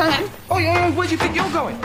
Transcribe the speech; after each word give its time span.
Dan? 0.00 0.30
Oh, 0.48 0.56
yeah, 0.56 0.90
where 0.92 1.06
do 1.06 1.12
you 1.12 1.18
think 1.18 1.36
you're 1.36 1.52
going? 1.52 1.78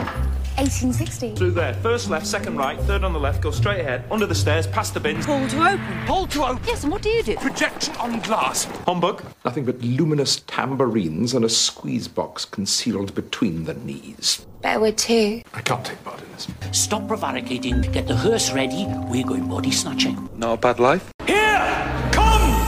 1860. 0.56 1.34
Through 1.34 1.50
there. 1.50 1.74
First 1.74 2.08
left, 2.08 2.26
second 2.26 2.56
right, 2.56 2.80
third 2.80 3.04
on 3.04 3.12
the 3.12 3.20
left, 3.20 3.42
go 3.42 3.50
straight 3.50 3.80
ahead, 3.80 4.06
under 4.10 4.24
the 4.24 4.34
stairs, 4.34 4.66
past 4.66 4.94
the 4.94 5.00
bins. 5.00 5.26
Hall 5.26 5.46
to 5.46 5.58
open. 5.58 5.78
Hold 6.06 6.30
to 6.30 6.44
open. 6.44 6.62
Yes, 6.66 6.82
and 6.82 6.90
what 6.90 7.02
do 7.02 7.10
you 7.10 7.22
do? 7.22 7.36
Projection 7.36 7.94
on 7.96 8.20
glass. 8.20 8.64
Humbug. 8.86 9.22
Nothing 9.44 9.66
but 9.66 9.78
luminous 9.82 10.40
tambourines 10.46 11.34
and 11.34 11.44
a 11.44 11.48
squeeze 11.50 12.08
box 12.08 12.46
concealed 12.46 13.14
between 13.14 13.64
the 13.64 13.74
knees. 13.74 14.46
Better 14.62 14.80
with 14.80 14.96
two. 14.96 15.42
I 15.52 15.60
can't 15.60 15.84
take 15.84 16.02
part 16.02 16.18
in 16.22 16.32
this. 16.32 16.48
Stop 16.72 17.06
prevaricating, 17.08 17.82
get 17.82 18.06
the 18.06 18.16
hearse 18.16 18.50
ready, 18.50 18.86
we're 19.10 19.26
going 19.26 19.46
body 19.46 19.72
snatching. 19.72 20.26
Not 20.34 20.54
a 20.54 20.56
bad 20.56 20.80
life. 20.80 21.12
Here 21.26 22.08
come 22.12 22.64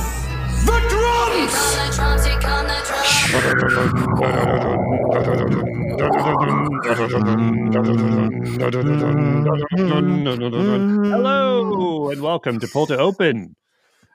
the 0.67 0.79
drums! 0.91 1.79
Hello, 11.07 12.11
and 12.11 12.21
welcome 12.21 12.61
to 12.61 12.69
Pull 12.69 12.89
to 12.89 12.99
Open, 12.99 13.57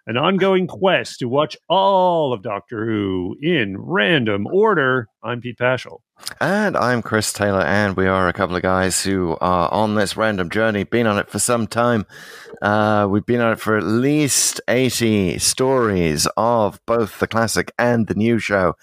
an 0.06 0.18
ongoing 0.18 0.68
quest 0.68 1.18
to 1.20 1.28
watch 1.28 1.58
all 1.68 2.32
of 2.32 2.44
Doctor 2.44 2.86
Who 2.86 3.36
in 3.42 3.76
random 3.80 4.46
order. 4.46 5.08
I'm 5.24 5.42
Pete 5.42 5.58
Pachal. 5.58 6.02
And 6.40 6.76
I'm 6.76 7.02
Chris 7.02 7.32
Taylor, 7.34 7.62
and 7.62 7.96
we 7.96 8.08
are 8.08 8.28
a 8.28 8.34
couple 8.34 8.56
of 8.56 8.62
guys 8.62 9.04
who 9.04 9.38
are 9.42 9.72
on 9.72 9.96
this 9.96 10.18
random 10.18 10.50
journey, 10.50 10.84
been 10.84 11.08
on 11.08 11.18
it 11.18 11.30
for 11.30 11.40
some 11.40 11.68
time. 11.68 12.06
Uh, 12.62 13.08
we've 13.10 13.26
been 13.26 13.42
on 13.42 13.54
it 13.54 13.60
for 13.60 13.78
at 13.78 13.84
least 13.84 14.62
80 14.68 15.40
stories 15.40 16.28
of 16.38 16.80
both 16.86 17.20
the 17.20 17.28
classic 17.28 17.74
and 17.78 18.08
the 18.08 18.16
new 18.16 18.40
show. 18.40 18.76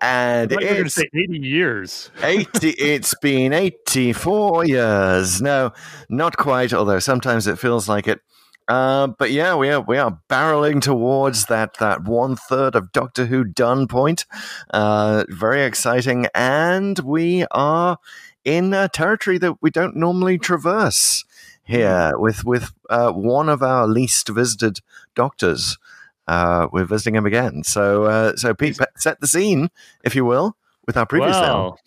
And 0.00 0.52
I 0.52 0.54
thought 0.54 0.62
you 0.62 0.68
were 0.68 0.74
going 0.74 0.84
to 0.84 0.86
it's 0.86 0.94
say 0.94 1.08
80 1.14 1.38
years. 1.38 2.10
80, 2.22 2.68
it's 2.78 3.14
been 3.20 3.52
84 3.52 4.66
years. 4.66 5.42
No, 5.42 5.72
not 6.08 6.36
quite, 6.36 6.72
although 6.72 7.00
sometimes 7.00 7.46
it 7.46 7.58
feels 7.58 7.88
like 7.88 8.08
it. 8.08 8.20
Uh, 8.68 9.06
but 9.06 9.30
yeah, 9.30 9.54
we 9.54 9.70
are 9.70 9.80
we 9.80 9.96
are 9.96 10.20
barreling 10.28 10.80
towards 10.82 11.46
that 11.46 11.78
that 11.78 12.04
one 12.04 12.36
third 12.36 12.74
of 12.74 12.92
Doctor 12.92 13.26
Who 13.26 13.42
done 13.42 13.88
point. 13.88 14.26
Uh, 14.70 15.24
very 15.30 15.62
exciting, 15.62 16.26
and 16.34 16.98
we 16.98 17.46
are 17.50 17.96
in 18.44 18.74
a 18.74 18.88
territory 18.88 19.38
that 19.38 19.54
we 19.62 19.70
don't 19.70 19.96
normally 19.96 20.36
traverse 20.36 21.24
here 21.64 22.12
with 22.18 22.44
with 22.44 22.72
uh, 22.90 23.10
one 23.12 23.48
of 23.48 23.62
our 23.62 23.86
least 23.86 24.28
visited 24.28 24.80
doctors. 25.14 25.78
Uh, 26.26 26.68
we're 26.70 26.84
visiting 26.84 27.14
him 27.14 27.24
again. 27.24 27.64
So 27.64 28.04
uh, 28.04 28.36
so 28.36 28.52
Pete, 28.52 28.78
set 28.96 29.20
the 29.20 29.26
scene, 29.26 29.70
if 30.04 30.14
you 30.14 30.26
will, 30.26 30.56
with 30.86 30.98
our 30.98 31.06
previous 31.06 31.36
well, 31.36 31.78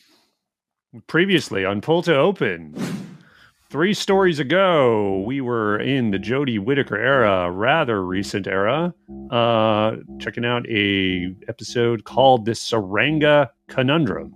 previously 1.05 1.63
on 1.63 1.81
Pull 1.81 2.01
to 2.03 2.15
Open. 2.15 3.00
Three 3.71 3.93
stories 3.93 4.37
ago, 4.37 5.23
we 5.25 5.39
were 5.39 5.79
in 5.79 6.11
the 6.11 6.17
Jodie 6.17 6.59
Whittaker 6.59 6.97
era, 6.97 7.49
rather 7.49 8.03
recent 8.03 8.45
era, 8.45 8.93
uh, 9.29 9.95
checking 10.19 10.43
out 10.43 10.67
a 10.67 11.33
episode 11.47 12.03
called 12.03 12.43
"The 12.43 12.51
Tsuranga 12.51 13.47
Conundrum." 13.69 14.35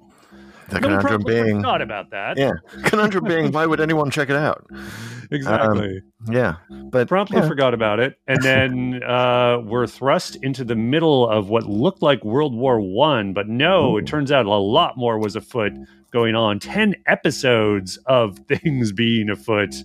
The 0.69 0.79
conundrum 0.79 1.23
being 1.23 1.57
forgot 1.57 1.81
about 1.81 2.11
that. 2.11 2.37
yeah, 2.37 2.53
conundrum 2.85 3.25
being 3.25 3.51
why 3.51 3.65
would 3.65 3.81
anyone 3.81 4.09
check 4.09 4.29
it 4.29 4.37
out? 4.37 4.65
exactly. 5.31 6.01
Yeah, 6.29 6.55
but 6.89 7.09
Promptly 7.09 7.39
yeah. 7.39 7.47
forgot 7.49 7.73
about 7.73 7.99
it, 7.99 8.17
and 8.27 8.41
then 8.41 9.03
uh, 9.03 9.59
we're 9.65 9.85
thrust 9.85 10.37
into 10.43 10.63
the 10.63 10.77
middle 10.77 11.29
of 11.29 11.49
what 11.49 11.65
looked 11.65 12.01
like 12.01 12.23
World 12.23 12.55
War 12.55 12.79
One, 12.79 13.33
but 13.33 13.49
no, 13.49 13.97
it 13.97 14.07
turns 14.07 14.31
out 14.31 14.45
a 14.45 14.53
lot 14.53 14.97
more 14.97 15.19
was 15.19 15.35
afoot 15.35 15.73
going 16.15 16.33
on. 16.33 16.59
Ten 16.59 16.95
episodes 17.07 17.97
of 18.05 18.39
things 18.47 18.91
being 18.93 19.29
afoot. 19.29 19.75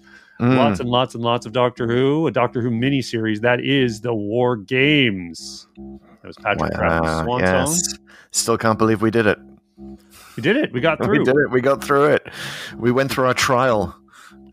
Mm. 0.40 0.56
Lots 0.56 0.80
and 0.80 0.88
lots 0.88 1.14
and 1.14 1.22
lots 1.22 1.44
of 1.44 1.52
Doctor 1.52 1.86
Who, 1.86 2.26
a 2.26 2.30
Doctor 2.30 2.62
Who 2.62 2.70
miniseries 2.70 3.40
that 3.40 3.60
is 3.60 4.00
the 4.00 4.14
War 4.14 4.56
Games. 4.56 5.66
That 5.76 6.28
was 6.28 6.36
Patrick 6.38 6.72
Wow, 6.78 7.24
swan 7.24 7.40
yes. 7.40 7.90
song. 7.90 7.98
Still 8.30 8.56
can't 8.56 8.78
believe 8.78 9.02
we 9.02 9.10
did 9.10 9.26
it. 9.26 9.38
We 10.36 10.42
did 10.42 10.56
it. 10.56 10.72
We 10.72 10.80
got 10.80 10.98
through. 11.02 11.18
We 11.18 11.24
did 11.24 11.34
it. 11.36 11.50
We 11.50 11.60
got 11.60 11.84
through 11.84 12.12
it. 12.12 12.26
We 12.78 12.92
went 12.92 13.10
through 13.10 13.26
our 13.26 13.34
trial. 13.34 13.94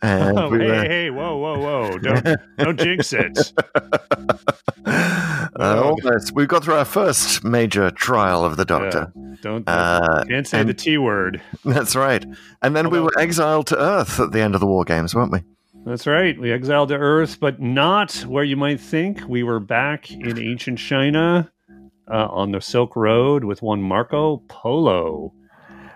And 0.02 0.38
Oh, 0.38 0.50
we 0.50 0.60
hey, 0.60 0.66
were, 0.68 0.74
hey, 0.76 0.88
hey, 0.88 1.10
whoa, 1.10 1.38
whoa, 1.38 1.60
whoa! 1.60 1.98
Don't, 2.00 2.40
don't 2.58 2.80
jinx 2.80 3.14
it. 3.14 3.54
uh, 4.86 5.50
almost. 5.60 6.34
We 6.34 6.46
got 6.46 6.64
through 6.64 6.76
our 6.76 6.86
first 6.86 7.44
major 7.44 7.92
trial 7.92 8.46
of 8.46 8.58
the 8.58 8.66
Doctor. 8.66 9.12
Yeah, 9.16 9.36
don't 9.42 9.64
Uh, 9.68 10.24
can't 10.28 10.48
say 10.48 10.60
and- 10.62 10.70
the 10.70 10.74
T 10.74 10.98
word. 10.98 11.42
That's 11.66 11.96
right. 11.96 12.26
And 12.62 12.76
then 12.76 12.90
we 12.90 13.00
were 13.00 13.18
exiled 13.20 13.68
to 13.68 13.80
Earth 13.80 14.20
at 14.20 14.32
the 14.32 14.42
end 14.42 14.56
of 14.56 14.62
the 14.62 14.68
War 14.68 14.84
Games, 14.84 15.14
weren't 15.16 15.32
we? 15.32 15.40
That's 15.86 16.06
right. 16.06 16.38
We 16.40 16.52
exiled 16.52 16.90
to 16.90 16.98
Earth, 16.98 17.40
but 17.40 17.62
not 17.62 18.14
where 18.28 18.44
you 18.44 18.58
might 18.58 18.80
think. 18.82 19.22
We 19.28 19.44
were 19.44 19.60
back 19.62 20.12
in 20.12 20.38
ancient 20.38 20.80
China 20.80 21.50
uh, 22.12 22.28
on 22.30 22.52
the 22.52 22.60
Silk 22.60 22.96
Road 22.98 23.46
with 23.46 23.62
one 23.62 23.82
Marco 23.82 24.44
Polo 24.50 25.34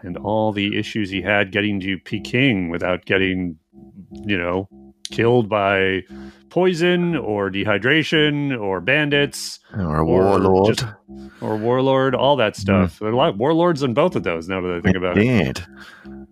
and 0.03 0.15
all 0.17 0.53
the 0.53 0.79
issues 0.79 1.09
he 1.09 1.21
had 1.21 1.51
getting 1.51 1.79
to 1.81 1.97
Peking 1.99 2.69
without 2.69 3.03
getting, 3.05 3.57
you 4.25 4.37
know, 4.37 4.67
killed 5.11 5.49
by 5.49 6.01
poison 6.49 7.15
or 7.15 7.49
dehydration 7.49 8.59
or 8.59 8.81
bandits 8.81 9.59
Or 9.73 9.97
Or 9.99 10.05
warlord. 10.05 10.77
just- 10.77 10.85
or 11.41 11.55
warlord, 11.57 12.13
all 12.15 12.35
that 12.37 12.55
stuff. 12.55 12.99
There 12.99 13.09
are 13.09 13.11
a 13.11 13.15
lot 13.17 13.29
of 13.29 13.37
warlords 13.39 13.83
on 13.83 13.93
both 13.93 14.15
of 14.15 14.23
those 14.23 14.47
now 14.47 14.61
that 14.61 14.71
I 14.71 14.81
think 14.81 14.95
about 14.95 15.17
it. 15.17 15.61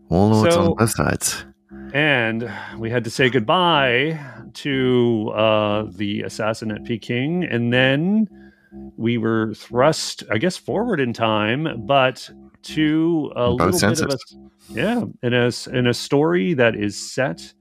Warlords 0.09 0.53
So- 0.53 0.61
on 0.71 0.75
both 0.77 0.89
sides. 0.91 1.45
And 1.93 2.49
we 2.77 2.89
had 2.91 3.03
to 3.05 3.09
say 3.09 3.29
goodbye 3.29 4.19
to 4.55 5.31
uh, 5.35 5.85
the 5.89 6.21
assassin 6.21 6.71
at 6.71 6.83
Peking. 6.85 7.43
And 7.43 7.73
then 7.73 8.27
we 8.97 9.17
were 9.17 9.53
thrust, 9.55 10.23
I 10.31 10.37
guess, 10.37 10.55
forward 10.57 10.99
in 10.99 11.13
time, 11.13 11.83
but 11.87 12.29
to 12.63 13.31
a 13.35 13.55
both 13.55 13.81
little 13.81 13.89
bit 13.89 14.01
of 14.01 14.11
a. 14.11 14.49
Yeah, 14.71 15.03
in 15.23 15.33
a, 15.33 15.51
in 15.71 15.87
a 15.87 15.93
story 15.93 16.53
that 16.53 16.75
is 16.75 16.95
set 16.95 17.53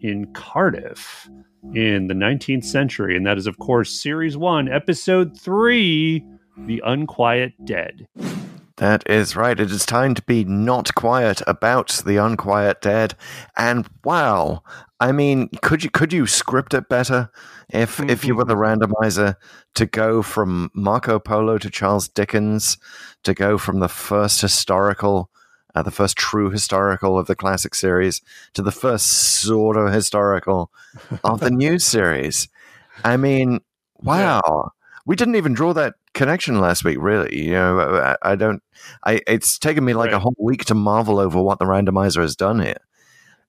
in 0.00 0.32
Cardiff 0.32 1.28
in 1.74 2.08
the 2.08 2.14
19th 2.14 2.64
century. 2.64 3.16
And 3.16 3.26
that 3.26 3.38
is, 3.38 3.46
of 3.46 3.58
course, 3.58 3.90
Series 3.90 4.36
1, 4.36 4.68
Episode 4.72 5.38
3 5.38 6.24
The 6.66 6.82
Unquiet 6.84 7.52
Dead. 7.64 8.06
That 8.78 9.08
is 9.08 9.36
right. 9.36 9.58
It 9.58 9.70
is 9.70 9.86
time 9.86 10.14
to 10.16 10.22
be 10.22 10.44
not 10.44 10.94
quiet 10.96 11.40
about 11.46 12.02
the 12.04 12.16
unquiet 12.16 12.80
dead. 12.80 13.14
And 13.56 13.88
wow, 14.02 14.64
I 14.98 15.12
mean, 15.12 15.48
could 15.62 15.84
you 15.84 15.90
could 15.90 16.12
you 16.12 16.26
script 16.26 16.74
it 16.74 16.88
better 16.88 17.30
if 17.68 18.00
if 18.00 18.24
you 18.24 18.34
were 18.34 18.44
the 18.44 18.56
randomizer 18.56 19.36
to 19.74 19.86
go 19.86 20.22
from 20.22 20.70
Marco 20.74 21.20
Polo 21.20 21.56
to 21.58 21.70
Charles 21.70 22.08
Dickens, 22.08 22.76
to 23.22 23.32
go 23.32 23.58
from 23.58 23.78
the 23.78 23.88
first 23.88 24.40
historical, 24.40 25.30
uh, 25.76 25.82
the 25.82 25.92
first 25.92 26.16
true 26.16 26.50
historical 26.50 27.16
of 27.16 27.28
the 27.28 27.36
classic 27.36 27.76
series 27.76 28.22
to 28.54 28.62
the 28.62 28.72
first 28.72 29.06
sort 29.40 29.76
of 29.76 29.92
historical 29.92 30.72
of 31.22 31.38
the 31.38 31.50
new 31.50 31.78
series? 31.78 32.48
I 33.04 33.18
mean, 33.18 33.60
wow. 33.98 34.72
We 35.06 35.16
didn't 35.16 35.36
even 35.36 35.52
draw 35.52 35.72
that 35.74 35.94
connection 36.14 36.60
last 36.60 36.84
week, 36.84 36.98
really. 37.00 37.44
You 37.44 37.52
know, 37.52 37.78
I, 37.80 38.16
I 38.32 38.36
don't. 38.36 38.62
I 39.04 39.20
it's 39.26 39.58
taken 39.58 39.84
me 39.84 39.92
like 39.94 40.12
a 40.12 40.18
whole 40.18 40.34
week 40.38 40.64
to 40.66 40.74
marvel 40.74 41.18
over 41.18 41.42
what 41.42 41.58
the 41.58 41.66
randomizer 41.66 42.22
has 42.22 42.36
done 42.36 42.60
here. 42.60 42.76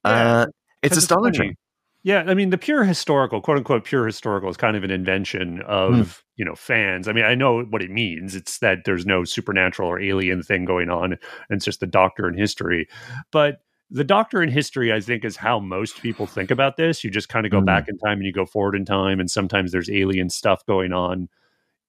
Yeah, 0.06 0.12
uh, 0.42 0.46
it's 0.84 0.98
astonishing. 0.98 1.42
funny. 1.42 1.56
Yeah, 2.04 2.24
I 2.28 2.36
mean, 2.36 2.52
the 2.52 2.58
pure 2.60 2.84
historical, 2.84 3.42
quote 3.42 3.58
unquote, 3.58 3.84
pure 3.84 4.06
historical 4.06 4.48
is 4.50 4.58
kind 4.58 4.78
of 4.78 4.84
an 4.84 4.92
invention 4.92 5.62
of 5.66 5.94
Hmm. 5.96 6.04
you 6.36 6.46
know 6.46 6.56
fans. 6.56 7.08
I 7.08 7.14
mean, 7.14 7.26
I 7.26 7.34
know 7.36 7.64
what 7.64 7.82
it 7.82 7.90
means. 7.90 8.36
It's 8.36 8.60
that 8.60 8.80
there's 8.86 9.06
no 9.06 9.24
supernatural 9.24 9.90
or 9.90 10.00
alien 10.00 10.44
thing 10.44 10.66
going 10.66 10.90
on, 10.90 11.14
and 11.14 11.20
it's 11.50 11.66
just 11.66 11.80
the 11.80 11.88
Doctor 11.88 12.28
in 12.28 12.38
history. 12.38 12.88
But 13.32 13.62
the 13.90 14.04
Doctor 14.04 14.44
in 14.44 14.50
history, 14.50 14.92
I 14.94 15.00
think, 15.00 15.24
is 15.24 15.38
how 15.38 15.60
most 15.60 16.02
people 16.02 16.28
think 16.28 16.52
about 16.52 16.76
this. 16.76 17.04
You 17.04 17.10
just 17.10 17.30
kind 17.30 17.46
of 17.46 17.52
go 17.52 17.60
Hmm. 17.60 17.66
back 17.66 17.88
in 17.88 17.98
time 17.98 18.18
and 18.18 18.26
you 18.26 18.34
go 18.34 18.46
forward 18.46 18.76
in 18.76 18.84
time, 18.86 19.20
and 19.20 19.32
sometimes 19.32 19.72
there's 19.72 19.90
alien 19.90 20.30
stuff 20.30 20.66
going 20.66 20.92
on 20.94 21.30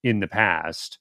in 0.03 0.21
the 0.21 0.29
past, 0.29 0.99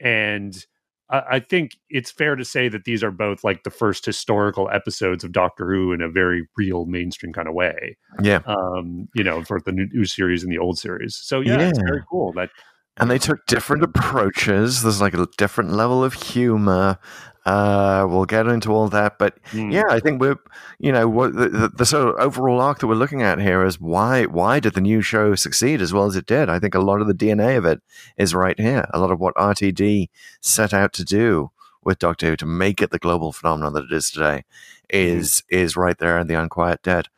and 0.00 0.66
I 1.10 1.22
I 1.30 1.40
think 1.40 1.72
it's 1.88 2.10
fair 2.10 2.36
to 2.36 2.44
say 2.44 2.68
that 2.68 2.84
these 2.84 3.02
are 3.02 3.10
both 3.10 3.44
like 3.44 3.64
the 3.64 3.70
first 3.70 4.06
historical 4.06 4.70
episodes 4.70 5.24
of 5.24 5.32
Doctor 5.32 5.70
Who 5.70 5.92
in 5.92 6.00
a 6.00 6.08
very 6.08 6.48
real 6.56 6.86
mainstream 6.86 7.32
kind 7.32 7.48
of 7.48 7.54
way. 7.54 7.96
Yeah, 8.22 8.40
Um, 8.46 9.08
you 9.14 9.24
know, 9.24 9.42
for 9.42 9.60
the 9.60 9.72
new, 9.72 9.88
new 9.92 10.04
series 10.04 10.42
and 10.42 10.52
the 10.52 10.58
old 10.58 10.78
series. 10.78 11.16
So 11.16 11.40
yeah, 11.40 11.68
it's 11.68 11.78
very 11.78 12.02
cool 12.08 12.32
that 12.34 12.50
and 12.96 13.10
they 13.10 13.18
took 13.18 13.46
different 13.46 13.82
approaches. 13.82 14.82
There's 14.82 15.00
like 15.00 15.14
a 15.14 15.26
different 15.38 15.72
level 15.72 16.04
of 16.04 16.14
humor. 16.14 16.98
Uh, 17.46 18.06
we'll 18.08 18.26
get 18.26 18.46
into 18.46 18.70
all 18.70 18.88
that, 18.90 19.18
but 19.18 19.38
Hmm. 19.50 19.70
yeah, 19.70 19.84
I 19.88 19.98
think 19.98 20.20
we're, 20.20 20.36
you 20.78 20.92
know, 20.92 21.08
what 21.08 21.34
the, 21.34 21.48
the, 21.48 21.68
the 21.70 21.86
sort 21.86 22.08
of 22.14 22.20
overall 22.20 22.60
arc 22.60 22.80
that 22.80 22.86
we're 22.86 22.94
looking 22.94 23.22
at 23.22 23.40
here 23.40 23.64
is 23.64 23.80
why 23.80 24.24
why 24.26 24.60
did 24.60 24.74
the 24.74 24.80
new 24.82 25.00
show 25.00 25.34
succeed 25.34 25.80
as 25.80 25.92
well 25.92 26.04
as 26.04 26.16
it 26.16 26.26
did? 26.26 26.50
I 26.50 26.58
think 26.58 26.74
a 26.74 26.80
lot 26.80 27.00
of 27.00 27.06
the 27.06 27.14
DNA 27.14 27.56
of 27.56 27.64
it 27.64 27.80
is 28.18 28.34
right 28.34 28.58
here. 28.60 28.86
A 28.92 28.98
lot 29.00 29.10
of 29.10 29.18
what 29.20 29.34
RTD 29.36 30.10
set 30.42 30.74
out 30.74 30.92
to 30.94 31.04
do 31.04 31.50
with 31.82 31.98
Doctor 31.98 32.26
Who 32.28 32.36
to 32.36 32.46
make 32.46 32.82
it 32.82 32.90
the 32.90 32.98
global 32.98 33.32
phenomenon 33.32 33.72
that 33.72 33.84
it 33.84 33.92
is 33.92 34.10
today 34.10 34.44
is 34.90 35.42
is 35.48 35.76
right 35.78 35.96
there 35.96 36.18
in 36.18 36.26
the 36.26 36.34
Unquiet 36.34 36.82
Dead. 36.82 37.08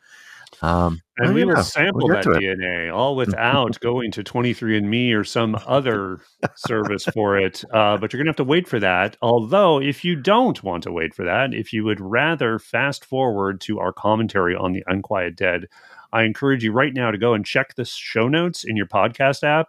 Um, 0.62 1.00
And 1.18 1.28
well, 1.28 1.34
we 1.34 1.44
will 1.44 1.54
know, 1.56 1.62
sample 1.62 2.08
we'll 2.08 2.16
that. 2.16 2.24
DNA 2.24 2.94
all 2.94 3.16
without 3.22 3.78
going 3.80 4.12
to 4.12 4.22
23andMe 4.22 5.14
or 5.14 5.24
some 5.24 5.58
other 5.66 6.20
service 6.56 7.04
for 7.04 7.36
it. 7.36 7.64
Uh, 7.72 7.96
but 7.98 8.12
you're 8.12 8.18
going 8.18 8.26
to 8.26 8.30
have 8.30 8.36
to 8.36 8.44
wait 8.44 8.68
for 8.68 8.78
that. 8.80 9.16
Although, 9.20 9.80
if 9.80 10.04
you 10.04 10.14
don't 10.16 10.62
want 10.62 10.84
to 10.84 10.92
wait 10.92 11.14
for 11.14 11.24
that, 11.24 11.52
if 11.52 11.72
you 11.72 11.84
would 11.84 12.00
rather 12.00 12.58
fast 12.60 13.04
forward 13.04 13.60
to 13.62 13.80
our 13.80 13.92
commentary 13.92 14.54
on 14.54 14.72
the 14.72 14.84
Unquiet 14.86 15.36
Dead, 15.36 15.66
I 16.12 16.22
encourage 16.22 16.62
you 16.62 16.72
right 16.72 16.94
now 16.94 17.10
to 17.10 17.18
go 17.18 17.34
and 17.34 17.44
check 17.44 17.74
the 17.74 17.84
show 17.84 18.28
notes 18.28 18.64
in 18.64 18.76
your 18.76 18.86
podcast 18.86 19.42
app. 19.42 19.68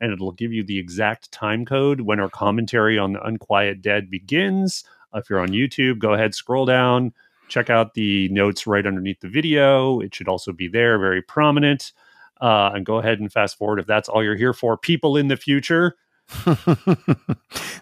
And 0.00 0.12
it'll 0.12 0.32
give 0.32 0.52
you 0.52 0.64
the 0.64 0.78
exact 0.80 1.30
time 1.30 1.64
code 1.64 2.00
when 2.00 2.18
our 2.18 2.28
commentary 2.30 2.98
on 2.98 3.12
the 3.12 3.24
Unquiet 3.24 3.80
Dead 3.80 4.10
begins. 4.10 4.82
If 5.14 5.30
you're 5.30 5.38
on 5.38 5.50
YouTube, 5.50 6.00
go 6.00 6.14
ahead, 6.14 6.34
scroll 6.34 6.66
down, 6.66 7.12
check 7.52 7.70
out 7.70 7.94
the 7.94 8.28
notes 8.30 8.66
right 8.66 8.86
underneath 8.86 9.20
the 9.20 9.28
video. 9.28 10.00
It 10.00 10.14
should 10.14 10.28
also 10.28 10.52
be 10.52 10.68
there, 10.68 10.98
very 10.98 11.22
prominent. 11.22 11.92
Uh, 12.40 12.72
and 12.74 12.84
go 12.84 12.96
ahead 12.98 13.20
and 13.20 13.32
fast 13.32 13.56
forward 13.56 13.78
if 13.78 13.86
that's 13.86 14.08
all 14.08 14.24
you're 14.24 14.34
here 14.36 14.52
for. 14.52 14.76
People 14.76 15.16
in 15.16 15.28
the 15.28 15.36
future. 15.36 15.96
that's 16.44 16.64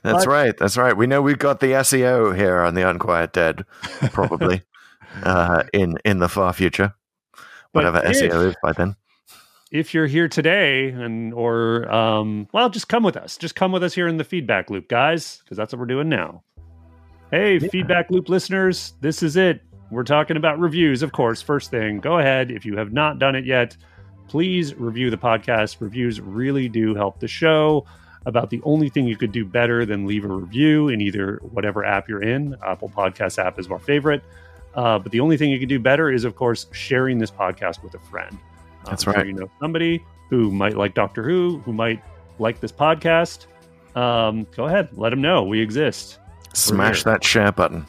But- 0.02 0.26
right. 0.26 0.56
That's 0.56 0.76
right. 0.76 0.96
We 0.96 1.06
know 1.06 1.22
we've 1.22 1.38
got 1.38 1.60
the 1.60 1.68
SEO 1.68 2.36
here 2.36 2.60
on 2.60 2.74
the 2.74 2.88
Unquiet 2.88 3.32
Dead, 3.32 3.64
probably 4.12 4.62
uh, 5.22 5.62
in 5.72 5.98
in 6.04 6.18
the 6.18 6.28
far 6.28 6.52
future, 6.52 6.94
whatever 7.72 7.98
if- 8.04 8.16
SEO 8.16 8.48
is 8.48 8.56
by 8.62 8.72
then. 8.72 8.96
If 9.72 9.94
you're 9.94 10.08
here 10.08 10.26
today, 10.26 10.88
and 10.88 11.32
or 11.32 11.88
um, 11.92 12.48
well, 12.52 12.68
just 12.70 12.88
come 12.88 13.04
with 13.04 13.16
us. 13.16 13.36
Just 13.36 13.54
come 13.54 13.70
with 13.70 13.84
us 13.84 13.94
here 13.94 14.08
in 14.08 14.16
the 14.16 14.24
feedback 14.24 14.68
loop, 14.68 14.88
guys, 14.88 15.38
because 15.44 15.56
that's 15.56 15.72
what 15.72 15.78
we're 15.78 15.86
doing 15.86 16.08
now. 16.08 16.42
Hey, 17.30 17.60
feedback 17.60 18.10
loop 18.10 18.28
listeners, 18.28 18.94
this 19.00 19.22
is 19.22 19.36
it. 19.36 19.62
We're 19.92 20.02
talking 20.02 20.36
about 20.36 20.58
reviews, 20.58 21.00
of 21.00 21.12
course. 21.12 21.40
First 21.40 21.70
thing, 21.70 22.00
go 22.00 22.18
ahead 22.18 22.50
if 22.50 22.66
you 22.66 22.76
have 22.76 22.92
not 22.92 23.20
done 23.20 23.36
it 23.36 23.44
yet. 23.44 23.76
Please 24.26 24.74
review 24.74 25.10
the 25.10 25.16
podcast. 25.16 25.80
Reviews 25.80 26.20
really 26.20 26.68
do 26.68 26.92
help 26.92 27.20
the 27.20 27.28
show. 27.28 27.86
About 28.26 28.50
the 28.50 28.60
only 28.64 28.88
thing 28.88 29.06
you 29.06 29.16
could 29.16 29.30
do 29.30 29.44
better 29.44 29.86
than 29.86 30.08
leave 30.08 30.24
a 30.24 30.28
review 30.28 30.88
in 30.88 31.00
either 31.00 31.40
whatever 31.52 31.84
app 31.84 32.08
you're 32.08 32.20
in. 32.20 32.56
Apple 32.66 32.88
Podcast 32.88 33.38
app 33.38 33.60
is 33.60 33.70
our 33.70 33.78
favorite. 33.78 34.24
Uh, 34.74 34.98
but 34.98 35.12
the 35.12 35.20
only 35.20 35.36
thing 35.36 35.50
you 35.50 35.60
can 35.60 35.68
do 35.68 35.78
better 35.78 36.10
is, 36.10 36.24
of 36.24 36.34
course, 36.34 36.66
sharing 36.72 37.18
this 37.18 37.30
podcast 37.30 37.80
with 37.84 37.94
a 37.94 38.00
friend. 38.00 38.36
Uh, 38.84 38.90
That's 38.90 39.06
right. 39.06 39.24
You 39.24 39.34
know 39.34 39.50
somebody 39.60 40.04
who 40.30 40.50
might 40.50 40.76
like 40.76 40.94
Doctor 40.94 41.22
Who, 41.22 41.58
who 41.60 41.72
might 41.72 42.02
like 42.40 42.58
this 42.58 42.72
podcast. 42.72 43.46
Um, 43.94 44.48
go 44.56 44.64
ahead, 44.64 44.88
let 44.96 45.10
them 45.10 45.22
know 45.22 45.44
we 45.44 45.60
exist. 45.60 46.18
Smash 46.52 47.04
that 47.04 47.24
share 47.24 47.52
button. 47.52 47.86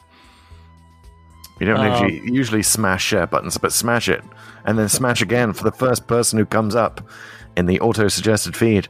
You 1.60 1.68
don't 1.68 1.78
Um, 1.80 2.08
usually, 2.10 2.32
usually 2.32 2.64
smash 2.64 3.04
share 3.06 3.28
buttons, 3.28 3.58
but 3.58 3.72
smash 3.72 4.10
it, 4.10 4.24
and 4.66 4.80
then 4.80 4.90
smash 4.90 5.22
again 5.22 5.54
for 5.54 5.64
the 5.64 5.72
first 5.72 6.08
person 6.08 6.40
who 6.40 6.46
comes 6.46 6.76
up 6.76 7.02
in 7.56 7.68
the 7.68 7.80
auto-suggested 7.80 8.56
feed. 8.56 8.88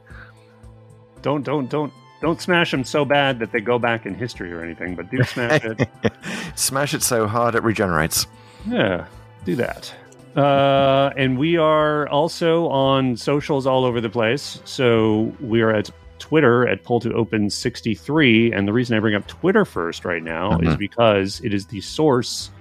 Don't 1.21 1.44
don't 1.44 1.69
don't 1.69 1.91
don't 2.21 2.41
smash 2.41 2.71
them 2.71 2.83
so 2.83 3.03
bad 3.03 3.39
that 3.39 3.51
they 3.51 3.59
go 3.59 3.77
back 3.77 4.06
in 4.06 4.15
history 4.15 4.53
or 4.53 4.63
anything, 4.63 4.95
but 4.95 5.09
do 5.09 5.21
smash 5.23 5.63
it. 5.65 5.89
smash 6.56 6.94
it 6.94 7.03
so 7.03 7.27
hard 7.27 7.56
it 7.56 7.63
regenerates. 7.63 8.25
Yeah, 8.67 9.06
do 9.44 9.56
that. 9.56 9.94
Uh, 10.35 11.12
and 11.17 11.38
we 11.38 11.57
are 11.57 12.07
also 12.07 12.69
on 12.69 13.17
socials 13.17 13.67
all 13.67 13.83
over 13.83 14.00
the 14.00 14.09
place. 14.09 14.62
So 14.63 15.35
we 15.41 15.62
are 15.62 15.71
at 15.71 15.89
Twitter 16.31 16.66
at 16.66 16.81
Pull 16.86 17.01
to 17.01 17.12
Open 17.12 17.50
63. 17.50 18.54
And 18.54 18.66
the 18.66 18.72
reason 18.72 18.95
I 18.95 19.01
bring 19.01 19.16
up 19.16 19.28
Twitter 19.28 19.66
first 19.66 20.06
right 20.06 20.24
now 20.24 20.57
is 20.60 20.75
Mhm. 20.75 20.78
because 20.78 21.42
it 21.44 21.54
is 21.54 21.66
the 21.66 21.81
source 21.81 22.51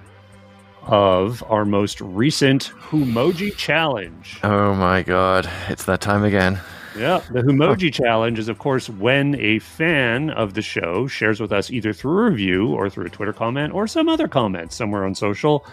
of 0.89 1.45
our 1.49 1.65
most 1.65 2.01
recent 2.01 2.73
Humoji 2.91 3.55
challenge. 3.57 4.41
Oh 4.43 4.75
my 4.75 5.03
god, 5.05 5.49
it's 5.69 5.85
that 5.85 6.01
time 6.01 6.25
again. 6.25 6.59
Yeah, 6.99 7.21
the 7.31 7.43
Humoji 7.43 7.93
challenge 7.93 8.41
is, 8.41 8.49
of 8.49 8.59
course, 8.59 8.89
when 8.91 9.37
a 9.39 9.61
fan 9.61 10.31
of 10.31 10.55
the 10.55 10.63
show 10.63 11.07
shares 11.07 11.39
with 11.39 11.53
us 11.53 11.71
either 11.71 11.93
through 11.93 12.19
a 12.27 12.31
review 12.31 12.67
or 12.75 12.91
through 12.91 13.07
a 13.07 13.11
Twitter 13.11 13.33
comment 13.33 13.73
or 13.73 13.87
some 13.87 14.09
other 14.09 14.27
comment 14.27 14.73
somewhere 14.73 15.05
on 15.05 15.15
social 15.15 15.65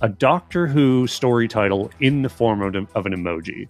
a 0.00 0.08
Doctor 0.08 0.68
Who 0.68 1.08
story 1.08 1.48
title 1.48 1.90
in 1.98 2.22
the 2.22 2.28
form 2.28 2.62
of, 2.62 2.76
of 2.94 3.04
an 3.06 3.12
emoji. 3.16 3.66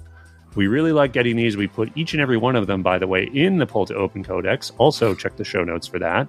We 0.54 0.66
really 0.66 0.92
like 0.92 1.12
getting 1.12 1.36
these. 1.36 1.56
We 1.56 1.66
put 1.66 1.90
each 1.96 2.12
and 2.12 2.20
every 2.20 2.36
one 2.36 2.56
of 2.56 2.66
them, 2.66 2.82
by 2.82 2.98
the 2.98 3.06
way, 3.06 3.24
in 3.32 3.56
the 3.58 3.66
Pull 3.66 3.86
to 3.86 3.94
Open 3.94 4.22
Codex. 4.22 4.70
Also, 4.78 5.14
check 5.14 5.36
the 5.36 5.44
show 5.44 5.64
notes 5.64 5.86
for 5.86 5.98
that. 5.98 6.28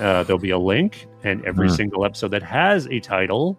Uh, 0.00 0.22
there'll 0.22 0.38
be 0.40 0.50
a 0.50 0.58
link, 0.58 1.06
and 1.22 1.44
every 1.44 1.68
Hmm. 1.68 1.74
single 1.74 2.04
episode 2.04 2.30
that 2.30 2.42
has 2.42 2.86
a 2.88 2.98
title 3.00 3.58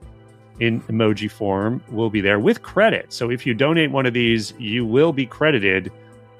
in 0.59 0.81
emoji 0.81 1.29
form 1.29 1.81
will 1.91 2.09
be 2.09 2.21
there 2.21 2.39
with 2.39 2.61
credit. 2.63 3.11
So 3.13 3.29
if 3.29 3.45
you 3.45 3.53
donate 3.53 3.91
one 3.91 4.05
of 4.05 4.13
these, 4.13 4.53
you 4.57 4.85
will 4.85 5.13
be 5.13 5.25
credited 5.25 5.91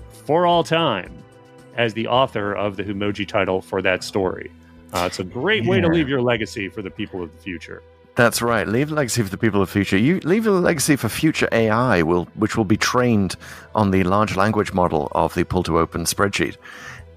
for 0.10 0.46
all 0.46 0.64
time 0.64 1.12
as 1.78 1.94
the 1.94 2.08
author 2.08 2.54
of 2.54 2.76
the 2.78 2.84
Humoji 2.84 3.28
title 3.28 3.62
for 3.62 3.82
that 3.82 4.04
story. 4.04 4.52
Uh, 4.94 5.06
it's 5.08 5.20
a 5.20 5.24
great 5.24 5.66
way 5.66 5.82
to 5.82 5.88
leave 5.88 6.08
your 6.08 6.22
legacy 6.22 6.70
for 6.70 6.82
the 6.84 6.92
people 6.92 7.22
of 7.24 7.32
the 7.36 7.42
future. 7.42 7.82
That's 8.16 8.44
right. 8.44 8.68
Leave 8.68 8.92
a 8.92 8.94
legacy 8.94 9.24
for 9.24 9.30
the 9.30 9.38
people 9.38 9.62
of 9.62 9.68
the 9.70 9.72
future. 9.72 9.98
You 9.98 10.20
leave 10.20 10.46
a 10.46 10.52
legacy 10.52 10.96
for 10.96 11.10
future 11.10 11.50
AI, 11.52 12.04
will 12.04 12.26
which 12.36 12.56
will 12.56 12.66
be 12.66 12.78
trained 12.78 13.36
on 13.74 13.90
the 13.90 14.04
large 14.04 14.36
language 14.36 14.72
model 14.72 15.12
of 15.14 15.34
the 15.34 15.44
pull 15.44 15.64
to 15.64 15.80
open 15.80 16.06
spreadsheet. 16.06 16.58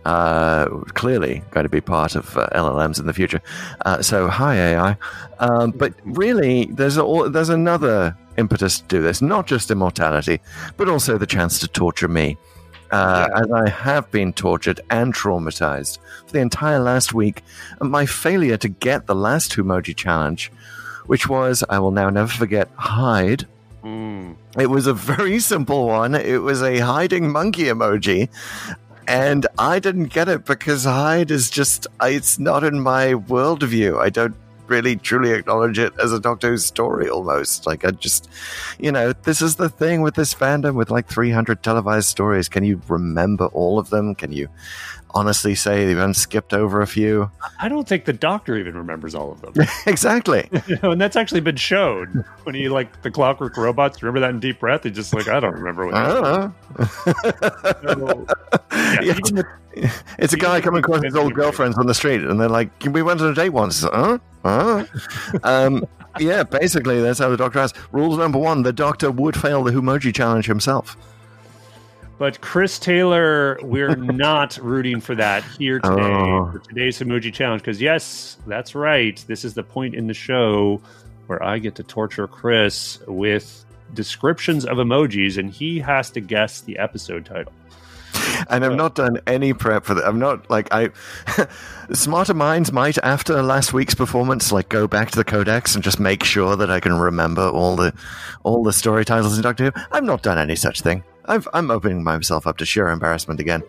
Uh, 0.07 0.69
clearly, 0.95 1.43
going 1.51 1.65
to 1.65 1.69
be 1.71 1.81
part 1.81 2.15
of 2.15 2.37
uh, 2.39 2.49
LLMs 2.55 2.99
in 3.01 3.07
the 3.07 3.13
future. 3.13 3.43
Uh, 3.85 4.01
so, 4.01 4.29
hi 4.29 4.55
AI. 4.55 4.97
Um, 5.41 5.73
but 5.73 5.93
really, 6.05 6.67
there's 6.67 6.97
a, 6.97 7.29
there's 7.29 7.49
another 7.49 8.17
impetus 8.39 8.81
to 8.81 8.87
do 8.87 9.03
this. 9.03 9.21
Not 9.21 9.47
just 9.47 9.71
immortality, 9.71 10.41
but 10.77 10.89
also 10.89 11.19
the 11.19 11.27
chance 11.27 11.59
to 11.59 11.69
torture 11.69 12.09
me. 12.09 12.39
Uh, 12.93 13.29
As 13.35 13.51
I 13.51 13.69
have 13.69 14.09
been 14.13 14.33
tortured 14.33 14.81
and 14.91 15.13
traumatized 15.13 15.99
for 16.25 16.33
the 16.33 16.39
entire 16.39 16.79
last 16.79 17.13
week, 17.13 17.43
my 17.81 18.07
failure 18.07 18.57
to 18.59 18.69
get 18.69 19.07
the 19.07 19.15
last 19.15 19.53
Humoji 19.53 19.97
challenge 19.97 20.53
which 21.07 21.29
was, 21.29 21.65
I 21.69 21.79
will 21.79 21.91
now 21.91 22.11
never 22.11 22.33
forget, 22.33 22.69
hide. 22.77 23.47
Mm. 23.85 24.37
It 24.59 24.69
was 24.69 24.87
a 24.87 24.95
very 24.95 25.39
simple 25.53 25.87
one. 25.87 26.15
It 26.15 26.43
was 26.43 26.63
a 26.63 26.79
hiding 26.79 27.31
monkey 27.31 27.65
emoji. 27.65 28.29
And 29.09 29.47
I 29.59 29.79
didn't 29.79 30.07
get 30.07 30.29
it 30.29 30.45
because 30.45 30.85
hide 30.85 31.31
is 31.31 31.49
just, 31.49 31.87
it's 32.03 32.39
not 32.39 32.65
in 32.65 32.81
my 32.81 33.15
worldview. 33.15 34.01
I 34.01 34.11
don't 34.11 34.35
really 34.67 34.97
truly 34.97 35.31
acknowledge 35.31 35.79
it 35.79 35.93
as 36.03 36.13
a 36.13 36.21
Doctor 36.21 36.51
Who 36.51 36.59
story 36.59 37.09
almost. 37.09 37.67
Like, 37.67 37.85
I 37.85 37.93
just, 37.93 38.29
you 38.79 38.91
know, 38.91 39.13
this 39.13 39.41
is 39.41 39.57
the 39.57 39.69
thing 39.69 40.03
with 40.03 40.15
this 40.15 40.35
fandom 40.35 40.75
with 40.75 40.91
like 40.91 41.07
300 41.07 41.63
televised 41.63 42.09
stories. 42.09 42.49
Can 42.49 42.65
you 42.65 42.81
remember 42.89 43.47
all 43.47 43.79
of 43.79 43.91
them? 43.91 44.15
Can 44.15 44.33
you 44.33 44.49
honestly 45.11 45.55
say 45.55 45.89
haven't 45.89 46.15
skipped 46.15 46.53
over 46.53 46.81
a 46.83 46.87
few? 46.87 47.31
I 47.61 47.69
don't 47.69 47.89
think 47.89 48.05
the 48.05 48.13
doctor 48.13 48.57
even 48.57 48.75
remembers 48.77 49.15
all 49.15 49.33
of 49.33 49.41
them. 49.41 49.67
exactly. 49.87 50.49
You 50.67 50.79
know, 50.83 50.91
and 50.91 51.01
that's 51.01 51.17
actually 51.17 51.41
been 51.41 51.57
shown 51.57 52.25
when 52.43 52.55
he 52.55 52.69
like 52.69 53.03
the 53.03 53.11
clockwork 53.11 53.57
robots. 53.57 54.03
Remember 54.03 54.21
that 54.21 54.31
in 54.31 54.41
Deep 54.41 54.59
Breath? 54.61 54.83
He's 54.83 54.97
just 54.97 55.15
like 55.15 55.29
I 55.29 55.39
don't 55.39 55.55
remember 55.55 55.87
what. 55.87 55.95
I 55.95 56.53
don't 57.83 57.99
know. 58.01 58.27
So, 58.27 58.27
yeah, 59.03 59.15
with- 59.15 59.47
It's 60.19 60.33
a 60.33 60.37
guy 60.37 60.61
coming 60.61 60.81
across 60.81 61.03
his 61.05 61.15
old 61.15 61.35
girlfriends 61.35 61.79
on 61.79 61.87
the 61.87 61.95
street, 61.95 62.23
and 62.23 62.41
they're 62.41 62.49
like, 62.49 62.71
"We 62.91 63.03
went 63.03 63.21
on 63.21 63.31
a 63.31 63.35
date 63.35 63.51
once." 63.51 63.83
Huh? 63.83 64.19
Huh? 64.45 64.85
um, 65.43 65.85
yeah, 66.19 66.43
basically, 66.43 67.01
that's 67.01 67.19
how 67.19 67.29
the 67.29 67.37
doctor 67.37 67.61
has. 67.61 67.75
Rules 67.93 68.19
number 68.19 68.39
one: 68.39 68.63
the 68.63 68.73
doctor 68.73 69.11
would 69.11 69.39
fail 69.39 69.63
the 69.63 69.73
Humoji 69.73 70.15
challenge 70.15 70.47
himself. 70.47 70.97
But 72.19 72.41
Chris 72.41 72.79
Taylor, 72.79 73.59
we're 73.63 73.95
not 73.97 74.57
rooting 74.59 75.01
for 75.01 75.15
that 75.17 75.45
here 75.45 75.81
today 75.81 76.03
Oh. 76.03 76.51
for 76.53 76.59
today's 76.61 76.99
emoji 77.01 77.33
challenge. 77.33 77.63
Because 77.63 77.81
yes, 77.81 78.39
that's 78.47 78.75
right. 78.75 79.23
This 79.29 79.45
is 79.45 79.55
the 79.55 79.63
point 79.63 79.95
in 79.95 80.07
the 80.07 80.15
show 80.15 80.81
where 81.27 81.43
I 81.43 81.59
get 81.59 81.75
to 81.75 81.83
torture 81.83 82.27
Chris 82.27 82.99
with 83.07 83.65
descriptions 83.95 84.65
of 84.65 84.79
emojis, 84.79 85.37
and 85.39 85.51
he 85.51 85.79
has 85.81 86.11
to 86.11 86.21
guess 86.21 86.61
the 86.63 86.79
episode 86.79 87.27
title. 87.27 87.53
And 88.49 88.65
I've 88.65 88.75
not 88.77 88.95
done 88.95 89.19
any 89.27 89.53
prep 89.53 89.85
for 89.85 89.95
that. 89.95 90.07
I'm 90.07 90.19
not 90.19 90.49
like 90.49 90.69
I. 90.73 90.91
smarter 91.93 92.33
minds 92.35 92.73
might, 92.73 92.97
after 92.99 93.43
last 93.43 93.73
week's 93.75 93.95
performance, 93.95 94.53
like 94.53 94.69
go 94.71 94.87
back 94.87 95.11
to 95.11 95.17
the 95.19 95.25
codex 95.25 95.75
and 95.75 95.85
just 95.85 96.01
make 96.01 96.25
sure 96.25 96.57
that 96.57 96.71
I 96.71 96.81
can 96.81 96.95
remember 96.99 97.49
all 97.49 97.77
the 97.77 97.93
all 98.43 98.63
the 98.63 98.73
story 98.73 99.05
titles 99.05 99.37
in 99.37 99.43
Doctor 99.43 99.65
Who. 99.71 99.83
I've 99.93 100.05
not 100.05 100.23
done 100.23 100.39
any 100.39 100.57
such 100.57 100.81
thing. 100.81 101.05
I've, 101.29 101.49
I'm 101.53 101.71
opening 101.71 102.03
myself 102.05 102.47
up 102.47 102.57
to 102.59 102.67
sheer 102.67 102.89
embarrassment 102.89 103.41
again. 103.41 103.63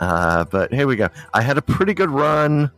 Uh, 0.00 0.44
but 0.44 0.72
here 0.72 0.86
we 0.86 0.96
go. 0.96 1.08
I 1.32 1.42
had 1.42 1.56
a 1.58 1.62
pretty 1.62 1.94
good 1.94 2.10
run 2.10 2.70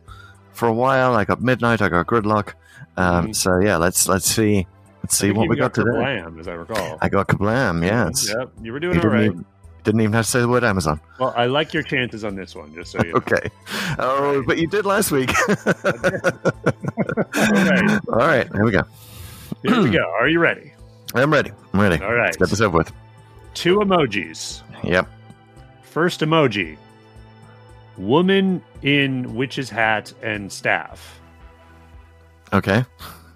for 0.53 0.67
a 0.67 0.73
while. 0.73 1.15
I 1.15 1.25
got 1.25 1.41
midnight. 1.41 1.81
I 1.81 1.89
got 1.89 2.05
gridlock. 2.07 2.53
Um, 2.95 3.27
Mhm. 3.29 3.35
So 3.35 3.59
yeah, 3.59 3.77
let's 3.77 4.07
let's 4.07 4.25
see 4.25 4.65
let's 5.03 5.17
see 5.17 5.31
what 5.31 5.47
we 5.49 5.55
got 5.55 5.73
today. 5.73 5.89
Kablam, 5.91 6.39
as 6.39 6.47
I 6.47 6.53
recall. 6.53 6.97
I 7.01 7.09
got 7.09 7.27
kablam. 7.27 7.83
Yes, 7.83 8.29
Yep, 8.37 8.51
you 8.61 8.73
were 8.73 8.79
doing 8.79 8.97
all 8.97 9.01
didn't, 9.03 9.13
right. 9.17 9.25
even, 9.25 9.45
Didn't 9.83 10.01
even 10.01 10.13
have 10.13 10.25
to 10.25 10.31
say 10.31 10.39
the 10.41 10.47
word 10.47 10.63
Amazon. 10.63 10.99
Well, 11.19 11.33
I 11.37 11.45
like 11.45 11.73
your 11.73 11.83
chances 11.83 12.23
on 12.25 12.35
this 12.35 12.55
one, 12.55 12.73
just 12.73 12.91
so 12.91 12.99
you 13.03 13.11
know. 13.13 13.17
Okay. 13.17 13.49
Oh, 13.99 14.43
but 14.47 14.57
you 14.57 14.67
did 14.67 14.85
last 14.85 15.11
week. 15.11 15.31
All 15.47 15.53
right, 17.35 17.99
All 18.09 18.17
right, 18.17 18.47
here 18.53 18.63
we 18.65 18.71
go. 18.71 18.83
here 19.63 19.81
we 19.81 19.89
go. 19.89 20.03
Are 20.19 20.27
you 20.27 20.39
ready? 20.39 20.73
I'm 21.15 21.31
ready. 21.31 21.51
I'm 21.73 21.79
ready. 21.79 22.03
All 22.03 22.13
right. 22.13 22.25
Let's 22.27 22.37
get 22.37 22.49
this 22.49 22.61
over 22.61 22.79
with. 22.79 22.91
Two 23.53 23.79
emojis. 23.79 24.61
Yep. 24.83 25.07
First 25.83 26.21
emoji 26.21 26.77
woman 27.97 28.61
in 28.83 29.33
witch's 29.35 29.69
hat 29.69 30.13
and 30.21 30.51
staff. 30.51 31.19
Okay. 32.53 32.85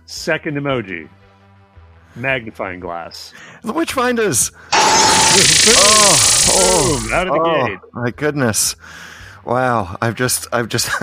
Second 0.06 0.58
emoji 0.58 1.10
magnifying 2.16 2.80
glass. 2.80 3.34
The 3.64 3.74
Witchfinders. 3.74 4.52
oh, 4.74 6.48
oh, 6.50 7.00
Boom, 7.04 7.14
out 7.14 7.28
of 7.28 7.34
the 7.34 7.40
oh, 7.40 7.68
gate. 7.68 7.80
my 7.94 8.12
goodness. 8.12 8.76
Wow, 9.46 9.98
I've 10.02 10.16
just, 10.16 10.48
I've 10.52 10.68
just, 10.68 10.90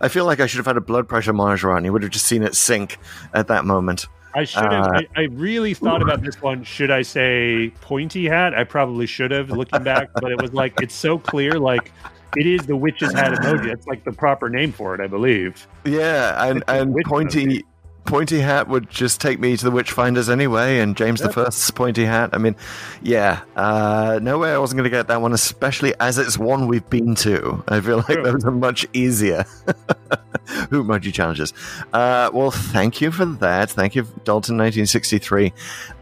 I 0.00 0.08
feel 0.08 0.26
like 0.26 0.40
I 0.40 0.46
should 0.46 0.58
have 0.58 0.66
had 0.66 0.76
a 0.76 0.80
blood 0.82 1.08
pressure 1.08 1.32
monitor 1.32 1.72
on. 1.72 1.84
You 1.84 1.92
would 1.92 2.02
have 2.02 2.10
just 2.10 2.26
seen 2.26 2.42
it 2.42 2.54
sink 2.54 2.98
at 3.32 3.48
that 3.48 3.64
moment. 3.64 4.06
I 4.34 4.44
should 4.44 4.62
have. 4.62 4.86
Uh, 4.86 4.90
I, 4.94 5.06
I 5.16 5.22
really 5.32 5.74
thought 5.74 6.02
about 6.02 6.22
this 6.22 6.40
one. 6.40 6.62
Should 6.62 6.90
I 6.90 7.02
say 7.02 7.72
pointy 7.80 8.26
hat? 8.26 8.54
I 8.54 8.64
probably 8.64 9.06
should 9.06 9.30
have, 9.30 9.50
looking 9.50 9.82
back. 9.82 10.10
but 10.14 10.30
it 10.30 10.40
was 10.40 10.52
like 10.52 10.74
it's 10.80 10.94
so 10.94 11.18
clear. 11.18 11.58
Like 11.58 11.92
it 12.36 12.46
is 12.46 12.66
the 12.66 12.76
witch's 12.76 13.12
hat 13.12 13.32
emoji. 13.32 13.72
It's 13.72 13.86
like 13.86 14.04
the 14.04 14.12
proper 14.12 14.48
name 14.48 14.72
for 14.72 14.94
it, 14.94 15.00
I 15.00 15.06
believe. 15.06 15.66
Yeah, 15.84 16.46
and 16.46 16.62
and 16.68 16.94
pointy, 17.06 17.64
pointy 18.08 18.40
hat 18.40 18.68
would 18.68 18.88
just 18.90 19.20
take 19.20 19.38
me 19.38 19.56
to 19.56 19.64
the 19.64 19.70
Witchfinders 19.70 20.30
anyway, 20.30 20.78
and 20.80 20.96
James 20.96 21.20
the 21.20 21.26
Yep. 21.26 21.34
First's 21.34 21.70
pointy 21.70 22.04
hat. 22.06 22.30
I 22.32 22.38
mean, 22.38 22.56
yeah, 23.02 23.42
uh, 23.54 24.18
no 24.22 24.38
way 24.38 24.52
I 24.52 24.58
wasn't 24.58 24.78
going 24.78 24.90
to 24.90 24.96
get 24.96 25.08
that 25.08 25.20
one, 25.20 25.32
especially 25.32 25.94
as 26.00 26.16
it's 26.18 26.38
one 26.38 26.66
we've 26.66 26.88
been 26.88 27.14
to. 27.16 27.62
I 27.68 27.80
feel 27.80 27.98
like 27.98 28.06
True. 28.06 28.22
those 28.24 28.44
are 28.44 28.50
much 28.50 28.86
easier. 28.92 29.44
Who 30.70 30.82
emoji 30.82 31.12
challenges? 31.12 31.52
Uh, 31.92 32.30
well, 32.32 32.50
thank 32.50 33.00
you 33.02 33.10
for 33.10 33.26
that. 33.26 33.70
Thank 33.70 33.94
you, 33.94 34.06
Dalton, 34.24 34.56
nineteen 34.56 34.86
sixty 34.86 35.18
three. 35.18 35.52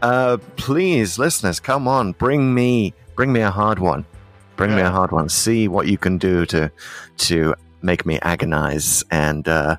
Uh, 0.01 0.37
please, 0.55 1.19
listeners, 1.19 1.59
come 1.59 1.87
on, 1.87 2.13
bring 2.13 2.53
me, 2.53 2.93
bring 3.15 3.33
me 3.33 3.41
a 3.41 3.51
hard 3.51 3.79
one. 3.79 4.05
Bring 4.55 4.73
me 4.75 4.81
a 4.81 4.89
hard 4.89 5.11
one. 5.11 5.27
See 5.29 5.67
what 5.67 5.87
you 5.87 5.97
can 5.97 6.17
do 6.17 6.45
to 6.47 6.71
to 7.17 7.53
make 7.81 8.05
me 8.05 8.17
agonize 8.21 9.03
and 9.11 9.47
uh, 9.47 9.75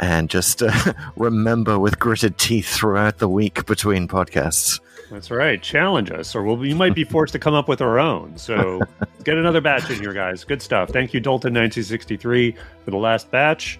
and 0.00 0.28
just 0.30 0.62
uh, 0.62 0.92
remember 1.16 1.78
with 1.78 1.98
gritted 1.98 2.38
teeth 2.38 2.68
throughout 2.68 3.18
the 3.18 3.28
week 3.28 3.66
between 3.66 4.08
podcasts. 4.08 4.80
That's 5.10 5.30
right. 5.30 5.62
Challenge 5.62 6.10
us, 6.10 6.34
or 6.34 6.42
we'll, 6.42 6.56
we 6.56 6.72
might 6.72 6.94
be 6.94 7.04
forced 7.14 7.34
to 7.34 7.38
come 7.38 7.54
up 7.54 7.68
with 7.68 7.82
our 7.82 7.98
own. 7.98 8.36
So 8.38 8.80
get 9.24 9.36
another 9.36 9.60
batch 9.60 9.90
in 9.90 10.00
here, 10.00 10.12
guys. 10.12 10.44
Good 10.44 10.62
stuff. 10.62 10.90
Thank 10.90 11.12
you, 11.12 11.20
Dalton, 11.20 11.52
nineteen 11.52 11.84
sixty 11.84 12.16
three, 12.16 12.52
for 12.84 12.90
the 12.90 12.96
last 12.96 13.30
batch. 13.30 13.78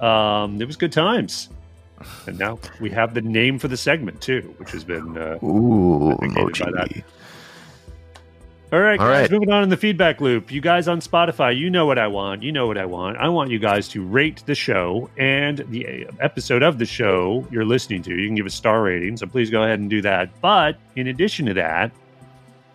Um, 0.00 0.60
it 0.60 0.66
was 0.66 0.76
good 0.76 0.92
times. 0.92 1.48
And 2.26 2.38
now 2.38 2.58
we 2.80 2.90
have 2.90 3.14
the 3.14 3.22
name 3.22 3.58
for 3.58 3.68
the 3.68 3.76
segment 3.76 4.20
too, 4.20 4.54
which 4.58 4.72
has 4.72 4.84
been 4.84 5.16
uh, 5.16 5.38
Ooh, 5.42 6.16
by 6.20 6.26
emoji. 6.26 7.04
All 8.74 8.80
right, 8.80 8.98
All 8.98 9.06
guys, 9.06 9.20
right. 9.20 9.30
moving 9.30 9.52
on 9.52 9.62
in 9.62 9.68
the 9.68 9.76
feedback 9.76 10.20
loop. 10.20 10.50
You 10.50 10.60
guys 10.60 10.88
on 10.88 10.98
Spotify, 10.98 11.56
you 11.56 11.70
know 11.70 11.86
what 11.86 11.96
I 11.96 12.08
want. 12.08 12.42
You 12.42 12.50
know 12.50 12.66
what 12.66 12.76
I 12.76 12.84
want. 12.84 13.16
I 13.18 13.28
want 13.28 13.52
you 13.52 13.60
guys 13.60 13.86
to 13.90 14.04
rate 14.04 14.42
the 14.46 14.54
show 14.56 15.08
and 15.16 15.58
the 15.68 16.08
uh, 16.08 16.10
episode 16.18 16.64
of 16.64 16.80
the 16.80 16.84
show 16.84 17.46
you're 17.52 17.64
listening 17.64 18.02
to. 18.02 18.16
You 18.16 18.26
can 18.26 18.34
give 18.34 18.46
a 18.46 18.50
star 18.50 18.82
rating, 18.82 19.16
so 19.16 19.28
please 19.28 19.48
go 19.48 19.62
ahead 19.62 19.78
and 19.78 19.88
do 19.88 20.02
that. 20.02 20.28
But 20.40 20.76
in 20.96 21.06
addition 21.06 21.46
to 21.46 21.54
that, 21.54 21.92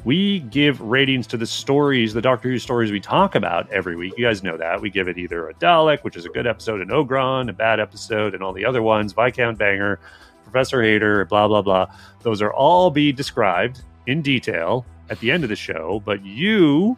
we 0.06 0.40
give 0.40 0.80
ratings 0.80 1.28
to 1.28 1.38
the 1.38 1.46
stories, 1.46 2.14
the 2.14 2.22
Doctor 2.22 2.48
Who 2.48 2.60
stories 2.60 2.94
we 2.94 3.02
talk 3.02 3.36
about 3.36 3.70
every 3.70 3.98
week. 3.98 4.14
You 4.18 4.26
guys 4.26 4.42
know 4.42 4.56
that. 4.56 4.80
We 4.80 4.90
give 4.90 5.10
it 5.10 5.18
either 5.18 5.50
a 5.50 5.54
Dalek, 5.56 6.06
which 6.06 6.16
is 6.16 6.24
a 6.26 6.30
good 6.30 6.48
episode, 6.48 6.80
an 6.80 6.88
Ogron, 6.88 7.50
a 7.50 7.54
bad 7.54 7.82
episode, 7.82 8.34
and 8.36 8.42
all 8.42 8.54
the 8.54 8.64
other 8.64 8.82
ones, 8.82 9.12
Viscount 9.12 9.58
Banger, 9.58 10.00
Professor 10.46 10.82
Hater, 10.82 11.26
blah, 11.26 11.50
blah, 11.50 11.62
blah. 11.62 11.88
Those 12.22 12.42
are 12.42 12.54
all 12.54 12.90
be 12.90 13.12
described 13.12 13.82
in 14.08 14.22
detail 14.22 14.86
at 15.10 15.20
the 15.20 15.32
end 15.32 15.44
of 15.44 15.50
the 15.50 15.56
show, 15.56 16.02
but 16.06 16.24
you 16.26 16.98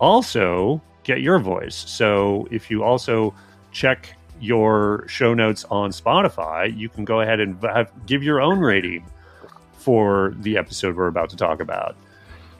also 0.00 0.80
get 1.04 1.20
your 1.20 1.38
voice. 1.38 1.74
So 1.74 2.46
if 2.50 2.70
you 2.70 2.82
also 2.84 3.34
check 3.72 4.14
your 4.40 5.04
show 5.08 5.34
notes 5.34 5.64
on 5.70 5.90
Spotify, 5.90 6.76
you 6.76 6.88
can 6.88 7.04
go 7.04 7.20
ahead 7.20 7.40
and 7.40 7.60
have, 7.62 7.90
give 8.06 8.22
your 8.22 8.40
own 8.40 8.58
rating 8.58 9.04
for 9.74 10.34
the 10.40 10.56
episode 10.56 10.96
we're 10.96 11.06
about 11.08 11.30
to 11.30 11.36
talk 11.36 11.60
about. 11.60 11.96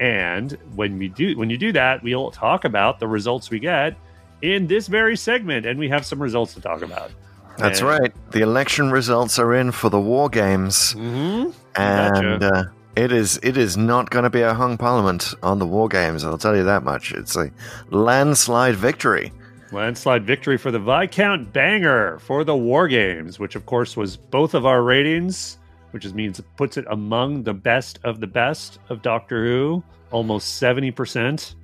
And 0.01 0.53
when 0.75 0.99
we 0.99 1.09
do 1.09 1.37
when 1.39 1.51
you 1.51 1.57
do 1.59 1.71
that, 1.73 2.03
we'll 2.03 2.31
talk 2.33 2.65
about 2.65 2.99
the 2.99 3.07
results 3.07 3.51
we 3.51 3.61
get 3.61 3.97
in 4.41 4.67
this 4.67 4.89
very 4.89 5.17
segment 5.17 5.65
and 5.67 5.79
we 5.79 5.89
have 5.89 6.05
some 6.05 6.21
results 6.21 6.55
to 6.55 6.61
talk 6.61 6.83
about. 6.83 7.13
That's 7.59 7.81
And- 7.81 7.89
right. 7.89 8.13
The 8.33 8.41
election 8.41 8.91
results 8.91 9.39
are 9.39 9.55
in 9.55 9.71
for 9.71 9.91
the 9.91 10.01
war 10.01 10.29
games, 10.29 10.95
Mm-hmm. 10.95 11.51
and 11.77 12.41
Gotcha. 12.41 12.55
uh, 12.55 12.65
it 12.97 13.11
is 13.13 13.39
it 13.43 13.57
is 13.57 13.77
not 13.77 14.11
going 14.11 14.25
to 14.25 14.31
be 14.31 14.43
a 14.43 14.55
hung 14.55 14.77
parliament 14.77 15.35
on 15.43 15.59
the 15.59 15.67
war 15.67 15.89
games. 15.89 16.25
I'll 16.25 16.39
tell 16.39 16.57
you 16.57 16.65
that 16.65 16.83
much. 16.83 17.13
It's 17.13 17.37
a 17.37 17.51
landslide 17.91 18.77
victory. 18.77 19.33
Landslide 19.73 20.27
victory 20.27 20.59
for 20.59 20.71
the 20.71 20.79
Viscount 20.79 21.53
Banger 21.53 22.19
for 22.19 22.45
the 22.45 22.55
War 22.55 22.89
Games, 22.89 23.39
which 23.39 23.55
of 23.57 23.65
course 23.65 23.97
was 23.97 24.19
both 24.19 24.53
of 24.53 24.67
our 24.67 24.83
ratings, 24.83 25.57
which 25.93 26.05
means 26.13 26.39
it 26.39 26.45
puts 26.59 26.77
it 26.77 26.85
among 26.91 27.45
the 27.45 27.55
best 27.55 27.99
of 28.05 28.21
the 28.21 28.27
best 28.27 28.79
of 28.91 29.01
Doctor 29.01 29.43
Who. 29.45 29.83
Almost 30.11 30.61
70% 30.61 31.55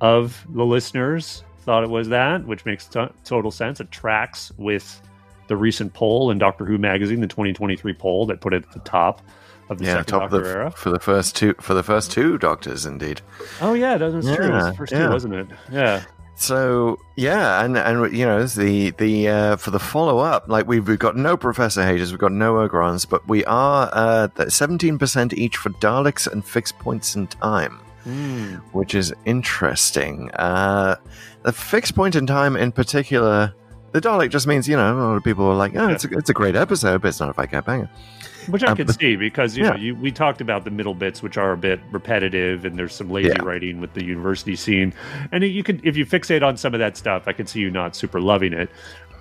of 0.00 0.46
the 0.50 0.64
listeners 0.64 1.42
thought 1.62 1.82
it 1.82 1.90
was 1.90 2.08
that, 2.10 2.46
which 2.46 2.64
makes 2.64 2.86
to- 2.88 3.12
total 3.24 3.50
sense. 3.50 3.80
It 3.80 3.90
tracks 3.90 4.52
with 4.56 5.02
the 5.48 5.56
recent 5.56 5.92
poll 5.94 6.30
in 6.30 6.38
Doctor 6.38 6.64
Who 6.64 6.78
magazine, 6.78 7.20
the 7.20 7.26
2023 7.26 7.92
poll 7.94 8.24
that 8.26 8.40
put 8.40 8.54
it 8.54 8.64
at 8.64 8.70
the 8.70 8.78
top 8.80 9.20
of 9.72 9.78
the 9.78 9.84
Yeah, 9.86 9.92
second 9.94 10.06
top 10.06 10.22
of 10.22 10.30
the 10.42 10.48
era. 10.48 10.70
for 10.70 10.90
the 10.90 11.00
first 11.00 11.34
two 11.36 11.54
for 11.60 11.74
the 11.74 11.82
first 11.82 12.12
two 12.12 12.38
doctors, 12.38 12.86
indeed. 12.86 13.20
Oh 13.60 13.74
yeah, 13.74 13.96
that 13.98 14.12
was 14.12 14.24
true. 14.24 14.46
It 14.46 14.52
was 14.52 14.64
Yeah, 14.64 14.70
the 14.70 14.76
first 14.76 14.92
yeah. 14.92 15.06
two, 15.06 15.10
wasn't 15.12 15.34
it? 15.34 15.46
Yeah. 15.70 16.02
So 16.34 16.98
yeah, 17.16 17.62
and 17.64 17.76
and 17.76 18.16
you 18.16 18.24
know 18.24 18.44
the 18.46 18.90
the 18.92 19.28
uh, 19.28 19.56
for 19.56 19.70
the 19.70 19.78
follow 19.78 20.18
up, 20.18 20.48
like 20.48 20.66
we've 20.66 20.86
we've 20.88 20.98
got 20.98 21.16
no 21.16 21.36
Professor 21.36 21.84
Haters, 21.84 22.10
we've 22.10 22.18
got 22.18 22.32
no 22.32 22.54
Ogrons, 22.54 23.08
but 23.08 23.26
we 23.28 23.44
are 23.44 23.90
uh, 23.92 24.28
seventeen 24.48 24.98
percent 24.98 25.32
each 25.34 25.56
for 25.56 25.70
Daleks 25.70 26.26
and 26.30 26.44
fixed 26.44 26.78
points 26.78 27.14
in 27.14 27.26
time, 27.28 27.78
Hmm. 28.04 28.54
which 28.72 28.94
is 28.94 29.12
interesting. 29.24 30.30
Uh, 30.32 30.96
the 31.42 31.52
fixed 31.52 31.94
point 31.94 32.16
in 32.16 32.26
time, 32.26 32.56
in 32.56 32.72
particular, 32.72 33.54
the 33.92 34.00
Dalek 34.00 34.30
just 34.30 34.46
means 34.46 34.66
you 34.66 34.76
know 34.76 34.92
a 34.92 34.98
lot 34.98 35.16
of 35.16 35.22
people 35.22 35.44
are 35.46 35.54
like, 35.54 35.76
oh, 35.76 35.88
it's 35.90 36.04
a, 36.04 36.08
it's 36.18 36.30
a 36.30 36.34
great 36.34 36.56
episode, 36.56 37.02
but 37.02 37.08
it's 37.08 37.20
not 37.20 37.28
a 37.28 37.40
Viscount 37.40 37.66
banger. 37.66 37.90
Which 38.48 38.62
I 38.64 38.68
Um, 38.68 38.76
can 38.76 38.86
but- 38.86 38.98
see 38.98 39.16
because 39.16 39.56
you 39.56 39.64
know 39.64 39.74
you, 39.74 39.94
we 39.94 40.10
talked 40.10 40.40
about 40.40 40.64
the 40.64 40.70
middle 40.70 40.94
bits, 40.94 41.22
which 41.22 41.36
are 41.36 41.52
a 41.52 41.56
bit 41.56 41.80
repetitive, 41.90 42.64
and 42.64 42.76
there's 42.78 42.94
some 42.94 43.10
lazy 43.10 43.28
Yeah. 43.28 43.42
writing 43.44 43.80
with 43.80 43.94
the 43.94 44.04
university 44.04 44.56
scene. 44.56 44.92
And 45.30 45.44
you 45.44 45.62
could, 45.62 45.80
if 45.84 45.96
you 45.96 46.04
fixate 46.06 46.42
on 46.42 46.56
some 46.56 46.74
of 46.74 46.80
that 46.80 46.96
stuff, 46.96 47.24
I 47.26 47.32
can 47.32 47.46
see 47.46 47.60
you 47.60 47.70
not 47.70 47.94
super 47.96 48.20
loving 48.20 48.52
it. 48.52 48.70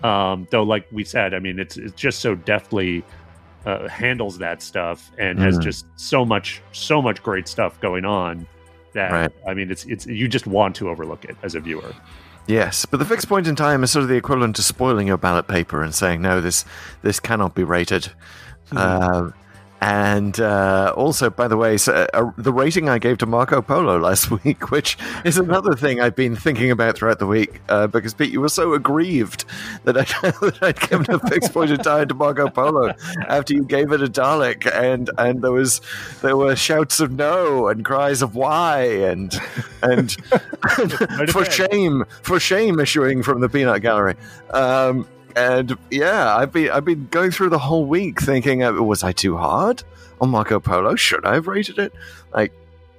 Um, 0.04 0.48
though, 0.50 0.64
like 0.64 0.88
we 0.92 1.04
said, 1.04 1.34
I 1.34 1.40
mean, 1.40 1.60
it's 1.60 1.78
it's 1.78 1.94
just 1.94 2.20
so 2.20 2.36
deftly 2.36 3.04
uh, 3.66 3.88
handles 3.88 4.40
that 4.40 4.62
stuff 4.64 5.12
and 5.20 5.38
has 5.38 5.60
Mhm. 5.60 5.62
just 5.64 5.86
so 5.96 6.26
much 6.26 6.62
so 6.72 7.00
much 7.02 7.22
great 7.22 7.48
stuff 7.48 7.80
going 7.80 8.06
on 8.06 8.48
that 8.94 9.12
Right. 9.12 9.32
I 9.48 9.54
mean, 9.54 9.70
it's 9.70 9.86
it's 9.86 10.08
you 10.08 10.28
just 10.28 10.48
want 10.48 10.76
to 10.78 10.90
overlook 10.90 11.26
it 11.26 11.38
as 11.44 11.54
a 11.54 11.60
viewer. 11.60 11.94
Yes, 12.48 12.88
but 12.88 12.98
the 12.98 13.06
fixed 13.06 13.30
point 13.30 13.48
in 13.48 13.56
time 13.56 13.84
is 13.84 13.92
sort 13.92 14.02
of 14.02 14.10
the 14.10 14.16
equivalent 14.16 14.56
to 14.56 14.64
spoiling 14.64 15.06
your 15.06 15.18
ballot 15.18 15.48
paper 15.48 15.84
and 15.84 15.94
saying 15.94 16.24
no, 16.24 16.42
this 16.42 16.66
this 17.04 17.20
cannot 17.20 17.54
be 17.54 17.64
rated. 17.64 18.10
Uh, 18.76 19.32
and 19.84 20.40
uh, 20.40 20.94
also, 20.96 21.32
by 21.32 21.48
the 21.48 21.58
way, 21.58 21.76
so, 21.76 22.08
uh, 22.14 22.30
the 22.38 22.54
rating 22.54 22.88
I 22.88 23.00
gave 23.00 23.18
to 23.18 23.26
Marco 23.26 23.64
Polo 23.64 23.98
last 24.00 24.30
week, 24.44 24.70
which 24.70 24.96
is 25.26 25.40
another 25.40 25.74
thing 25.74 26.00
I've 26.00 26.16
been 26.16 26.36
thinking 26.36 26.70
about 26.70 26.96
throughout 26.96 27.18
the 27.18 27.26
week, 27.26 27.62
uh, 27.68 27.88
because 27.88 28.14
Pete, 28.14 28.32
you 28.32 28.42
were 28.42 28.50
so 28.50 28.76
aggrieved 28.76 29.46
that, 29.86 29.98
I, 29.98 30.04
that 30.30 30.60
I'd 30.62 30.80
given 30.80 31.10
a 31.10 31.18
fixed 31.28 31.52
point 31.52 31.72
in 31.72 31.78
time 31.80 32.08
to 32.10 32.14
Marco 32.14 32.48
Polo 32.48 32.94
after 33.28 33.56
you 33.56 33.64
gave 33.64 33.92
it 33.92 34.04
a 34.04 34.08
Dalek, 34.08 34.72
and 34.72 35.10
and 35.18 35.42
there 35.42 35.52
was 35.52 35.82
there 36.22 36.38
were 36.38 36.56
shouts 36.56 37.00
of 37.00 37.14
no 37.14 37.68
and 37.68 37.84
cries 37.84 38.22
of 38.22 38.36
why, 38.36 38.84
and 38.84 39.34
and 39.82 40.12
for 41.32 41.44
shame, 41.44 42.06
for 42.22 42.40
shame, 42.40 42.80
issuing 42.80 43.24
from 43.24 43.42
the 43.42 43.50
peanut 43.50 43.82
gallery. 43.82 44.16
Um, 44.52 45.08
and 45.36 45.78
yeah, 45.90 46.36
I've 46.36 46.52
been 46.52 46.70
I've 46.70 46.86
been 46.86 47.08
going 47.12 47.32
through 47.32 47.50
the 47.50 47.60
whole 47.60 47.86
week 47.86 48.22
thinking, 48.22 48.64
uh, 48.64 48.74
was 48.74 49.04
I 49.04 49.12
too 49.12 49.38
hard 49.38 49.84
on 50.20 50.30
Marco 50.30 50.60
Polo? 50.60 50.96
Should 50.96 51.26
I 51.26 51.36
have 51.36 51.48
rated 51.48 51.80
it? 51.80 51.94
Like, 52.34 52.52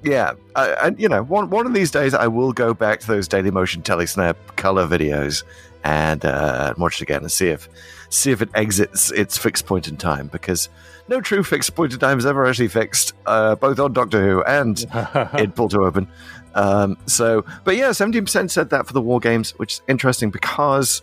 yeah, 0.02 0.32
I, 0.56 0.70
and 0.82 1.00
you 1.00 1.08
know, 1.08 1.22
one 1.22 1.50
one 1.50 1.66
of 1.66 1.74
these 1.74 1.90
days 1.90 2.14
I 2.14 2.26
will 2.26 2.52
go 2.52 2.74
back 2.74 3.00
to 3.00 3.06
those 3.06 3.28
Daily 3.28 3.50
Motion 3.50 3.82
Telesnap 3.82 4.36
color 4.56 4.86
videos 4.86 5.44
and 5.84 6.24
uh, 6.24 6.74
watch 6.78 7.00
it 7.00 7.02
again 7.02 7.22
and 7.22 7.32
see 7.32 7.48
if 7.48 7.68
see 8.10 8.30
if 8.30 8.42
it 8.42 8.50
exits 8.54 9.10
its 9.10 9.38
fixed 9.38 9.66
point 9.66 9.88
in 9.88 9.96
time 9.96 10.28
because 10.28 10.68
no 11.08 11.20
true 11.20 11.42
fixed 11.42 11.74
point 11.74 11.92
in 11.92 11.98
time 11.98 12.18
is 12.18 12.26
ever 12.26 12.46
actually 12.46 12.68
fixed, 12.68 13.14
uh, 13.26 13.54
both 13.56 13.78
on 13.78 13.92
Doctor 13.92 14.22
Who 14.22 14.42
and 14.42 14.84
in 15.38 15.52
Pull 15.52 15.68
to 15.70 15.80
Open. 15.84 16.08
Um, 16.54 16.98
so, 17.06 17.44
but 17.64 17.76
yeah, 17.76 17.92
seventeen 17.92 18.24
percent 18.24 18.50
said 18.50 18.70
that 18.70 18.86
for 18.86 18.92
the 18.92 19.00
war 19.00 19.20
games, 19.20 19.52
which 19.58 19.74
is 19.74 19.82
interesting 19.88 20.30
because, 20.30 21.02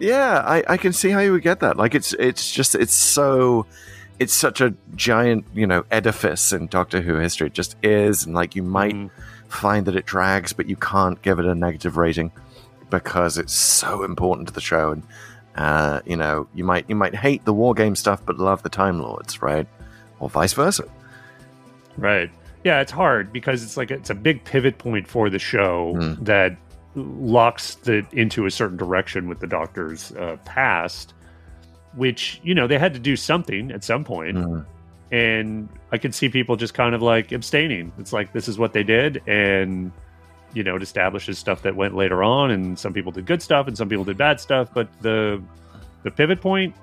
yeah, 0.00 0.42
I, 0.44 0.64
I 0.66 0.76
can 0.76 0.92
see 0.92 1.10
how 1.10 1.20
you 1.20 1.32
would 1.32 1.42
get 1.42 1.60
that. 1.60 1.76
Like, 1.76 1.94
it's 1.94 2.12
it's 2.14 2.50
just 2.50 2.74
it's 2.74 2.94
so 2.94 3.66
it's 4.18 4.32
such 4.34 4.60
a 4.60 4.74
giant 4.96 5.44
you 5.54 5.66
know 5.66 5.84
edifice 5.90 6.52
in 6.52 6.66
Doctor 6.66 7.00
Who 7.02 7.14
history. 7.16 7.46
It 7.48 7.54
just 7.54 7.76
is, 7.82 8.24
and 8.26 8.34
like 8.34 8.56
you 8.56 8.62
might 8.62 8.94
Mhm. 8.94 9.10
find 9.48 9.86
that 9.86 9.96
it 9.96 10.06
drags, 10.06 10.52
but 10.52 10.66
you 10.68 10.76
can't 10.76 11.20
give 11.22 11.38
it 11.38 11.44
a 11.46 11.54
negative 11.54 11.96
rating 11.96 12.32
because 12.90 13.38
it's 13.38 13.52
so 13.54 14.02
important 14.02 14.48
to 14.48 14.54
the 14.54 14.60
show. 14.60 14.90
And 14.92 15.02
uh, 15.56 16.00
you 16.06 16.16
know, 16.16 16.48
you 16.54 16.64
might 16.64 16.84
you 16.88 16.94
might 16.96 17.14
hate 17.14 17.44
the 17.44 17.52
war 17.52 17.74
game 17.74 17.94
stuff, 17.96 18.20
but 18.26 18.38
love 18.38 18.62
the 18.62 18.68
Time 18.68 19.00
Lords, 19.00 19.40
right? 19.42 19.66
Or 20.18 20.28
vice 20.28 20.52
versa. 20.54 20.84
Right. 21.96 22.30
Yeah, 22.64 22.80
it's 22.80 22.92
hard 22.92 23.32
because 23.32 23.62
it's 23.62 23.76
like 23.76 23.90
it's 23.90 24.10
a 24.10 24.14
big 24.14 24.44
pivot 24.44 24.78
point 24.78 25.08
for 25.08 25.30
the 25.30 25.38
show 25.38 25.94
Mm. 25.96 26.24
that 26.26 26.56
locks 26.94 27.76
the 27.76 28.04
into 28.12 28.46
a 28.46 28.50
certain 28.50 28.76
direction 28.76 29.28
with 29.28 29.40
the 29.40 29.46
Doctor's 29.46 30.12
uh, 30.12 30.36
past, 30.44 31.14
which 31.94 32.40
you 32.42 32.54
know 32.54 32.66
they 32.66 32.78
had 32.78 32.94
to 32.94 33.00
do 33.00 33.16
something 33.16 33.70
at 33.70 33.84
some 33.84 34.04
point, 34.04 34.36
Mm. 34.36 34.64
and 35.12 35.68
I 35.92 35.98
could 35.98 36.14
see 36.14 36.28
people 36.28 36.56
just 36.56 36.74
kind 36.74 36.94
of 36.94 37.02
like 37.02 37.32
abstaining. 37.32 37.92
It's 37.98 38.12
like 38.12 38.32
this 38.32 38.48
is 38.48 38.58
what 38.58 38.72
they 38.72 38.82
did, 38.82 39.22
and 39.26 39.92
you 40.52 40.64
know 40.64 40.76
it 40.76 40.82
establishes 40.82 41.38
stuff 41.38 41.62
that 41.62 41.76
went 41.76 41.94
later 41.94 42.22
on, 42.24 42.50
and 42.50 42.78
some 42.78 42.92
people 42.92 43.12
did 43.12 43.26
good 43.26 43.40
stuff, 43.42 43.66
and 43.68 43.76
some 43.76 43.88
people 43.88 44.04
did 44.04 44.16
bad 44.18 44.40
stuff, 44.40 44.68
but 44.74 44.88
the 45.00 45.40
the 46.02 46.10
pivot 46.10 46.40
point, 46.40 46.74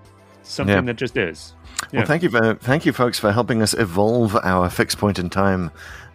something 0.43 0.75
Yeah. 0.75 0.81
that 0.81 0.95
just 0.95 1.17
is. 1.17 1.53
Yeah. 1.91 1.99
Well, 1.99 2.07
thank 2.07 2.23
you, 2.23 2.29
for, 2.29 2.55
thank 2.55 2.85
you, 2.87 2.93
folks, 2.93 3.19
for 3.19 3.31
helping 3.31 3.61
us 3.61 3.73
evolve 3.75 4.35
our 4.43 4.67
fixed 4.69 4.97
point 4.97 5.19
in 5.19 5.29
time 5.29 5.69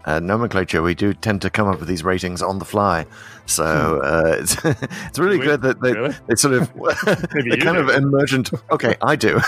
uh, 0.05 0.21
nomenclature. 0.21 0.83
We 0.83 0.95
do 0.95 1.13
tend 1.15 1.43
to 1.43 1.51
come 1.51 1.69
up 1.69 1.79
with 1.79 1.89
these 1.89 2.03
ratings 2.05 2.43
on 2.43 2.59
the 2.59 2.65
fly, 2.65 3.07
so 3.47 4.01
uh, 4.03 4.37
it's 4.41 4.57
it's 4.65 5.19
really 5.19 5.37
Hmm. 5.37 5.41
We- 5.41 5.47
good 5.47 5.63
that 5.63 5.81
they, 5.81 5.93
really? 5.93 6.15
they 6.29 6.35
sort 6.35 6.55
of 6.55 6.73
they 7.51 7.57
kind 7.59 7.77
of 7.77 7.89
emergent. 7.89 8.51
Okay, 8.71 8.97
I 9.03 9.17
do. 9.17 9.41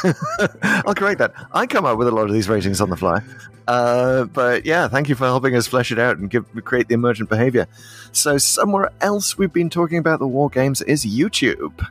I'll 0.62 0.94
correct 0.94 1.18
that. 1.18 1.32
I 1.52 1.66
come 1.66 1.84
up 1.84 1.99
with 1.99 2.08
a 2.08 2.12
lot 2.12 2.26
of 2.26 2.32
these 2.32 2.49
ratings 2.49 2.80
on 2.80 2.90
the 2.90 2.96
fly, 2.96 3.20
uh, 3.68 4.25
but 4.25 4.64
yeah, 4.66 4.88
thank 4.88 5.08
you 5.08 5.14
for 5.14 5.25
helping 5.25 5.54
us 5.56 5.66
flesh 5.66 5.90
it 5.92 5.99
out 5.99 6.18
and 6.18 6.30
give 6.30 6.46
create 6.64 6.88
the 6.88 6.94
emergent 6.94 7.28
behavior. 7.28 7.66
So 8.12 8.38
somewhere 8.38 8.90
else 9.00 9.37
we've 9.38 9.52
been 9.52 9.70
talking 9.70 9.99
about 9.99 10.18
the 10.20 10.26
war 10.28 10.49
games 10.50 10.82
is 10.82 11.04
YouTube. 11.04 11.87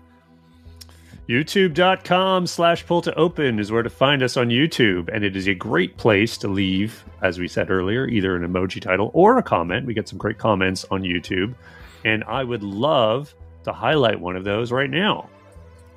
youtube.com 1.29 2.45
slash 2.45 2.85
pull 2.85 3.01
to 3.01 3.15
open 3.15 3.57
is 3.57 3.71
where 3.71 3.83
to 3.83 3.89
find 3.89 4.21
us 4.21 4.35
on 4.35 4.49
youtube. 4.49 5.09
And 5.13 5.23
it 5.23 5.35
is 5.37 5.47
a 5.47 5.53
great 5.53 5.95
place 5.95 6.37
to 6.39 6.47
leave 6.49 7.03
as 7.21 7.39
we 7.39 7.47
said 7.47 7.71
earlier 7.71 8.05
either 8.07 8.35
an 8.35 8.45
emoji 8.45 8.81
title 8.81 9.09
or 9.13 9.37
a 9.37 9.43
comment. 9.43 9.85
We 9.85 9.93
get 9.93 10.09
some 10.09 10.19
great 10.19 10.37
comments 10.37 10.85
on 10.91 11.01
youtube. 11.01 11.55
And 12.03 12.23
i 12.25 12.43
would 12.43 12.63
love 12.63 13.33
to 13.63 13.71
highlight 13.71 14.19
one 14.19 14.35
of 14.35 14.43
those 14.43 14.71
right 14.71 14.89
now. 14.89 15.29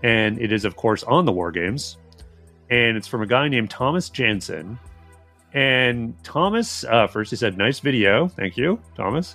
And 0.05 0.41
it 0.41 0.53
is 0.53 0.65
of 0.65 0.77
course 0.77 1.03
on 1.03 1.25
the 1.25 1.33
war 1.33 1.51
games. 1.51 1.97
And 2.71 2.97
it's 2.97 3.09
from 3.09 3.23
a 3.23 3.27
guy 3.27 3.49
named 3.49 3.71
thomas 3.71 4.09
jansen. 4.09 4.79
And 5.53 6.15
thomas 6.23 6.85
uh, 6.85 7.09
first 7.09 7.31
he 7.31 7.37
said 7.37 7.59
nice 7.59 7.81
video. 7.81 8.29
Thank 8.29 8.57
you 8.57 8.81
thomas. 8.97 9.35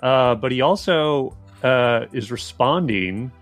Uh, 0.00 0.36
but 0.36 0.52
he 0.52 0.60
also 0.60 1.36
uh, 1.64 2.06
is 2.12 2.30
responding 2.30 3.32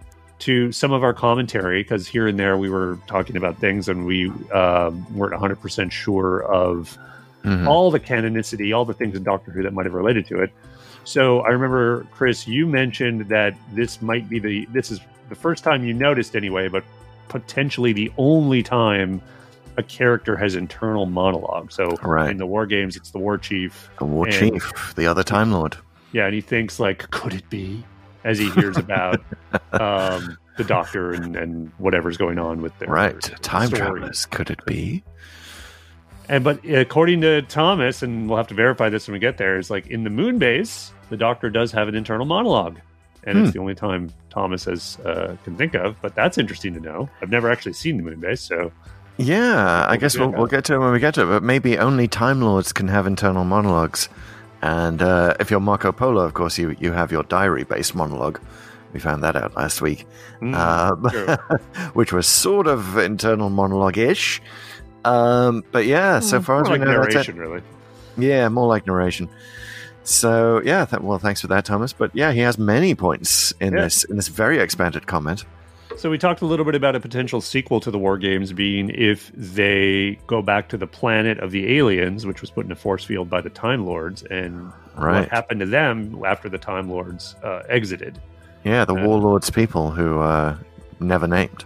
to 0.42 0.72
some 0.72 0.92
of 0.92 1.02
our 1.04 1.12
commentary 1.14 1.82
because 1.82 2.06
here 2.08 2.26
and 2.26 2.38
there 2.38 2.56
we 2.56 2.68
were 2.68 2.98
talking 3.06 3.36
about 3.36 3.58
things 3.58 3.88
and 3.88 4.04
we 4.06 4.28
um, 4.52 5.06
weren't 5.16 5.32
100% 5.34 5.90
sure 5.92 6.42
of 6.44 6.96
Mhm. 7.44 7.66
all 7.66 7.90
the 7.90 7.98
canonicity, 7.98 8.72
all 8.76 8.84
the 8.84 8.94
things 8.94 9.16
in 9.16 9.24
Doctor 9.24 9.50
Who 9.50 9.62
that 9.64 9.72
might 9.72 9.84
have 9.86 9.94
related 9.94 10.26
to 10.26 10.40
it. 10.40 10.52
So 11.04 11.40
I 11.40 11.48
remember, 11.48 12.06
Chris, 12.12 12.46
you 12.46 12.66
mentioned 12.68 13.22
that 13.30 13.54
this 13.72 14.00
might 14.00 14.28
be 14.28 14.38
the 14.38 14.66
this 14.72 14.92
is 14.92 15.00
the 15.28 15.34
first 15.34 15.64
time 15.64 15.84
you 15.84 15.92
noticed 15.92 16.36
anyway, 16.36 16.68
but 16.68 16.84
potentially 17.28 17.92
the 17.92 18.12
only 18.16 18.62
time 18.62 19.20
a 19.76 19.82
character 19.82 20.36
has 20.36 20.54
internal 20.54 21.06
monologue. 21.06 21.72
So 21.72 21.96
Right. 22.02 22.30
in 22.30 22.36
the 22.36 22.46
war 22.46 22.64
games, 22.66 22.94
it's 22.96 23.10
the 23.10 23.18
war 23.18 23.38
chief. 23.38 23.90
The 23.98 24.04
war 24.04 24.26
And- 24.26 24.34
chief, 24.34 24.94
the 24.94 25.06
other 25.08 25.24
Time 25.24 25.50
Lord. 25.50 25.76
Yeah, 26.12 26.26
and 26.26 26.34
he 26.34 26.40
thinks 26.42 26.78
like, 26.78 27.10
could 27.10 27.32
it 27.34 27.48
be? 27.50 27.82
As 28.24 28.38
he 28.38 28.50
hears 28.50 28.78
about 28.78 29.20
um, 29.72 30.36
the 30.56 30.64
doctor 30.64 31.12
and, 31.12 31.34
and 31.36 31.72
whatever's 31.78 32.16
going 32.16 32.38
on 32.38 32.62
with 32.62 32.76
their 32.78 32.88
Right, 32.88 33.20
their 33.20 33.36
time 33.38 33.70
travelers. 33.70 34.26
Could 34.26 34.50
it 34.50 34.64
be? 34.64 35.02
And 36.28 36.44
but 36.44 36.64
according 36.64 37.20
to 37.22 37.42
Thomas, 37.42 38.02
and 38.02 38.28
we'll 38.28 38.36
have 38.38 38.46
to 38.48 38.54
verify 38.54 38.88
this 38.88 39.08
when 39.08 39.14
we 39.14 39.18
get 39.18 39.38
there, 39.38 39.58
is 39.58 39.70
like 39.70 39.88
in 39.88 40.04
the 40.04 40.10
moon 40.10 40.38
base, 40.38 40.92
the 41.10 41.16
doctor 41.16 41.50
does 41.50 41.72
have 41.72 41.88
an 41.88 41.94
internal 41.94 42.24
monologue. 42.26 42.78
And 43.24 43.38
Hmm. 43.38 43.44
it's 43.44 43.52
the 43.52 43.60
only 43.60 43.74
time 43.74 44.10
Thomas 44.30 44.64
has 44.64 44.98
uh, 45.04 45.36
can 45.44 45.56
think 45.56 45.74
of. 45.74 45.96
But 46.00 46.14
that's 46.14 46.38
interesting 46.38 46.74
to 46.74 46.80
know. 46.80 47.08
I've 47.20 47.30
never 47.30 47.50
actually 47.50 47.74
seen 47.74 47.96
the 47.96 48.02
moon 48.02 48.20
base, 48.20 48.40
so 48.40 48.72
Yeah, 49.18 49.84
I 49.88 49.96
guess 49.96 50.16
we'll, 50.16 50.30
we'll 50.30 50.46
get 50.46 50.64
to 50.66 50.74
it 50.74 50.78
when 50.78 50.92
we 50.92 50.98
get 51.00 51.14
to 51.14 51.22
it. 51.22 51.26
But 51.26 51.42
maybe 51.42 51.76
only 51.78 52.08
Time 52.08 52.40
Lords 52.40 52.72
can 52.72 52.88
have 52.88 53.06
internal 53.06 53.44
monologues. 53.44 54.08
And 54.62 55.02
uh, 55.02 55.34
if 55.40 55.50
you're 55.50 55.60
Marco 55.60 55.90
Polo, 55.92 56.22
of 56.24 56.34
course, 56.34 56.56
you, 56.56 56.76
you 56.78 56.92
have 56.92 57.10
your 57.10 57.24
diary 57.24 57.64
based 57.64 57.94
monologue. 57.94 58.40
We 58.92 59.00
found 59.00 59.22
that 59.24 59.34
out 59.36 59.56
last 59.56 59.80
week, 59.80 60.06
mm, 60.40 60.54
um, 60.54 61.90
which 61.94 62.12
was 62.12 62.26
sort 62.26 62.66
of 62.66 62.96
internal 62.98 63.48
monologue 63.50 63.96
ish. 63.98 64.40
Um, 65.04 65.64
but 65.72 65.86
yeah, 65.86 66.20
so 66.20 66.40
far 66.40 66.60
as 66.60 66.66
Hmm, 66.68 66.74
we 66.74 66.78
like 66.78 66.86
know, 66.86 66.92
narration, 66.92 67.36
really. 67.38 67.62
Yeah, 68.18 68.48
more 68.50 68.68
like 68.68 68.86
narration. 68.86 69.28
So 70.04 70.60
yeah, 70.64 70.84
th- 70.84 71.00
well, 71.02 71.18
thanks 71.18 71.40
for 71.40 71.46
that, 71.48 71.64
Thomas. 71.64 71.92
But 71.92 72.10
yeah, 72.14 72.32
he 72.32 72.40
has 72.40 72.58
many 72.58 72.94
points 72.94 73.52
in 73.60 73.72
Yeah. 73.72 73.82
this 73.84 74.04
in 74.04 74.16
this 74.16 74.28
very 74.28 74.58
expanded 74.58 75.06
comment. 75.06 75.44
So 75.96 76.10
we 76.10 76.18
talked 76.18 76.40
a 76.40 76.46
little 76.46 76.64
bit 76.64 76.74
about 76.74 76.96
a 76.96 77.00
potential 77.00 77.40
sequel 77.40 77.78
to 77.80 77.90
the 77.90 77.98
War 77.98 78.18
Games 78.18 78.52
being 78.52 78.90
if 78.90 79.30
they 79.34 80.18
go 80.26 80.42
back 80.42 80.68
to 80.70 80.76
the 80.76 80.86
planet 80.86 81.38
of 81.38 81.52
the 81.52 81.76
aliens, 81.78 82.26
which 82.26 82.40
was 82.40 82.50
put 82.50 82.66
in 82.66 82.72
a 82.72 82.76
force 82.76 83.04
field 83.04 83.30
by 83.30 83.40
the 83.40 83.50
Time 83.50 83.86
Lords, 83.86 84.22
and 84.24 84.72
Right. 84.96 85.20
what 85.20 85.28
happened 85.28 85.60
to 85.60 85.66
them 85.66 86.20
after 86.26 86.48
the 86.48 86.58
Time 86.58 86.90
Lords 86.90 87.36
uh, 87.44 87.62
exited. 87.68 88.20
Yeah, 88.64 88.84
the 88.84 88.94
Yeah. 88.96 89.06
warlords 89.06 89.48
people 89.50 89.90
who 89.92 90.20
uh, 90.20 90.56
never 90.98 91.28
named. 91.28 91.64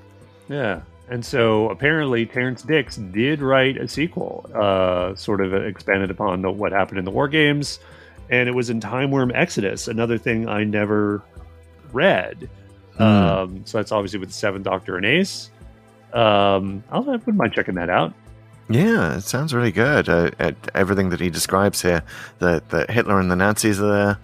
Yeah. 0.49 0.81
And 1.09 1.25
so 1.25 1.71
apparently 1.71 2.27
Terrance 2.27 2.63
Dicks 2.63 2.97
did 2.97 3.41
write 3.41 3.77
a 3.79 3.89
sequel, 3.89 4.51
uh, 4.55 5.15
sort 5.15 5.41
of 5.41 5.55
expanded 5.55 6.11
upon 6.11 6.43
the, 6.43 6.51
what 6.51 6.73
happened 6.73 6.99
in 6.99 7.05
the 7.05 7.11
War 7.11 7.29
Games, 7.29 7.79
and 8.29 8.49
it 8.49 8.55
was 8.55 8.69
in 8.71 8.81
Timewyrm 8.81 9.31
Exodus, 9.35 9.89
another 9.89 10.19
thing 10.19 10.49
I 10.49 10.65
never 10.65 11.23
read. 11.93 12.51
Hmm. 12.97 13.03
Um, 13.03 13.63
so 13.67 13.79
that's 13.79 13.93
obviously 13.93 14.19
with 14.19 14.31
the 14.31 14.35
Seventh 14.35 14.65
Doctor 14.65 14.97
and 14.97 15.05
Ace. 15.05 15.51
Um, 16.13 16.83
I'll, 16.91 17.03
I 17.09 17.17
wouldn't 17.17 17.37
mind 17.37 17.53
checking 17.53 17.75
that 17.75 17.91
out. 17.91 18.15
Yeah, 18.69 19.17
it 19.17 19.23
sounds 19.23 19.55
really 19.55 19.71
good. 19.71 20.09
Uh, 20.09 20.31
uh, 20.41 20.53
everything 20.75 21.11
that 21.11 21.21
he 21.21 21.31
describes 21.31 21.83
here, 21.83 22.03
that 22.41 22.69
that 22.71 22.91
Hitler 22.91 23.21
and 23.21 23.31
the 23.31 23.37
Nazis 23.37 23.81
are 23.81 23.93
there. 23.93 24.19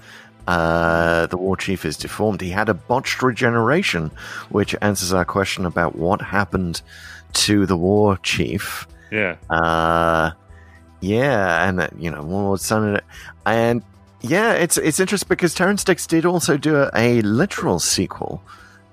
Uh, 0.48 1.26
the 1.26 1.36
war 1.36 1.56
chief 1.56 1.84
is 1.84 1.96
deformed. 1.96 2.40
He 2.40 2.50
had 2.50 2.68
a 2.68 2.74
botched 2.74 3.22
regeneration, 3.22 4.10
which 4.50 4.74
answers 4.82 5.12
our 5.12 5.24
question 5.24 5.64
about 5.64 5.94
what 5.94 6.20
happened 6.20 6.82
to 7.34 7.64
the 7.66 7.76
war 7.76 8.16
chief. 8.18 8.86
Yeah. 9.12 9.36
Uh, 9.48 10.32
yeah, 11.00 11.68
and 11.68 11.78
that 11.78 11.92
you 11.98 12.10
know, 12.10 12.22
Warlord's 12.22 12.64
son, 12.64 12.88
and, 12.88 13.02
and 13.46 13.82
yeah, 14.22 14.54
it's 14.54 14.78
it's 14.78 14.98
interesting 14.98 15.28
because 15.28 15.54
Terrance 15.54 15.84
Dicks 15.84 16.06
did 16.06 16.24
also 16.24 16.56
do 16.56 16.76
a, 16.76 16.90
a 16.94 17.20
literal 17.22 17.78
sequel, 17.78 18.42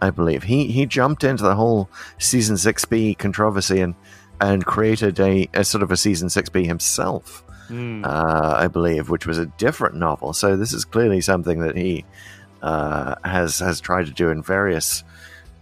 I 0.02 0.10
believe. 0.12 0.44
He 0.44 0.68
he 0.72 0.86
jumped 0.86 1.24
into 1.24 1.44
the 1.44 1.56
whole 1.56 1.90
season 2.18 2.58
six 2.58 2.86
B 2.86 3.16
controversy 3.16 3.82
and 3.82 3.96
and 4.42 4.66
created 4.66 5.20
a, 5.20 5.50
a 5.54 5.64
sort 5.64 5.84
of 5.84 5.92
a 5.92 5.98
season 5.98 6.30
six 6.30 6.48
B 6.50 6.66
himself, 6.66 7.44
Hmm. 7.68 8.04
uh, 8.06 8.54
I 8.58 8.68
believe, 8.68 9.10
which 9.10 9.28
was 9.28 9.38
a 9.38 9.46
different 9.58 9.96
novel. 9.96 10.34
So 10.34 10.56
this 10.56 10.72
is 10.74 10.86
clearly 10.86 11.22
something 11.22 11.60
that 11.60 11.76
he 11.76 12.06
uh, 12.62 13.16
has 13.24 13.60
has 13.60 13.80
tried 13.82 14.06
to 14.06 14.12
do 14.14 14.30
in 14.30 14.42
various 14.42 15.04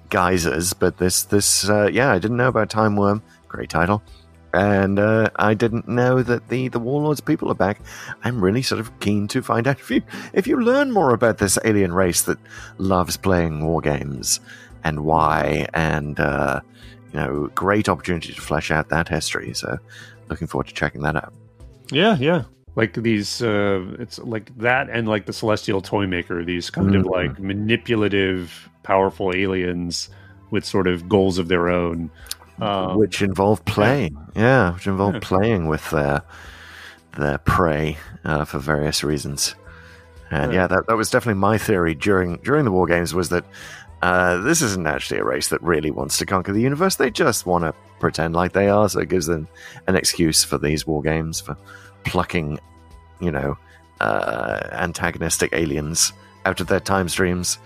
guises. 0.09 0.73
But 0.73 0.97
this 0.97 1.23
this 1.23 1.67
uh, 1.69 1.89
yeah, 1.91 2.11
I 2.11 2.19
didn't 2.19 2.37
know 2.37 2.47
about 2.49 2.69
Timewyrm. 2.69 3.21
Great 3.47 3.69
title. 3.69 4.03
And 4.53 4.97
uh, 4.97 5.29
I 5.35 5.53
didn't 5.53 5.87
know 5.87 6.23
that 6.23 6.47
the, 6.47 6.69
the 6.69 6.79
Warlords 6.79 7.21
people 7.21 7.51
are 7.51 7.55
back. 7.55 7.79
I'm 8.23 8.41
really 8.43 8.61
sort 8.61 8.79
of 8.79 8.97
keen 8.99 9.27
to 9.29 9.41
find 9.41 9.67
out 9.67 9.79
if 9.79 9.91
you 9.91 10.01
if 10.33 10.47
you 10.47 10.59
learn 10.61 10.91
more 10.91 11.13
about 11.13 11.37
this 11.37 11.59
alien 11.65 11.93
race 11.93 12.21
that 12.23 12.37
loves 12.77 13.17
playing 13.17 13.65
war 13.65 13.81
games 13.81 14.39
and 14.83 15.01
why, 15.01 15.67
and 15.73 16.19
uh, 16.19 16.61
you 17.13 17.19
know, 17.19 17.51
great 17.55 17.89
opportunity 17.89 18.33
to 18.33 18.41
flesh 18.41 18.71
out 18.71 18.89
that 18.89 19.09
history. 19.09 19.53
So, 19.53 19.77
looking 20.29 20.47
forward 20.47 20.67
to 20.67 20.73
checking 20.73 21.01
that 21.01 21.15
out. 21.17 21.33
Yeah, 21.91 22.15
yeah. 22.17 22.43
Like 22.75 22.93
these, 22.93 23.41
uh, 23.41 23.83
it's 23.99 24.19
like 24.19 24.55
that, 24.59 24.89
and 24.89 25.07
like 25.07 25.25
the 25.25 25.33
Celestial 25.33 25.81
Toy 25.81 26.05
Maker. 26.07 26.45
These 26.45 26.69
kind 26.69 26.95
of 26.95 27.03
Mhm. 27.05 27.09
like 27.11 27.39
manipulative, 27.39 28.69
powerful 28.83 29.33
aliens 29.35 30.09
with 30.51 30.63
sort 30.63 30.87
of 30.87 31.09
goals 31.09 31.37
of 31.37 31.47
their 31.49 31.69
own. 31.69 32.09
Um, 32.59 32.97
which 32.97 33.21
involve 33.21 33.63
playing, 33.65 34.17
yeah, 34.35 34.73
which 34.73 34.87
involve 34.87 35.15
Yeah. 35.15 35.19
playing 35.21 35.67
with 35.67 35.89
their 35.91 36.21
their 37.17 37.37
prey 37.39 37.97
uh, 38.25 38.45
for 38.45 38.59
various 38.59 39.03
reasons. 39.03 39.55
And 40.31 40.51
yeah, 40.53 40.67
that, 40.67 40.87
that 40.87 40.97
was 40.97 41.09
definitely 41.09 41.39
my 41.39 41.57
theory 41.57 41.95
during 41.95 42.37
during 42.37 42.65
the 42.65 42.71
war 42.71 42.85
games 42.87 43.13
was 43.13 43.29
that 43.29 43.45
uh, 44.01 44.37
this 44.37 44.61
isn't 44.61 44.85
actually 44.87 45.19
a 45.19 45.23
race 45.23 45.49
that 45.49 45.61
really 45.63 45.89
wants 45.91 46.17
to 46.17 46.25
conquer 46.25 46.53
the 46.53 46.61
universe. 46.61 46.95
They 46.95 47.09
just 47.09 47.45
want 47.45 47.63
to 47.63 47.73
pretend 47.99 48.35
like 48.35 48.53
they 48.53 48.69
are, 48.69 48.87
so 48.89 48.99
it 48.99 49.09
gives 49.09 49.25
them 49.25 49.47
an 49.87 49.95
excuse 49.95 50.43
for 50.43 50.57
these 50.57 50.85
war 50.85 51.01
games 51.01 51.39
for 51.39 51.55
plucking, 52.03 52.59
you 53.19 53.31
know, 53.31 53.57
uh, 54.01 54.59
antagonistic 54.71 55.53
aliens 55.53 56.13
out 56.45 56.59
of 56.59 56.67
their 56.67 56.79
time 56.79 57.09
streams 57.09 57.57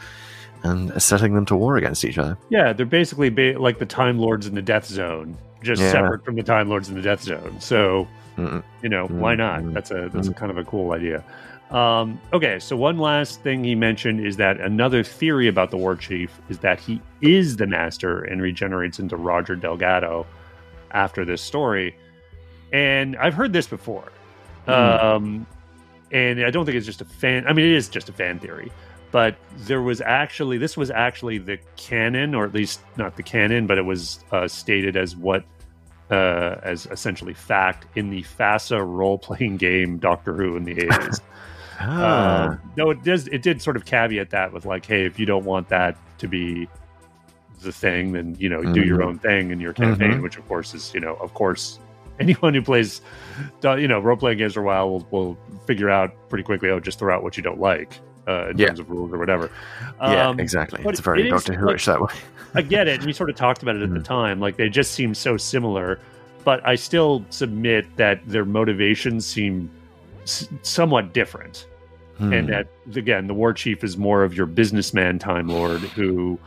and 0.64 1.02
setting 1.02 1.34
them 1.34 1.46
to 1.48 1.56
war 1.56 1.78
against 1.78 2.06
each 2.06 2.18
other. 2.18 2.38
Yeah, 2.50 2.74
they're 2.74 2.86
basically 2.86 3.30
ba- 3.30 3.56
like 3.60 3.80
the 3.80 3.86
Time 3.86 4.20
Lords 4.20 4.46
in 4.48 4.56
the 4.56 4.62
Death 4.62 4.86
Zone, 4.86 5.38
just 5.64 5.82
Yeah. 5.82 5.92
separate 5.92 6.24
from 6.26 6.36
the 6.36 6.44
Time 6.44 6.70
Lords 6.70 6.90
in 6.90 6.96
the 6.96 7.02
Death 7.02 7.22
Zone. 7.24 7.56
So, 7.60 8.08
Mm-mm. 8.38 8.64
you 8.82 8.90
know, 8.90 9.08
why 9.08 9.36
not? 9.36 9.62
Mm, 9.62 9.74
That's 9.74 9.92
a 9.92 10.10
that's 10.14 10.28
a 10.28 10.34
kind 10.34 10.52
of 10.52 10.58
a 10.58 10.64
cool 10.64 10.92
idea. 10.94 11.24
Um, 11.72 12.20
okay, 12.34 12.60
so 12.60 12.76
one 12.76 12.98
last 12.98 13.42
thing 13.44 13.64
he 13.64 13.76
mentioned 13.76 14.26
is 14.26 14.36
that 14.38 14.60
another 14.60 15.04
theory 15.04 15.48
about 15.48 15.72
the 15.72 15.78
War 15.78 15.96
Chief 15.96 16.30
is 16.50 16.60
that 16.60 16.80
he 16.82 17.02
is 17.22 17.56
the 17.58 17.66
Master 17.66 18.22
and 18.24 18.42
regenerates 18.42 19.00
into 19.00 19.16
Roger 19.16 19.56
Delgado 19.56 20.26
after 20.92 21.24
this 21.24 21.42
story. 21.42 21.96
And 22.74 23.16
I've 23.16 23.34
heard 23.34 23.54
this 23.54 23.68
before. 23.68 24.12
Um, 24.68 25.46
and 26.12 26.44
I 26.44 26.52
don't 26.52 26.66
think 26.66 26.76
it's 26.76 26.86
just 26.86 27.00
a 27.02 27.06
fan. 27.06 27.48
I 27.48 27.54
mean, 27.54 27.66
it 27.66 27.72
is 27.72 27.88
just 27.90 28.10
a 28.10 28.14
fan 28.14 28.38
theory, 28.40 28.70
but 29.12 29.36
there 29.58 29.82
was 29.82 30.02
actually 30.02 30.58
this 30.58 30.76
was 30.78 30.90
actually 30.92 31.38
the 31.38 31.58
canon, 31.76 32.34
or 32.36 32.46
at 32.46 32.54
least 32.54 32.82
not 32.98 33.16
the 33.18 33.24
canon, 33.24 33.68
but 33.68 33.78
it 33.78 33.86
was 33.86 34.24
uh, 34.32 34.48
stated 34.48 34.96
as 34.96 35.16
what 35.16 35.44
uh, 36.10 36.56
as 36.64 36.86
essentially 36.88 37.34
fact 37.34 37.86
in 37.98 38.10
the 38.10 38.24
FASA 38.24 38.82
role 38.86 39.18
playing 39.18 39.58
game 39.58 39.98
Doctor 39.98 40.34
Who 40.34 40.56
in 40.58 40.64
the 40.64 40.72
eighties. 40.74 41.22
Ah, 41.84 42.50
Um, 42.50 42.62
no, 42.78 42.92
it 42.92 43.04
does. 43.04 43.28
It 43.30 43.42
did 43.42 43.60
sort 43.60 43.76
of 43.76 43.86
caveat 43.86 44.30
that 44.30 44.54
with 44.54 44.66
like, 44.66 44.86
hey, 44.86 45.04
if 45.06 45.18
you 45.18 45.26
don't 45.26 45.46
want 45.46 45.68
that 45.70 45.98
to 46.20 46.28
be 46.28 46.68
the 47.64 47.72
thing, 47.72 48.12
then 48.12 48.36
you 48.38 48.50
know, 48.50 48.62
do 48.62 48.84
your 48.84 49.00
Mhm. 49.00 49.06
own 49.06 49.18
thing 49.18 49.50
in 49.50 49.60
your 49.60 49.74
campaign. 49.74 50.12
Mhm. 50.20 50.22
Which, 50.22 50.38
of 50.38 50.48
course, 50.48 50.76
is 50.76 50.94
you 50.94 51.00
know, 51.00 51.16
of 51.16 51.34
course, 51.34 51.80
anyone 52.20 52.54
who 52.54 52.62
plays, 52.62 53.02
uh, 53.66 53.76
you 53.78 53.88
know, 53.88 54.00
role 54.00 54.16
playing 54.16 54.38
games 54.38 54.54
for 54.54 54.60
a 54.62 54.64
while 54.64 54.92
will 54.92 55.08
will 55.10 55.38
figure 55.66 55.90
out 55.90 56.14
pretty 56.30 56.44
quickly. 56.44 56.70
Oh, 56.70 56.80
just 56.80 57.00
throw 57.00 57.16
out 57.16 57.24
what 57.24 57.36
you 57.36 57.42
don't 57.42 57.60
like 57.60 58.00
uh, 58.28 58.50
in 58.50 58.58
Yeah. 58.58 58.68
terms 58.68 58.80
of 58.80 58.90
rules 58.90 59.12
or 59.14 59.18
whatever. 59.18 59.50
yeah, 60.02 60.30
Um, 60.30 60.40
exactly. 60.40 60.82
It's 60.86 61.00
very 61.00 61.28
it 61.28 61.32
Doctor 61.32 61.54
Who-ish 61.54 61.86
that 61.86 62.02
way. 62.02 62.14
I 62.56 62.62
get 62.62 62.88
it, 62.88 62.98
and 62.98 63.06
we 63.06 63.14
sort 63.14 63.30
of 63.30 63.36
talked 63.36 63.64
about 63.64 63.76
it 63.76 63.82
at 63.82 63.94
the 63.94 64.00
Mhm. 64.00 64.04
time. 64.04 64.40
Like 64.40 64.58
they 64.58 64.70
just 64.70 64.92
seem 64.92 65.14
so 65.16 65.38
similar, 65.38 66.00
but 66.44 66.66
I 66.68 66.76
still 66.76 67.26
submit 67.30 67.86
that 67.98 68.20
their 68.28 68.46
motivations 68.46 69.26
seem 69.26 69.70
s- 70.24 70.48
somewhat 70.62 71.14
different 71.14 71.68
Hmm. 72.18 72.34
and 72.34 72.50
that 72.50 72.68
again 72.96 73.26
the 73.26 73.34
war 73.34 73.54
chief 73.54 73.84
is 73.84 73.98
more 73.98 74.24
of 74.24 74.36
your 74.38 74.46
businessman 74.46 75.18
time 75.18 75.48
lord 75.48 75.80
who 75.82 76.38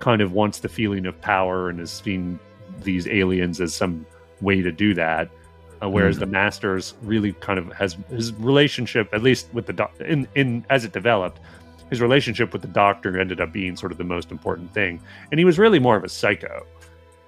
kind 0.00 0.20
of 0.20 0.32
wants 0.32 0.58
the 0.60 0.68
feeling 0.68 1.06
of 1.06 1.18
power 1.22 1.70
and 1.70 1.78
has 1.78 1.90
seen 1.90 2.38
these 2.82 3.06
aliens 3.08 3.58
as 3.60 3.72
some 3.72 4.04
way 4.42 4.60
to 4.60 4.70
do 4.70 4.92
that 4.94 5.30
uh, 5.82 5.88
whereas 5.88 6.18
the 6.18 6.26
masters 6.26 6.94
really 7.02 7.32
kind 7.34 7.58
of 7.58 7.72
has 7.72 7.96
his 8.10 8.32
relationship 8.34 9.08
at 9.12 9.22
least 9.22 9.48
with 9.52 9.66
the 9.66 9.72
doc- 9.72 9.94
in 10.00 10.26
in 10.34 10.64
as 10.70 10.84
it 10.84 10.92
developed 10.92 11.40
his 11.90 12.00
relationship 12.00 12.52
with 12.54 12.62
the 12.62 12.68
doctor 12.68 13.20
ended 13.20 13.38
up 13.40 13.52
being 13.52 13.76
sort 13.76 13.92
of 13.92 13.98
the 13.98 14.04
most 14.04 14.30
important 14.30 14.72
thing. 14.72 14.98
And 15.30 15.38
he 15.38 15.44
was 15.44 15.58
really 15.58 15.78
more 15.78 15.94
of 15.94 16.04
a 16.04 16.08
psycho. 16.08 16.64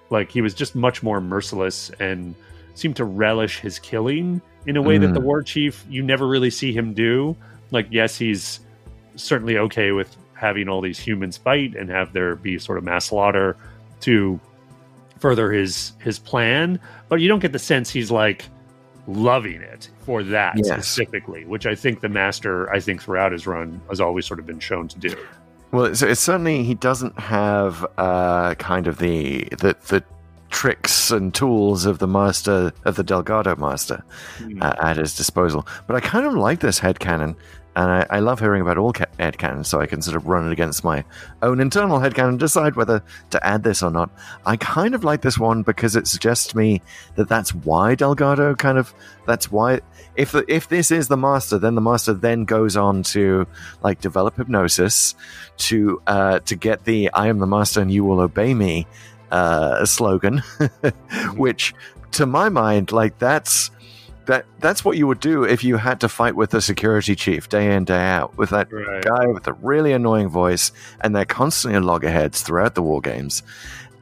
Like 0.09 0.31
he 0.31 0.41
was 0.41 0.55
just 0.55 0.75
much 0.75 1.03
more 1.03 1.21
merciless 1.21 1.91
and 2.01 2.35
seemed 2.75 2.97
to 2.97 3.05
relish 3.05 3.61
his 3.61 3.79
killing 3.79 4.41
in 4.67 4.79
a 4.79 4.83
way 4.83 4.97
that 4.97 5.13
the 5.13 5.21
Mm. 5.21 5.25
war 5.25 5.43
chief 5.43 5.85
you 5.91 6.03
never 6.03 6.27
really 6.27 6.49
see 6.49 6.73
him 6.73 6.95
do. 6.95 7.37
Like 7.73 7.89
yes 7.91 8.17
he's 8.17 8.61
certainly 9.17 9.59
okay 9.59 9.93
with 9.93 10.17
having 10.33 10.67
all 10.69 10.81
these 10.81 10.99
humans 10.99 11.37
fight 11.37 11.75
and 11.77 11.91
have 11.91 12.13
there 12.15 12.35
be 12.35 12.59
sort 12.59 12.79
of 12.79 12.85
mass 12.85 13.05
slaughter 13.07 13.57
to 14.01 14.41
further 15.25 15.51
his 15.51 15.93
his 16.01 16.19
plan 16.19 16.79
but 17.09 17.17
you 17.21 17.29
don't 17.29 17.39
get 17.41 17.53
the 17.53 17.59
sense 17.59 17.89
he's 17.89 18.11
like 18.11 18.45
loving 19.07 19.61
it 19.63 19.89
for 20.05 20.23
that 20.23 20.53
Yes. 20.57 20.67
specifically 20.67 21.45
which 21.47 21.65
i 21.67 21.75
think 21.75 22.01
the 22.01 22.09
master 22.11 22.71
i 22.77 22.79
think 22.79 23.03
throughout 23.03 23.33
his 23.33 23.47
run 23.47 23.81
has 23.89 24.01
always 24.01 24.27
sort 24.27 24.39
of 24.41 24.47
been 24.47 24.61
shown 24.61 24.87
to 24.89 24.99
do 24.99 25.15
Well, 25.73 25.87
it's, 25.87 26.03
it's 26.03 26.21
certainly 26.21 26.63
he 26.63 26.75
doesn't 26.75 27.19
have 27.19 27.85
uh, 27.99 28.55
kind 28.57 28.87
of 28.87 28.99
the 28.99 29.49
the 29.63 29.75
the 29.89 30.05
tricks 30.51 31.11
and 31.11 31.35
tools 31.35 31.85
of 31.85 31.99
the 31.99 32.07
master 32.07 32.71
of 32.85 32.95
the 32.95 33.03
Delgado 33.03 33.57
master 33.57 34.05
uh, 34.61 34.75
at 34.89 34.97
his 34.99 35.17
disposal. 35.17 35.67
But 35.89 35.97
I 35.97 36.01
kind 36.01 36.25
of 36.27 36.35
like 36.35 36.61
this 36.61 36.79
headcanon, 36.79 37.35
and 37.77 37.91
I, 37.91 38.07
I 38.11 38.19
love 38.21 38.41
hearing 38.41 38.63
about 38.63 38.79
all 38.79 38.93
ca- 38.93 39.07
headcanons, 39.19 39.67
so 39.67 39.81
I 39.81 39.87
can 39.87 40.03
sort 40.03 40.17
of 40.17 40.27
run 40.27 40.47
it 40.47 40.53
against 40.53 40.85
my 40.85 41.05
own 41.43 41.61
internal 41.61 41.99
headcanon 41.99 42.31
and 42.31 42.39
decide 42.39 42.77
whether 42.77 43.03
to 43.31 43.47
add 43.47 43.63
this 43.63 43.83
or 43.83 43.91
not. 43.91 44.11
I 44.47 44.57
kind 44.57 44.95
of 44.95 45.05
like 45.05 45.23
this 45.23 45.39
one 45.39 45.63
because 45.63 45.97
it 45.97 46.07
suggests 46.07 46.47
to 46.49 46.57
me 46.57 46.83
that 47.17 47.29
that's 47.29 47.55
why 47.55 47.95
Delgado 47.95 48.55
kind 48.55 48.79
of 48.79 48.95
that's 49.27 49.51
why 49.51 49.81
if 50.17 50.33
the, 50.33 50.45
if 50.49 50.69
this 50.69 50.91
is 50.91 51.09
the 51.09 51.17
master, 51.17 51.59
then 51.59 51.75
the 51.75 51.81
master 51.81 52.13
then 52.13 52.45
goes 52.45 52.77
on 52.77 53.03
to 53.05 53.47
like 53.83 54.01
develop 54.01 54.37
hypnosis 54.37 55.15
to 55.57 56.01
uh, 56.07 56.39
to 56.41 56.57
get 56.57 56.85
the 56.85 57.11
"I 57.13 57.29
am 57.29 57.39
the 57.39 57.47
master 57.47 57.81
and 57.81 57.91
you 57.91 58.05
will 58.05 58.21
obey 58.21 58.55
me" 58.55 58.87
uh, 59.31 59.85
slogan, 59.85 60.39
which 61.37 61.75
to 62.13 62.27
my 62.27 62.49
mind, 62.49 62.93
like 62.93 63.19
that's 63.19 63.71
that 64.27 64.47
that's 64.61 64.85
what 64.85 64.97
you 64.97 65.07
would 65.07 65.21
do 65.21 65.45
if 65.45 65.63
you 65.63 65.77
had 65.77 66.01
to 66.01 66.09
fight 66.09 66.35
with 66.37 66.51
the 66.51 66.61
security 66.61 67.15
chief 67.15 67.49
day 67.49 67.75
in 67.75 67.85
day 67.85 68.07
out 68.07 68.37
with 68.39 68.51
that 68.51 68.73
Right. 68.73 69.05
guy 69.05 69.27
with 69.27 69.47
a 69.47 69.53
really 69.55 69.93
annoying 69.93 70.29
voice, 70.29 70.73
and 71.01 71.15
they're 71.15 71.25
constantly 71.25 71.77
in 71.77 71.85
loggerheads 71.85 72.41
throughout 72.43 72.75
the 72.75 72.83
war 72.83 73.01
games. 73.01 73.43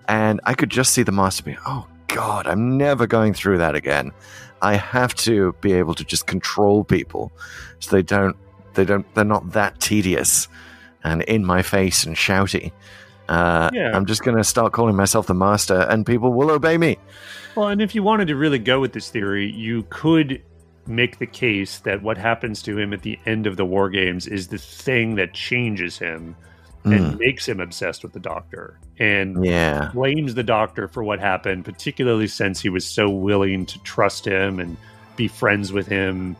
And 0.08 0.40
I 0.44 0.54
could 0.54 0.70
just 0.70 0.92
see 0.92 1.02
the 1.02 1.12
master 1.12 1.42
being, 1.42 1.58
"Oh 1.66 1.86
God, 2.08 2.46
I'm 2.46 2.76
never 2.76 3.06
going 3.06 3.34
through 3.34 3.58
that 3.58 3.74
again. 3.74 4.12
I 4.60 4.74
have 4.76 5.14
to 5.16 5.54
be 5.60 5.72
able 5.72 5.94
to 5.94 6.04
just 6.04 6.26
control 6.26 6.84
people, 6.84 7.32
so 7.80 7.90
they 7.96 8.02
don't 8.02 8.36
they 8.74 8.84
don't 8.84 9.06
they're 9.14 9.24
not 9.24 9.52
that 9.52 9.80
tedious 9.80 10.48
and 11.04 11.22
in 11.22 11.44
my 11.44 11.62
face 11.62 12.04
and 12.04 12.16
shouty." 12.16 12.70
Uh, 13.32 13.70
Yeah. 13.72 13.96
I'm 13.96 14.06
just 14.06 14.22
going 14.22 14.36
to 14.36 14.44
start 14.44 14.72
calling 14.72 14.94
myself 14.96 15.26
the 15.26 15.34
master, 15.34 15.80
and 15.90 16.04
people 16.06 16.32
will 16.32 16.50
obey 16.50 16.76
me. 16.78 16.98
Well, 17.56 17.68
and 17.68 17.80
if 17.82 17.94
you 17.94 18.02
wanted 18.02 18.28
to 18.28 18.36
really 18.36 18.58
go 18.58 18.80
with 18.80 18.92
this 18.92 19.08
theory, 19.10 19.50
you 19.50 19.84
could 19.90 20.42
make 20.86 21.18
the 21.18 21.26
case 21.26 21.78
that 21.80 22.02
what 22.02 22.18
happens 22.18 22.60
to 22.62 22.76
him 22.78 22.92
at 22.92 23.02
the 23.02 23.18
end 23.26 23.46
of 23.46 23.56
the 23.56 23.64
war 23.64 23.88
games 23.88 24.26
is 24.26 24.48
the 24.48 24.58
thing 24.58 25.14
that 25.16 25.32
changes 25.32 25.98
him 25.98 26.34
and 26.84 27.16
makes 27.20 27.46
him 27.48 27.60
obsessed 27.60 28.02
with 28.02 28.12
the 28.12 28.18
doctor 28.18 28.76
and 28.98 29.44
Yeah. 29.44 29.90
blames 29.94 30.34
the 30.34 30.42
doctor 30.42 30.88
for 30.88 31.04
what 31.04 31.20
happened, 31.20 31.64
particularly 31.64 32.26
since 32.26 32.60
he 32.60 32.68
was 32.68 32.84
so 32.84 33.08
willing 33.08 33.64
to 33.66 33.78
trust 33.84 34.26
him 34.26 34.58
and 34.58 34.76
be 35.14 35.28
friends 35.28 35.72
with 35.72 35.86
him 35.86 36.34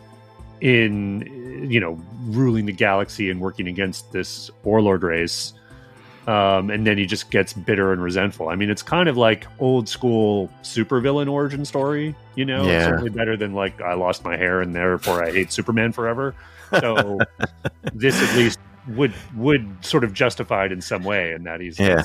in 0.61 1.68
you 1.70 1.78
know 1.78 2.00
ruling 2.26 2.66
the 2.66 2.72
galaxy 2.72 3.31
and 3.31 3.40
working 3.40 3.68
against 3.68 4.11
this 4.12 4.50
warlord 4.64 5.02
race 5.05 5.52
um, 6.26 6.70
and 6.70 6.87
then 6.87 6.98
he 6.98 7.06
just 7.06 7.30
gets 7.30 7.52
bitter 7.52 7.92
and 7.92 8.02
resentful. 8.02 8.48
I 8.48 8.54
mean, 8.56 8.70
it's 8.70 8.82
kind 8.82 9.08
of 9.08 9.16
like 9.16 9.46
old 9.58 9.88
school 9.88 10.50
supervillain 10.62 11.30
origin 11.30 11.64
story. 11.64 12.14
You 12.37 12.44
know, 12.44 12.64
Yeah. 12.66 12.87
certainly 12.87 13.11
better 13.11 13.37
than 13.37 13.54
like 13.54 13.80
I 13.80 13.94
lost 13.94 14.24
my 14.24 14.37
hair 14.37 14.61
and 14.61 14.74
therefore 14.74 15.22
I 15.22 15.32
hate 15.32 15.52
Superman 15.52 15.92
forever. 15.92 16.35
So 16.80 17.18
this 17.94 18.20
at 18.22 18.37
least 18.37 18.58
would 18.88 19.12
would 19.37 19.66
sort 19.85 20.04
of 20.04 20.12
justify 20.14 20.64
it 20.66 20.72
in 20.72 20.80
some 20.80 21.04
way, 21.04 21.32
in 21.32 21.42
that 21.44 21.61
he's 21.61 21.78
Yeah. 21.78 22.02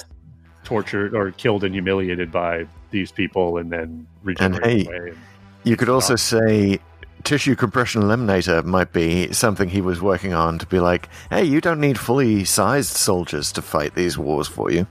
tortured 0.64 1.16
or 1.16 1.32
killed 1.32 1.64
and 1.64 1.74
humiliated 1.74 2.32
by 2.32 2.66
these 2.92 3.12
people, 3.12 3.58
and 3.58 3.72
then 3.72 4.08
regenerated 4.24 4.88
hey, 4.88 4.98
away. 4.98 5.10
And, 5.10 5.18
You 5.64 5.76
could 5.78 5.90
also 5.90 6.16
say 6.16 6.80
tissue 7.24 7.56
compression 7.56 8.02
eliminator 8.02 8.64
might 8.64 8.94
be 8.94 9.32
something 9.34 9.70
he 9.70 9.82
was 9.82 10.02
working 10.02 10.34
on 10.34 10.58
to 10.60 10.66
be 10.66 10.80
like, 10.80 11.10
hey, 11.30 11.44
you 11.44 11.62
don't 11.62 11.80
need 11.80 12.00
fully 12.00 12.46
sized 12.46 12.96
soldiers 12.96 13.52
to 13.54 13.62
fight 13.62 13.96
these 13.96 14.18
wars 14.18 14.48
for 14.48 14.72
you. 14.72 14.88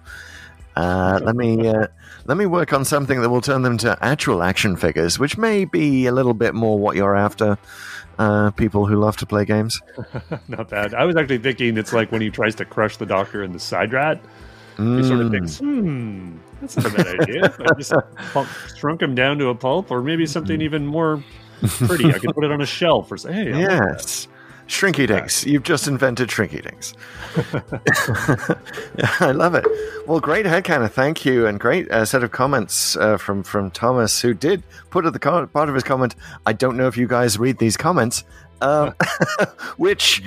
Uh, 0.77 1.19
let 1.23 1.35
me 1.37 1.67
uh, 1.67 1.87
let 2.27 2.37
me 2.37 2.45
work 2.45 2.73
on 2.75 2.85
something 2.85 3.23
that 3.23 3.31
will 3.31 3.41
turn 3.41 3.63
them 3.63 3.79
to 3.79 3.97
actual 4.03 4.43
action 4.43 4.77
figures, 4.77 5.19
which 5.19 5.39
may 5.39 5.65
be 5.65 6.05
a 6.07 6.13
little 6.13 6.35
bit 6.35 6.55
more 6.55 6.79
what 6.79 6.97
you're 6.97 7.17
after. 7.17 7.57
Uh, 8.19 8.51
people 8.53 8.87
who 8.87 8.97
love 8.97 9.15
to 9.19 9.27
play 9.27 9.45
games. 9.45 9.81
not 10.49 10.71
bad. 10.71 10.95
I 10.95 11.05
was 11.05 11.17
actually 11.17 11.37
thinking 11.39 11.77
it's 11.77 11.93
like 11.93 12.11
when 12.11 12.23
he 12.23 12.31
tries 12.31 12.55
to 12.57 12.65
crush 12.65 12.97
the 12.97 13.05
doctor 13.05 13.43
in 13.43 13.53
the 13.53 13.59
SIDRAT. 13.59 14.19
He 14.79 15.03
sort 15.03 15.21
of 15.21 15.29
Mm. 15.29 15.31
thinks, 15.31 15.59
hmm, 15.59 16.37
that's 16.61 16.77
not 16.77 16.87
a 16.87 16.91
bad 16.97 17.21
idea. 17.21 17.55
I 17.61 17.75
just 17.79 17.93
shrunk 18.79 19.01
him 19.03 19.15
down 19.15 19.39
to 19.39 19.49
a 19.49 19.55
pulp, 19.55 19.91
or 19.91 20.03
maybe 20.03 20.25
something 20.27 20.61
even 20.63 20.87
more 20.87 21.23
pretty. 21.87 22.07
I 22.07 22.19
could 22.19 22.35
put 22.35 22.45
it 22.45 22.51
on 22.51 22.61
a 22.61 22.67
shelf 22.67 23.11
or 23.11 23.17
say, 23.17 23.33
hey, 23.33 23.53
I 23.53 23.67
like. 23.67 23.71
Yes. 23.71 24.29
Shrinky 24.67 25.07
dinks. 25.07 25.47
You've 25.47 25.63
just 25.63 25.87
invented 25.87 26.29
shrinky 26.29 26.61
dinks. 26.61 26.93
I 29.21 29.31
love 29.31 29.55
it. 29.55 29.65
Well, 30.09 30.19
great 30.19 30.45
headcanon. 30.45 30.91
Thank 30.91 31.25
you. 31.25 31.47
And 31.47 31.61
great 31.61 31.89
uh, 31.91 32.05
set 32.05 32.25
of 32.25 32.33
comments 32.33 32.97
uh, 32.97 33.17
from, 33.17 33.45
from 33.45 33.71
Thomas, 33.71 34.21
who 34.21 34.35
did 34.35 34.65
put 34.91 35.07
at 35.07 35.13
the 35.13 35.21
part 35.21 35.69
of 35.69 35.75
his 35.75 35.85
comment, 35.85 36.17
I 36.47 36.53
don't 36.53 36.77
know 36.77 36.89
if 36.89 36.97
you 36.97 37.07
guys 37.07 37.39
read 37.39 37.59
these 37.59 37.77
comments. 37.77 38.25
Um, 38.61 38.95
which 39.77 40.23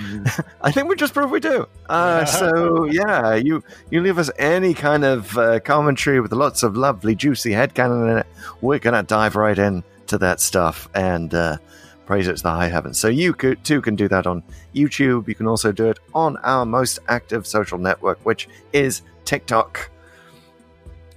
I 0.62 0.72
think 0.72 0.88
we 0.88 0.96
just 0.96 1.16
proved 1.16 1.32
we 1.32 1.40
do. 1.40 1.68
Uh, 1.90 2.26
so 2.26 2.86
yeah, 2.86 3.34
you 3.34 3.64
you 3.90 4.02
leave 4.02 4.20
us 4.20 4.30
any 4.38 4.76
kind 4.76 5.04
of 5.04 5.36
uh, 5.36 5.60
commentary 5.62 6.22
with 6.22 6.32
lots 6.32 6.62
of 6.62 6.78
lovely, 6.78 7.16
juicy 7.16 7.52
headcanon 7.52 8.12
in 8.12 8.18
it. 8.20 8.28
We're 8.62 8.78
gonna 8.78 9.02
dive 9.02 9.36
right 9.36 9.58
in 9.58 9.84
to 10.10 10.18
that 10.20 10.40
stuff 10.40 10.90
and 10.94 11.34
uh, 11.34 11.58
praise 12.06 12.28
it 12.28 12.38
to 12.38 12.44
the 12.44 12.50
high 12.50 12.68
heavens. 12.68 13.00
So 13.00 13.08
you 13.08 13.34
could, 13.34 13.64
too 13.64 13.82
can 13.82 13.96
do 13.96 14.08
that 14.08 14.28
on 14.28 14.44
YouTube. 14.76 15.28
You 15.28 15.36
can 15.36 15.48
also 15.48 15.72
do 15.72 15.90
it 15.90 16.00
on 16.14 16.38
our 16.38 16.66
most 16.66 17.00
active 17.08 17.48
social 17.48 17.78
network, 17.78 18.20
which 18.26 18.50
is 18.74 19.02
TikTok. 19.26 19.90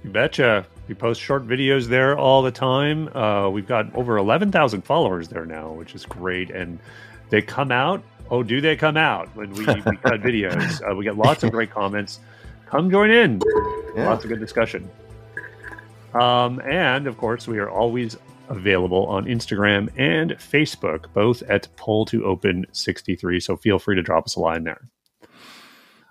You 0.03 0.09
betcha. 0.11 0.65
We 0.87 0.95
post 0.95 1.21
short 1.21 1.47
videos 1.47 1.87
there 1.87 2.17
all 2.17 2.41
the 2.41 2.51
time. 2.51 3.07
Uh, 3.15 3.49
we've 3.49 3.67
got 3.67 3.93
over 3.95 4.17
11,000 4.17 4.81
followers 4.83 5.29
there 5.29 5.45
now, 5.45 5.71
which 5.71 5.95
is 5.95 6.05
great. 6.05 6.51
And 6.51 6.77
they 7.29 7.41
come 7.41 7.71
out. 7.71 8.03
Oh, 8.29 8.43
do 8.43 8.61
they 8.61 8.75
come 8.75 8.97
out 8.97 9.33
when 9.35 9.51
we, 9.53 9.65
we 9.65 9.65
cut 9.97 10.21
videos? 10.21 10.81
Uh, 10.87 10.95
we 10.95 11.05
get 11.05 11.17
lots 11.17 11.43
of 11.43 11.51
great 11.51 11.71
comments. 11.71 12.19
Come 12.65 12.91
join 12.91 13.11
in. 13.11 13.41
Yeah. 13.95 14.09
Lots 14.09 14.25
of 14.25 14.29
good 14.29 14.39
discussion. 14.39 14.89
Um, 16.13 16.59
and 16.61 17.07
of 17.07 17.17
course, 17.17 17.47
we 17.47 17.59
are 17.59 17.69
always 17.69 18.17
available 18.49 19.05
on 19.07 19.25
Instagram 19.25 19.89
and 19.97 20.31
Facebook, 20.31 21.05
both 21.13 21.41
at 21.43 21.67
Pull 21.75 22.05
to 22.05 22.25
Open 22.25 22.65
63. 22.71 23.39
So 23.39 23.57
feel 23.57 23.79
free 23.79 23.95
to 23.95 24.01
drop 24.01 24.25
us 24.25 24.35
a 24.35 24.39
line 24.39 24.63
there. 24.63 24.89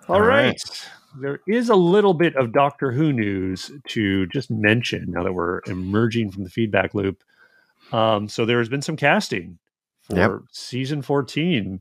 All 0.08 0.16
All 0.16 0.20
right. 0.22 0.46
right. 0.46 0.88
There 1.20 1.40
is 1.46 1.68
a 1.68 1.74
little 1.76 2.14
bit 2.14 2.34
of 2.36 2.52
Doctor 2.52 2.90
Who 2.90 3.12
news 3.12 3.70
to 3.88 4.26
just 4.28 4.50
mention 4.50 5.10
now 5.10 5.22
that 5.22 5.34
we're 5.34 5.60
emerging 5.66 6.30
from 6.30 6.44
the 6.44 6.50
feedback 6.50 6.94
loop. 6.94 7.22
Um, 7.92 8.28
so 8.28 8.46
there 8.46 8.58
has 8.58 8.70
been 8.70 8.80
some 8.82 8.96
casting 8.96 9.58
for 10.00 10.16
Yep. 10.16 10.30
season 10.50 11.02
14, 11.02 11.80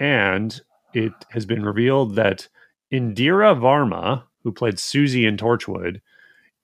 and 0.00 0.60
it 0.94 1.12
has 1.30 1.46
been 1.46 1.64
revealed 1.64 2.16
that 2.16 2.48
Indira 2.92 3.56
Varma, 3.56 4.24
who 4.42 4.50
played 4.50 4.74
Suzie 4.74 5.26
in 5.28 5.36
Torchwood, 5.36 6.00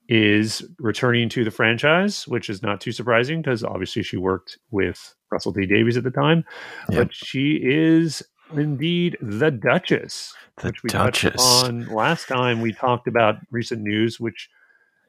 is 0.08 0.62
returning 0.78 1.28
to 1.30 1.44
the 1.44 1.50
franchise, 1.50 2.26
which 2.28 2.50
is 2.50 2.62
not 2.62 2.80
too 2.80 2.92
surprising 2.92 3.40
because 3.40 3.62
obviously 3.64 4.02
she 4.02 4.16
worked 4.16 4.58
with 4.70 5.14
Russell 5.30 5.52
T 5.52 5.66
Davies 5.66 5.96
at 5.96 6.04
the 6.04 6.10
time. 6.10 6.44
Yep. 6.90 6.98
But 6.98 7.14
she 7.14 7.58
is 7.62 8.22
indeed 8.54 9.16
the 9.22 9.50
Duchess, 9.50 10.34
The 10.58 10.68
which 10.68 10.82
we 10.82 10.88
Duchess. 10.90 11.32
touched 11.34 11.64
on 11.64 11.86
last 11.86 12.28
time. 12.28 12.60
We 12.60 12.72
talked 12.72 13.06
about 13.08 13.36
recent 13.50 13.80
news, 13.82 14.20
which 14.20 14.50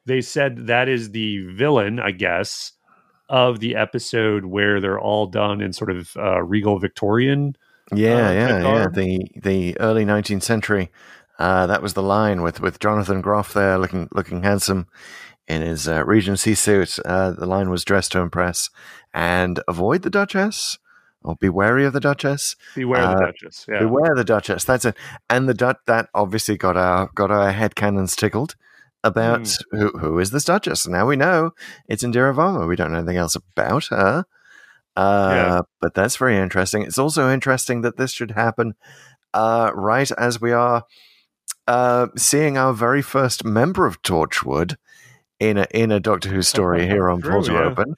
they 0.05 0.21
said 0.21 0.67
that 0.67 0.87
is 0.87 1.11
the 1.11 1.45
villain, 1.47 1.99
I 1.99 2.11
guess, 2.11 2.71
of 3.29 3.59
the 3.59 3.75
episode 3.75 4.45
where 4.45 4.79
they're 4.79 4.99
all 4.99 5.27
done 5.27 5.59
in 5.61 5.73
sort 5.73 5.89
of 5.91 6.15
uh, 6.17 6.41
regal 6.43 6.77
Victorian. 6.79 7.55
Yeah, 7.93 8.29
Uh, 8.29 8.31
yeah, 8.31 8.61
yeah. 8.61 8.87
The 8.93 9.27
the 9.41 9.79
early 9.79 10.05
19th 10.05 10.43
century. 10.43 10.89
Uh, 11.39 11.65
that 11.67 11.81
was 11.81 11.93
the 11.93 12.03
line 12.03 12.41
with, 12.41 12.61
with 12.61 12.79
Jonathan 12.79 13.21
Groff 13.21 13.53
there, 13.53 13.77
looking 13.77 14.07
looking 14.13 14.43
handsome 14.43 14.87
in 15.47 15.61
his 15.61 15.87
uh, 15.87 16.03
Regency 16.05 16.55
suit. 16.55 16.99
Uh, 17.03 17.31
the 17.31 17.45
line 17.47 17.69
was 17.69 17.83
"Dress 17.83 18.07
to 18.09 18.19
impress" 18.19 18.69
and 19.13 19.59
avoid 19.67 20.03
the 20.03 20.09
Duchess, 20.09 20.77
or 21.23 21.35
be 21.35 21.49
wary 21.49 21.85
of 21.85 21.93
the 21.93 21.99
Duchess. 21.99 22.55
Beware 22.75 23.01
the 23.01 23.07
Uh, 23.07 23.19
Duchess. 23.27 23.65
Yeah. 23.67 23.79
Beware 23.79 24.15
the 24.15 24.23
Duchess. 24.23 24.63
That's 24.63 24.85
it. 24.85 24.95
And 25.29 25.49
the 25.49 25.53
Dut 25.53 25.77
that 25.87 26.07
obviously 26.13 26.55
got 26.57 26.77
our 26.77 27.09
got 27.15 27.31
our 27.31 27.51
headcanons 27.51 28.15
tickled 28.15 28.55
about 29.03 29.47
Hmm. 29.71 29.77
who 29.79 29.89
who 29.97 30.19
is 30.19 30.31
this 30.31 30.45
Duchess. 30.45 30.87
Now 30.87 31.07
we 31.07 31.15
know 31.15 31.51
it's 31.89 32.03
Indira 32.03 32.33
Varma. 32.33 32.67
We 32.67 32.75
don't 32.75 32.91
know 32.91 32.99
anything 32.99 33.17
else 33.17 33.35
about 33.35 33.85
her. 33.87 34.25
Uh, 34.95 35.31
Yeah. 35.35 35.61
But 35.81 35.93
that's 35.95 36.15
very 36.17 36.37
interesting. 36.37 36.83
It's 36.83 36.99
also 36.99 37.29
interesting 37.31 37.81
that 37.81 37.97
this 37.97 38.11
should 38.11 38.31
happen 38.31 38.75
uh, 39.33 39.71
right 39.73 40.09
as 40.17 40.39
we 40.39 40.51
are 40.51 40.83
uh, 41.67 42.07
seeing 42.17 42.57
our 42.57 42.73
very 42.73 43.01
first 43.01 43.43
member 43.43 43.85
of 43.85 44.01
Torchwood 44.01 44.75
in 45.39 45.57
a 45.57 45.67
in 45.71 45.91
a 45.91 45.99
Doctor 45.99 46.29
Who 46.29 46.41
story 46.41 46.85
here 46.87 47.09
on 47.09 47.21
True, 47.21 47.43
yeah. 47.45 47.59
Open. 47.63 47.95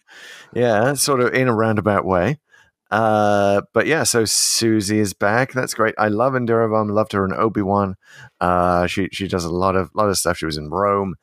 Yeah, 0.54 0.94
sort 0.94 1.22
of 1.22 1.34
in 1.34 1.48
a 1.48 1.54
roundabout 1.54 2.06
way. 2.06 2.40
Uh, 2.92 3.62
but 3.74 3.88
yeah, 3.88 4.04
so 4.04 4.24
Suzie 4.24 4.98
is 4.98 5.14
back. 5.14 5.54
That's 5.54 5.74
great. 5.74 5.96
I 5.98 6.08
love 6.08 6.34
Indira 6.34 6.70
Varma. 6.70 6.92
Loved 6.92 7.14
her 7.14 7.26
in 7.26 7.34
Obi 7.34 7.62
Wan. 7.62 7.96
Uh, 8.40 8.88
she 8.88 9.10
she 9.12 9.28
does 9.28 9.46
a 9.46 9.50
lot 9.50 9.76
of 9.76 9.92
lot 9.96 10.10
of 10.10 10.18
stuff. 10.18 10.38
She 10.38 10.46
was 10.46 10.58
in 10.58 10.70
Rome. 10.70 11.16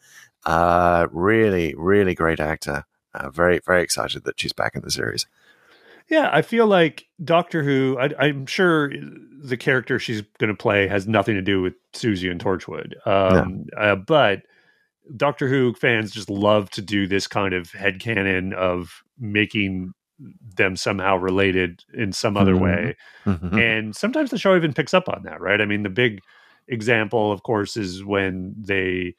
Uh, 0.44 1.06
really, 1.12 1.74
really 1.76 2.14
great 2.14 2.40
actor. 2.40 2.84
Uh, 3.14 3.30
very 3.30 3.60
very 3.64 3.82
excited 3.82 4.24
that 4.24 4.40
she's 4.40 4.52
back 4.52 4.74
in 4.74 4.82
the 4.82 4.90
series. 4.90 5.26
Yeah, 6.12 6.28
I 6.30 6.42
feel 6.42 6.66
like 6.66 7.06
Doctor 7.24 7.62
Who. 7.62 7.96
I, 7.98 8.10
I'm 8.18 8.44
sure 8.44 8.92
the 9.42 9.56
character 9.56 9.98
she's 9.98 10.20
going 10.38 10.48
to 10.52 10.54
play 10.56 10.86
has 10.86 11.08
nothing 11.08 11.34
to 11.36 11.40
do 11.40 11.62
with 11.62 11.72
Suzie 11.94 12.30
and 12.30 12.38
Torchwood. 12.38 12.94
Um, 13.06 13.64
uh, 13.78 13.96
but 13.96 14.42
Doctor 15.16 15.48
Who 15.48 15.72
fans 15.72 16.10
just 16.10 16.28
love 16.28 16.68
to 16.72 16.82
do 16.82 17.06
this 17.06 17.26
kind 17.26 17.54
of 17.54 17.70
headcanon 17.72 18.52
of 18.52 19.02
making 19.18 19.94
them 20.54 20.76
somehow 20.76 21.16
related 21.16 21.82
in 21.94 22.12
some 22.12 22.36
other 22.36 22.56
Mhm. 22.56 22.60
way. 22.60 22.96
Mhm. 23.24 23.58
And 23.58 23.96
sometimes 23.96 24.28
the 24.30 24.38
show 24.38 24.54
even 24.54 24.74
picks 24.74 24.92
up 24.92 25.08
on 25.08 25.22
that, 25.22 25.40
right? 25.40 25.62
I 25.62 25.64
mean, 25.64 25.82
the 25.82 25.88
big 25.88 26.20
example, 26.68 27.32
of 27.32 27.42
course, 27.42 27.74
is 27.74 28.04
when 28.04 28.54
they 28.58 29.14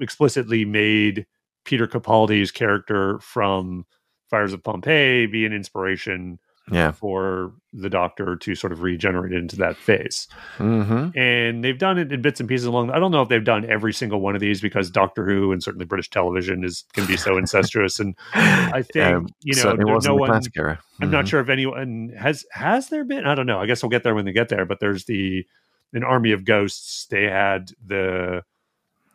explicitly 0.00 0.64
made 0.64 1.26
Peter 1.64 1.86
Capaldi's 1.86 2.50
character 2.50 3.20
from 3.20 3.86
Fires 4.34 4.52
of 4.52 4.62
Pompeii 4.62 5.26
be 5.26 5.46
an 5.46 5.52
inspiration 5.52 6.38
yeah. 6.72 6.92
for 6.92 7.52
the 7.74 7.90
Doctor 7.90 8.36
to 8.36 8.54
sort 8.54 8.72
of 8.72 8.80
regenerate 8.82 9.32
into 9.32 9.54
that 9.56 9.76
face. 9.76 10.26
hmm 10.56 11.08
And 11.14 11.62
they've 11.62 11.78
done 11.78 11.98
it 11.98 12.10
in 12.10 12.22
bits 12.22 12.40
and 12.40 12.48
pieces 12.48 12.64
along. 12.66 12.90
I 12.90 12.98
don't 12.98 13.10
know 13.12 13.20
if 13.22 13.28
they've 13.28 13.44
done 13.44 13.64
every 13.70 13.92
single 13.92 14.20
one 14.20 14.34
of 14.34 14.40
these 14.40 14.60
because 14.62 14.90
Doctor 14.90 15.26
Who 15.26 15.52
and 15.52 15.62
certainly 15.62 15.84
British 15.84 16.08
television 16.10 16.64
is 16.64 16.84
can 16.94 17.06
be 17.06 17.16
so 17.16 17.36
incestuous. 17.42 18.00
And 18.00 18.14
I 18.34 18.82
think 18.82 19.28
you 19.42 19.54
know, 19.62 19.74
no 19.74 20.14
one. 20.14 20.40
era. 20.56 20.80
I'm 21.00 21.10
not 21.10 21.26
Mhm. 21.26 21.28
sure 21.28 21.40
if 21.40 21.48
anyone 21.50 22.12
has 22.18 22.46
has 22.52 22.88
there 22.88 23.04
been. 23.04 23.26
I 23.26 23.34
don't 23.34 23.46
know. 23.46 23.60
I 23.60 23.66
guess 23.66 23.82
we'll 23.82 23.90
get 23.90 24.02
there 24.02 24.14
when 24.14 24.24
they 24.24 24.32
get 24.32 24.48
there. 24.48 24.64
But 24.64 24.80
there's 24.80 25.04
the 25.04 25.46
an 25.92 26.02
army 26.02 26.32
of 26.32 26.44
ghosts. 26.44 27.06
They 27.10 27.24
had 27.24 27.70
the 27.86 28.42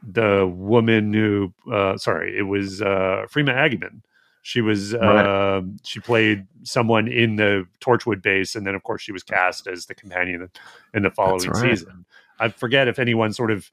the 0.01 0.47
woman 0.47 1.13
who 1.13 1.53
uh 1.71 1.97
sorry 1.97 2.37
it 2.37 2.43
was 2.43 2.81
uh 2.81 3.25
Freema 3.33 3.53
Agyeman. 3.55 4.01
She 4.41 4.61
was 4.61 4.93
Right. 4.93 5.57
um 5.57 5.77
she 5.83 5.99
played 5.99 6.47
someone 6.63 7.07
in 7.07 7.35
the 7.35 7.65
Torchwood 7.81 8.21
base, 8.21 8.55
and 8.55 8.65
then 8.65 8.75
of 8.75 8.83
course 8.83 9.01
she 9.01 9.11
was 9.11 9.23
cast 9.23 9.67
as 9.67 9.85
the 9.85 9.95
companion 9.95 10.49
in 10.93 11.03
the 11.03 11.11
following 11.11 11.49
right. 11.49 11.71
season. 11.71 12.05
I 12.39 12.49
forget 12.49 12.87
if 12.87 12.99
anyone 12.99 13.33
sort 13.33 13.51
of 13.51 13.69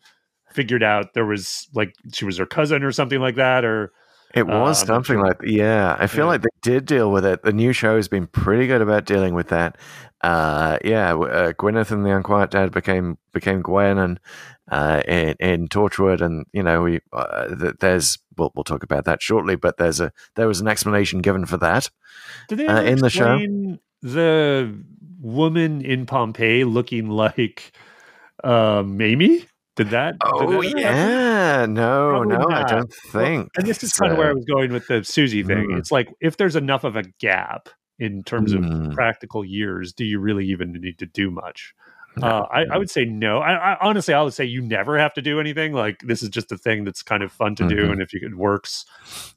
figured 0.51 0.83
out 0.83 1.15
there 1.15 1.27
was 1.27 1.69
like 1.75 1.95
she 2.13 2.25
was 2.25 2.39
her 2.39 2.47
cousin 2.47 2.83
or 2.83 2.93
something 2.93 3.21
like 3.21 3.37
that, 3.37 3.65
or 3.65 3.93
It 4.35 4.47
was 4.47 4.83
Uh, 4.83 4.87
something 4.87 5.19
like 5.21 5.39
yeah. 5.45 5.97
I 5.99 6.07
feel 6.07 6.25
Yeah. 6.25 6.31
like 6.33 6.43
they 6.43 6.49
did 6.71 6.85
deal 6.87 7.11
with 7.11 7.25
it. 7.25 7.43
The 7.43 7.53
new 7.53 7.73
show 7.73 7.97
has 7.97 8.09
been 8.09 8.27
pretty 8.27 8.67
good 8.67 8.83
about 8.83 9.05
dealing 9.07 9.35
with 9.35 9.49
that. 9.49 9.77
Uh, 10.23 10.79
yeah, 10.85 11.15
uh, 11.15 11.53
Gwyneth 11.53 11.91
and 11.91 12.05
the 12.05 12.11
Unquiet 12.15 12.51
Dead 12.51 12.73
became 12.73 13.17
became 13.33 13.63
Gwen 13.63 13.99
and 13.99 14.21
uh, 14.71 15.01
in, 15.07 15.37
in 15.41 15.69
Torchwood, 15.69 16.21
and 16.21 16.45
you 16.53 16.63
know 16.63 16.83
we 16.83 17.01
uh, 17.13 17.73
there's 17.81 18.19
we'll, 18.37 18.51
we'll 18.55 18.65
talk 18.65 18.83
about 18.83 19.05
that 19.05 19.23
shortly. 19.23 19.55
But 19.57 19.77
there's 19.77 20.01
a 20.01 20.13
there 20.35 20.49
was 20.49 20.61
an 20.61 20.69
explanation 20.69 21.21
given 21.21 21.47
for 21.47 21.57
that. 21.59 21.89
Did 22.49 22.59
they 22.59 22.67
Uh, 22.67 22.83
in 22.83 22.99
the 22.99 23.11
show? 23.11 23.39
the 24.03 24.75
woman 25.21 25.81
in 25.83 26.07
Pompeii 26.07 26.65
looking 26.65 27.09
like 27.09 27.73
uh, 28.45 28.83
Mamie? 28.85 29.45
Did 29.77 29.91
that? 29.91 30.13
did 30.19 30.33
Oh 30.33 30.63
that 30.63 30.75
yeah, 30.79 31.67
no, 31.69 32.11
Probably 32.11 32.37
no, 32.37 32.47
I 32.51 32.63
don't 32.65 32.93
think. 33.13 33.51
And 33.57 33.67
this 33.67 33.83
is 33.85 33.93
kind 33.93 34.11
of 34.13 34.19
where 34.19 34.31
I 34.31 34.33
was 34.33 34.45
going 34.47 34.73
with 34.73 34.87
the 34.89 34.95
Suzie 35.01 35.47
thing. 35.47 35.69
Mm. 35.71 35.79
It's 35.79 35.93
like 35.93 36.09
if 36.21 36.37
there's 36.39 36.57
enough 36.57 36.83
of 36.85 36.97
a 36.97 37.03
gap 37.21 37.69
in 37.99 38.23
terms 38.25 38.53
Mm. 38.55 38.89
of 38.89 38.95
practical 38.95 39.45
years, 39.45 39.93
do 39.93 40.05
you 40.05 40.19
really 40.19 40.47
even 40.47 40.73
need 40.73 40.99
to 40.99 41.07
do 41.07 41.31
much? 41.31 41.75
No, 42.19 42.27
uh, 42.27 42.47
I, 42.51 42.65
I 42.73 42.79
would 42.79 42.89
say 42.89 43.05
no. 43.05 43.41
I, 43.41 43.73
I 43.75 43.77
honestly, 43.83 44.15
I 44.15 44.23
would 44.23 44.33
say 44.33 44.47
you 44.47 44.63
never 44.63 44.99
have 44.99 45.13
to 45.15 45.21
do 45.23 45.39
anything. 45.39 45.75
Like 45.75 46.01
this 46.01 46.23
is 46.23 46.31
just 46.31 46.51
a 46.51 46.57
thing 46.57 46.85
that's 46.85 47.03
kind 47.03 47.23
of 47.23 47.31
fun 47.31 47.55
to 47.57 47.69
do, 47.69 47.77
Mhm. 47.89 47.93
and 47.93 48.01
if 48.03 48.15
you, 48.15 48.21
it 48.23 48.35
works, 48.35 48.87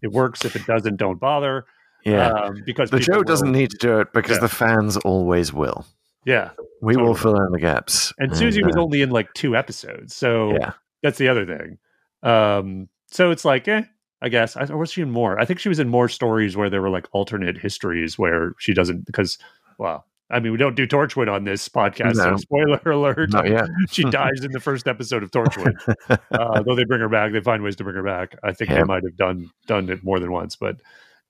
it 0.01 0.11
works. 0.13 0.45
If 0.45 0.55
it 0.55 0.65
doesn't, 0.65 0.95
don't 0.95 1.19
bother. 1.19 1.65
Yeah, 2.05 2.29
um, 2.29 2.63
because 2.65 2.91
the 2.91 2.99
people 2.99 3.15
show 3.15 3.23
doesn't 3.23 3.51
will- 3.51 3.59
need 3.59 3.71
to 3.71 3.77
do 3.77 3.99
it 3.99 4.13
because 4.13 4.37
Yeah. 4.37 4.41
the 4.43 4.47
fans 4.47 4.95
always 4.95 5.51
will. 5.51 5.85
Yeah, 6.25 6.51
We 6.81 6.97
will 6.97 7.15
fill 7.15 7.35
in 7.41 7.51
the 7.51 7.59
gaps. 7.59 8.13
and 8.19 8.31
Suzie 8.31 8.63
was 8.63 8.75
uh, 8.75 8.81
only 8.81 9.01
in 9.01 9.09
like 9.09 9.33
two 9.33 9.55
episodes, 9.55 10.15
so 10.15 10.51
yeah. 10.53 10.73
that's 11.01 11.17
the 11.17 11.27
other 11.27 11.45
thing. 11.45 11.77
Um, 12.23 12.89
so 13.07 13.31
it's 13.31 13.45
like, 13.45 13.67
eh, 13.67 13.83
I 14.21 14.29
guess. 14.29 14.57
I, 14.57 14.65
or 14.65 14.77
was 14.77 14.91
she 14.91 15.01
in 15.01 15.11
more? 15.11 15.39
I 15.39 15.45
think 15.45 15.59
she 15.59 15.69
was 15.69 15.79
in 15.79 15.87
more 15.87 16.09
stories 16.09 16.57
where 16.57 16.69
there 16.69 16.81
were 16.81 16.89
like 16.89 17.07
alternate 17.11 17.57
histories 17.57 18.19
where 18.19 18.53
she 18.59 18.73
doesn't 18.73 19.05
because, 19.05 19.37
well, 19.77 20.05
I 20.29 20.39
mean, 20.39 20.51
we 20.51 20.57
don't 20.57 20.75
do 20.75 20.85
Torchwood 20.85 21.31
on 21.31 21.43
this 21.43 21.67
podcast, 21.67 22.15
so 22.15 22.35
spoiler 22.37 22.79
alert. 22.85 23.31
She 23.89 24.03
dies 24.03 24.43
in 24.43 24.51
the 24.51 24.59
first 24.59 24.87
episode 24.87 25.23
of 25.23 25.31
Torchwood. 25.31 25.73
uh, 26.31 26.61
though 26.61 26.75
they 26.75 26.83
bring 26.83 27.01
her 27.01 27.09
back, 27.09 27.31
they 27.31 27.41
find 27.41 27.63
ways 27.63 27.75
to 27.77 27.83
bring 27.83 27.95
her 27.95 28.03
back. 28.03 28.37
I 28.43 28.53
think 28.53 28.69
they 28.69 28.83
might 28.83 29.03
have 29.03 29.15
done 29.15 29.49
done 29.65 29.89
it 29.89 30.03
more 30.03 30.19
than 30.19 30.31
once, 30.31 30.55
but 30.55 30.81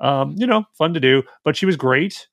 um, 0.02 0.36
you 0.38 0.47
know, 0.47 0.65
fun 0.73 0.93
to 0.95 0.99
do. 0.99 1.23
But 1.43 1.56
she 1.56 1.65
was 1.65 1.78
great 1.78 2.28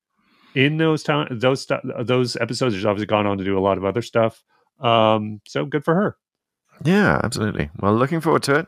in 0.57 0.79
those 0.79 1.03
time 1.05 1.29
those 1.31 1.69
those 2.01 2.35
episodes. 2.37 2.75
She's 2.75 2.85
obviously 2.87 3.07
gone 3.07 3.27
on 3.27 3.39
to 3.39 3.45
do 3.45 3.57
a 3.57 3.61
lot 3.61 3.79
of 3.79 3.85
other 3.85 4.03
stuff. 4.03 4.43
Um, 4.81 5.41
so 5.47 5.65
good 5.65 5.85
for 5.85 5.95
her. 5.95 6.17
Yeah, 6.85 7.21
absolutely. 7.23 7.71
Well, 7.81 7.95
looking 7.95 8.21
forward 8.21 8.43
to 8.45 8.57
it. 8.61 8.67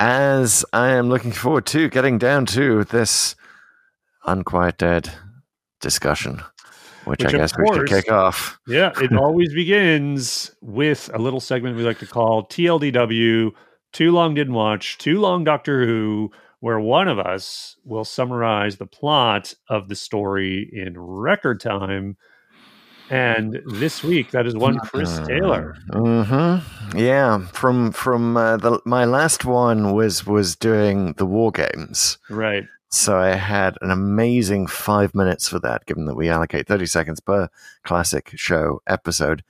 As 0.00 0.64
I 0.72 0.88
am 0.90 1.08
looking 1.08 1.30
forward 1.32 1.66
to 1.66 1.88
getting 1.88 2.18
down 2.18 2.46
to 2.46 2.84
this 2.84 3.36
Unquiet 4.26 4.76
Dead 4.78 5.10
discussion, 5.80 6.42
which, 7.04 7.20
Which, 7.22 7.34
I 7.34 7.36
guess 7.36 7.56
we 7.56 7.66
should 7.68 7.74
course- 7.86 7.90
kick 7.90 8.10
off. 8.12 8.58
Yeah, 8.66 8.92
it 9.00 9.12
always 9.16 9.54
begins 9.54 10.50
with 10.60 11.10
a 11.14 11.18
little 11.18 11.40
segment 11.40 11.76
we 11.76 11.82
like 11.84 11.98
to 12.00 12.06
call 12.06 12.46
TLDW. 12.48 13.52
Too 13.92 14.10
long 14.10 14.34
didn't 14.34 14.54
watch. 14.54 14.98
Too 14.98 15.20
long 15.20 15.44
Doctor 15.44 15.86
Who, 15.86 16.32
where 16.64 16.80
one 16.80 17.08
of 17.08 17.18
us 17.18 17.76
will 17.84 18.06
summarize 18.06 18.78
the 18.78 18.86
plot 18.86 19.52
of 19.68 19.86
the 19.90 19.94
story 19.94 20.66
in 20.72 20.98
record 20.98 21.60
time. 21.60 22.16
And 23.10 23.60
this 23.66 24.02
week, 24.02 24.30
that 24.30 24.46
is 24.46 24.56
one 24.56 24.78
Chris 24.78 25.20
Taylor. 25.26 25.76
hmm 25.92 26.56
Yeah, 26.96 27.46
from 27.52 27.92
from 27.92 28.38
uh, 28.38 28.56
the 28.56 28.80
my 28.86 29.04
last 29.04 29.44
one 29.44 29.92
was 29.92 30.26
was 30.26 30.56
doing 30.56 31.12
the 31.18 31.26
war 31.26 31.52
games. 31.52 32.16
Right. 32.30 32.64
So 32.88 33.18
I 33.18 33.34
had 33.34 33.76
an 33.82 33.90
amazing 33.90 34.68
five 34.68 35.14
minutes 35.14 35.46
for 35.46 35.58
that, 35.58 35.84
given 35.84 36.06
that 36.06 36.16
we 36.16 36.30
allocate 36.30 36.66
30 36.66 36.86
seconds 36.86 37.20
per 37.20 37.50
classic 37.82 38.30
show 38.36 38.80
episode. 38.86 39.44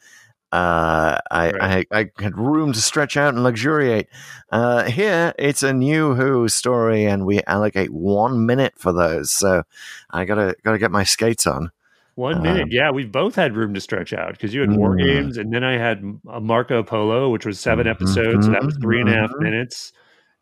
Uh, 0.54 1.18
I, 1.32 1.50
Right. 1.50 1.86
I, 1.90 2.00
I 2.00 2.22
had 2.22 2.38
room 2.38 2.72
to 2.74 2.80
stretch 2.80 3.16
out 3.16 3.34
and 3.34 3.42
luxuriate. 3.42 4.06
Uh, 4.52 4.84
here, 4.84 5.34
it's 5.36 5.64
a 5.64 5.72
new 5.72 6.14
Who 6.14 6.48
story, 6.48 7.06
and 7.06 7.26
we 7.26 7.42
allocate 7.48 7.90
one 7.90 8.46
minute 8.46 8.74
for 8.76 8.92
those. 8.92 9.32
So 9.32 9.64
I 10.10 10.24
gotta 10.24 10.54
gotta 10.62 10.78
get 10.78 10.92
my 10.92 11.02
skates 11.02 11.44
on. 11.48 11.72
One 12.14 12.40
minute. 12.40 12.62
Um, 12.62 12.68
yeah, 12.70 12.92
we've 12.92 13.10
both 13.10 13.34
had 13.34 13.56
room 13.56 13.74
to 13.74 13.80
stretch 13.80 14.12
out 14.12 14.30
because 14.30 14.54
you 14.54 14.60
had 14.60 14.70
War 14.70 14.94
Mm. 14.94 15.04
Games, 15.04 15.38
and 15.38 15.52
then 15.52 15.64
I 15.64 15.76
had 15.76 16.04
a 16.30 16.40
Marco 16.40 16.84
Polo, 16.84 17.30
which 17.30 17.44
was 17.44 17.58
7 17.58 17.84
Mhm, 17.84 17.90
episodes. 17.90 18.46
So 18.46 18.52
that 18.52 18.64
was 18.64 18.76
three 18.76 19.00
and 19.00 19.08
a 19.08 19.12
half 19.12 19.30
mhm. 19.32 19.40
minutes. 19.40 19.92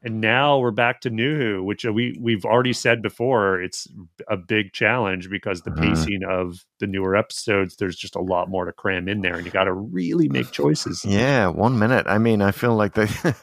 And 0.04 0.20
now 0.20 0.58
we're 0.58 0.72
back 0.72 1.00
to 1.02 1.10
New 1.10 1.36
Who, 1.38 1.62
which 1.62 1.86
uh, 1.86 1.92
we 1.92 2.16
we've 2.20 2.44
already 2.44 2.72
said 2.72 3.02
before. 3.02 3.62
It's 3.62 3.86
a 4.28 4.36
big 4.36 4.72
challenge 4.72 5.30
because 5.30 5.62
the 5.62 5.70
Mhm. 5.70 5.80
pacing 5.80 6.24
of 6.28 6.64
the 6.80 6.88
newer 6.88 7.14
episodes, 7.14 7.76
there's 7.76 7.94
just 7.94 8.16
a 8.16 8.20
lot 8.20 8.48
more 8.48 8.64
to 8.64 8.72
cram 8.72 9.06
in 9.06 9.20
there, 9.20 9.36
and 9.36 9.44
you 9.46 9.52
got 9.52 9.64
to 9.64 9.72
really 9.72 10.28
make 10.28 10.50
choices. 10.50 11.04
Yeah, 11.04 11.46
one 11.46 11.78
minute. 11.78 12.06
I 12.08 12.18
mean, 12.18 12.42
I 12.42 12.50
feel 12.50 12.74
like 12.74 12.94
they, 12.94 13.06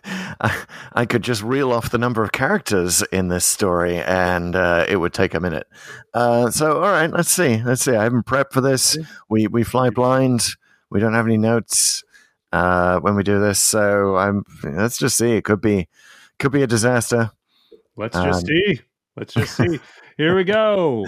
I, 0.42 0.64
I 0.94 1.06
could 1.06 1.22
just 1.22 1.44
reel 1.44 1.72
off 1.72 1.92
the 1.92 1.98
number 1.98 2.24
of 2.24 2.34
characters 2.34 3.02
in 3.12 3.30
this 3.30 3.46
story, 3.46 3.98
and 3.98 4.54
uh, 4.54 4.86
it 4.90 4.98
would 4.98 5.14
take 5.14 5.34
a 5.34 5.40
minute. 5.40 5.68
Uh, 6.14 6.52
so, 6.52 6.74
all 6.84 6.92
right, 6.92 7.10
let's 7.10 7.32
see. 7.32 7.64
Let's 7.64 7.84
see. 7.84 7.96
I 7.96 8.04
haven't 8.04 8.26
prepped 8.26 8.52
for 8.52 8.60
this. 8.60 8.98
We 9.30 9.48
we 9.48 9.64
fly 9.64 9.92
blind. 9.92 10.46
We 10.92 11.00
don't 11.00 11.14
have 11.14 11.26
any 11.26 11.38
notes 11.38 12.04
uh, 12.52 13.00
when 13.00 13.16
we 13.16 13.24
do 13.24 13.40
this, 13.40 13.60
so 13.60 14.18
I'm. 14.18 14.44
Let's 14.64 14.98
just 14.98 15.16
see. 15.18 15.34
It 15.38 15.46
could 15.46 15.62
be, 15.62 15.88
could 16.40 16.52
be 16.52 16.64
a 16.64 16.68
disaster. 16.68 17.32
Let's 17.98 18.16
just 18.16 18.44
Um, 18.44 18.48
see. 18.48 18.82
Let's 19.16 19.34
just 19.34 19.56
see. 19.58 19.80
Here 20.18 20.36
we 20.36 20.44
go. 20.44 21.06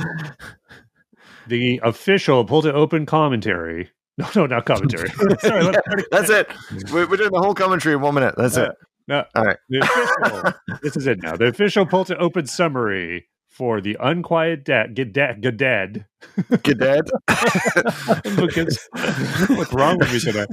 The 1.48 1.80
official 1.84 2.46
pull 2.46 2.62
to 2.63 2.74
open 2.74 3.06
commentary. 3.06 3.89
No, 4.17 4.28
no, 4.36 4.46
not 4.46 4.65
commentary. 4.65 5.10
Sorry, 5.39 5.65
again. 5.67 5.82
That's 6.12 6.30
it. 6.30 6.48
We're, 6.91 7.08
we're 7.10 7.15
doing 7.17 7.32
the 7.32 7.39
whole 7.39 7.56
commentary 7.56 7.96
in 7.96 8.02
one 8.02 8.13
minute. 8.13 8.36
That's 8.38 8.58
it. 8.58 8.70
No, 9.08 9.24
All 9.34 9.46
right. 9.46 9.58
official. 9.74 10.54
this 10.84 10.98
is 10.98 11.08
it 11.08 11.24
now. 11.24 11.38
The 11.38 11.46
official 11.48 11.86
pull 11.86 12.04
to 12.06 12.17
open 12.17 12.46
summary 12.46 13.30
for 13.52 13.82
the 13.82 13.98
unquiet 14.00 14.64
dead. 14.66 14.96
Get 14.96 15.14
dead. 15.14 15.42
Get 15.42 15.58
dead. 15.58 16.06
Get 16.64 16.80
dead. 16.80 17.02
What's 19.50 19.74
wrong 19.74 19.98
with 20.00 20.12
me 20.14 20.20
today? 20.20 20.46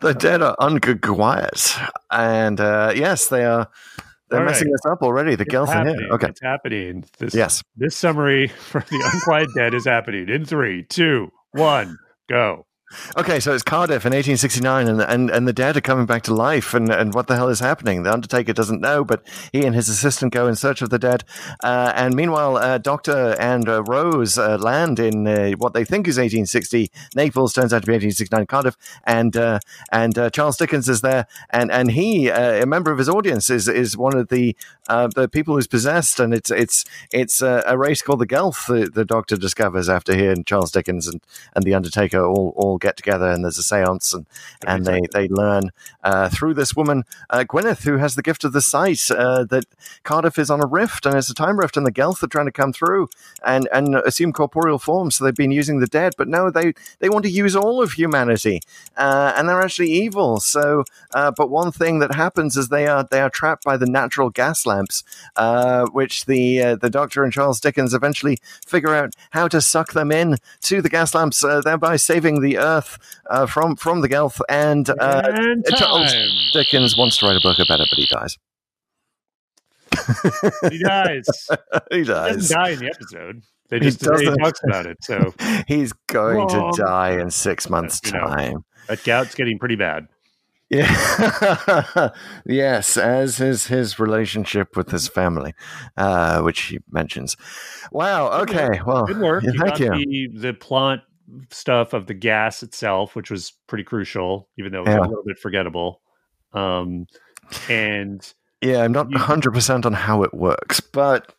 the 0.00 0.14
dead 0.18 0.42
are 0.42 0.54
unquiet, 0.60 1.74
and 2.10 2.60
uh, 2.60 2.92
yes, 2.94 3.28
they 3.28 3.44
are. 3.44 3.68
They're 4.30 4.40
All 4.40 4.44
right. 4.44 4.52
messing 4.52 4.68
us 4.74 4.84
up 4.86 5.00
already. 5.02 5.36
The 5.36 5.44
It's 5.44 5.50
girls 5.50 5.70
are 5.70 5.86
here. 5.86 6.08
Okay. 6.12 6.28
it's 6.28 6.42
happening. 6.42 7.04
This 7.18 7.34
Yes. 7.34 7.62
this 7.76 7.96
summary 7.96 8.48
for 8.70 8.82
the 8.82 9.10
unquiet 9.14 9.48
dead 9.56 9.72
is 9.72 9.86
happening 9.86 10.28
in 10.28 10.44
three, 10.44 10.82
two, 10.84 11.30
one, 11.52 11.96
go. 12.28 12.66
Okay, 13.18 13.38
so 13.38 13.52
it's 13.52 13.62
Cardiff 13.62 14.06
in 14.06 14.12
1869, 14.12 14.88
and, 14.88 15.02
and, 15.02 15.30
and 15.30 15.46
the 15.46 15.52
dead 15.52 15.76
are 15.76 15.82
coming 15.82 16.06
back 16.06 16.22
to 16.22 16.34
life, 16.34 16.72
and, 16.72 16.90
and 16.90 17.12
what 17.12 17.26
the 17.26 17.36
hell 17.36 17.50
is 17.50 17.60
happening? 17.60 18.02
The 18.02 18.12
Undertaker 18.12 18.54
doesn't 18.54 18.80
know, 18.80 19.04
but 19.04 19.22
he 19.52 19.66
and 19.66 19.74
his 19.74 19.90
assistant 19.90 20.32
go 20.32 20.48
in 20.48 20.56
search 20.56 20.80
of 20.80 20.88
the 20.88 20.98
dead. 20.98 21.22
Uh, 21.62 21.92
and 21.94 22.14
meanwhile, 22.14 22.56
uh, 22.56 22.78
Doctor 22.78 23.36
and 23.38 23.68
uh, 23.68 23.82
Rose 23.82 24.38
uh, 24.38 24.56
land 24.56 24.98
in 24.98 25.26
uh, 25.26 25.50
what 25.58 25.74
they 25.74 25.84
think 25.84 26.08
is 26.08 26.16
1860 26.16 26.90
Naples, 27.14 27.52
turns 27.52 27.74
out 27.74 27.82
to 27.82 27.86
be 27.86 27.92
1869 27.92 28.46
Cardiff, 28.46 28.76
and 29.04 29.36
uh, 29.36 29.58
and 29.92 30.32
Charles 30.32 30.56
Dickens 30.56 30.88
is 30.88 31.02
there, 31.02 31.26
and 31.50 31.70
and 31.70 31.90
he, 31.90 32.28
a 32.28 32.64
member 32.64 32.90
of 32.90 32.96
his 32.96 33.08
audience, 33.08 33.50
is 33.50 33.68
is 33.68 33.98
one 33.98 34.16
of 34.16 34.28
the 34.28 34.56
the 34.88 35.28
people 35.30 35.56
who's 35.56 35.66
possessed, 35.66 36.20
and 36.20 36.32
it's 36.32 36.50
it's 36.50 36.86
it's 37.12 37.42
a 37.42 37.76
race 37.76 38.00
called 38.00 38.20
the 38.20 38.26
Gelth. 38.26 38.66
The, 38.66 38.88
the 38.88 39.04
Doctor 39.04 39.36
discovers 39.36 39.90
after 39.90 40.14
he 40.14 40.26
and 40.26 40.46
Charles 40.46 40.72
Dickens 40.72 41.06
and, 41.06 41.20
and 41.54 41.64
the 41.64 41.74
Undertaker 41.74 42.24
all 42.24 42.54
all 42.56 42.77
get 42.78 42.96
together, 42.96 43.30
and 43.30 43.44
there's 43.44 43.58
a 43.58 43.62
séance, 43.62 44.14
and 44.14 44.26
and 44.66 44.84
they 44.84 45.00
they 45.12 45.28
learn 45.28 45.70
uh, 46.02 46.28
through 46.28 46.54
this 46.54 46.74
woman 46.74 47.04
uh, 47.30 47.44
Gwyneth, 47.48 47.82
who 47.82 47.96
has 47.98 48.14
the 48.14 48.22
gift 48.22 48.44
of 48.44 48.52
the 48.52 48.60
sight, 48.60 49.10
uh, 49.10 49.44
that 49.44 49.64
Cardiff 50.04 50.38
is 50.38 50.50
on 50.50 50.62
a 50.62 50.66
rift, 50.66 51.06
and 51.06 51.16
it's 51.16 51.30
a 51.30 51.34
time 51.34 51.58
rift, 51.58 51.76
and 51.76 51.86
the 51.86 51.92
Gelth 51.92 52.22
are 52.22 52.28
trying 52.28 52.46
to 52.46 52.52
come 52.52 52.72
through 52.72 53.08
and 53.44 53.68
and 53.72 53.94
assume 53.96 54.32
corporeal 54.32 54.78
form. 54.78 55.10
So 55.10 55.24
they've 55.24 55.34
been 55.34 55.50
using 55.50 55.80
the 55.80 55.86
dead, 55.86 56.14
but 56.16 56.28
no, 56.28 56.50
they 56.50 56.72
they 57.00 57.08
want 57.08 57.24
to 57.24 57.30
use 57.30 57.56
all 57.56 57.82
of 57.82 57.92
humanity, 57.92 58.60
uh, 58.96 59.32
and 59.36 59.48
they're 59.48 59.62
actually 59.62 59.90
evil. 59.90 60.40
So, 60.40 60.84
uh, 61.14 61.32
but 61.36 61.50
one 61.50 61.72
thing 61.72 61.98
that 62.00 62.14
happens 62.14 62.56
is 62.56 62.68
they 62.68 62.86
are 62.86 63.04
they 63.10 63.20
are 63.20 63.30
trapped 63.30 63.64
by 63.64 63.76
the 63.76 63.86
natural 63.86 64.30
gas 64.30 64.66
lamps, 64.66 65.04
uh, 65.36 65.86
which 65.86 66.26
the 66.26 66.62
uh, 66.62 66.76
the 66.76 66.90
Doctor 66.90 67.24
and 67.24 67.32
Charles 67.32 67.60
Dickens 67.60 67.94
eventually 67.94 68.38
figure 68.66 68.94
out 68.94 69.14
how 69.30 69.48
to 69.48 69.60
suck 69.60 69.92
them 69.92 70.12
in 70.12 70.36
to 70.62 70.82
the 70.82 70.88
gas 70.88 71.14
lamps, 71.14 71.42
uh, 71.44 71.60
thereby 71.60 71.96
saving 71.96 72.40
the 72.40 72.58
Earth 72.58 72.67
uh, 73.30 73.46
from 73.46 73.76
from 73.76 74.00
the 74.00 74.08
Gelth. 74.08 74.40
And, 74.48 74.88
uh, 74.90 75.22
And 75.24 75.64
Charles. 75.76 76.12
Dickens 76.52 76.96
wants 76.96 77.18
to 77.18 77.26
write 77.26 77.36
a 77.36 77.40
book 77.42 77.58
about 77.58 77.80
it, 77.80 77.88
but 77.90 77.98
he 77.98 78.06
dies. 78.06 78.36
He 80.70 80.78
dies. 80.78 81.26
he 81.90 82.04
dies. 82.04 82.30
He 82.30 82.36
doesn't 82.36 82.56
die 82.56 82.70
in 82.70 82.78
the 82.80 82.86
episode. 82.86 83.42
They 83.70 83.80
just 83.80 84.00
he 84.00 84.06
doesn't. 84.06 84.36
talks 84.38 84.60
about 84.64 84.86
it. 84.86 84.98
So 85.02 85.34
He's 85.68 85.92
going 86.08 86.38
Wrong. 86.38 86.72
to 86.74 86.82
die 86.82 87.20
in 87.20 87.30
six 87.30 87.68
months' 87.68 88.00
You 88.04 88.12
know. 88.12 88.20
time. 88.26 88.64
that 88.88 89.02
gout's 89.04 89.34
getting 89.34 89.58
pretty 89.58 89.76
bad. 89.76 90.08
Yeah. 90.70 92.10
yes, 92.46 92.98
as 92.98 93.40
is 93.40 93.68
his 93.68 93.98
relationship 93.98 94.76
with 94.76 94.90
his 94.90 95.08
family, 95.08 95.54
uh, 95.96 96.42
which 96.42 96.60
he 96.64 96.78
mentions. 96.90 97.36
Wow. 97.90 98.30
Okay. 98.42 98.78
Well, 98.86 99.06
Good 99.06 99.18
work. 99.18 99.44
yeah, 99.44 99.52
you 99.52 99.58
thank 99.58 99.78
you. 99.80 99.90
the 100.32 100.38
the 100.48 100.54
plot 100.54 101.00
stuff 101.50 101.92
of 101.92 102.06
the 102.06 102.14
gas 102.14 102.62
itself, 102.62 103.14
which 103.16 103.30
was 103.30 103.52
pretty 103.66 103.84
crucial, 103.84 104.48
even 104.58 104.72
though 104.72 104.80
it 104.82 104.86
was 104.86 104.94
Yeah. 104.94 105.00
a 105.00 105.08
little 105.08 105.24
bit 105.24 105.38
forgettable. 105.38 106.00
Um, 106.52 107.06
and 107.68 108.20
Yeah, 108.62 108.82
I'm 108.82 108.92
not 108.92 109.08
100% 109.10 109.84
on 109.86 109.92
how 109.92 110.22
it 110.22 110.34
works, 110.34 110.80
but 110.80 111.32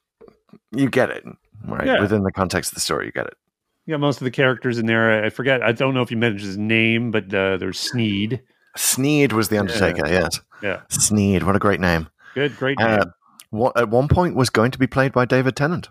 you 0.72 0.90
get 0.90 1.10
it, 1.10 1.26
right? 1.68 1.86
Yeah. 1.88 2.00
Within 2.02 2.24
the 2.24 2.32
context 2.32 2.72
of 2.72 2.76
the 2.76 2.82
story, 2.82 3.08
you 3.08 3.12
get 3.12 3.28
it. 3.28 3.34
Yeah, 3.86 3.98
most 3.98 4.22
of 4.22 4.26
the 4.26 4.32
characters 4.32 4.78
in 4.78 4.86
there. 4.86 5.24
I 5.26 5.30
forget. 5.30 5.64
I 5.64 5.72
don't 5.72 5.94
know 5.96 6.04
if 6.04 6.12
you 6.12 6.18
mentioned 6.18 6.42
his 6.46 6.58
name, 6.58 7.10
but 7.12 7.34
uh, 7.34 7.58
there's 7.58 7.80
Sneed. 7.80 8.42
Sneed 8.78 9.34
was 9.34 9.50
the 9.50 9.58
Undertaker, 9.58 10.08
yes. 10.08 10.40
Yeah, 10.62 10.82
Sneed, 10.90 11.42
what 11.44 11.56
a 11.56 11.60
great 11.60 11.80
name. 11.80 12.08
good, 12.36 12.56
great 12.56 12.80
Uh. 12.80 13.06
What, 13.50 13.76
at 13.80 13.90
one 13.90 14.08
point 14.08 14.36
was 14.36 14.52
going 14.52 14.70
to 14.72 14.78
be 14.78 14.86
played 14.86 15.12
by 15.12 15.26
David 15.26 15.56
Tennant. 15.56 15.90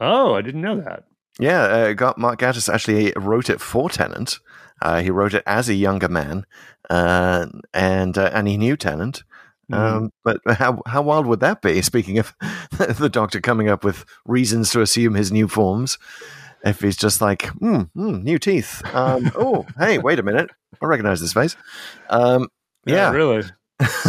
oh, 0.00 0.34
I 0.34 0.40
didn't 0.40 0.62
know 0.62 0.80
that. 0.80 1.04
Yeah, 1.38 1.62
uh, 1.62 1.92
got 1.94 2.18
Mark 2.18 2.40
Gatiss 2.40 2.72
actually 2.72 3.12
wrote 3.16 3.48
it 3.50 3.60
for 3.60 3.88
Tennant. 3.88 4.38
Uh, 4.80 5.00
he 5.00 5.10
wrote 5.10 5.34
it 5.34 5.42
as 5.46 5.68
a 5.68 5.74
younger 5.74 6.08
man, 6.08 6.44
uh, 6.90 7.46
and 7.72 8.18
uh, 8.18 8.30
and 8.32 8.48
he 8.48 8.56
knew 8.56 8.76
Tennant. 8.76 9.22
Mhm. 9.70 9.78
Um, 9.78 10.10
but 10.24 10.38
how 10.46 10.82
how 10.86 11.02
wild 11.02 11.26
would 11.26 11.40
that 11.40 11.62
be? 11.62 11.80
Speaking 11.82 12.18
of 12.18 12.34
the 12.78 13.08
Doctor 13.10 13.40
coming 13.40 13.68
up 13.68 13.84
with 13.84 14.04
reasons 14.26 14.70
to 14.70 14.80
assume 14.82 15.14
his 15.14 15.32
new 15.32 15.48
forms, 15.48 15.98
if 16.64 16.80
he's 16.80 16.96
just 16.96 17.20
like, 17.20 17.46
hmm, 17.46 17.82
hmm, 17.94 18.22
new 18.22 18.38
teeth. 18.38 18.82
Um, 18.94 19.30
oh, 19.36 19.66
hey, 19.78 19.98
wait 19.98 20.18
a 20.18 20.22
minute, 20.22 20.50
I 20.82 20.86
recognize 20.86 21.20
this 21.20 21.32
face. 21.32 21.56
Um, 22.10 22.48
yeah, 22.84 23.10
really. 23.12 23.44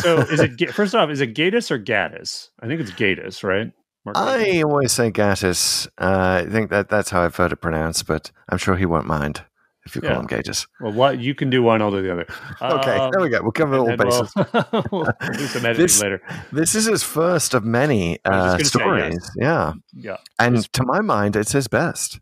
So 0.02 0.20
is 0.20 0.40
it 0.40 0.74
first 0.74 0.94
off? 0.94 1.10
Is 1.10 1.22
it 1.22 1.34
Gatus 1.34 1.72
or 1.72 1.80
Gaddis? 1.80 2.50
I 2.60 2.68
think 2.68 2.82
it's 2.82 2.92
Gatus, 2.92 3.44
right? 3.44 3.72
Mark? 4.06 4.18
I 4.18 4.62
always 4.64 4.92
say 4.92 5.12
Gatis. 5.12 5.88
Uh, 5.98 6.44
I 6.46 6.50
think 6.50 6.70
that 6.72 6.90
that's 6.90 7.10
how 7.10 7.22
I've 7.24 7.36
heard 7.36 7.52
it 7.52 7.58
pronounced, 7.58 8.06
but 8.08 8.32
I'm 8.50 8.58
sure 8.58 8.76
he 8.76 8.86
won't 8.86 9.06
mind 9.08 9.44
if 9.86 9.96
you 9.96 10.02
call 10.02 10.20
him 10.20 10.28
Gatis. 10.28 10.66
well, 10.80 10.94
what 10.94 11.20
you 11.20 11.36
can 11.36 11.50
do 11.50 11.62
one, 11.62 11.82
I'll 11.82 11.92
do 11.92 12.02
the 12.02 12.12
other. 12.14 12.26
Okay, 12.62 12.98
Um, 12.98 13.12
there 13.12 13.22
we 13.22 13.30
go. 13.30 13.42
We'll 13.42 13.52
cover 13.52 13.78
all 13.78 13.96
bases. 13.98 14.34
We'll, 14.36 14.84
we'll 14.92 15.06
do 15.34 15.46
some 15.48 15.66
editing 15.66 15.84
This- 15.84 16.02
later. 16.02 16.22
This 16.52 16.74
is 16.76 16.86
his 16.86 17.04
first 17.04 17.54
of 17.54 17.64
many 17.66 18.20
uh, 18.26 18.58
just 18.58 18.74
gonna 18.74 19.12
say, 19.12 19.18
stories. 19.18 19.32
Yeah, 19.38 19.74
Yeah, 19.94 20.18
and 20.40 20.72
to 20.74 20.84
my 20.86 21.02
mind, 21.02 21.36
it's 21.36 21.52
his 21.52 21.68
best. 21.68 22.20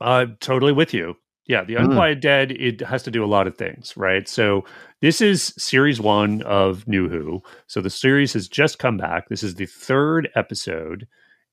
I'm 0.00 0.36
totally 0.40 0.72
with 0.72 0.92
you. 0.94 1.16
Yeah, 1.48 1.64
the 1.64 1.74
Mm. 1.74 1.84
Unquiet 1.86 2.20
Dead 2.20 2.52
it 2.52 2.80
has 2.82 3.02
to 3.04 3.10
do 3.10 3.24
a 3.24 3.26
lot 3.26 3.46
of 3.46 3.56
things, 3.56 3.96
right? 3.96 4.28
So 4.28 4.64
this 5.00 5.20
is 5.20 5.54
series 5.56 6.00
one 6.00 6.42
of 6.42 6.86
New 6.86 7.08
Who. 7.08 7.42
So 7.66 7.80
the 7.80 7.90
series 7.90 8.34
has 8.34 8.48
just 8.48 8.78
come 8.78 8.98
back. 8.98 9.28
This 9.28 9.42
is 9.42 9.54
the 9.54 9.66
third 9.66 10.28
episode, 10.36 11.08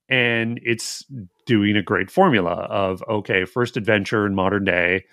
and 0.10 0.60
it's 0.64 1.04
doing 1.46 1.76
a 1.78 1.82
great 1.82 2.12
formula 2.12 2.52
of 2.52 3.04
okay, 3.10 3.46
first 3.46 3.78
adventure 3.78 4.26
in 4.28 4.36
modern 4.36 4.66
day, 4.66 5.06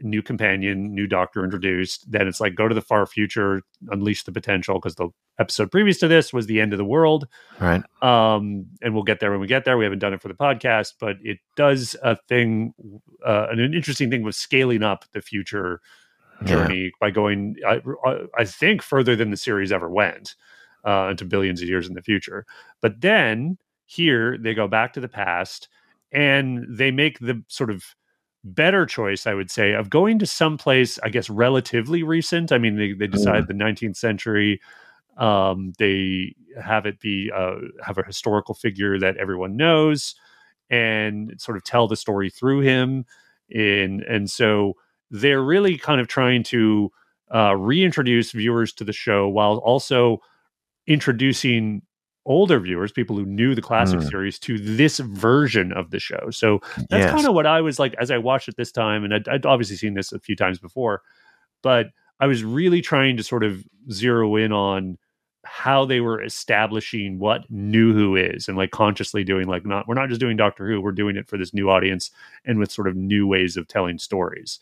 new 0.00 0.22
companion, 0.22 0.94
new 0.94 1.06
doctor 1.06 1.44
introduced. 1.44 2.10
Then 2.10 2.26
it's 2.28 2.40
like 2.40 2.54
go 2.54 2.68
to 2.68 2.74
the 2.74 2.80
far 2.80 3.06
future, 3.06 3.62
unleash 3.88 4.24
the 4.24 4.32
potential 4.32 4.76
because 4.76 4.94
the 4.96 5.08
episode 5.38 5.70
previous 5.70 5.98
to 5.98 6.08
this 6.08 6.32
was 6.32 6.46
the 6.46 6.60
end 6.60 6.72
of 6.72 6.78
the 6.78 6.84
world 6.84 7.26
Right? 7.60 7.82
um, 8.02 8.66
and 8.82 8.94
we'll 8.94 9.02
get 9.02 9.20
there 9.20 9.30
when 9.32 9.40
we 9.40 9.46
get 9.46 9.64
there. 9.64 9.76
We 9.76 9.84
haven't 9.84 9.98
done 9.98 10.14
it 10.14 10.22
for 10.22 10.28
the 10.28 10.34
podcast, 10.34 10.94
but 11.00 11.16
it 11.22 11.38
does 11.56 11.96
a 12.02 12.16
thing, 12.28 12.74
uh, 13.26 13.48
an 13.50 13.58
interesting 13.74 14.10
thing 14.10 14.22
with 14.22 14.34
scaling 14.34 14.82
up 14.82 15.04
the 15.12 15.20
future 15.20 15.80
Yeah. 16.40 16.46
journey 16.46 16.92
by 17.00 17.10
going, 17.10 17.56
I, 17.66 17.80
I 18.36 18.44
think, 18.44 18.82
further 18.82 19.16
than 19.16 19.30
the 19.30 19.36
series 19.36 19.72
ever 19.72 19.88
went 19.90 20.36
uh, 20.84 21.08
into 21.10 21.24
billions 21.24 21.60
of 21.60 21.68
years 21.68 21.88
in 21.88 21.94
the 21.94 22.02
future. 22.02 22.46
But 22.80 23.00
then 23.00 23.58
here 23.86 24.38
they 24.38 24.54
go 24.54 24.68
back 24.68 24.92
to 24.92 25.00
the 25.00 25.08
past 25.08 25.68
and 26.12 26.64
they 26.70 26.90
make 26.92 27.18
the 27.18 27.42
sort 27.48 27.70
of 27.70 27.84
better 28.44 28.86
choice, 28.86 29.26
I 29.26 29.34
would 29.34 29.50
say, 29.50 29.72
of 29.72 29.90
going 29.90 30.18
to 30.20 30.26
someplace, 30.26 30.98
I 31.02 31.08
guess, 31.08 31.28
relatively 31.28 32.02
recent. 32.02 32.52
I 32.52 32.58
mean, 32.58 32.76
they, 32.76 32.92
they 32.92 33.06
decide 33.06 33.46
the 33.46 33.54
19th 33.54 33.96
century. 33.96 34.60
Um, 35.16 35.72
they 35.78 36.34
have 36.62 36.86
it 36.86 37.00
be 37.00 37.30
uh, 37.34 37.56
have 37.84 37.98
a 37.98 38.04
historical 38.04 38.54
figure 38.54 38.98
that 38.98 39.16
everyone 39.16 39.56
knows, 39.56 40.14
and 40.70 41.34
sort 41.40 41.56
of 41.56 41.64
tell 41.64 41.88
the 41.88 41.96
story 41.96 42.30
through 42.30 42.60
him. 42.60 43.04
In 43.50 44.04
and 44.08 44.30
so 44.30 44.74
they're 45.10 45.42
really 45.42 45.78
kind 45.78 46.00
of 46.00 46.06
trying 46.06 46.42
to 46.44 46.90
uh, 47.34 47.54
reintroduce 47.56 48.32
viewers 48.32 48.72
to 48.74 48.84
the 48.84 48.92
show 48.92 49.28
while 49.28 49.56
also 49.58 50.20
introducing 50.86 51.82
older 52.28 52.60
viewers, 52.60 52.92
people 52.92 53.16
who 53.16 53.24
knew 53.24 53.54
the 53.54 53.62
classic 53.62 53.98
Mm. 54.00 54.08
series, 54.08 54.38
to 54.38 54.58
this 54.58 54.98
version 54.98 55.72
of 55.72 55.90
the 55.90 55.98
show. 55.98 56.28
So 56.30 56.60
that's 56.76 57.04
Yes. 57.04 57.10
kind 57.10 57.26
of 57.26 57.34
what 57.34 57.46
I 57.46 57.60
was 57.60 57.78
like 57.80 57.94
as 57.98 58.10
I 58.10 58.18
watched 58.18 58.48
it 58.48 58.56
this 58.56 58.70
time, 58.70 59.02
and 59.02 59.12
I'd, 59.14 59.26
I'd 59.28 59.46
obviously 59.46 59.76
seen 59.76 59.94
this 59.94 60.12
a 60.12 60.20
few 60.20 60.36
times 60.36 60.58
before, 60.58 61.02
but 61.62 61.88
I 62.20 62.26
was 62.26 62.44
really 62.44 62.80
trying 62.82 63.16
to 63.16 63.22
sort 63.22 63.42
of 63.44 63.64
zero 63.90 64.36
in 64.36 64.52
on 64.52 64.98
how 65.44 65.86
they 65.86 66.00
were 66.00 66.22
establishing 66.22 67.18
what 67.18 67.50
New 67.50 67.94
Who 67.94 68.16
is, 68.16 68.48
and 68.48 68.58
like 68.58 68.70
consciously 68.72 69.24
doing 69.24 69.46
like 69.48 69.64
not 69.64 69.88
we're 69.88 69.94
not 69.94 70.08
just 70.10 70.20
doing 70.20 70.36
Doctor 70.36 70.68
Who, 70.68 70.80
we're 70.82 70.92
doing 70.92 71.16
it 71.16 71.26
for 71.28 71.38
this 71.38 71.54
new 71.54 71.70
audience 71.70 72.10
and 72.44 72.58
with 72.58 72.70
sort 72.70 72.88
of 72.88 72.94
new 72.96 73.26
ways 73.26 73.56
of 73.56 73.66
telling 73.68 73.98
stories. 73.98 74.58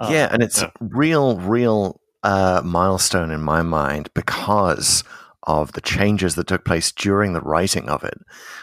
Uh, 0.00 0.08
yeah, 0.10 0.28
and 0.32 0.42
it's 0.42 0.62
yeah. 0.62 0.70
real, 0.80 1.36
real 1.38 2.00
uh, 2.24 2.62
milestone 2.64 3.30
in 3.30 3.42
my 3.42 3.62
mind 3.62 4.08
because 4.14 5.04
of 5.44 5.72
the 5.72 5.80
changes 5.80 6.34
that 6.34 6.46
took 6.46 6.64
place 6.64 6.90
during 6.92 7.32
the 7.32 7.40
writing 7.40 7.88
of 7.88 8.02
it, 8.04 8.18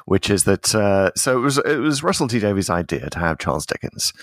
which 0.06 0.30
is 0.30 0.44
that 0.44 0.74
uh, 0.76 1.12
so 1.16 1.38
it 1.38 1.42
was 1.42 1.58
it 1.60 1.78
was 1.78 2.04
Russell 2.04 2.28
T 2.28 2.40
Davies' 2.40 2.70
idea 2.70 3.10
to 3.10 3.20
have 3.20 3.38
Charles 3.40 3.66
Dickens. 3.66 4.14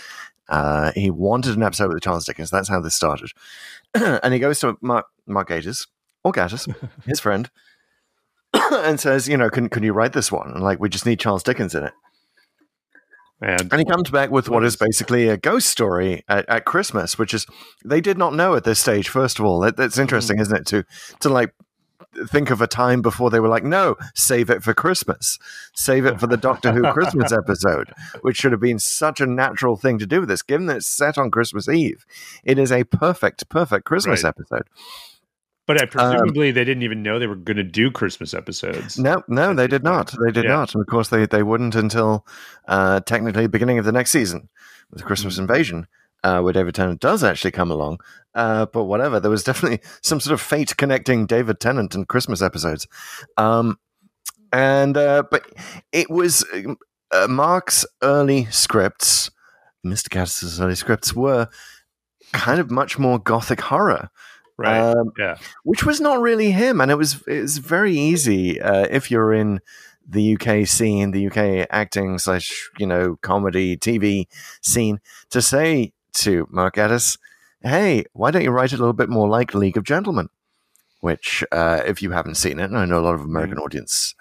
Uh, 0.49 0.93
he 0.95 1.11
wanted 1.11 1.57
an 1.57 1.63
episode 1.63 1.93
with 1.93 2.03
Charles 2.03 2.25
Dickens. 2.25 2.51
That's 2.51 2.69
how 2.69 2.81
this 2.81 2.95
started, 2.95 3.31
and 3.95 4.33
he 4.33 4.41
goes 4.41 4.61
to 4.61 4.77
Mark 4.81 5.07
Mark 5.27 5.49
Gatiss 5.49 5.87
or 6.25 6.33
Gatiss, 6.33 6.75
his 7.07 7.21
friend, 7.21 7.51
and 8.55 8.99
says, 8.99 9.29
you 9.29 9.37
know, 9.37 9.51
can 9.51 9.69
can 9.69 9.83
you 9.83 9.93
write 9.93 10.13
this 10.13 10.33
one? 10.33 10.51
And 10.53 10.63
like, 10.63 10.81
we 10.81 10.89
just 10.89 11.07
need 11.07 11.21
Charles 11.21 11.43
Dickens 11.43 11.75
in 11.75 11.85
it. 11.85 11.93
and 13.41 13.73
And 13.73 13.79
he 13.81 13.85
comes 13.85 14.11
back 14.11 14.31
with 14.31 14.49
what 14.49 14.65
is 14.65 14.77
basically 14.77 15.29
a 15.29 15.37
ghost 15.37 15.69
story 15.69 16.25
at, 16.29 16.49
at 16.49 16.65
Christmas, 16.65 17.19
which 17.19 17.35
is 17.35 17.47
they 17.85 18.01
did 18.01 18.19
not 18.19 18.35
know 18.35 18.55
at 18.55 18.65
this 18.65 18.81
stage. 18.81 19.09
First 19.09 19.39
of 19.39 19.45
all, 19.45 19.61
that, 19.61 19.77
that's 19.77 19.99
interesting, 19.99 20.39
isn't 20.41 20.57
it? 20.57 20.67
To 20.67 20.85
to 21.21 21.29
like 21.29 21.55
think 22.29 22.51
of 22.51 22.61
a 22.61 22.67
time 22.67 23.03
before 23.03 23.31
they 23.31 23.41
were 23.41 23.49
like, 23.49 23.65
no, 23.65 23.97
save 24.15 24.51
it 24.51 24.63
for 24.63 24.75
Christmas, 24.75 25.39
save 25.75 26.07
it 26.07 26.19
for 26.19 26.27
the 26.27 26.37
Doctor 26.37 26.73
Who 26.73 26.91
Christmas 26.93 27.33
episode, 27.33 27.93
which 28.23 28.37
should 28.37 28.53
have 28.53 28.61
been 28.61 28.79
such 28.79 29.21
a 29.21 29.27
natural 29.27 29.77
thing 29.77 29.99
to 29.99 30.07
do 30.07 30.21
with 30.21 30.29
this. 30.29 30.43
Given 30.43 30.67
that 30.67 30.79
it's 30.79 30.87
set 30.89 31.19
on 31.19 31.31
Christmas 31.31 31.69
Eve, 31.69 32.05
it 32.45 32.59
is 32.59 32.73
a 32.73 32.85
perfect, 32.85 33.49
perfect 33.49 33.85
Christmas 33.85 34.25
Right. 34.25 34.31
episode. 34.31 34.67
but 35.67 35.77
I 35.79 35.83
Um, 35.83 35.89
presumably 35.91 36.51
they 36.51 36.65
didn't 36.65 36.83
even 36.83 37.03
know 37.03 37.19
they 37.19 37.27
were 37.27 37.35
going 37.37 37.59
to 37.59 37.63
do 37.63 37.91
Christmas 37.91 38.33
episodes. 38.33 38.99
No, 38.99 39.23
no, 39.29 39.53
they 39.53 39.67
did 39.67 39.85
not. 39.85 40.15
They 40.25 40.33
did 40.33 40.45
Yeah. 40.45 40.53
not. 40.53 40.75
And 40.75 40.81
of 40.81 40.87
course, 40.87 41.09
they, 41.09 41.27
they 41.27 41.43
wouldn't 41.43 41.75
until 41.75 42.27
uh, 42.67 43.01
technically 43.01 43.43
the 43.43 43.49
beginning 43.51 43.79
of 43.79 43.85
the 43.85 43.93
next 43.93 44.11
season 44.11 44.49
with 44.91 45.05
Christmas 45.05 45.37
Mm. 45.37 45.41
Invasion, 45.41 45.87
uh, 46.25 46.41
where 46.41 46.53
David 46.53 46.75
Tennant 46.75 47.01
does 47.01 47.25
actually 47.25 47.51
come 47.51 47.71
along. 47.71 48.01
Uh, 48.35 48.67
but 48.67 48.85
whatever, 48.85 49.19
there 49.21 49.31
was 49.31 49.45
definitely 49.45 49.81
some 50.03 50.21
sort 50.21 50.35
of 50.35 50.41
fate 50.41 50.77
connecting 50.77 51.27
David 51.27 51.61
Tennant 51.61 51.95
and 51.95 52.09
Christmas 52.09 52.43
episodes. 52.43 52.87
Um, 53.37 53.79
and 54.53 54.97
uh, 54.97 55.25
but 55.31 55.45
it 55.93 56.11
was 56.11 56.45
um, 56.55 56.77
uh, 57.11 57.27
Mark's 57.29 57.85
early 58.03 58.47
scripts, 58.47 59.31
Mr. 59.85 60.09
Gaddis's 60.09 60.61
early 60.61 60.75
scripts 60.75 61.15
were 61.15 61.49
kind 62.33 62.61
of 62.61 62.71
much 62.71 62.99
more 62.99 63.19
gothic 63.19 63.61
horror 63.61 64.11
Right? 64.59 64.81
um, 64.81 65.13
yeah. 65.17 65.37
which 65.63 65.85
was 65.85 66.01
not 66.01 66.21
really 66.21 66.51
him, 66.51 66.81
and 66.81 66.91
it 66.91 66.97
was 66.97 67.23
it 67.29 67.43
was 67.43 67.59
very 67.59 67.97
easy 67.97 68.61
uh, 68.61 68.89
if 68.91 69.09
you're 69.09 69.33
in 69.33 69.61
the 70.09 70.35
UK 70.35 70.67
scene, 70.67 71.13
the 71.13 71.29
UK 71.29 71.69
acting 71.71 72.19
slash 72.19 72.69
you 72.77 72.87
know 72.87 73.17
comedy 73.23 73.77
TV 73.77 74.27
scene, 74.61 74.99
to 75.31 75.41
say 75.41 75.93
to 76.15 76.47
Mark 76.51 76.79
Addis, 76.79 77.19
"Hey, 77.63 78.05
why 78.13 78.31
don't 78.31 78.43
you 78.43 78.51
write 78.51 78.73
it 78.73 78.77
a 78.77 78.83
little 78.83 78.93
bit 78.93 79.09
more 79.09 79.29
like 79.29 79.55
League 79.55 79.77
of 79.77 79.85
Gentlemen?" 79.85 80.29
Which, 81.01 81.45
uh, 81.53 81.83
if 81.87 82.03
you 82.03 82.11
haven't 82.11 82.37
seen 82.37 82.59
it, 82.59 82.65
and 82.65 82.79
I 82.79 82.85
know 82.85 82.99
a 82.99 83.07
lot 83.07 83.15
of 83.15 83.21
American 83.21 83.59
audiences 83.59 84.15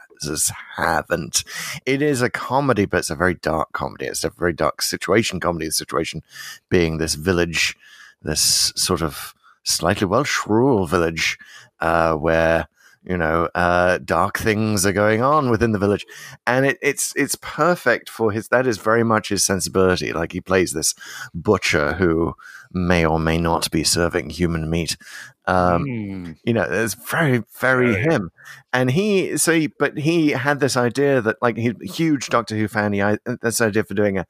haven't, 0.75 1.43
it 1.85 2.01
is 2.01 2.21
a 2.21 2.29
comedy, 2.29 2.85
but 2.85 2.97
it's 2.97 3.09
a 3.09 3.15
very 3.15 3.33
dark 3.33 3.71
comedy. 3.73 4.05
It's 4.05 4.23
a 4.23 4.29
very 4.29 4.53
dark 4.53 4.81
situation 4.81 5.39
comedy. 5.39 5.65
The 5.65 5.71
situation 5.71 6.21
being 6.69 6.97
this 6.97 7.15
village, 7.15 7.75
this 8.21 8.71
sort 8.75 9.01
of 9.01 9.33
slightly 9.63 10.05
Welsh 10.05 10.45
rural 10.47 10.85
village 10.85 11.37
uh, 11.79 12.13
where 12.15 12.67
you 13.07 13.17
know 13.17 13.49
uh, 13.55 13.99
dark 13.99 14.37
things 14.37 14.85
are 14.85 14.93
going 14.93 15.21
on 15.21 15.49
within 15.49 15.71
the 15.71 15.79
village, 15.79 16.05
and 16.45 16.65
it, 16.65 16.77
it's 16.81 17.13
it's 17.15 17.35
perfect 17.41 18.09
for 18.09 18.31
his. 18.31 18.49
That 18.49 18.67
is 18.67 18.77
very 18.77 19.03
much 19.03 19.29
his 19.29 19.43
sensibility. 19.45 20.13
Like 20.13 20.31
he 20.33 20.41
plays 20.41 20.73
this 20.73 20.93
butcher 21.33 21.93
who 21.93 22.35
may 22.71 23.05
or 23.05 23.19
may 23.19 23.37
not 23.37 23.71
be 23.71 23.83
serving 23.83 24.29
human 24.29 24.69
meat. 24.69 24.97
Um, 25.45 25.83
Hmm. 25.85 26.31
you 26.43 26.51
know, 26.53 26.67
it's 26.69 26.93
very, 26.93 27.41
very 27.61 27.93
Right. 27.93 28.11
him. 28.11 28.31
And 28.73 28.91
he, 28.91 29.37
so, 29.37 29.53
he, 29.53 29.67
but 29.67 29.97
he 29.97 30.31
had 30.31 30.59
this 30.59 30.75
idea 30.75 31.21
that, 31.21 31.37
like, 31.41 31.55
he 31.55 31.71
huge 31.83 32.27
Doctor 32.27 32.57
Who 32.57 32.67
fan. 32.67 32.91
He 32.91 32.99
had 32.99 33.19
this 33.41 33.61
idea 33.61 33.85
for 33.85 33.93
doing 33.93 34.17
a, 34.17 34.25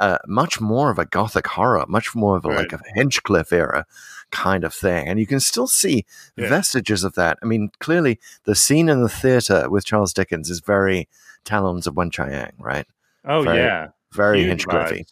uh, 0.00 0.18
much 0.26 0.60
more 0.60 0.90
of 0.90 0.98
a 0.98 1.06
gothic 1.06 1.46
horror, 1.46 1.84
much 1.86 2.16
more 2.16 2.36
of 2.36 2.44
a, 2.44 2.48
like 2.48 2.72
a 2.72 2.80
Hinchcliffe 2.96 3.52
era 3.52 3.86
kind 4.30 4.64
of 4.64 4.74
thing. 4.74 5.08
And 5.08 5.18
you 5.18 5.26
can 5.26 5.40
still 5.40 5.66
see 5.66 6.04
Yeah. 6.36 6.48
vestiges 6.48 7.04
of 7.04 7.14
that. 7.14 7.38
I 7.42 7.46
mean, 7.46 7.70
clearly 7.80 8.18
the 8.44 8.54
scene 8.54 8.88
in 8.88 9.02
the 9.02 9.08
theater 9.08 9.68
with 9.70 9.84
Charles 9.84 10.12
Dickens 10.12 10.50
is 10.50 10.60
very 10.60 11.08
Talons 11.44 11.86
of 11.86 11.94
Weng-Chiang, 11.94 12.52
right? 12.58 12.86
Oh 13.24 13.42
Very 13.42 13.58
yeah. 13.58 13.88
Very 14.12 14.44
Hinchcliffe. 14.44 15.02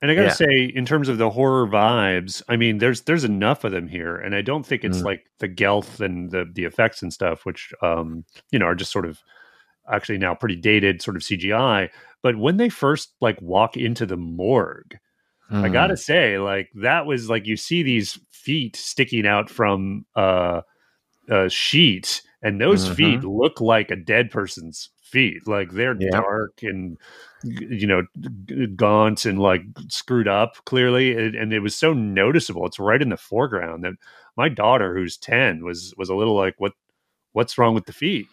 And 0.00 0.10
I 0.10 0.14
gotta 0.14 0.28
Yeah. 0.28 0.32
say, 0.34 0.64
in 0.74 0.84
terms 0.86 1.08
of 1.08 1.18
the 1.18 1.30
horror 1.30 1.66
vibes, 1.66 2.42
I 2.48 2.56
mean, 2.56 2.78
there's 2.78 3.00
there's 3.02 3.24
enough 3.24 3.64
of 3.64 3.72
them 3.72 3.88
here, 3.88 4.16
and 4.16 4.34
I 4.34 4.42
don't 4.42 4.64
think 4.64 4.84
it's 4.84 4.98
Mm. 5.00 5.04
like 5.04 5.26
the 5.38 5.48
Gelth 5.48 6.00
and 6.00 6.30
the 6.30 6.44
the 6.52 6.64
effects 6.64 7.02
and 7.02 7.12
stuff, 7.12 7.44
which 7.44 7.72
um 7.82 8.24
you 8.52 8.58
know 8.58 8.66
are 8.66 8.76
just 8.76 8.92
sort 8.92 9.06
of 9.06 9.18
actually 9.90 10.18
now 10.18 10.34
pretty 10.34 10.54
dated, 10.56 11.02
sort 11.02 11.16
of 11.16 11.22
CGI. 11.24 11.90
But 12.22 12.36
when 12.36 12.58
they 12.58 12.68
first 12.68 13.14
like 13.20 13.40
walk 13.42 13.76
into 13.76 14.06
the 14.06 14.16
morgue, 14.16 14.98
I 15.62 15.68
Hmm. 15.68 15.70
gotta 15.70 15.96
say, 15.96 16.38
like 16.38 16.70
that 16.76 17.06
was 17.06 17.28
like 17.30 17.46
you 17.46 17.56
see 17.56 17.82
these 17.82 18.18
feet 18.30 18.76
sticking 18.76 19.26
out 19.26 19.50
from 19.50 20.06
uh, 20.16 20.62
a 21.30 21.48
sheet, 21.50 22.22
and 22.42 22.60
those 22.60 22.86
Mhm. 22.86 22.88
feet 22.88 23.24
look 23.24 23.60
like 23.60 23.90
a 23.90 23.96
dead 23.96 24.30
person's 24.30 24.90
feet. 25.02 25.46
Like 25.48 25.72
they're 25.72 25.94
Yeah. 25.98 26.20
dark 26.20 26.60
and 26.62 26.98
you 27.44 27.86
know 27.86 28.02
gaunt 28.76 29.24
and 29.26 29.38
like 29.40 29.62
screwed 29.88 30.28
up 30.28 30.56
clearly, 30.66 31.12
and, 31.16 31.34
and 31.36 31.52
it 31.52 31.60
was 31.60 31.74
so 31.76 31.92
noticeable. 31.94 32.66
It's 32.66 32.78
right 32.80 33.02
in 33.02 33.10
the 33.10 33.16
foreground 33.16 33.84
that 33.84 33.94
my 34.36 34.48
daughter, 34.48 34.94
who's 34.96 35.16
ten, 35.18 35.64
was 35.64 35.94
was 35.98 36.10
a 36.10 36.14
little 36.16 36.36
like, 36.36 36.54
"What? 36.58 36.72
What's 37.32 37.58
wrong 37.58 37.74
with 37.74 37.86
the 37.86 37.92
feet?" 37.92 38.28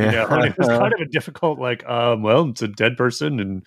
You 0.00 0.08
Yeah. 0.08 0.10
know, 0.10 0.26
it 0.44 0.54
was 0.58 0.68
kind 0.68 0.92
of 0.94 1.00
a 1.00 1.10
difficult, 1.10 1.58
like, 1.60 1.84
um, 1.88 2.22
well, 2.22 2.48
it's 2.50 2.62
a 2.62 2.68
dead 2.68 2.96
person 2.96 3.40
and 3.40 3.66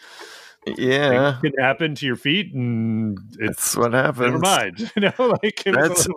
yeah. 0.66 1.40
it 1.44 1.52
can 1.54 1.64
happen 1.64 1.96
to 1.96 2.06
your 2.06 2.16
feet, 2.16 2.54
and 2.54 3.18
it's 3.40 3.74
That's 3.74 3.78
what 3.78 3.94
happens. 3.94 4.20
never 4.20 4.40
mind. 4.40 4.92
You 4.96 5.02
know, 5.18 5.38
like 5.44 5.64
That's 5.66 6.08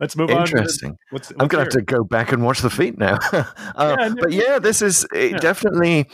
let's 0.00 0.16
move 0.16 0.30
on. 0.30 0.40
Interesting. 0.42 0.98
What's, 1.10 1.30
I'm 1.38 1.48
gonna 1.48 1.64
have 1.64 1.72
to 1.72 1.82
go 1.82 2.04
back 2.04 2.32
and 2.32 2.42
watch 2.44 2.60
the 2.60 2.70
feet 2.70 2.98
now. 2.98 3.18
uh, 3.32 3.96
Yeah, 3.98 4.08
no, 4.08 4.14
but 4.20 4.32
yeah, 4.32 4.58
this 4.58 4.82
is 4.82 5.06
Yeah. 5.12 5.36
definitely, 5.38 6.08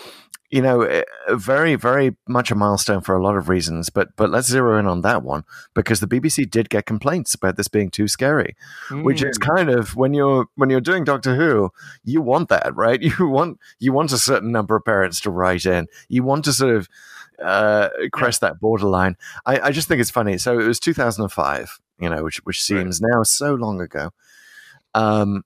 you 0.51 0.61
know, 0.61 0.82
a 1.28 1.36
very, 1.36 1.76
very 1.76 2.16
much 2.28 2.51
a 2.51 2.55
milestone 2.57 3.01
for 3.01 3.14
a 3.16 3.22
lot 3.22 3.36
of 3.36 3.49
reasons. 3.49 3.88
But 3.91 4.09
but 4.16 4.30
let's 4.30 4.49
zero 4.49 4.78
in 4.78 4.86
on 4.86 5.01
that 5.03 5.22
one 5.22 5.45
because 5.74 6.01
the 6.01 6.09
BBC 6.09 6.51
did 6.51 6.68
get 6.70 6.86
complaints 6.86 7.34
about 7.34 7.57
this 7.57 7.68
being 7.68 7.91
too 7.91 8.09
scary, 8.09 8.57
which 8.91 9.22
is 9.22 9.38
Mm. 9.38 9.47
kind 9.57 9.70
of 9.70 9.97
when 9.97 10.12
you're 10.14 10.47
when 10.57 10.68
you're 10.70 10.80
doing 10.80 11.05
Doctor 11.05 11.36
Who, 11.36 11.70
you 12.05 12.20
want 12.20 12.49
that, 12.51 12.74
right? 12.76 13.01
You 13.18 13.28
want 13.28 13.59
you 13.78 13.93
want 13.93 14.12
a 14.12 14.18
certain 14.18 14.53
number 14.53 14.76
of 14.76 14.84
parents 14.84 15.20
to 15.22 15.30
write 15.30 15.66
in. 15.66 15.86
You 16.09 16.22
want 16.24 16.45
to 16.47 16.53
sort 16.53 16.74
of 16.76 16.88
uh, 17.43 17.88
crest 18.12 18.41
that 18.41 18.61
borderline. 18.61 19.16
I, 19.47 19.61
I 19.61 19.70
just 19.70 19.88
think 19.88 20.01
it's 20.01 20.11
funny. 20.11 20.38
So 20.38 20.59
it 20.59 20.66
was 20.66 20.80
2005, 20.80 21.80
you 21.99 22.09
know, 22.09 22.24
which 22.24 22.38
which 22.45 22.62
seems 22.62 23.01
now 23.01 23.22
so 23.22 23.55
long 23.55 23.80
ago. 23.80 24.11
Um, 24.95 25.45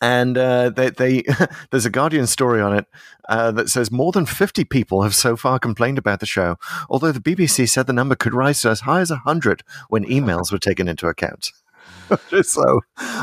and 0.00 0.36
uh, 0.36 0.70
they, 0.70 0.90
they 0.90 1.22
there's 1.70 1.86
a 1.86 1.90
Guardian 1.90 2.26
story 2.26 2.60
on 2.60 2.76
it 2.76 2.86
uh, 3.28 3.50
that 3.52 3.68
says 3.68 3.90
more 3.90 4.12
than 4.12 4.26
50 4.26 4.64
people 4.64 5.02
have 5.02 5.14
so 5.14 5.36
far 5.36 5.58
complained 5.58 5.98
about 5.98 6.20
the 6.20 6.26
show, 6.26 6.56
although 6.88 7.12
the 7.12 7.20
BBC 7.20 7.68
said 7.68 7.86
the 7.86 7.92
number 7.92 8.14
could 8.14 8.34
rise 8.34 8.60
to 8.62 8.70
as 8.70 8.80
high 8.80 9.00
as 9.00 9.10
100 9.10 9.62
when 9.88 10.04
emails 10.04 10.52
were 10.52 10.58
taken 10.58 10.88
into 10.88 11.06
account. 11.06 11.52
Just 12.28 12.50
so, 12.50 12.80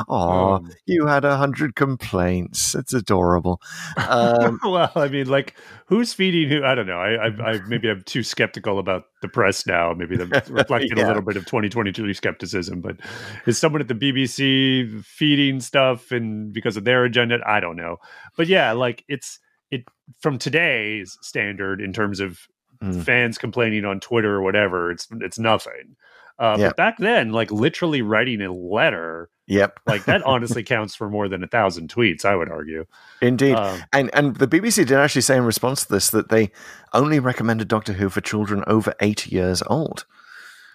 oh, 0.09 0.55
Um, 0.55 0.72
you 0.88 1.05
had 1.05 1.24
a 1.24 1.38
hundred 1.38 1.76
complaints. 1.76 2.74
It's 2.74 2.93
adorable. 2.93 3.62
Um, 4.07 4.59
well, 4.66 4.91
I 4.95 5.07
mean, 5.07 5.28
like, 5.28 5.55
who's 5.86 6.14
feeding 6.14 6.49
who? 6.49 6.64
I 6.64 6.74
don't 6.74 6.88
know. 6.88 6.97
I, 6.99 7.28
I, 7.28 7.51
I 7.51 7.59
maybe 7.68 7.89
I'm 7.89 8.01
too 8.03 8.24
skeptical 8.24 8.80
about 8.80 9.03
the 9.22 9.28
press 9.28 9.68
now. 9.68 9.93
Maybe 9.93 10.16
I'm 10.20 10.30
reflecting 10.49 10.97
Yeah. 10.97 11.05
a 11.05 11.07
little 11.07 11.22
bit 11.22 11.38
of 11.38 11.45
2022 11.45 12.14
skepticism. 12.16 12.82
But 12.82 12.97
is 13.45 13.57
someone 13.57 13.82
at 13.82 13.88
the 13.88 13.93
BBC 13.93 15.03
feeding 15.05 15.59
stuff 15.59 16.12
and 16.12 16.51
because 16.51 16.76
of 16.76 16.84
their 16.84 17.03
agenda? 17.03 17.39
I 17.45 17.59
don't 17.59 17.76
know. 17.76 17.97
But 18.36 18.47
yeah, 18.47 18.72
like 18.72 19.03
it's 19.07 19.39
it 19.70 19.86
from 20.22 20.38
today's 20.39 21.18
standard 21.22 21.82
in 21.82 21.93
terms 21.93 22.20
of 22.20 22.39
Mm. 22.82 23.03
fans 23.03 23.38
complaining 23.38 23.86
on 23.86 23.99
Twitter 23.99 24.34
or 24.38 24.41
whatever. 24.41 24.89
It's 24.89 25.07
it's 25.20 25.38
nothing. 25.38 25.95
Uh, 26.42 26.56
Yeah. 26.60 26.68
But 26.70 26.78
back 26.78 26.98
then, 26.98 27.32
like 27.32 27.52
literally 27.52 28.02
writing 28.02 28.42
a 28.42 28.52
letter, 28.52 29.30
yep, 29.48 29.80
like 29.86 30.06
that 30.06 30.22
honestly 30.26 30.64
counts 30.64 30.96
for 30.96 31.10
more 31.10 31.30
than 31.30 31.44
a 31.44 31.48
thousand 31.48 31.94
tweets. 31.94 32.26
I 32.26 32.36
would 32.36 32.50
argue. 32.50 32.86
indeed. 33.22 33.56
Um, 33.56 33.80
And 33.94 34.10
and 34.14 34.36
the 34.38 34.48
BBC 34.48 34.86
did 34.86 34.98
actually 34.98 35.22
say 35.22 35.38
in 35.38 35.46
response 35.46 35.86
to 35.86 35.94
this 35.94 36.10
that 36.10 36.30
they 36.30 36.52
only 36.94 37.20
recommended 37.20 37.68
Doctor 37.68 37.94
Who 37.94 38.10
for 38.10 38.22
children 38.22 38.64
over 38.68 38.94
eight 39.02 39.28
years 39.32 39.62
old, 39.68 40.06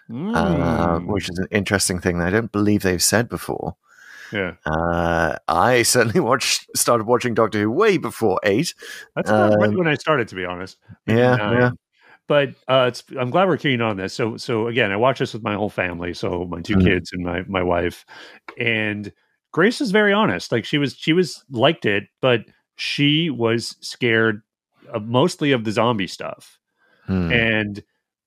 uh, 0.09 0.15
mm, 0.15 1.07
which 1.07 1.29
is 1.29 1.39
an 1.39 1.49
interesting 1.51 2.01
thing 2.01 2.19
that 2.19 2.29
I 2.29 2.31
don't 2.31 2.53
believe 2.53 2.83
they've 2.83 3.03
said 3.03 3.29
before. 3.29 3.77
yeah. 4.33 4.53
Uh, 4.65 5.37
I 5.49 5.83
certainly 5.83 6.21
watched 6.31 6.67
started 6.77 7.07
watching 7.07 7.35
Doctor 7.35 7.59
Who 7.61 7.71
way 7.71 7.97
before 7.99 8.39
eight. 8.45 8.75
That's 9.17 9.31
about 9.31 9.59
right 9.59 9.69
Um, 9.71 9.77
when 9.77 9.89
I 9.89 9.95
started, 9.95 10.29
to 10.29 10.35
be 10.37 10.45
honest. 10.45 10.79
Maybe 11.07 11.19
Yeah, 11.21 11.37
nine. 11.37 11.59
yeah. 11.59 11.71
But 12.29 12.51
uh, 12.69 12.87
it's, 12.89 13.05
I'm 13.19 13.31
glad 13.31 13.47
we're 13.47 13.57
keen 13.57 13.81
on 13.81 13.97
this. 13.97 14.13
So, 14.13 14.37
so 14.37 14.67
again, 14.67 14.91
I 14.91 14.97
watch 14.97 15.19
this 15.21 15.33
with 15.33 15.43
my 15.45 15.55
whole 15.55 15.71
family. 15.71 16.13
So 16.13 16.45
my 16.47 16.61
2 16.61 16.77
Mhm. 16.77 16.85
kids 16.85 17.11
and 17.13 17.23
my 17.25 17.43
my 17.49 17.63
wife, 17.63 18.05
and 18.59 19.13
Grace 19.53 19.81
is 19.81 19.91
very 19.93 20.13
honest. 20.13 20.51
Like 20.53 20.65
she 20.65 20.77
was, 20.79 20.95
she 20.97 21.13
was 21.13 21.45
liked 21.51 21.87
it, 21.87 22.09
but 22.21 22.41
she 22.75 23.31
was 23.31 23.77
scared 23.81 24.43
mostly 25.01 25.53
of 25.53 25.65
the 25.65 25.73
zombie 25.73 26.07
stuff. 26.09 26.59
Hmm. 27.07 27.33
And 27.33 27.83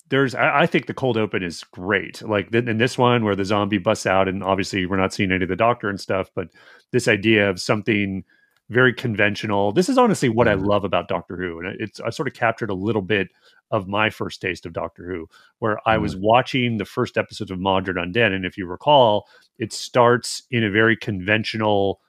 there's, 0.09 0.33
I, 0.33 0.61
I 0.61 0.65
think 0.65 0.87
the 0.87 0.93
cold 0.93 1.17
open 1.17 1.43
is 1.43 1.63
great. 1.65 2.21
Like 2.23 2.51
th- 2.51 2.65
in 2.65 2.77
this 2.79 2.97
one 2.97 3.23
where 3.23 3.35
the 3.35 3.45
zombie 3.45 3.77
busts 3.77 4.07
out, 4.07 4.27
and 4.27 4.43
obviously 4.43 4.85
we're 4.87 4.97
not 4.97 5.13
seeing 5.13 5.31
any 5.31 5.43
of 5.43 5.49
the 5.49 5.55
doctor 5.55 5.87
and 5.89 5.99
stuff, 5.99 6.31
but 6.33 6.47
this 6.91 7.07
idea 7.07 7.47
of 7.49 7.59
something 7.61 8.23
very 8.69 8.93
conventional. 8.93 9.71
This 9.71 9.89
is 9.89 9.97
honestly 9.97 10.29
what 10.29 10.47
I 10.47 10.55
Mhm. 10.55 10.65
love 10.65 10.83
about 10.83 11.07
Doctor 11.07 11.35
Who, 11.37 11.59
and 11.59 11.79
it's 11.81 11.99
I 11.99 12.09
sort 12.11 12.27
of 12.27 12.33
captured 12.33 12.69
a 12.71 12.75
little 12.75 13.01
bit 13.03 13.27
of 13.71 13.87
my 13.87 14.09
first 14.09 14.41
taste 14.41 14.65
of 14.65 14.73
Doctor 14.73 15.05
Who, 15.05 15.27
where 15.59 15.79
I 15.87 15.97
was 15.97 16.15
watching 16.15 16.77
the 16.77 16.85
first 16.85 17.17
episode 17.17 17.51
of 17.51 17.59
Mawdryn 17.59 17.95
Undead, 17.95 18.33
and 18.33 18.45
if 18.45 18.57
you 18.57 18.65
recall, 18.65 19.27
it 19.57 19.71
starts 19.73 20.43
in 20.49 20.63
a 20.63 20.71
very 20.71 20.95
conventional 20.97 22.01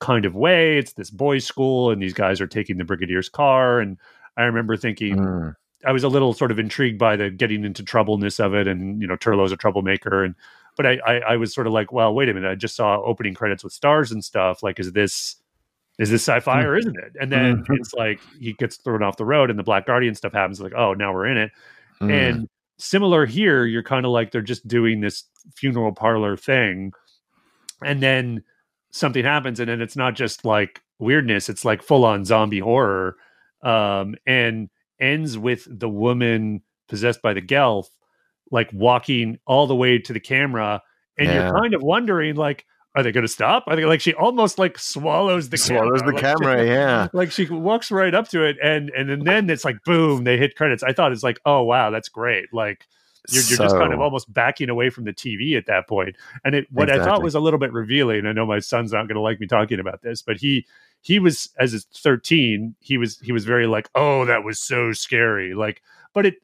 kind 0.00 0.24
of 0.24 0.34
way. 0.34 0.78
It's 0.78 0.92
this 0.92 1.10
boys' 1.10 1.44
school, 1.44 1.90
and 1.90 2.00
these 2.00 2.14
guys 2.14 2.40
are 2.40 2.46
taking 2.46 2.78
the 2.78 2.84
brigadier's 2.84 3.28
car, 3.28 3.80
and 3.80 3.98
I 4.36 4.44
remember 4.44 4.76
thinking, 4.76 5.18
Hmm. 5.18 5.48
I 5.84 5.92
was 5.92 6.02
a 6.02 6.08
little 6.08 6.32
sort 6.32 6.50
of 6.50 6.58
intrigued 6.58 6.98
by 6.98 7.14
the 7.14 7.30
getting 7.30 7.64
into 7.64 7.84
troubleness 7.84 8.40
of 8.40 8.54
it, 8.54 8.66
and 8.66 9.00
you 9.00 9.06
know, 9.06 9.16
Turlough's 9.16 9.52
a 9.52 9.56
troublemaker, 9.56 10.24
and 10.24 10.34
but 10.76 10.86
I, 10.86 10.98
I 11.06 11.14
I 11.18 11.36
was 11.36 11.54
sort 11.54 11.66
of 11.66 11.72
like, 11.72 11.92
well, 11.92 12.14
wait 12.14 12.28
a 12.28 12.34
minute, 12.34 12.50
I 12.50 12.54
just 12.56 12.76
saw 12.76 13.00
opening 13.02 13.34
credits 13.34 13.62
with 13.62 13.72
stars 13.72 14.10
and 14.10 14.24
stuff. 14.24 14.62
Like, 14.62 14.80
is 14.80 14.92
this 14.92 15.36
is 15.98 16.10
this 16.10 16.22
sci-fi 16.22 16.62
or 16.62 16.76
isn't 16.76 16.96
it? 16.98 17.12
And 17.20 17.30
then 17.32 17.64
Mhm. 17.64 17.76
it's 17.78 17.92
like 17.94 18.20
he 18.40 18.52
gets 18.54 18.76
thrown 18.76 19.02
off 19.02 19.16
the 19.16 19.24
road, 19.24 19.50
and 19.50 19.58
the 19.58 19.62
Black 19.64 19.86
Guardian 19.86 20.14
stuff 20.14 20.32
happens. 20.32 20.60
Like, 20.60 20.74
oh, 20.76 20.94
now 20.94 21.12
we're 21.12 21.26
in 21.26 21.36
it. 21.36 21.50
Hmm. 21.98 22.10
And 22.10 22.48
similar 22.78 23.26
here, 23.26 23.64
you're 23.66 23.82
kind 23.82 24.06
of 24.06 24.12
like 24.12 24.30
they're 24.30 24.40
just 24.42 24.66
doing 24.68 25.00
this 25.00 25.24
funeral 25.56 25.92
parlor 25.92 26.36
thing, 26.36 26.92
and 27.84 28.02
then 28.02 28.42
something 28.90 29.24
happens, 29.24 29.60
and 29.60 29.68
then 29.68 29.80
it's 29.80 29.96
not 29.96 30.14
just 30.14 30.44
like 30.44 30.80
weirdness; 31.00 31.48
it's 31.48 31.64
like 31.64 31.82
full 31.82 32.04
on 32.04 32.24
zombie 32.24 32.60
horror, 32.60 33.16
um, 33.62 34.14
and 34.26 34.70
ends 35.00 35.36
with 35.38 35.66
the 35.68 35.88
woman 35.88 36.62
possessed 36.88 37.20
by 37.22 37.32
the 37.34 37.42
Gelth, 37.42 37.90
like 38.50 38.70
walking 38.72 39.38
all 39.46 39.66
the 39.66 39.74
way 39.76 39.98
to 39.98 40.12
the 40.12 40.20
camera, 40.20 40.80
and 41.18 41.28
Yeah. 41.28 41.48
you're 41.48 41.60
kind 41.60 41.74
of 41.74 41.82
wondering, 41.82 42.36
like, 42.36 42.64
are 42.98 43.02
they 43.02 43.12
going 43.12 43.22
to 43.26 43.28
stop? 43.32 43.64
Are 43.66 43.76
they 43.76 43.84
like 43.84 44.00
she 44.00 44.14
almost 44.14 44.58
like 44.58 44.78
swallows 44.78 45.48
the 45.50 45.56
swallows 45.56 46.00
camera. 46.00 46.06
the 46.06 46.12
Like, 46.12 46.38
camera. 46.38 46.66
Yeah. 46.66 47.08
like 47.12 47.30
she 47.30 47.46
walks 47.46 47.90
right 47.90 48.14
up 48.14 48.28
to 48.28 48.44
it 48.44 48.56
and 48.62 48.90
and 48.90 49.08
then, 49.08 49.20
then 49.24 49.50
it's 49.50 49.64
like 49.64 49.82
boom 49.84 50.24
they 50.24 50.36
hit 50.36 50.56
credits 50.56 50.82
i 50.82 50.92
thought 50.92 51.12
it's 51.12 51.22
like 51.22 51.38
oh 51.46 51.62
wow 51.62 51.90
that's 51.90 52.08
great 52.08 52.52
like 52.52 52.86
you're, 53.30 53.42
you're 53.44 53.58
just 53.58 53.76
kind 53.76 53.92
of 53.92 54.00
almost 54.00 54.32
backing 54.32 54.68
away 54.70 54.90
from 54.90 55.04
the 55.04 55.12
tv 55.12 55.56
at 55.56 55.66
that 55.66 55.86
point. 55.88 56.16
and 56.44 56.54
it 56.54 56.66
what 56.70 56.90
i 56.90 57.02
thought 57.02 57.22
was 57.22 57.34
a 57.34 57.40
little 57.40 57.58
bit 57.58 57.72
revealing 57.72 58.26
i 58.26 58.32
know 58.32 58.46
my 58.46 58.58
son's 58.58 58.92
not 58.92 59.06
going 59.06 59.14
to 59.14 59.20
like 59.20 59.38
me 59.40 59.46
talking 59.46 59.80
about 59.80 60.02
this 60.02 60.22
but 60.22 60.36
he 60.36 60.66
he 61.00 61.18
was 61.18 61.48
as 61.58 61.74
a 61.74 61.80
13 61.96 62.74
he 62.80 62.98
was 62.98 63.18
he 63.20 63.32
was 63.32 63.44
very 63.44 63.66
like 63.66 63.88
oh 63.94 64.24
that 64.24 64.44
was 64.44 64.58
so 64.58 64.92
scary 64.92 65.54
like 65.54 65.82
but 66.14 66.26
it 66.26 66.36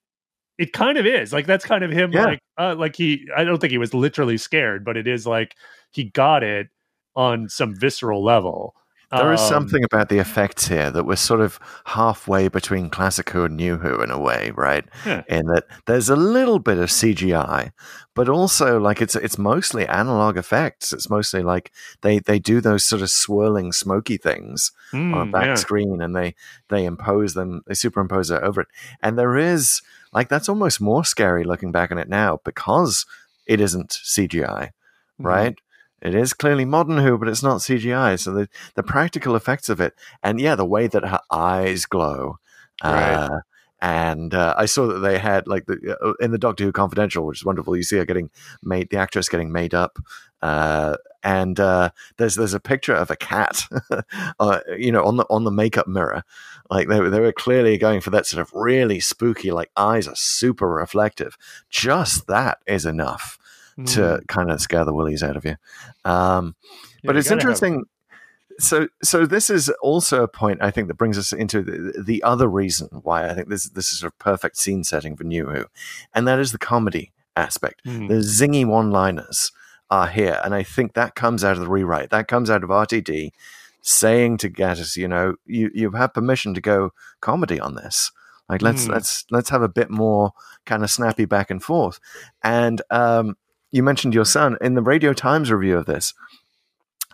it 0.58 0.72
kind 0.72 0.98
of 0.98 1.06
is 1.06 1.32
like 1.32 1.46
that's 1.46 1.64
kind 1.64 1.82
of 1.84 1.90
him 1.90 2.12
Yeah. 2.12 2.24
like 2.24 2.40
uh, 2.58 2.74
like 2.78 2.96
he 2.96 3.26
i 3.36 3.44
don't 3.44 3.58
think 3.60 3.70
he 3.70 3.78
was 3.78 3.94
literally 3.94 4.36
scared 4.38 4.84
but 4.84 4.96
it 4.96 5.06
is 5.06 5.26
like 5.26 5.56
he 5.90 6.04
got 6.04 6.42
it 6.42 6.68
on 7.16 7.48
some 7.48 7.74
visceral 7.74 8.22
level 8.24 8.74
There 9.12 9.32
is 9.32 9.40
Um, 9.42 9.48
something 9.48 9.84
about 9.84 10.08
the 10.08 10.18
effects 10.18 10.66
here 10.66 10.90
that 10.90 11.04
we're 11.06 11.14
sort 11.16 11.40
of 11.40 11.60
halfway 11.84 12.48
between 12.48 12.90
classic 12.90 13.30
Who 13.30 13.44
and 13.44 13.56
new 13.56 13.76
Who 13.76 14.02
in 14.02 14.10
a 14.10 14.18
way, 14.18 14.50
right? 14.56 14.84
Yeah. 15.06 15.22
In 15.28 15.46
that 15.46 15.64
there's 15.86 16.08
a 16.08 16.16
little 16.16 16.58
bit 16.58 16.78
of 16.78 16.88
CGI, 16.90 17.70
but 18.14 18.28
also 18.28 18.80
like 18.80 19.00
it's 19.00 19.14
it's 19.14 19.38
mostly 19.38 19.86
analog 19.86 20.36
effects. 20.36 20.92
It's 20.92 21.08
mostly 21.08 21.42
like 21.42 21.70
they 22.00 22.18
they 22.18 22.40
do 22.40 22.60
those 22.60 22.84
sort 22.84 23.02
of 23.02 23.10
swirling 23.10 23.70
smoky 23.72 24.16
things 24.16 24.72
on 24.92 25.14
a 25.14 25.26
mm, 25.26 25.30
back 25.30 25.46
yeah. 25.46 25.54
screen 25.54 26.00
and 26.02 26.16
they 26.16 26.34
they 26.68 26.84
impose 26.84 27.34
them 27.34 27.62
they 27.68 27.74
superimpose 27.74 28.30
it 28.32 28.42
over 28.42 28.62
it 28.62 28.68
and 29.00 29.16
there 29.16 29.36
is 29.36 29.80
like 30.14 30.28
that's 30.28 30.48
almost 30.48 30.80
more 30.80 31.04
scary 31.04 31.44
looking 31.44 31.72
back 31.72 31.90
on 31.92 31.98
it 31.98 32.08
now 32.08 32.40
because 32.44 33.04
it 33.46 33.60
isn't 33.60 33.90
cgi 33.90 34.70
Mhm. 34.70 34.70
right 35.18 35.56
it 36.02 36.14
is 36.14 36.32
clearly 36.32 36.64
modern 36.64 36.98
who 36.98 37.16
but 37.18 37.28
it's 37.28 37.42
not 37.42 37.60
cgi 37.60 38.18
so 38.18 38.32
the 38.32 38.48
the 38.74 38.82
practical 38.82 39.36
effects 39.36 39.68
of 39.68 39.80
it 39.80 39.94
and 40.22 40.40
yeah 40.40 40.54
the 40.54 40.64
way 40.64 40.86
that 40.86 41.04
her 41.06 41.20
eyes 41.30 41.84
glow 41.86 42.38
Right. 42.82 43.14
uh, 43.14 43.40
and 43.84 44.32
uh, 44.32 44.54
I 44.56 44.64
saw 44.64 44.86
that 44.86 45.00
they 45.00 45.18
had 45.18 45.46
like 45.46 45.66
the 45.66 45.98
uh, 46.02 46.14
in 46.24 46.30
the 46.30 46.38
Doctor 46.38 46.64
Who 46.64 46.72
Confidential, 46.72 47.26
which 47.26 47.40
is 47.40 47.44
wonderful. 47.44 47.76
You 47.76 47.82
see 47.82 47.98
her 47.98 48.06
getting 48.06 48.30
made, 48.62 48.88
the 48.88 48.96
actress 48.96 49.28
getting 49.28 49.52
made 49.52 49.74
up, 49.74 49.98
uh, 50.40 50.96
and 51.22 51.60
uh, 51.60 51.90
there's 52.16 52.34
there's 52.36 52.54
a 52.54 52.60
picture 52.60 52.94
of 52.94 53.10
a 53.10 53.16
cat, 53.16 53.66
uh, 54.40 54.60
you 54.78 54.90
know, 54.90 55.04
on 55.04 55.18
the 55.18 55.26
on 55.28 55.44
the 55.44 55.50
makeup 55.50 55.86
mirror. 55.86 56.22
Like 56.70 56.88
they 56.88 56.98
were- 56.98 57.10
they 57.10 57.20
were 57.20 57.32
clearly 57.32 57.76
going 57.76 58.00
for 58.00 58.08
that 58.10 58.24
sort 58.26 58.40
of 58.40 58.50
really 58.54 59.00
spooky, 59.00 59.50
like 59.50 59.70
eyes 59.76 60.08
are 60.08 60.16
super 60.16 60.66
reflective. 60.68 61.36
Just 61.68 62.26
that 62.26 62.58
is 62.66 62.86
enough 62.86 63.38
to 63.76 64.00
Mm. 64.00 64.28
kind 64.28 64.50
of 64.50 64.60
scare 64.62 64.84
the 64.86 64.94
willies 64.94 65.22
out 65.22 65.36
of 65.36 65.44
you. 65.44 65.56
Um, 66.06 66.54
Yeah, 67.02 67.08
but 67.08 67.16
you 67.16 67.18
it's 67.18 67.28
have- 67.28 67.38
interesting. 67.38 67.84
So, 68.58 68.88
so 69.02 69.26
this 69.26 69.50
is 69.50 69.68
also 69.82 70.22
a 70.22 70.28
point 70.28 70.62
I 70.62 70.70
think 70.70 70.88
that 70.88 70.94
brings 70.94 71.18
us 71.18 71.32
into 71.32 71.62
the, 71.62 72.02
the 72.02 72.22
other 72.22 72.48
reason 72.48 72.88
why 73.02 73.28
I 73.28 73.34
think 73.34 73.48
this 73.48 73.68
this 73.68 73.92
is 73.92 74.02
a 74.02 74.10
perfect 74.10 74.56
scene 74.56 74.84
setting 74.84 75.16
for 75.16 75.24
New 75.24 75.46
Who, 75.46 75.64
and 76.14 76.26
that 76.28 76.38
is 76.38 76.52
the 76.52 76.58
comedy 76.58 77.12
aspect. 77.36 77.84
Mm. 77.84 78.08
The 78.08 78.14
zingy 78.14 78.64
one-liners 78.64 79.50
are 79.90 80.06
here, 80.08 80.40
and 80.44 80.54
I 80.54 80.62
think 80.62 80.94
that 80.94 81.14
comes 81.14 81.42
out 81.42 81.56
of 81.56 81.60
the 81.60 81.68
rewrite. 81.68 82.10
That 82.10 82.28
comes 82.28 82.48
out 82.48 82.62
of 82.62 82.70
RTD 82.70 83.32
saying 83.82 84.38
to 84.38 84.48
Gaddis, 84.48 84.96
you 84.96 85.08
know, 85.08 85.34
you 85.44 85.70
you 85.74 85.90
have 85.92 86.14
permission 86.14 86.54
to 86.54 86.60
go 86.60 86.90
comedy 87.20 87.60
on 87.60 87.74
this. 87.74 88.10
Like 88.48 88.62
let's 88.62 88.86
Mm. 88.86 88.92
let's 88.92 89.24
let's 89.30 89.50
have 89.50 89.62
a 89.62 89.68
bit 89.68 89.90
more 89.90 90.32
kind 90.64 90.82
of 90.82 90.90
snappy 90.90 91.24
back 91.24 91.50
and 91.50 91.62
forth. 91.62 91.98
And 92.42 92.82
um, 92.90 93.36
you 93.72 93.82
mentioned 93.82 94.14
your 94.14 94.24
son 94.24 94.56
in 94.60 94.74
the 94.74 94.82
Radio 94.82 95.12
Times 95.12 95.50
review 95.50 95.76
of 95.76 95.86
this. 95.86 96.14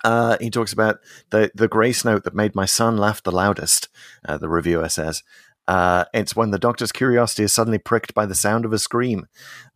Uh, 0.05 0.37
he 0.41 0.51
talks 0.51 0.73
about 0.73 0.99
the 1.31 1.51
the 1.55 1.69
grace 1.69 2.05
note 2.05 2.25
that 2.25 2.35
made 2.35 2.55
my 2.55 2.65
son 2.65 2.97
laugh 2.97 3.23
the 3.23 3.31
loudest. 3.33 3.89
Uh, 4.27 4.39
the 4.39 4.49
reviewer 4.49 4.89
says. 4.89 5.23
Uh, 5.69 6.05
it's 6.13 6.35
when 6.35 6.51
the 6.51 6.59
doctor's 6.59 6.91
curiosity 6.91 7.45
is 7.45 7.53
suddenly 7.53 7.79
pricked 7.79 8.13
by 8.13 8.27
the 8.27 8.35
sound 8.35 8.65
of 8.65 8.73
a 8.73 8.79
scream. 8.79 9.29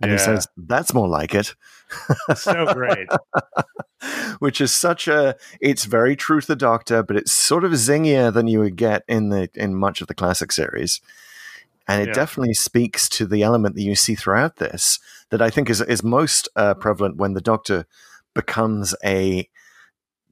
And 0.03 0.11
he 0.11 0.19
says, 0.19 0.49
That's 0.57 0.93
more 0.93 1.07
like 1.07 1.37
it. 1.37 1.55
so 2.35 2.67
great. 2.75 3.07
Which 4.41 4.61
is 4.61 4.75
such 4.75 5.07
a 5.07 5.37
it's 5.61 5.85
very 5.85 6.17
true 6.17 6.41
to 6.41 6.47
the 6.47 6.57
doctor, 6.57 7.05
but 7.05 7.17
it's 7.17 7.31
sort 7.31 7.65
of 7.65 7.73
zingier 7.73 8.33
than 8.33 8.49
you 8.49 8.59
would 8.59 8.75
get 8.77 9.05
in 9.07 9.29
the 9.29 9.49
in 9.55 9.77
much 9.77 10.01
of 10.01 10.09
the 10.09 10.15
classic 10.15 10.51
series. 10.51 11.01
And 11.87 12.03
it 12.03 12.09
Yeah. 12.09 12.15
definitely 12.15 12.55
speaks 12.55 13.09
to 13.11 13.27
the 13.27 13.43
element 13.45 13.77
that 13.77 13.83
you 13.83 13.95
see 13.95 14.17
throughout 14.17 14.57
this 14.57 14.99
that 15.31 15.41
I 15.43 15.49
think 15.51 15.71
is 15.71 15.81
is 15.81 16.03
most 16.03 16.49
uh, 16.57 16.75
prevalent 16.75 17.19
when 17.19 17.35
the 17.35 17.41
doctor 17.41 17.87
becomes 18.35 18.97
a 19.05 19.49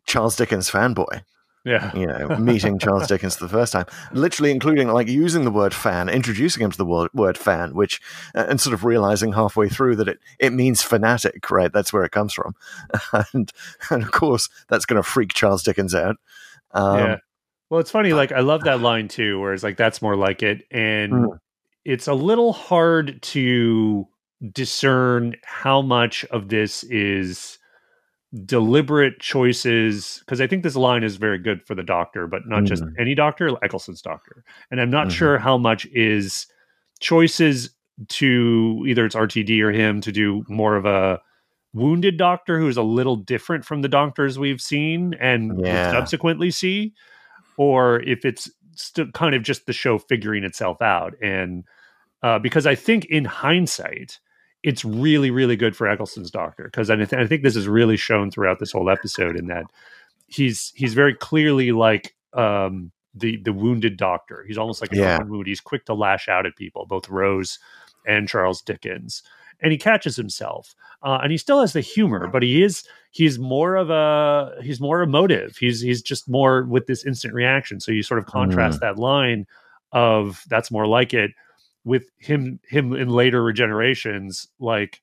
Charles 0.06 0.36
Dickens 0.36 0.70
fanboy 0.70 1.22
Yeah. 1.64 1.94
you 1.96 2.06
know, 2.06 2.28
meeting 2.38 2.78
Charles 2.78 3.06
Dickens 3.06 3.36
for 3.36 3.44
the 3.44 3.48
first 3.52 3.72
time, 3.72 3.86
literally 4.12 4.50
including 4.50 4.88
like 4.88 5.06
using 5.08 5.44
the 5.44 5.50
word 5.50 5.72
fan, 5.72 6.08
introducing 6.08 6.62
him 6.64 6.70
to 6.72 6.76
the 6.78 6.84
word, 6.84 7.10
word 7.14 7.38
fan, 7.38 7.74
which, 7.74 8.00
uh, 8.34 8.46
and 8.48 8.60
sort 8.60 8.74
of 8.74 8.84
realizing 8.84 9.32
halfway 9.32 9.68
through 9.68 9.94
that 9.96 10.08
it, 10.08 10.18
it 10.40 10.52
means 10.52 10.82
fanatic, 10.82 11.50
right? 11.50 11.72
That's 11.72 11.92
where 11.92 12.04
it 12.04 12.10
comes 12.12 12.32
from. 12.34 12.54
and, 13.32 13.52
and 13.90 14.02
of 14.02 14.10
course, 14.10 14.48
that's 14.68 14.84
going 14.86 15.00
to 15.00 15.08
freak 15.08 15.32
Charles 15.32 15.62
Dickens 15.62 15.94
out. 15.94 16.16
Um, 16.72 16.98
yeah. 16.98 17.16
Well, 17.70 17.80
it's 17.80 17.90
funny. 17.90 18.12
Like 18.12 18.32
I 18.32 18.40
love 18.40 18.64
that 18.64 18.80
line 18.80 19.08
too, 19.08 19.40
where 19.40 19.54
it's 19.54 19.62
like 19.62 19.76
that's 19.76 20.02
more 20.02 20.16
like 20.16 20.42
it, 20.42 20.66
and 20.70 21.12
Mm. 21.12 21.38
it's 21.84 22.06
a 22.06 22.12
little 22.14 22.52
hard 22.52 23.22
to 23.22 24.06
discern 24.52 25.36
how 25.44 25.80
much 25.80 26.24
of 26.26 26.48
this 26.48 26.82
is 26.84 27.58
deliberate 28.46 29.20
choices 29.20 30.20
because 30.20 30.40
I 30.40 30.46
think 30.46 30.62
this 30.62 30.76
line 30.76 31.02
is 31.04 31.16
very 31.16 31.38
good 31.38 31.62
for 31.66 31.74
the 31.74 31.82
doctor, 31.82 32.26
but 32.26 32.42
not 32.46 32.64
just 32.64 32.82
Mm. 32.82 32.92
any 32.98 33.14
doctor, 33.14 33.48
Eccleston's 33.62 34.00
doctor. 34.00 34.42
And 34.70 34.80
I'm 34.80 34.90
not 34.90 35.08
Mhm. 35.08 35.12
sure 35.12 35.38
how 35.38 35.58
much 35.58 35.86
is 35.92 36.46
choices 37.00 37.74
to 38.08 38.82
either 38.86 39.04
it's 39.04 39.14
RTD 39.14 39.60
or 39.60 39.70
him 39.70 40.00
to 40.00 40.10
do 40.12 40.44
more 40.48 40.76
of 40.76 40.86
a 40.86 41.20
wounded 41.74 42.16
doctor 42.16 42.58
who's 42.58 42.76
a 42.78 42.82
little 42.82 43.16
different 43.16 43.64
from 43.64 43.82
the 43.82 43.88
doctors 43.88 44.38
we've 44.38 44.60
seen 44.60 45.14
and 45.20 45.60
Yeah. 45.62 45.90
subsequently 45.90 46.50
see, 46.50 46.94
or 47.58 48.00
if 48.00 48.24
it's 48.24 48.50
still 48.74 49.10
kind 49.12 49.34
of 49.34 49.42
just 49.42 49.66
the 49.66 49.72
show 49.74 49.98
figuring 49.98 50.44
itself 50.44 50.80
out. 50.80 51.14
And 51.22 51.64
uh, 52.22 52.38
because 52.38 52.66
I 52.66 52.74
think 52.76 53.04
in 53.06 53.24
hindsight, 53.26 54.20
it's 54.62 54.84
really, 54.84 55.30
really 55.30 55.56
good 55.56 55.76
for 55.76 55.88
Eccleston's 55.88 56.30
doctor 56.30 56.64
because 56.64 56.88
I, 56.90 56.96
th- 56.96 57.12
I 57.12 57.26
think 57.26 57.42
this 57.42 57.56
is 57.56 57.66
really 57.66 57.96
shown 57.96 58.30
throughout 58.30 58.58
this 58.60 58.72
whole 58.72 58.88
episode 58.90 59.36
in 59.36 59.46
that 59.48 59.64
he's 60.28 60.72
he's 60.76 60.94
very 60.94 61.14
clearly 61.14 61.72
like 61.72 62.14
um, 62.32 62.92
the 63.14 63.36
the 63.38 63.52
wounded 63.52 63.96
doctor. 63.96 64.44
He's 64.46 64.58
almost 64.58 64.80
like 64.80 64.92
a 64.92 64.96
Yeah. 64.96 65.22
wound. 65.22 65.46
He's 65.46 65.60
quick 65.60 65.84
to 65.86 65.94
lash 65.94 66.28
out 66.28 66.46
at 66.46 66.56
people, 66.56 66.86
both 66.86 67.08
Rose 67.08 67.58
and 68.06 68.28
Charles 68.28 68.62
Dickens, 68.62 69.22
and 69.60 69.72
he 69.72 69.78
catches 69.78 70.16
himself. 70.16 70.74
Uh, 71.02 71.18
and 71.22 71.32
he 71.32 71.38
still 71.38 71.60
has 71.60 71.72
the 71.72 71.80
humor, 71.80 72.28
but 72.28 72.42
he 72.44 72.62
is 72.62 72.84
he's 73.10 73.38
more 73.40 73.74
of 73.74 73.90
a 73.90 74.54
he's 74.62 74.80
more 74.80 75.02
emotive. 75.02 75.56
He's 75.56 75.80
he's 75.80 76.00
just 76.02 76.28
more 76.28 76.62
with 76.62 76.86
this 76.86 77.04
instant 77.04 77.34
reaction. 77.34 77.80
So 77.80 77.90
you 77.90 78.02
sort 78.04 78.18
of 78.20 78.26
contrast 78.26 78.80
that 78.80 78.96
line 78.98 79.46
of 79.90 80.44
that's 80.48 80.70
more 80.70 80.86
like 80.86 81.12
it 81.12 81.32
with 81.84 82.04
him 82.18 82.60
him 82.68 82.92
in 82.92 83.08
later 83.08 83.42
regenerations 83.42 84.46
like 84.60 85.00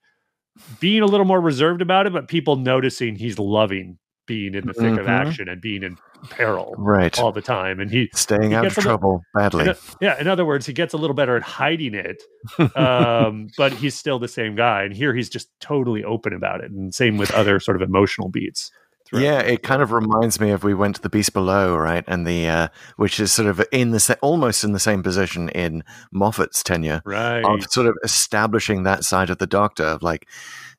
being 0.79 1.01
a 1.01 1.05
little 1.05 1.25
more 1.25 1.39
reserved 1.41 1.81
about 1.81 2.05
it 2.07 2.13
but 2.13 2.27
people 2.27 2.55
noticing 2.55 3.15
he's 3.15 3.39
loving 3.39 3.97
being 4.27 4.53
in 4.53 4.67
the 4.67 4.73
thick 4.73 4.93
of 4.99 5.05
Mhm. 5.05 5.09
action 5.09 5.49
and 5.49 5.59
being 5.59 5.81
in 5.81 5.97
peril 6.29 6.75
right. 6.77 7.17
all 7.19 7.31
the 7.31 7.41
time 7.41 7.79
and 7.79 7.89
he 7.89 8.09
Staying 8.13 8.49
he 8.51 8.55
out 8.55 8.65
of 8.65 8.73
a 8.73 8.75
little- 8.75 8.83
trouble 8.83 9.21
badly. 9.33 9.67
in 9.69 9.75
yeah 10.01 10.19
in 10.19 10.27
other 10.27 10.45
words 10.45 10.65
he 10.65 10.73
gets 10.73 10.93
a 10.93 10.97
little 10.97 11.15
better 11.15 11.35
at 11.35 11.41
hiding 11.43 11.95
it 11.95 12.21
um, 12.75 13.47
but 13.57 13.73
he's 13.73 13.95
still 13.95 14.19
the 14.19 14.27
same 14.27 14.55
guy 14.55 14.83
and 14.83 14.93
here 14.93 15.13
he's 15.15 15.29
just 15.29 15.49
totally 15.59 16.03
open 16.03 16.33
about 16.33 16.61
it 16.63 16.69
and 16.71 16.93
same 16.93 17.17
with 17.17 17.31
other 17.31 17.59
sort 17.59 17.75
of 17.75 17.81
emotional 17.81 18.29
beats 18.29 18.69
Yeah, 19.13 19.39
it 19.39 19.63
kind 19.63 19.81
of 19.81 19.91
reminds 19.91 20.39
me 20.39 20.51
of 20.51 20.63
we 20.63 20.73
went 20.73 20.95
to 20.97 21.01
the 21.01 21.09
Beast 21.09 21.33
Below, 21.33 21.75
right? 21.75 22.03
And 22.07 22.25
the 22.27 22.47
uh, 22.47 22.67
which 22.97 23.19
is 23.19 23.31
sort 23.31 23.47
of 23.47 23.61
in 23.71 23.91
the 23.91 23.99
sa- 23.99 24.15
almost 24.21 24.63
in 24.63 24.73
the 24.73 24.79
same 24.79 25.01
position 25.03 25.49
in 25.49 25.83
Moffat's 26.11 26.61
tenure 26.63 27.01
right 27.05 27.43
of 27.43 27.63
sort 27.71 27.87
of 27.87 27.95
establishing 28.03 28.83
that 28.83 29.03
side 29.03 29.29
of 29.29 29.37
the 29.39 29.47
Doctor 29.47 29.83
of 29.83 30.03
like, 30.03 30.27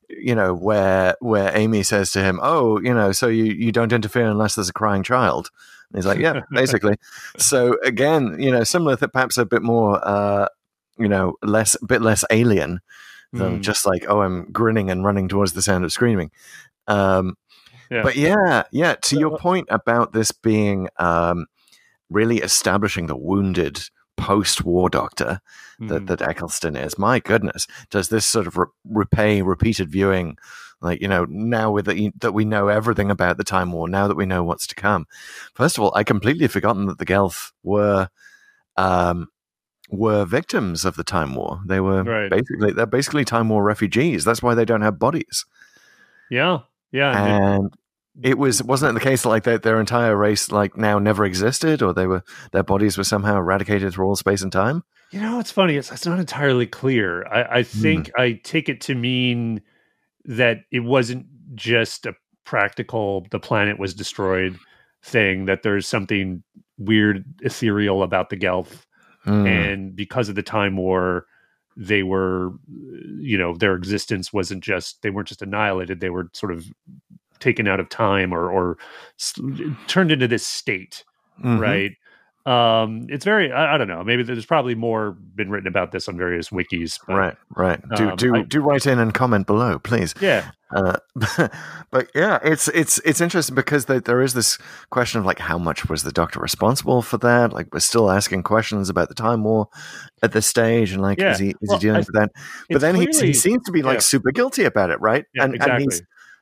you 0.09 0.33
know, 0.35 0.53
where 0.53 1.15
where 1.19 1.55
Amy 1.55 1.83
says 1.83 2.11
to 2.13 2.21
him, 2.23 2.39
"Oh, 2.41 2.79
you 2.79 2.93
know, 2.93 3.11
so 3.11 3.27
you 3.27 3.45
you 3.45 3.71
don't 3.71 3.93
interfere 3.93 4.29
unless 4.29 4.55
there's 4.55 4.69
a 4.69 4.73
crying 4.73 5.03
child." 5.03 5.49
And 5.91 5.97
he's 5.97 6.05
like, 6.05 6.19
"Yeah, 6.19 6.41
basically." 6.51 6.95
so 7.37 7.77
again, 7.83 8.37
you 8.39 8.51
know, 8.51 8.63
similar 8.63 8.95
to 8.97 9.07
perhaps 9.07 9.37
a 9.37 9.45
bit 9.45 9.61
more, 9.61 9.99
uh, 10.07 10.47
you 10.97 11.07
know, 11.09 11.35
less 11.43 11.75
a 11.81 11.85
bit 11.85 12.01
less 12.01 12.23
alien 12.31 12.79
than 13.33 13.59
Mm. 13.59 13.61
just 13.61 13.85
like, 13.85 14.05
"Oh, 14.09 14.21
I'm 14.21 14.51
grinning 14.51 14.89
and 14.91 15.05
running 15.05 15.27
towards 15.29 15.53
the 15.53 15.61
sound 15.61 15.83
of 15.85 15.91
screaming." 15.93 16.31
Um, 16.87 17.35
Yeah. 17.91 18.01
but 18.03 18.15
yeah, 18.15 18.63
yeah. 18.71 18.95
To 18.95 19.19
your 19.19 19.37
point 19.37 19.67
about 19.69 20.13
this 20.13 20.31
being 20.31 20.87
um, 20.97 21.45
really 22.09 22.37
establishing 22.37 23.05
the 23.07 23.17
wounded 23.17 23.81
post-war 24.17 24.89
doctor 24.89 25.41
that, 25.79 26.03
Mhm. 26.03 26.07
that 26.07 26.21
Eccleston 26.21 26.75
is, 26.75 26.97
my 26.97 27.19
goodness, 27.19 27.67
does 27.89 28.09
this 28.09 28.25
sort 28.25 28.47
of 28.47 28.55
re- 28.57 28.67
repay 28.89 29.41
repeated 29.41 29.89
viewing? 29.91 30.37
Like 30.79 31.01
you 31.01 31.07
know, 31.07 31.25
now 31.29 31.69
with 31.71 31.85
the, 31.85 32.11
that 32.21 32.33
we 32.33 32.45
know 32.45 32.67
everything 32.69 33.11
about 33.11 33.37
the 33.37 33.43
Time 33.43 33.71
War, 33.71 33.87
now 33.89 34.07
that 34.07 34.15
we 34.17 34.25
know 34.25 34.43
what's 34.43 34.65
to 34.67 34.75
come. 34.75 35.05
First 35.53 35.77
of 35.77 35.83
all, 35.83 35.91
I 35.95 36.03
completely 36.03 36.47
forgotten 36.47 36.85
that 36.87 36.97
the 36.97 37.05
Gelth 37.05 37.51
were 37.63 38.09
um, 38.77 39.27
were 39.89 40.23
victims 40.25 40.85
of 40.85 40.95
the 40.95 41.03
Time 41.03 41.35
War. 41.35 41.59
They 41.67 41.79
were 41.81 42.03
Right. 42.03 42.31
basically 42.31 42.71
they're 42.73 42.85
basically 42.85 43.25
Time 43.25 43.49
War 43.49 43.63
refugees. 43.63 44.23
That's 44.23 44.41
why 44.41 44.55
they 44.55 44.65
don't 44.65 44.81
have 44.81 44.97
bodies. 44.97 45.45
yeah 46.29 46.59
yeah 46.93 47.25
and 47.25 47.73
it- 48.21 48.37
was 48.37 48.63
wasn't 48.63 48.91
it 48.91 48.99
the 48.99 49.09
case 49.09 49.25
like 49.25 49.43
their, 49.43 49.57
their 49.57 49.79
entire 49.79 50.15
race 50.15 50.51
like 50.51 50.77
now 50.77 50.99
never 50.99 51.25
existed, 51.25 51.81
or 51.81 51.93
they 51.93 52.07
were 52.07 52.23
their 52.51 52.63
bodies 52.63 52.97
were 52.97 53.03
somehow 53.03 53.37
eradicated 53.37 53.93
through 53.93 54.05
all 54.05 54.15
space 54.15 54.41
and 54.41 54.51
time? 54.51 54.83
You 55.11 55.19
know, 55.19 55.39
it's 55.39 55.51
funny. 55.51 55.75
It's, 55.75 55.91
it's 55.91 56.05
not 56.05 56.19
entirely 56.19 56.65
clear. 56.65 57.25
I, 57.27 57.59
I 57.59 57.63
think 57.63 58.11
I 58.17 58.39
take 58.43 58.69
it 58.69 58.79
to 58.81 58.95
mean 58.95 59.61
that 60.23 60.59
it 60.71 60.81
wasn't 60.81 61.25
just 61.53 62.05
a 62.05 62.13
practical, 62.45 63.25
the 63.29 63.39
planet 63.39 63.77
was 63.77 63.93
destroyed 63.93 64.57
thing, 65.03 65.45
that 65.45 65.63
there's 65.63 65.85
something 65.85 66.43
weird, 66.77 67.25
ethereal 67.41 68.03
about 68.03 68.29
the 68.29 68.37
Gelth. 68.37 68.85
Hmm. 69.23 69.45
And 69.45 69.95
because 69.95 70.29
of 70.29 70.35
the 70.35 70.43
Time 70.43 70.77
War, 70.77 71.25
they 71.75 72.03
were, 72.03 72.51
you 73.19 73.37
know, 73.37 73.55
their 73.55 73.75
existence 73.75 74.31
wasn't 74.31 74.63
just, 74.63 75.01
they 75.01 75.09
weren't 75.09 75.27
just 75.27 75.41
annihilated, 75.41 75.99
they 75.99 76.09
were 76.09 76.29
sort 76.33 76.53
of 76.53 76.65
taken 77.41 77.67
out 77.67 77.81
of 77.81 77.89
time 77.89 78.33
or, 78.33 78.49
or 78.49 78.77
s- 79.19 79.33
turned 79.87 80.11
into 80.13 80.27
this 80.29 80.47
state 80.47 81.03
Mhm. 81.43 81.59
right? 81.59 81.91
Um, 82.43 83.05
it's 83.09 83.23
very 83.23 83.51
I, 83.51 83.75
I 83.75 83.77
don't 83.77 83.87
know. 83.87 84.03
Maybe 84.03 84.23
there's 84.23 84.47
probably 84.47 84.73
more 84.73 85.11
been 85.11 85.51
written 85.51 85.67
about 85.67 85.91
this 85.91 86.07
on 86.07 86.17
various 86.17 86.49
wikis. 86.49 86.99
But, 87.05 87.15
Right, 87.15 87.37
right. 87.55 87.79
Do 87.95 88.09
Um, 88.09 88.15
do 88.15 88.35
I- 88.35 88.41
do 88.43 88.61
write 88.61 88.87
in 88.87 88.97
and 88.97 89.13
comment 89.13 89.45
below, 89.45 89.77
please. 89.77 90.15
Yeah. 90.19 90.49
Uh, 90.75 90.95
but 91.91 92.09
yeah, 92.15 92.39
it's 92.43 92.67
it's 92.69 92.99
it's 93.05 93.21
interesting 93.21 93.53
because 93.55 93.85
there, 93.85 93.99
there 93.99 94.21
is 94.21 94.33
this 94.33 94.57
question 94.89 95.19
of 95.19 95.25
like 95.25 95.37
how 95.39 95.57
much 95.59 95.87
was 95.87 96.01
the 96.03 96.11
Doctor 96.11 96.39
responsible 96.39 97.01
for 97.03 97.17
that? 97.19 97.53
Like 97.53 97.67
we're 97.73 97.79
still 97.79 98.09
asking 98.09 98.41
questions 98.43 98.89
about 98.89 99.09
the 99.09 99.15
Time 99.15 99.43
War 99.43 99.67
at 100.23 100.31
this 100.31 100.47
stage, 100.47 100.91
and 100.93 101.01
like 101.01 101.19
Yeah. 101.19 101.31
is 101.33 101.39
he 101.39 101.49
is 101.49 101.55
Well, 101.61 101.77
he 101.77 101.81
dealing 101.81 101.97
I- 101.97 101.99
with 101.99 102.13
that? 102.13 102.31
But 102.71 102.81
then 102.81 102.95
he, 102.95 103.05
he 103.11 103.33
seems 103.33 103.63
to 103.65 103.71
be 103.71 103.83
like 103.83 103.97
yeah. 103.97 103.99
super 104.01 104.31
guilty 104.31 104.63
about 104.63 104.89
it, 104.89 104.99
right? 104.99 105.25
Yeah, 105.35 105.43
and, 105.43 105.53
exactly. 105.55 105.83
and 105.83 105.91
he's 105.91 106.01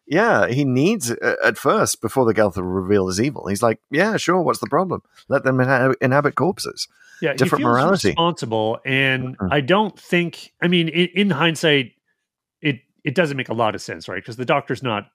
yeah, 0.10 0.48
he 0.48 0.66
needs 0.66 1.12
uh, 1.12 1.36
at 1.46 1.58
first 1.58 2.02
before 2.02 2.26
the 2.26 2.34
Geltha 2.34 2.62
reveal 2.64 3.08
his 3.08 3.22
evil. 3.22 3.48
He's 3.48 3.62
like, 3.64 3.80
yeah, 3.92 4.18
sure, 4.18 4.42
what's 4.42 4.60
the 4.60 4.68
problem? 4.68 5.02
Let 5.30 5.44
them 5.44 5.58
inha- 5.58 5.96
inhabit 6.02 6.36
corpses. 6.36 6.88
yeah, 7.22 7.34
different 7.34 7.64
morality. 7.64 8.10
responsible, 8.10 8.80
and 8.86 9.38
Mhm. 9.38 9.48
I 9.52 9.62
don't 9.62 9.98
think. 9.98 10.52
I 10.62 10.68
mean, 10.68 10.88
in, 10.90 11.08
in 11.16 11.30
hindsight, 11.30 11.92
it 12.62 12.80
it 13.04 13.16
doesn't 13.16 13.38
make 13.38 13.50
a 13.50 13.54
lot 13.54 13.76
of 13.76 13.82
sense, 13.82 14.08
right? 14.10 14.22
Because 14.22 14.36
the 14.38 14.46
Doctor's 14.46 14.82
not. 14.84 15.08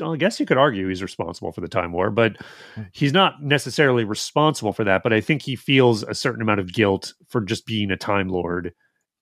well, 0.00 0.14
I 0.14 0.16
guess 0.16 0.40
you 0.40 0.46
could 0.46 0.56
argue 0.58 0.88
he's 0.88 1.02
responsible 1.02 1.52
for 1.52 1.60
the 1.60 1.68
Time 1.68 1.92
War, 1.92 2.10
but 2.10 2.36
he's 2.92 3.12
not 3.12 3.42
necessarily 3.42 4.04
responsible 4.04 4.72
for 4.72 4.84
that. 4.84 5.02
But 5.02 5.12
I 5.12 5.20
think 5.20 5.42
he 5.42 5.54
feels 5.56 6.02
a 6.02 6.14
certain 6.14 6.40
amount 6.42 6.60
of 6.60 6.72
guilt 6.72 7.12
for 7.28 7.40
just 7.42 7.66
being 7.66 7.90
a 7.90 7.96
Time 7.96 8.28
Lord 8.28 8.72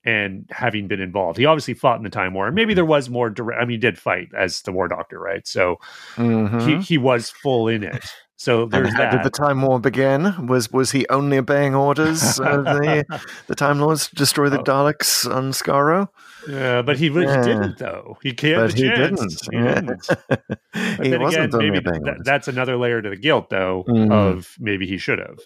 and 0.04 0.46
having 0.50 0.88
been 0.88 1.00
involved. 1.00 1.38
He 1.38 1.44
obviously 1.46 1.74
fought 1.74 1.98
in 1.98 2.04
the 2.04 2.10
Time 2.10 2.32
War, 2.34 2.50
maybe 2.50 2.72
there 2.74 2.84
was 2.84 3.10
more 3.10 3.28
direct. 3.30 3.60
I 3.60 3.64
mean, 3.64 3.72
he 3.72 3.76
did 3.78 3.98
fight 3.98 4.28
as 4.36 4.62
the 4.62 4.72
War 4.72 4.88
Doctor, 4.88 5.18
right? 5.18 5.46
So 5.46 5.76
Mhm. 6.16 6.62
he 6.62 6.76
he 6.78 6.98
was 6.98 7.30
full 7.30 7.68
in 7.68 7.82
it. 7.84 8.04
So 8.36 8.62
And 8.62 8.72
there's 8.72 8.92
how 8.94 9.00
that. 9.00 9.10
did 9.12 9.22
the 9.22 9.28
Time 9.30 9.60
War 9.60 9.78
begin? 9.78 10.46
Was 10.46 10.72
was 10.72 10.92
he 10.92 11.06
only 11.10 11.36
obeying 11.36 11.74
orders 11.74 12.40
of 12.40 12.64
the 12.64 13.04
the 13.48 13.54
Time 13.54 13.78
Lords 13.80 14.08
to 14.08 14.14
destroy 14.14 14.48
the 14.48 14.60
Oh. 14.60 14.64
Daleks 14.64 15.30
on 15.30 15.50
Skaro? 15.52 16.08
yeah, 16.48 16.80
but 16.80 16.96
he, 16.96 17.10
really 17.10 17.26
Yeah. 17.34 17.42
didn't 17.42 17.76
though. 17.78 18.16
He 18.22 18.32
can't. 18.32 18.56
But 18.62 18.72
he 18.72 18.84
didn't. 18.88 19.20
He 19.52 19.58
didn't. 19.58 20.08
He 21.02 21.16
wasn't 21.18 21.52
again, 21.54 21.72
maybe 21.72 21.86
orders. 21.90 22.22
that's 22.24 22.48
another 22.48 22.76
layer 22.78 23.02
to 23.02 23.10
the 23.10 23.16
guilt, 23.16 23.50
though, 23.50 23.84
Mhm. 23.88 24.10
of 24.12 24.54
maybe 24.58 24.86
he 24.86 24.96
should 24.96 25.18
have. 25.18 25.38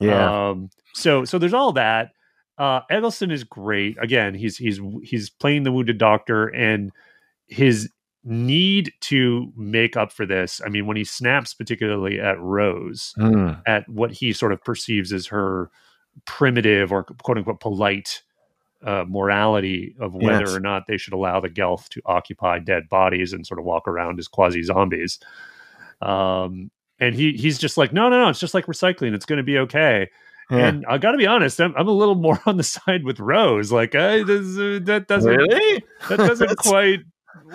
yeah. 0.00 0.48
Um, 0.50 0.68
so 0.94 1.24
so 1.24 1.38
there's 1.38 1.54
all 1.54 1.72
that. 1.72 2.10
Uh, 2.58 2.80
Eccleston 2.90 3.30
is 3.30 3.44
great. 3.44 3.96
Again, 4.00 4.34
he's 4.34 4.56
he's 4.56 4.80
he's 5.02 5.30
playing 5.30 5.62
the 5.64 5.72
wounded 5.72 5.98
doctor, 5.98 6.48
and 6.48 6.92
his 7.46 7.90
need 8.24 8.92
to 9.00 9.52
make 9.56 9.96
up 9.96 10.12
for 10.12 10.24
this. 10.26 10.60
I 10.64 10.68
mean, 10.68 10.86
when 10.86 10.96
he 10.96 11.04
snaps, 11.04 11.54
particularly 11.54 12.20
at 12.20 12.38
Rose, 12.40 13.14
Mm. 13.18 13.60
at 13.66 13.88
what 13.88 14.12
he 14.12 14.32
sort 14.32 14.52
of 14.52 14.62
perceives 14.62 15.12
as 15.12 15.26
her 15.28 15.70
primitive 16.26 16.92
or 16.92 17.02
quote 17.04 17.38
unquote 17.38 17.58
polite 17.60 18.22
uh, 18.84 19.04
morality 19.08 19.94
of 19.98 20.14
whether 20.14 20.40
Yes. 20.44 20.54
or 20.54 20.60
not 20.60 20.86
they 20.86 20.98
should 20.98 21.14
allow 21.14 21.40
the 21.40 21.48
Gelth 21.48 21.88
to 21.90 22.02
occupy 22.04 22.58
dead 22.58 22.88
bodies 22.88 23.32
and 23.32 23.46
sort 23.46 23.58
of 23.58 23.64
walk 23.64 23.88
around 23.88 24.18
as 24.18 24.28
quasi 24.28 24.62
zombies. 24.62 25.18
Um, 26.00 26.70
and 27.00 27.14
he 27.14 27.32
he's 27.32 27.58
just 27.58 27.76
like, 27.76 27.92
no, 27.92 28.08
no, 28.08 28.22
no, 28.22 28.28
it's 28.28 28.40
just 28.40 28.54
like 28.54 28.66
recycling. 28.66 29.14
It's 29.14 29.26
going 29.26 29.38
to 29.38 29.42
be 29.42 29.58
okay. 29.58 30.10
Yeah. 30.52 30.66
And 30.68 30.84
I 30.86 30.98
got 30.98 31.12
to 31.12 31.18
be 31.18 31.26
honest, 31.26 31.60
I'm, 31.60 31.74
I'm 31.76 31.88
a 31.88 31.92
little 31.92 32.14
more 32.14 32.38
on 32.46 32.58
the 32.58 32.62
side 32.62 33.04
with 33.04 33.18
Rose. 33.20 33.72
Like, 33.72 33.94
uh, 33.94 34.22
this, 34.24 34.56
uh, 34.58 34.78
that 34.84 35.06
doesn't 35.08 35.30
really? 35.34 35.82
that 36.08 36.18
doesn't 36.18 36.56
quite. 36.70 37.00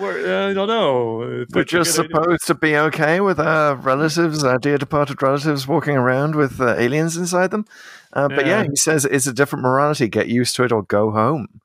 Work. 0.00 0.26
I 0.26 0.54
don't 0.54 0.66
know. 0.68 1.44
We're 1.54 1.64
just 1.64 1.94
supposed 1.94 2.46
to 2.48 2.54
be 2.54 2.76
okay 2.76 3.20
with 3.20 3.38
our 3.38 3.76
relatives, 3.76 4.42
our 4.44 4.58
dear 4.58 4.76
departed 4.76 5.22
relatives, 5.22 5.66
walking 5.68 5.96
around 5.96 6.34
with 6.34 6.60
uh, 6.60 6.74
aliens 6.76 7.16
inside 7.16 7.52
them. 7.52 7.64
Uh, 8.12 8.28
But 8.28 8.46
yeah, 8.46 8.62
Yeah. 8.62 8.68
he 8.70 8.76
says 8.76 9.04
it's 9.04 9.26
a 9.28 9.32
different 9.32 9.62
morality. 9.62 10.08
Get 10.08 10.26
used 10.28 10.56
to 10.56 10.64
it 10.64 10.72
or 10.72 10.82
go 10.82 11.10
home, 11.12 11.60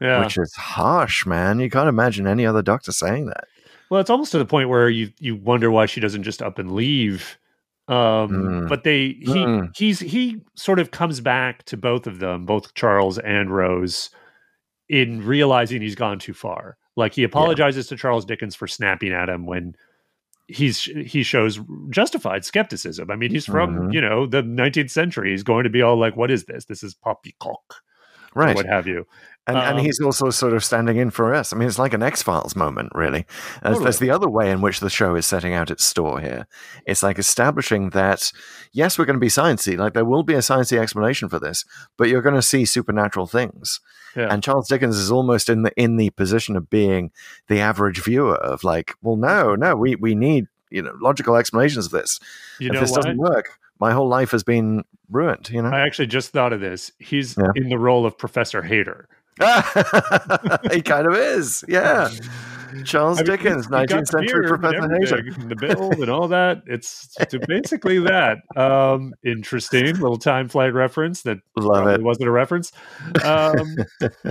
Yeah. 0.00 0.20
which 0.20 0.36
is 0.36 0.54
harsh, 0.54 1.24
man. 1.26 1.58
You 1.58 1.70
can't 1.70 1.88
imagine 1.88 2.26
any 2.26 2.44
other 2.46 2.62
doctor 2.62 2.92
saying 2.92 3.26
that. 3.26 3.44
Well, 3.90 4.00
it's 4.00 4.10
almost 4.10 4.32
to 4.32 4.38
the 4.38 4.46
point 4.46 4.68
where 4.68 4.88
you 4.90 5.10
you 5.18 5.34
wonder 5.36 5.70
why 5.70 5.86
she 5.86 6.00
doesn't 6.00 6.22
just 6.24 6.42
up 6.42 6.58
and 6.58 6.72
leave. 6.72 7.38
Um, 7.86 7.96
Mm. 8.30 8.68
But 8.68 8.84
they 8.84 9.08
he 9.20 9.44
Mm. 9.44 9.76
he's 9.76 10.00
he 10.00 10.40
sort 10.54 10.78
of 10.78 10.90
comes 10.90 11.20
back 11.20 11.64
to 11.64 11.76
both 11.76 12.06
of 12.06 12.18
them, 12.18 12.46
both 12.46 12.74
Charles 12.74 13.18
and 13.18 13.50
Rose, 13.54 14.10
in 14.88 15.24
realizing 15.24 15.82
he's 15.82 15.94
gone 15.94 16.18
too 16.18 16.32
far. 16.34 16.76
Like 16.96 17.12
he 17.14 17.24
apologizes 17.24 17.86
to 17.88 17.96
Charles 17.96 18.24
Dickens 18.24 18.54
for 18.54 18.66
snapping 18.66 19.12
at 19.12 19.28
him 19.28 19.44
when 19.46 19.74
he's 20.48 20.84
he 20.84 21.22
shows 21.22 21.60
justified 21.90 22.44
skepticism. 22.44 23.10
I 23.10 23.16
mean, 23.16 23.30
he's 23.30 23.46
from 23.46 23.76
Mhm. 23.76 23.92
you 23.94 24.00
know 24.00 24.26
the 24.26 24.42
19th 24.42 24.90
century. 24.90 25.30
He's 25.32 25.42
going 25.42 25.64
to 25.64 25.70
be 25.70 25.82
all 25.82 25.96
like, 25.98 26.16
"What 26.16 26.30
is 26.30 26.44
this? 26.44 26.64
This 26.66 26.82
is 26.82 26.94
poppycock." 26.94 27.82
Right. 28.34 28.56
What 28.56 28.66
have 28.66 28.86
you? 28.86 29.06
And, 29.46 29.58
and 29.58 29.78
Um, 29.78 29.84
he's 29.84 30.00
also 30.00 30.30
sort 30.30 30.54
of 30.54 30.64
standing 30.64 30.96
in 30.96 31.10
for 31.10 31.34
us. 31.34 31.52
I 31.52 31.56
mean, 31.56 31.68
it's 31.68 31.78
like 31.78 31.92
an 31.92 32.02
X 32.02 32.22
Files 32.22 32.56
moment, 32.56 32.90
really. 32.94 33.26
As, 33.62 33.78
That's 33.78 33.98
the 33.98 34.10
other 34.10 34.28
way 34.28 34.50
in 34.50 34.62
which 34.62 34.80
the 34.80 34.88
show 34.88 35.14
is 35.16 35.26
setting 35.26 35.52
out 35.52 35.70
its 35.70 35.84
store 35.84 36.18
here. 36.20 36.46
It's 36.86 37.02
like 37.02 37.18
establishing 37.18 37.90
that, 37.90 38.32
yes, 38.72 38.98
we're 38.98 39.04
going 39.04 39.16
to 39.16 39.20
be 39.20 39.26
sciencey. 39.28 39.76
Like, 39.76 39.92
there 39.92 40.04
will 40.04 40.22
be 40.22 40.32
a 40.32 40.38
sciencey 40.38 40.78
explanation 40.78 41.28
for 41.28 41.38
this, 41.38 41.66
but 41.98 42.08
you're 42.08 42.22
going 42.22 42.34
to 42.34 42.42
see 42.42 42.64
supernatural 42.64 43.26
things. 43.26 43.80
Yeah. 44.16 44.32
And 44.32 44.42
Charles 44.42 44.68
Dickens 44.68 44.96
is 44.96 45.10
almost 45.10 45.50
in 45.50 45.62
the 45.62 45.72
in 45.76 45.96
the 45.96 46.10
position 46.10 46.56
of 46.56 46.70
being 46.70 47.10
the 47.48 47.60
average 47.60 48.02
viewer 48.02 48.36
of 48.36 48.64
like, 48.64 48.94
well, 49.02 49.16
no, 49.16 49.56
no, 49.56 49.74
we 49.76 49.96
we 49.96 50.14
need 50.14 50.46
you 50.70 50.82
know 50.82 50.92
logical 51.00 51.36
explanations 51.36 51.86
of 51.86 51.92
this. 51.92 52.20
You 52.60 52.68
if 52.68 52.74
know 52.74 52.80
this 52.80 52.90
what? 52.92 53.02
doesn't 53.02 53.18
work, 53.18 53.58
my 53.80 53.92
whole 53.92 54.08
life 54.08 54.30
has 54.30 54.42
been 54.42 54.84
ruined. 55.10 55.50
You 55.50 55.62
know. 55.62 55.70
I 55.70 55.80
actually 55.80 56.06
just 56.08 56.30
thought 56.30 56.52
of 56.52 56.60
this. 56.60 56.90
He's 56.98 57.36
Yeah. 57.36 57.48
in 57.56 57.68
the 57.68 57.78
role 57.78 58.06
of 58.06 58.16
Professor 58.16 58.62
Hayter. 58.62 59.08
he 60.72 60.80
kind 60.82 61.06
of 61.08 61.14
is, 61.14 61.64
yeah. 61.68 62.08
Charles 62.84 63.18
I 63.18 63.22
mean, 63.22 63.30
Dickens, 63.32 63.66
he's- 63.66 63.80
he 63.80 63.86
got 63.86 63.88
19th 64.04 64.06
century 64.08 64.48
Professor 64.48 64.88
Hayter. 65.22 65.48
the 65.48 65.56
build 65.56 65.94
and 65.94 66.08
all 66.10 66.26
that. 66.28 66.62
It's, 66.66 67.14
it's 67.20 67.34
basically 67.46 67.98
that. 68.00 68.38
Um, 68.56 69.12
interesting 69.24 69.86
little 69.86 70.18
time 70.18 70.48
flight 70.48 70.72
reference 70.74 71.22
that 71.22 71.38
Love 71.56 71.86
it. 71.88 72.02
wasn't 72.02 72.28
a 72.28 72.32
reference. 72.32 72.72
Um, 73.24 73.76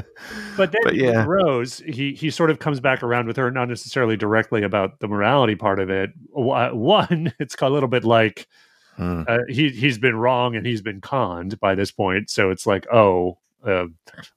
but 0.57 0.71
then 0.71 0.81
But 0.83 0.95
yeah. 0.95 1.25
Rose, 1.25 1.79
he 1.85 2.13
he 2.13 2.29
sort 2.29 2.49
of 2.49 2.59
comes 2.59 2.79
back 2.79 3.01
around 3.03 3.27
with 3.27 3.37
her, 3.37 3.49
not 3.51 3.69
necessarily 3.69 4.17
directly 4.17 4.63
about 4.63 4.99
the 4.99 5.07
morality 5.07 5.55
part 5.55 5.79
of 5.79 5.89
it. 5.89 6.11
One, 6.31 7.33
it's 7.39 7.55
a 7.61 7.69
little 7.69 7.89
bit 7.89 8.03
like 8.03 8.47
Hmm. 8.95 9.23
uh, 9.27 9.39
he 9.47 9.69
he's 9.69 9.97
been 9.97 10.15
wrong 10.15 10.55
and 10.55 10.65
he's 10.65 10.81
been 10.81 11.01
conned 11.01 11.59
by 11.59 11.75
this 11.75 11.91
point. 11.91 12.29
So 12.29 12.49
it's 12.49 12.65
like, 12.67 12.85
oh, 12.93 13.37
uh, 13.65 13.85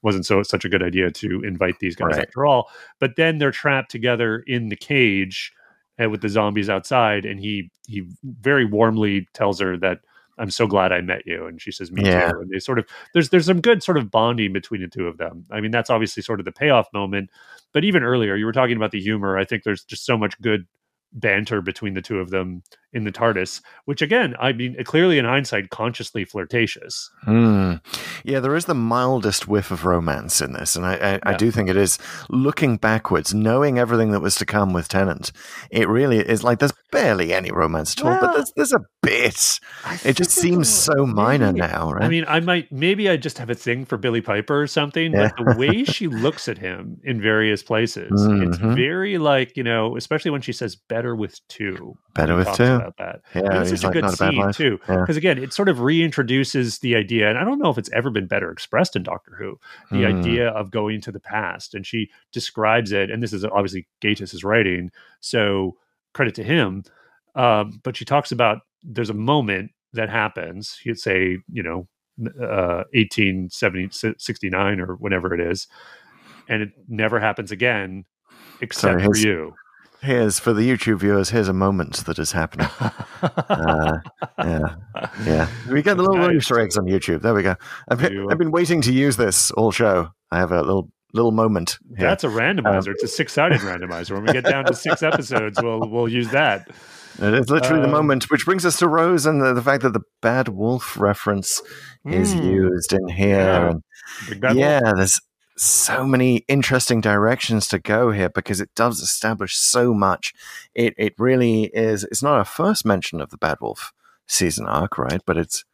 wasn't 0.02 0.26
so 0.26 0.42
such 0.42 0.64
a 0.64 0.68
good 0.68 0.82
idea 0.82 1.10
to 1.10 1.42
invite 1.42 1.78
these 1.80 1.96
guys 1.96 2.16
Right. 2.16 2.26
after 2.26 2.46
all. 2.46 2.68
But 3.00 3.16
then 3.16 3.38
they're 3.38 3.50
trapped 3.50 3.90
together 3.90 4.44
in 4.46 4.68
the 4.68 4.76
cage 4.76 5.52
uh, 6.02 6.08
with 6.10 6.20
the 6.22 6.28
zombies 6.28 6.70
outside, 6.70 7.24
and 7.26 7.40
he 7.40 7.70
he 7.86 8.04
very 8.24 8.64
warmly 8.64 9.28
tells 9.34 9.60
her 9.60 9.76
that 9.78 10.00
I'm 10.38 10.50
so 10.50 10.66
glad 10.66 10.92
I 10.92 11.00
met 11.00 11.26
you, 11.26 11.46
and 11.46 11.60
she 11.60 11.72
says, 11.72 11.90
"Me 11.90 12.02
Yeah. 12.02 12.30
too." 12.30 12.40
And 12.40 12.50
they 12.50 12.58
sort 12.58 12.78
of 12.78 12.86
there's 13.14 13.30
there's 13.30 13.46
some 13.46 13.60
good 13.60 13.82
sort 13.82 13.96
of 13.96 14.10
bonding 14.10 14.52
between 14.52 14.82
the 14.82 14.88
two 14.88 15.06
of 15.08 15.16
them. 15.18 15.44
I 15.50 15.60
mean, 15.60 15.70
that's 15.70 15.90
obviously 15.90 16.22
sort 16.22 16.38
of 16.40 16.44
the 16.44 16.52
payoff 16.52 16.92
moment. 16.92 17.30
But 17.72 17.84
even 17.84 18.02
earlier, 18.02 18.36
you 18.36 18.46
were 18.46 18.52
talking 18.52 18.76
about 18.76 18.90
the 18.92 19.00
humor. 19.00 19.36
I 19.38 19.44
think 19.44 19.64
there's 19.64 19.84
just 19.84 20.04
so 20.06 20.16
much 20.16 20.40
good 20.40 20.66
banter 21.12 21.62
between 21.62 21.94
the 21.94 22.02
two 22.02 22.18
of 22.20 22.30
them 22.30 22.62
in 22.96 23.04
the 23.04 23.12
TARDIS, 23.12 23.60
which 23.84 24.00
again, 24.02 24.34
I 24.40 24.52
mean, 24.52 24.82
clearly 24.84 25.18
in 25.18 25.24
hindsight, 25.26 25.70
consciously 25.70 26.24
flirtatious. 26.24 27.10
Hmm. 27.24 27.74
Yeah, 28.24 28.40
there 28.40 28.56
is 28.56 28.64
the 28.64 28.74
mildest 28.74 29.46
whiff 29.46 29.70
of 29.70 29.84
romance 29.84 30.40
in 30.40 30.52
this, 30.54 30.74
and 30.76 30.84
I, 30.86 31.20
I, 31.24 31.32
I 31.32 31.36
do 31.36 31.50
think 31.50 31.68
it 31.68 31.76
is 31.76 31.98
looking 32.30 32.76
backwards, 32.78 33.34
knowing 33.34 33.78
everything 33.78 34.10
that 34.12 34.20
was 34.20 34.34
to 34.36 34.46
come 34.46 34.72
with 34.72 34.88
Tennant. 34.88 35.30
It 35.70 35.88
really 35.88 36.18
is 36.18 36.42
like 36.42 36.58
there's 36.58 36.72
barely 36.90 37.34
any 37.34 37.50
romance 37.52 37.94
at 37.98 38.04
all, 38.04 38.18
but 38.20 38.32
there's 38.34 38.52
there's 38.56 38.72
a 38.72 38.80
bit. 39.02 39.60
It 40.04 40.16
just 40.16 40.30
seems 40.30 40.68
so 40.68 41.06
minor 41.06 41.52
maybe- 41.52 41.60
now, 41.60 41.92
right? 41.92 42.04
I 42.04 42.08
mean, 42.08 42.24
I 42.26 42.40
might 42.40 42.72
maybe 42.72 43.08
I 43.10 43.16
just 43.18 43.38
have 43.38 43.50
a 43.50 43.54
thing 43.54 43.84
for 43.84 43.98
Billie 43.98 44.22
Piper 44.22 44.62
or 44.62 44.66
something, 44.66 45.12
Yeah. 45.12 45.30
but 45.36 45.52
the 45.54 45.58
way 45.58 45.84
she 45.84 46.08
looks 46.08 46.48
at 46.48 46.58
him 46.58 46.98
in 47.04 47.20
various 47.20 47.62
places, 47.62 48.08
it's 48.10 48.58
Mhm. 48.58 48.74
very 48.74 49.18
like, 49.18 49.56
you 49.56 49.62
know, 49.62 49.96
especially 49.96 50.30
when 50.30 50.40
she 50.40 50.52
says 50.52 50.74
better 50.76 51.14
with 51.14 51.46
two. 51.48 51.96
Better 52.14 52.34
with 52.36 52.46
talks 52.46 52.58
two. 52.58 52.85
About 52.86 52.96
that. 52.98 53.22
Yeah, 53.34 53.50
And 53.50 53.62
it's 53.62 53.70
such 53.70 53.82
a 53.82 53.86
like, 53.86 53.92
good 53.94 54.04
a 54.04 54.08
bad 54.08 54.16
scene 54.16 54.36
life." 54.36 54.56
too, 54.56 54.78
Yeah. 54.88 55.00
because 55.00 55.16
again, 55.16 55.38
it 55.38 55.52
sort 55.52 55.68
of 55.68 55.78
reintroduces 55.78 56.80
the 56.80 56.94
idea, 56.96 57.28
and 57.28 57.38
I 57.38 57.44
don't 57.44 57.58
know 57.58 57.70
if 57.70 57.78
it's 57.78 57.90
ever 57.92 58.10
been 58.10 58.26
better 58.26 58.50
expressed 58.50 58.94
in 58.96 59.02
Doctor 59.02 59.34
Who. 59.38 59.58
The 59.90 60.10
Hmm. 60.10 60.18
idea 60.18 60.48
of 60.48 60.70
going 60.70 61.00
to 61.02 61.12
the 61.12 61.20
past, 61.20 61.74
and 61.74 61.86
she 61.86 62.10
describes 62.32 62.92
it, 62.92 63.10
and 63.10 63.22
this 63.22 63.32
is 63.32 63.44
obviously 63.44 63.86
Gatiss' 64.02 64.44
writing, 64.44 64.90
so 65.20 65.76
credit 66.14 66.34
to 66.36 66.42
him. 66.44 66.84
Um, 67.34 67.80
but 67.82 67.96
she 67.96 68.04
talks 68.04 68.32
about 68.32 68.60
there's 68.82 69.10
a 69.10 69.14
moment 69.14 69.72
that 69.92 70.08
happens. 70.08 70.78
You'd 70.84 70.98
say, 71.00 71.38
you 71.52 71.62
know, 71.62 71.88
uh, 72.40 72.84
1869 72.94 74.80
or 74.80 74.94
whatever 74.96 75.34
it 75.34 75.40
is, 75.40 75.66
and 76.48 76.62
it 76.62 76.70
never 76.88 77.20
happens 77.20 77.50
again, 77.50 78.04
except 78.60 79.02
for 79.02 79.08
his- 79.14 79.24
you. 79.24 79.54
Here's 80.02 80.38
for 80.38 80.52
the 80.52 80.62
YouTube 80.62 81.00
viewers. 81.00 81.30
Here's 81.30 81.48
a 81.48 81.52
moment 81.52 82.04
that 82.06 82.18
is 82.18 82.32
happening. 82.32 82.68
Uh, 83.48 83.98
yeah, 84.38 84.76
yeah. 85.24 85.48
We 85.70 85.82
get 85.82 85.96
the 85.96 86.02
little 86.02 86.18
Nice. 86.28 86.36
Easter 86.36 86.60
eggs 86.60 86.76
on 86.76 86.84
YouTube. 86.84 87.22
There 87.22 87.32
we 87.34 87.42
go. 87.42 87.56
I've 87.88 87.98
been, 87.98 88.12
You- 88.12 88.28
I've 88.30 88.38
been 88.38 88.50
waiting 88.52 88.80
to 88.82 88.92
use 88.92 89.16
this 89.16 89.50
all 89.52 89.72
show. 89.72 90.10
I 90.30 90.38
have 90.38 90.52
a 90.52 90.60
little 90.60 90.90
little 91.14 91.32
moment. 91.32 91.78
Here. 91.96 92.06
That's 92.06 92.24
a 92.24 92.28
randomizer. 92.28 92.88
it's 92.88 93.02
a 93.02 93.08
six-sided 93.08 93.60
randomizer. 93.62 94.10
When 94.12 94.24
we 94.24 94.32
get 94.32 94.44
down 94.44 94.66
to 94.66 94.74
six 94.74 95.02
episodes, 95.02 95.58
we'll 95.62 95.88
we'll 95.88 96.08
use 96.08 96.28
that. 96.30 96.68
It 97.20 97.32
is 97.34 97.48
literally 97.48 97.80
the 97.80 97.86
Um, 97.86 97.92
moment, 97.92 98.30
which 98.30 98.44
brings 98.44 98.66
us 98.66 98.78
to 98.80 98.88
Rose 98.88 99.24
and 99.24 99.40
the, 99.40 99.54
the 99.54 99.62
fact 99.62 99.82
that 99.82 99.94
the 99.94 100.02
Bad 100.20 100.48
Wolf 100.48 100.96
reference 100.98 101.62
is 102.04 102.34
Mm. 102.34 102.44
used 102.44 102.92
in 102.92 103.08
here. 103.08 103.36
Yeah. 103.38 103.70
And 103.70 103.82
Big 104.28 104.40
Bad 104.40 104.48
Wolf. 104.56 104.60
yeah, 104.60 104.92
there's 104.94 105.20
so 105.56 106.04
many 106.06 106.44
interesting 106.48 107.00
directions 107.00 107.66
to 107.68 107.78
go 107.78 108.10
here 108.10 108.28
because 108.28 108.60
it 108.60 108.70
does 108.74 109.00
establish 109.00 109.56
so 109.56 109.94
much. 109.94 110.34
It 110.74 110.94
it 110.98 111.14
really 111.18 111.64
is. 111.74 112.04
It's 112.04 112.22
not 112.22 112.40
a 112.40 112.44
first 112.44 112.84
mention 112.84 113.20
of 113.20 113.30
the 113.30 113.38
Bad 113.38 113.58
Wolf 113.60 113.92
season 114.26 114.66
arc, 114.66 114.98
right? 114.98 115.22
But 115.24 115.36
it's 115.38 115.64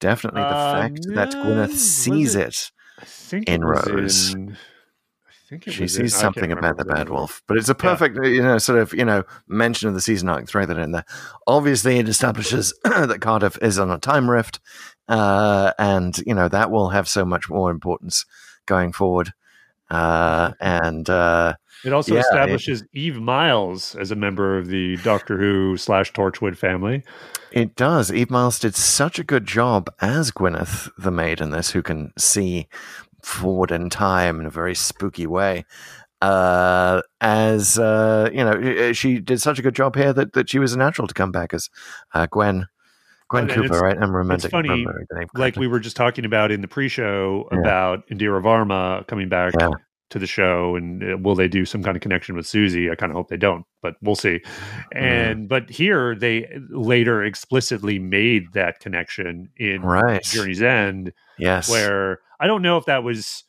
definitely 0.00 0.40
the 0.42 0.46
Uh, 0.48 0.72
fact 0.80 1.06
that 1.14 1.32
Gwyneth 1.32 1.74
sees 1.74 2.34
it- 2.34 2.46
it. 2.48 2.70
I 3.00 3.04
think 3.04 3.48
in 3.48 3.62
it 3.62 3.66
Rose. 3.66 4.32
in- 4.34 4.56
I 5.28 5.32
think 5.54 5.66
it 5.66 5.72
She 5.72 5.82
was 5.82 5.96
in- 5.98 6.08
sees 6.08 6.16
I 6.16 6.20
something 6.22 6.50
about 6.50 6.78
the 6.78 6.84
Bad. 6.84 7.10
Wolf, 7.10 7.42
but 7.46 7.58
it's 7.58 7.68
a 7.68 7.74
perfect, 7.74 8.16
you 8.24 8.40
know, 8.42 8.56
sort 8.56 8.78
of, 8.78 8.94
you 8.94 9.04
know, 9.04 9.24
mention 9.46 9.86
of 9.88 9.94
the 9.94 10.00
season 10.00 10.28
arc. 10.30 10.48
Throw 10.48 10.64
that 10.64 10.78
in 10.78 10.92
there. 10.92 11.04
Obviously, 11.46 11.98
it 11.98 12.08
establishes 12.08 12.72
that 12.84 13.20
Cardiff 13.20 13.58
is 13.60 13.78
on 13.78 13.90
a 13.90 13.98
time 13.98 14.30
rift, 14.30 14.60
uh, 15.08 15.72
and 15.78 16.16
you 16.26 16.34
know 16.34 16.48
that 16.48 16.70
will 16.70 16.88
have 16.90 17.06
so 17.08 17.24
much 17.26 17.50
more 17.50 17.70
importance 17.70 18.24
going 18.66 18.92
forward. 18.92 19.32
Uh, 19.90 20.52
and 20.60 21.10
uh, 21.10 21.54
It 21.84 21.92
also 21.92 22.14
Yeah, 22.14 22.20
it- 22.20 22.26
establishes 22.26 22.84
Eve 22.94 23.20
Myles 23.20 23.94
as 23.96 24.10
a 24.10 24.16
member 24.16 24.56
of 24.56 24.68
the 24.68 24.96
Doctor 24.98 25.36
Who 25.38 25.76
slash 25.76 26.12
Torchwood 26.12 26.56
family. 26.56 27.02
It 27.50 27.76
does. 27.76 28.10
Eve 28.10 28.30
Myles 28.30 28.58
did 28.58 28.74
such 28.74 29.18
a 29.18 29.24
good 29.24 29.44
job 29.46 29.90
as 30.00 30.30
Gwyneth 30.30 30.88
the 30.96 31.10
maid 31.10 31.40
in 31.42 31.50
this, 31.50 31.70
who 31.72 31.82
can 31.82 32.12
see 32.16 32.68
forward 33.22 33.70
in 33.70 33.90
time 33.90 34.40
in 34.40 34.46
a 34.46 34.50
very 34.50 34.74
spooky 34.74 35.26
way. 35.26 35.64
Uh, 36.22 37.02
as 37.20 37.78
uh, 37.78 38.30
you 38.32 38.44
know, 38.44 38.92
she 38.92 39.18
did 39.18 39.40
such 39.40 39.58
a 39.58 39.62
good 39.62 39.74
job 39.74 39.96
here 39.96 40.12
that, 40.12 40.32
that 40.34 40.48
she 40.48 40.58
was 40.60 40.72
a 40.72 40.78
natural 40.78 41.08
to 41.08 41.14
come 41.14 41.32
back 41.32 41.52
as 41.52 41.68
uh, 42.14 42.26
Gwen. 42.30 42.66
And- 43.40 43.50
and 43.50 43.62
Cooper, 43.62 43.64
it's- 43.76 43.80
right? 43.82 43.96
I'm 44.00 44.14
remembering. 44.14 44.50
funny, 44.50 44.68
remembering 44.68 45.28
Like 45.34 45.56
we 45.56 45.66
were 45.66 45.80
just 45.80 45.96
talking 45.96 46.24
about 46.24 46.50
in 46.50 46.60
the 46.60 46.68
pre-show 46.68 47.48
Yeah. 47.52 47.58
about 47.58 48.06
Indira 48.08 48.42
Varma 48.42 49.06
coming 49.06 49.28
back 49.28 49.54
Yeah. 49.58 49.70
to 50.10 50.18
the 50.18 50.26
show, 50.26 50.76
and 50.76 51.02
uh, 51.02 51.16
will 51.18 51.34
they 51.34 51.48
do 51.48 51.64
some 51.64 51.82
kind 51.82 51.96
of 51.96 52.02
connection 52.02 52.36
with 52.36 52.44
Suzie? 52.46 52.90
I 52.90 52.94
kind 52.94 53.10
of 53.10 53.16
hope 53.16 53.28
they 53.28 53.36
don't, 53.38 53.64
but 53.80 53.94
we'll 54.02 54.14
see. 54.14 54.40
Mm-hmm. 54.40 54.98
And 54.98 55.48
but 55.48 55.70
here 55.70 56.14
they 56.14 56.48
later 56.70 57.24
explicitly 57.24 57.98
made 57.98 58.52
that 58.52 58.78
connection 58.80 59.48
in 59.56 59.82
Right. 59.82 60.22
Journey's 60.22 60.60
End, 60.62 61.12
yes. 61.38 61.70
where 61.70 62.18
I 62.40 62.46
don't 62.46 62.62
know 62.62 62.76
if 62.76 62.84
that 62.86 63.02
was 63.04 63.44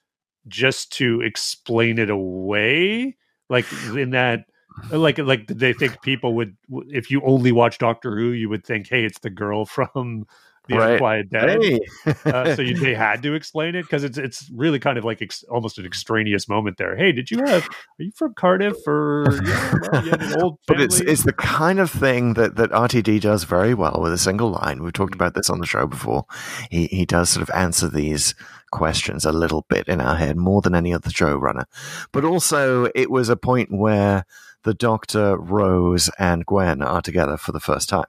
just 0.47 0.91
to 0.93 1.21
explain 1.21 1.97
it 1.99 2.09
away, 2.09 3.15
like 3.49 3.65
in 3.95 4.11
that. 4.11 4.45
Like, 4.91 5.17
like 5.17 5.47
did 5.47 5.59
they 5.59 5.73
think 5.73 6.01
people 6.01 6.35
would, 6.35 6.55
if 6.89 7.11
you 7.11 7.21
only 7.23 7.51
watch 7.51 7.77
Doctor 7.77 8.15
Who, 8.15 8.31
you 8.31 8.49
would 8.49 8.65
think, 8.65 8.87
"Hey, 8.87 9.05
it's 9.05 9.19
the 9.19 9.29
girl 9.29 9.65
from 9.65 10.25
the 10.67 10.77
Right. 10.77 10.91
Unquiet 10.93 11.29
Dead." 11.29 11.61
Hey. 11.61 11.79
uh, 12.25 12.55
so 12.55 12.61
you, 12.61 12.77
they 12.77 12.93
had 12.95 13.21
to 13.23 13.33
explain 13.33 13.75
it 13.75 13.83
because 13.83 14.03
it's 14.03 14.17
it's 14.17 14.49
really 14.53 14.79
kind 14.79 14.97
of 14.97 15.05
like 15.05 15.21
ex- 15.21 15.43
almost 15.43 15.77
an 15.77 15.85
extraneous 15.85 16.47
moment 16.47 16.77
there. 16.77 16.95
Hey, 16.95 17.11
did 17.11 17.31
you 17.31 17.39
have? 17.39 17.67
Are 17.67 18.03
you 18.03 18.11
from 18.15 18.33
Cardiff 18.33 18.77
or 18.87 19.25
yeah, 19.45 19.73
well, 19.91 20.13
an 20.13 20.33
old 20.41 20.59
But 20.67 20.81
it's 20.81 20.99
it's 20.99 21.23
the 21.23 21.33
kind 21.33 21.79
of 21.79 21.91
thing 21.91 22.33
that, 22.35 22.55
that 22.55 22.71
RTD 22.71 23.21
does 23.21 23.43
very 23.43 23.73
well 23.73 23.99
with 24.01 24.13
a 24.13 24.17
single 24.17 24.51
line. 24.51 24.83
We've 24.83 24.93
talked 24.93 25.15
about 25.15 25.33
this 25.35 25.49
on 25.49 25.59
the 25.59 25.65
show 25.65 25.87
before. 25.87 26.25
He 26.69 26.87
he 26.87 27.05
does 27.05 27.29
sort 27.29 27.47
of 27.47 27.53
answer 27.55 27.89
these 27.89 28.35
questions 28.73 29.23
a 29.23 29.31
little 29.31 29.65
bit 29.69 29.87
in 29.87 30.01
our 30.01 30.15
head 30.15 30.35
more 30.35 30.59
than 30.61 30.73
any 30.73 30.93
other 30.93 31.11
showrunner. 31.11 31.65
But 32.11 32.25
also, 32.25 32.89
it 32.95 33.11
was 33.11 33.29
a 33.29 33.37
point 33.37 33.71
where 33.71 34.25
the 34.63 34.73
Doctor, 34.73 35.37
Rose, 35.37 36.09
and 36.17 36.45
Gwen 36.45 36.81
are 36.81 37.01
together 37.01 37.37
for 37.37 37.51
the 37.51 37.59
first 37.59 37.89
time. 37.89 38.05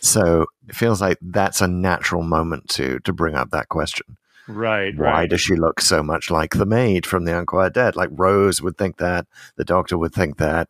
So 0.00 0.46
it 0.68 0.74
feels 0.74 1.00
like 1.00 1.18
that's 1.20 1.60
a 1.60 1.68
natural 1.68 2.22
moment 2.22 2.68
to 2.70 3.00
to 3.00 3.12
bring 3.12 3.34
up 3.34 3.50
that 3.50 3.68
question. 3.68 4.16
right, 4.48 4.96
Why 4.96 5.04
right. 5.04 5.30
does 5.30 5.40
she 5.42 5.54
look 5.56 5.80
so 5.80 6.02
much 6.02 6.30
like 6.30 6.54
the 6.54 6.66
maid 6.66 7.04
from 7.06 7.24
The 7.24 7.38
Unquiet 7.38 7.74
Dead? 7.74 7.96
Like 7.96 8.08
Rose 8.12 8.62
would 8.62 8.78
think 8.78 8.96
that, 8.96 9.26
the 9.56 9.64
Doctor 9.64 9.98
would 9.98 10.14
think 10.14 10.38
that. 10.38 10.68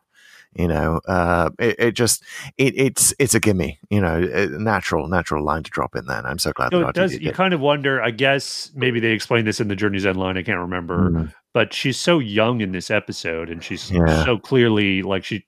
You 0.53 0.67
know, 0.67 0.99
uh, 1.07 1.49
it, 1.59 1.75
it 1.79 1.91
just 1.93 2.25
it, 2.57 2.73
it's 2.75 3.13
it's 3.17 3.33
a 3.33 3.39
gimme. 3.39 3.79
You 3.89 4.01
know, 4.01 4.19
natural 4.49 5.07
natural 5.07 5.45
line 5.45 5.63
to 5.63 5.71
drop 5.71 5.95
in 5.95 6.07
there. 6.07 6.17
And 6.17 6.27
I'm 6.27 6.39
so 6.39 6.51
glad 6.51 6.73
that 6.73 6.89
it 6.89 6.93
does. 6.93 7.17
You 7.17 7.31
kind 7.31 7.53
of 7.53 7.61
wonder. 7.61 8.01
I 8.03 8.11
guess 8.11 8.69
maybe 8.75 8.99
they 8.99 9.11
explained 9.13 9.47
this 9.47 9.61
in 9.61 9.69
the 9.69 9.77
Journey's 9.77 10.05
End 10.05 10.17
line. 10.17 10.37
I 10.37 10.43
can't 10.43 10.59
remember, 10.59 11.09
Mm. 11.09 11.33
But 11.53 11.73
she's 11.73 11.97
so 11.99 12.19
young 12.19 12.61
in 12.61 12.71
this 12.71 12.89
episode, 12.91 13.49
and 13.49 13.63
she's 13.63 13.91
Yeah. 13.91 14.25
so 14.25 14.37
clearly 14.37 15.01
like 15.01 15.23
she 15.25 15.45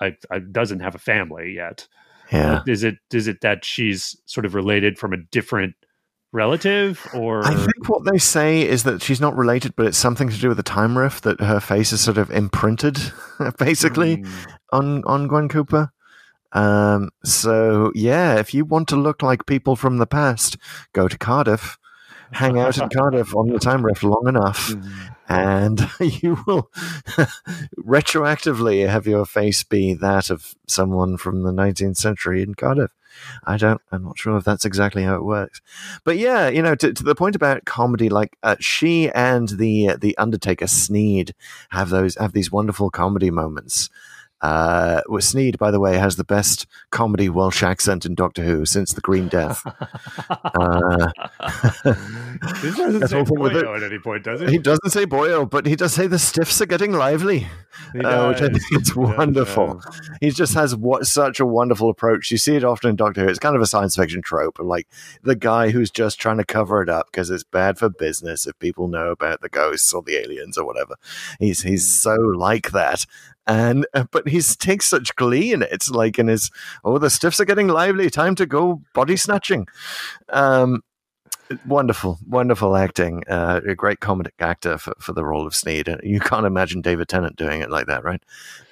I, 0.00 0.16
I, 0.30 0.38
doesn't 0.38 0.80
have 0.80 0.94
a 0.94 0.98
family 0.98 1.54
yet. 1.56 1.88
Yeah, 2.30 2.62
Is 2.66 2.84
it 2.84 2.96
is 3.12 3.26
it 3.28 3.40
that 3.42 3.64
she's 3.64 4.16
sort 4.26 4.46
of 4.46 4.54
related 4.54 4.98
from 4.98 5.12
a 5.12 5.16
different 5.30 5.74
relative, 6.32 7.06
or 7.14 7.44
I 7.44 7.54
think 7.54 7.88
what 7.88 8.10
they 8.10 8.16
say 8.18 8.62
is 8.66 8.84
that 8.84 9.02
she's 9.02 9.20
not 9.20 9.36
related, 9.36 9.74
but 9.76 9.86
it's 9.86 9.98
something 9.98 10.28
to 10.30 10.38
do 10.38 10.48
with 10.48 10.56
the 10.56 10.62
time 10.62 10.96
rift 10.96 11.24
that 11.24 11.40
her 11.40 11.60
face 11.60 11.92
is 11.92 12.00
sort 12.00 12.16
of 12.18 12.30
imprinted, 12.30 12.98
basically. 13.58 14.18
Mm. 14.18 14.46
on 14.72 15.04
on 15.04 15.28
Gwen 15.28 15.48
Cooper. 15.48 15.92
Um, 16.52 17.10
so 17.24 17.92
yeah, 17.94 18.36
if 18.38 18.54
you 18.54 18.64
want 18.64 18.88
to 18.88 18.96
look 18.96 19.22
like 19.22 19.46
people 19.46 19.74
from 19.76 19.98
the 19.98 20.06
past, 20.06 20.56
go 20.94 21.08
to 21.08 21.18
Cardiff, 21.18 21.76
hang 22.30 22.58
out 22.58 22.78
in 22.78 22.88
Cardiff 22.96 23.34
on 23.34 23.48
the 23.48 23.58
time 23.58 23.84
rift 23.84 24.02
long 24.04 24.26
enough, 24.28 24.68
Mm. 24.70 25.16
And 25.32 25.90
you 26.00 26.42
will 26.46 26.70
retroactively 27.78 28.88
have 28.88 29.06
your 29.06 29.24
face 29.24 29.64
be 29.64 29.94
that 29.94 30.30
of 30.30 30.54
someone 30.68 31.16
from 31.16 31.42
the 31.42 31.52
19th 31.52 31.96
century 31.96 32.42
in 32.42 32.54
Cardiff. 32.54 32.90
I 33.44 33.56
don't. 33.58 33.80
I'm 33.90 34.04
not 34.04 34.18
sure 34.18 34.36
if 34.38 34.44
that's 34.44 34.64
exactly 34.64 35.02
how 35.02 35.14
it 35.16 35.24
works, 35.24 35.60
but 36.02 36.16
yeah, 36.16 36.48
you 36.48 36.62
know, 36.62 36.74
to, 36.74 36.94
to 36.94 37.02
the 37.02 37.14
point 37.14 37.36
about 37.36 37.66
comedy, 37.66 38.08
like 38.08 38.38
uh, 38.42 38.56
she 38.58 39.10
and 39.10 39.50
the 39.50 39.96
the 40.00 40.16
Undertaker 40.16 40.66
Sneed 40.66 41.34
have 41.70 41.90
those 41.90 42.16
have 42.16 42.32
these 42.32 42.50
wonderful 42.50 42.88
comedy 42.88 43.30
moments. 43.30 43.90
Uh, 44.42 45.00
Sneed, 45.20 45.56
by 45.58 45.70
the 45.70 45.78
way, 45.80 45.96
has 45.98 46.16
the 46.16 46.24
best 46.24 46.66
comedy 46.90 47.28
Welsh 47.28 47.62
accent 47.62 48.04
in 48.04 48.14
Doctor 48.14 48.42
Who 48.42 48.66
since 48.66 48.92
the 48.92 49.00
Green 49.00 49.28
Death. 49.28 49.62
Uh, 50.54 51.08
This 52.62 52.76
doesn't 52.76 53.08
say. 53.08 53.22
Boyo 53.22 53.76
at 53.76 53.82
any 53.82 53.98
point, 53.98 54.24
does 54.24 54.40
he 54.40 54.56
it? 54.56 54.62
doesn't 54.62 54.90
say 54.90 55.06
boyo, 55.06 55.48
but 55.48 55.66
he 55.66 55.76
does 55.76 55.92
say 55.92 56.06
the 56.06 56.18
stiffs 56.18 56.60
are 56.60 56.66
getting 56.66 56.92
lively. 56.92 57.46
Uh, 58.02 58.28
which 58.28 58.42
I 58.42 58.48
think 58.48 58.62
is 58.80 58.94
wonderful. 58.94 59.80
He 60.20 60.30
just 60.30 60.54
has 60.54 60.74
what 60.76 61.06
such 61.06 61.40
a 61.40 61.46
wonderful 61.46 61.88
approach. 61.88 62.30
You 62.30 62.38
see 62.38 62.56
it 62.56 62.64
often 62.64 62.90
in 62.90 62.96
Doctor 62.96 63.22
Who. 63.22 63.28
It's 63.28 63.38
kind 63.38 63.56
of 63.56 63.62
a 63.62 63.66
science 63.66 63.96
fiction 63.96 64.22
trope 64.22 64.58
of 64.58 64.66
like 64.66 64.86
the 65.22 65.34
guy 65.36 65.70
who's 65.70 65.90
just 65.90 66.18
trying 66.20 66.38
to 66.38 66.44
cover 66.44 66.82
it 66.82 66.88
up 66.88 67.06
because 67.10 67.30
it's 67.30 67.44
bad 67.44 67.78
for 67.78 67.88
business 67.88 68.46
if 68.46 68.58
people 68.58 68.88
know 68.88 69.10
about 69.10 69.40
the 69.40 69.48
ghosts 69.48 69.92
or 69.92 70.02
the 70.02 70.16
aliens 70.16 70.58
or 70.58 70.64
whatever. 70.66 70.96
He's 71.38 71.62
he's 71.62 71.86
so 71.86 72.14
like 72.16 72.70
that. 72.72 73.06
And 73.46 73.86
uh, 73.94 74.04
but 74.12 74.28
he 74.28 74.40
takes 74.40 74.86
such 74.86 75.14
glee 75.16 75.52
in 75.52 75.62
it, 75.62 75.84
like 75.90 76.18
in 76.18 76.28
his 76.28 76.50
oh 76.84 76.98
the 76.98 77.10
stiffs 77.10 77.40
are 77.40 77.44
getting 77.44 77.68
lively, 77.68 78.08
time 78.10 78.34
to 78.36 78.46
go 78.46 78.80
body 78.94 79.16
snatching. 79.16 79.66
Um, 80.28 80.82
wonderful, 81.66 82.18
wonderful 82.28 82.76
acting. 82.76 83.24
Uh, 83.28 83.60
a 83.66 83.74
great 83.74 84.00
comedic 84.00 84.30
actor 84.38 84.78
for, 84.78 84.94
for 85.00 85.12
the 85.12 85.24
role 85.24 85.46
of 85.46 85.54
Sneed. 85.54 85.88
Uh, 85.88 85.98
You 86.02 86.20
can't 86.20 86.46
imagine 86.46 86.80
David 86.82 87.08
Tennant 87.08 87.36
doing 87.36 87.60
it 87.60 87.70
like 87.70 87.86
that, 87.86 88.04
right? 88.04 88.22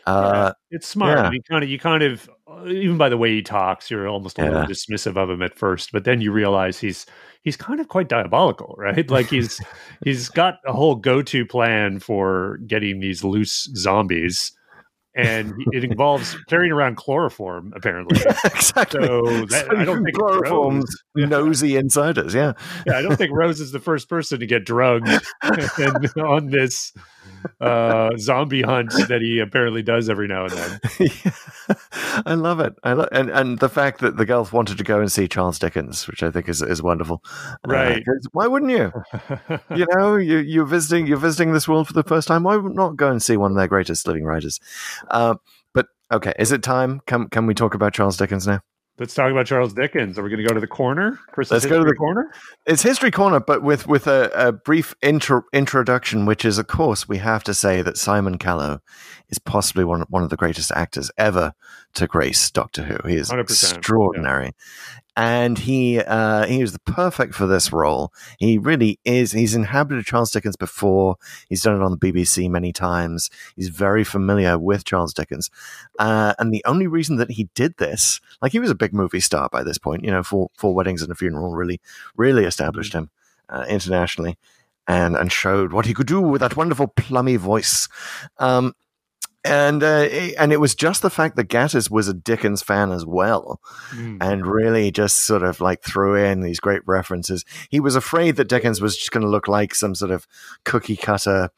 Uh, 0.07 0.53
It's 0.71 0.87
smart. 0.89 1.19
yeah. 1.19 1.25
And 1.27 1.35
you 1.35 1.43
kind 1.43 1.65
of, 1.65 1.71
you 1.71 1.79
kind 1.79 2.03
of, 2.03 2.31
uh, 2.51 2.67
even 2.67 2.97
by 2.97 3.09
the 3.09 3.19
way 3.19 3.31
he 3.33 3.43
talks, 3.43 3.91
you're 3.91 4.09
almost 4.09 4.39
a 4.39 4.43
little 4.43 4.61
Yeah. 4.61 4.67
dismissive 4.67 5.17
of 5.17 5.29
him 5.31 5.43
at 5.43 5.57
first, 5.59 5.93
but 5.93 6.05
then 6.05 6.21
you 6.21 6.33
realize 6.33 6.79
he's 6.79 7.07
he's 7.43 7.57
kind 7.57 7.81
of 7.81 7.89
quite 7.89 8.09
diabolical, 8.09 8.75
right? 8.79 9.11
Like 9.11 9.27
he's 9.31 9.61
he's 10.05 10.29
got 10.29 10.55
a 10.67 10.73
whole 10.73 10.95
go-to 10.95 11.45
plan 11.45 11.99
for 12.01 12.59
getting 12.67 13.01
these 13.01 13.23
loose 13.23 13.69
zombies, 13.77 14.53
and 15.15 15.53
it 15.73 15.85
involves 15.85 16.37
carrying 16.49 16.73
around 16.73 16.97
chloroform, 16.97 17.73
apparently. 17.75 18.21
exactly. 18.45 19.05
So 19.07 19.23
that- 19.47 19.75
I 19.77 19.85
don't 19.85 20.05
think 20.05 20.17
chloroform's 20.17 20.85
Rose- 21.17 21.29
nosy 21.31 21.77
insiders. 21.77 22.35
Yeah, 22.35 22.53
Yeah, 22.87 22.95
I 22.99 23.03
don't 23.03 23.17
think 23.17 23.33
Rose 23.33 23.61
is 23.61 23.73
the 23.73 23.81
first 23.81 24.09
person 24.09 24.41
to 24.41 24.47
get 24.47 24.65
drugged 24.65 25.09
on 26.17 26.47
this 26.51 26.93
uh, 27.61 28.11
zombie 28.19 28.63
hunt 28.63 28.91
that 29.09 29.21
he 29.21 29.39
apparently 29.39 29.83
does 29.83 30.09
every 30.09 30.29
now 30.29 30.47
and 30.47 30.53
then. 30.53 30.81
I 32.27 32.35
love 32.35 32.61
it. 32.61 32.75
I 32.83 32.93
lo- 32.93 33.09
and 33.13 33.31
and 33.31 33.59
the 33.59 33.69
fact 33.69 34.01
that 34.01 34.17
the 34.17 34.27
girls 34.27 34.53
wanted 34.53 34.79
to 34.79 34.85
go 34.85 35.01
and 35.01 35.11
see 35.11 35.29
Charles 35.29 35.59
Dickens, 35.59 36.07
which 36.07 36.23
I 36.23 36.31
think 36.31 36.49
is 36.49 36.63
is 36.63 36.83
wonderful. 36.83 37.23
Uh, 37.69 37.97
why 38.33 38.47
wouldn't 38.47 38.71
you? 38.71 38.93
you 39.77 39.87
know, 39.95 40.17
you 40.17 40.39
you're 40.39 40.65
visiting 40.65 41.07
you're 41.07 41.19
visiting 41.19 41.53
this 41.53 41.69
world 41.69 41.87
for 41.87 41.93
the 41.93 42.03
first 42.03 42.29
time. 42.29 42.43
Why 42.43 42.57
not 42.57 42.97
go 42.97 43.11
and 43.11 43.23
see 43.23 43.37
one 43.37 43.53
of 43.53 43.57
their 43.57 43.69
greatest 43.69 44.07
living 44.07 44.25
writers? 44.25 44.59
Uh, 45.09 45.37
but 45.75 45.87
okay, 46.13 46.33
is 46.39 46.53
it 46.53 46.63
time? 46.63 47.01
Can 47.07 47.29
can 47.29 47.47
we 47.47 47.55
talk 47.55 47.75
about 47.75 47.95
Charles 47.95 48.17
Dickens 48.17 48.47
now? 48.47 48.61
Let's 49.01 49.15
talk 49.15 49.31
about 49.33 49.47
Charles 49.47 49.73
Dickens. 49.73 50.19
Are 50.19 50.23
we 50.23 50.29
going 50.29 50.43
to 50.43 50.47
go 50.47 50.53
to 50.53 50.61
the 50.61 50.67
corner? 50.67 51.19
Chris, 51.33 51.51
Let's 51.51 51.65
go 51.65 51.79
to 51.83 51.89
the- 51.89 51.95
corner. 51.95 52.31
It's 52.67 52.83
History 52.83 53.11
Corner, 53.11 53.41
but 53.41 53.63
with 53.63 53.87
with 53.87 54.07
a, 54.07 54.31
a 54.35 54.53
brief 54.53 54.95
intro, 55.01 55.43
introduction, 55.55 56.27
which 56.27 56.45
is, 56.45 56.59
of 56.59 56.67
course, 56.67 57.09
we 57.09 57.17
have 57.17 57.43
to 57.45 57.55
say 57.55 57.81
that 57.81 57.97
Simon 57.97 58.37
Callow 58.37 58.81
is 59.31 59.39
possibly 59.39 59.85
one 59.85 60.03
one 60.11 60.23
of 60.23 60.29
the 60.29 60.37
greatest 60.37 60.71
actors 60.73 61.11
ever 61.17 61.55
to 61.95 62.07
grace 62.07 62.51
Doctor 62.51 62.83
Who. 62.83 63.09
He 63.09 63.17
is 63.17 63.31
100%, 63.31 63.41
extraordinary, 63.49 64.53
and 65.21 65.59
he 65.59 66.01
uh, 66.01 66.47
he 66.47 66.63
was 66.63 66.73
the 66.73 66.79
perfect 66.79 67.35
for 67.35 67.47
this 67.47 67.75
role. 67.75 68.11
He 68.39 68.57
really 68.57 68.99
is. 69.05 69.33
He's 69.33 69.55
inhabited 69.55 70.07
Charles 70.07 70.31
Dickens 70.31 70.57
before. 70.57 71.17
He's 71.51 71.63
done 71.63 71.77
it 71.77 71.85
on 71.85 71.91
the 71.91 71.99
BBC 71.99 72.49
many 72.49 72.73
times. 72.73 73.29
He's 73.55 73.69
very 73.69 74.03
familiar 74.03 74.59
with 74.59 74.87
Charles 74.87 75.13
Dickens, 75.13 75.51
uh, 75.99 76.33
and 76.39 76.55
the 76.55 76.65
only 76.65 76.87
reason 76.87 77.17
that 77.17 77.33
he 77.33 77.51
did 77.55 77.77
this, 77.77 78.19
like 78.41 78.53
he 78.53 78.59
was 78.59 78.71
a 78.71 78.75
big 78.75 78.95
movie 78.95 79.21
star 79.21 79.51
by 79.53 79.63
this 79.63 79.77
point, 79.77 80.05
you 80.05 80.11
know, 80.11 80.23
for 80.23 80.49
four 80.55 80.75
weddings 80.75 81.03
and 81.03 81.13
a 81.13 81.15
funeral, 81.15 81.53
really 81.53 81.83
really 82.17 82.47
established 82.47 82.95
him 82.95 83.11
uh, 83.51 83.67
internationally 83.69 84.39
and 84.89 85.17
and 85.17 85.31
showed 85.31 85.75
what 85.75 85.85
he 85.85 85.93
could 85.93 86.07
do 86.07 86.23
with 86.23 86.41
that 86.41 86.57
wonderful 86.57 86.87
plummy 86.87 87.37
voice. 87.37 87.89
Um, 88.39 88.73
and 89.45 89.83
uh, 89.83 90.07
it- 90.11 90.35
and 90.39 90.53
it 90.53 90.61
was 90.61 90.75
just 90.75 91.03
the 91.03 91.11
fact 91.11 91.37
that 91.37 91.49
Gatiss 91.49 91.91
was 91.91 92.09
a 92.09 92.15
Dickens 92.15 92.63
fan 92.63 92.93
as 92.93 93.07
well, 93.07 93.61
Mm. 93.93 94.19
and 94.21 94.47
really 94.47 94.91
just 94.91 95.19
sort 95.19 95.43
of 95.43 95.61
like 95.61 95.83
threw 95.83 96.15
in 96.15 96.41
these 96.43 96.61
great 96.61 96.83
references. 96.87 97.45
He 97.71 97.81
was 97.81 97.97
afraid 97.97 98.37
that 98.37 98.49
Dickens 98.49 98.81
was 98.81 98.97
just 98.97 99.11
going 99.13 99.23
to 99.25 99.31
look 99.31 99.49
like 99.49 99.75
some 99.75 99.95
sort 99.95 100.11
of 100.11 100.27
cookie 100.65 100.97
cutter 100.97 101.51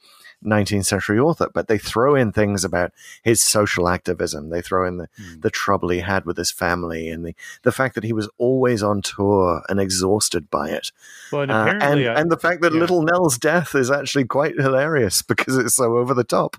19th 0.45 0.87
century 0.87 1.21
author, 1.21 1.49
but 1.55 1.69
they 1.69 1.79
throw 1.79 2.17
in 2.17 2.33
things 2.33 2.65
about 2.65 2.91
his 3.23 3.41
social 3.41 3.89
activism. 3.89 4.51
They 4.51 4.61
throw 4.61 4.85
in 4.89 4.97
the, 4.97 5.09
the 5.39 5.51
trouble 5.51 5.91
he 5.91 6.01
had 6.01 6.25
with 6.25 6.37
his 6.37 6.51
family 6.51 7.09
and 7.11 7.25
the, 7.25 7.37
the 7.63 7.71
fact 7.71 7.95
that 7.95 8.03
he 8.03 8.13
was 8.13 8.29
always 8.39 8.83
on 8.83 9.03
tour 9.03 9.63
and 9.69 9.79
exhausted 9.79 10.51
by 10.51 10.71
it. 10.71 10.91
Well, 11.31 11.43
and 11.43 11.53
Uh, 11.53 11.65
and, 11.81 12.01
I- 12.01 12.21
and 12.21 12.29
the 12.29 12.37
fact 12.37 12.61
that 12.63 12.73
yeah. 12.73 12.81
Little 12.81 13.03
Nell's 13.03 13.39
death 13.39 13.77
is 13.77 13.89
actually 13.89 14.25
quite 14.25 14.57
hilarious 14.59 15.23
because 15.33 15.57
it's 15.57 15.77
so 15.77 15.97
over 15.97 16.13
the 16.13 16.25
top. 16.25 16.57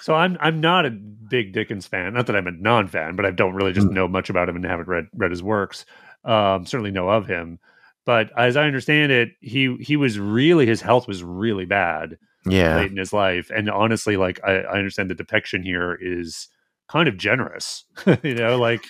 So 0.00 0.14
I'm 0.14 0.36
I'm 0.40 0.60
not 0.60 0.86
a 0.86 0.90
big 0.90 1.52
Dickens 1.52 1.86
fan. 1.86 2.14
Not 2.14 2.26
that 2.26 2.36
I'm 2.36 2.46
a 2.46 2.52
non-fan, 2.52 3.16
but 3.16 3.26
I 3.26 3.30
don't 3.30 3.54
really 3.54 3.72
just 3.72 3.88
Mm. 3.88 3.92
know 3.92 4.08
much 4.08 4.30
about 4.30 4.48
him 4.48 4.56
and 4.56 4.64
haven't 4.64 4.88
read 4.88 5.06
read 5.14 5.30
his 5.30 5.42
works. 5.42 5.84
Um, 6.24 6.66
certainly 6.66 6.90
know 6.90 7.08
of 7.08 7.26
him, 7.26 7.58
but 8.04 8.30
as 8.36 8.56
I 8.56 8.64
understand 8.66 9.12
it, 9.12 9.30
he 9.40 9.76
he 9.80 9.96
was 9.96 10.18
really 10.18 10.66
his 10.66 10.80
health 10.80 11.06
was 11.06 11.22
really 11.22 11.66
bad 11.66 12.18
Yeah. 12.46 12.76
late 12.76 12.90
in 12.90 12.96
his 12.96 13.12
life, 13.12 13.50
and 13.54 13.70
honestly, 13.70 14.16
like 14.16 14.40
I, 14.44 14.58
I 14.62 14.78
understand 14.78 15.08
the 15.10 15.14
depiction 15.14 15.62
here 15.62 15.96
is 16.00 16.48
kind 16.88 17.08
of 17.08 17.16
generous. 17.16 17.84
you 18.22 18.34
know, 18.34 18.58
like 18.58 18.84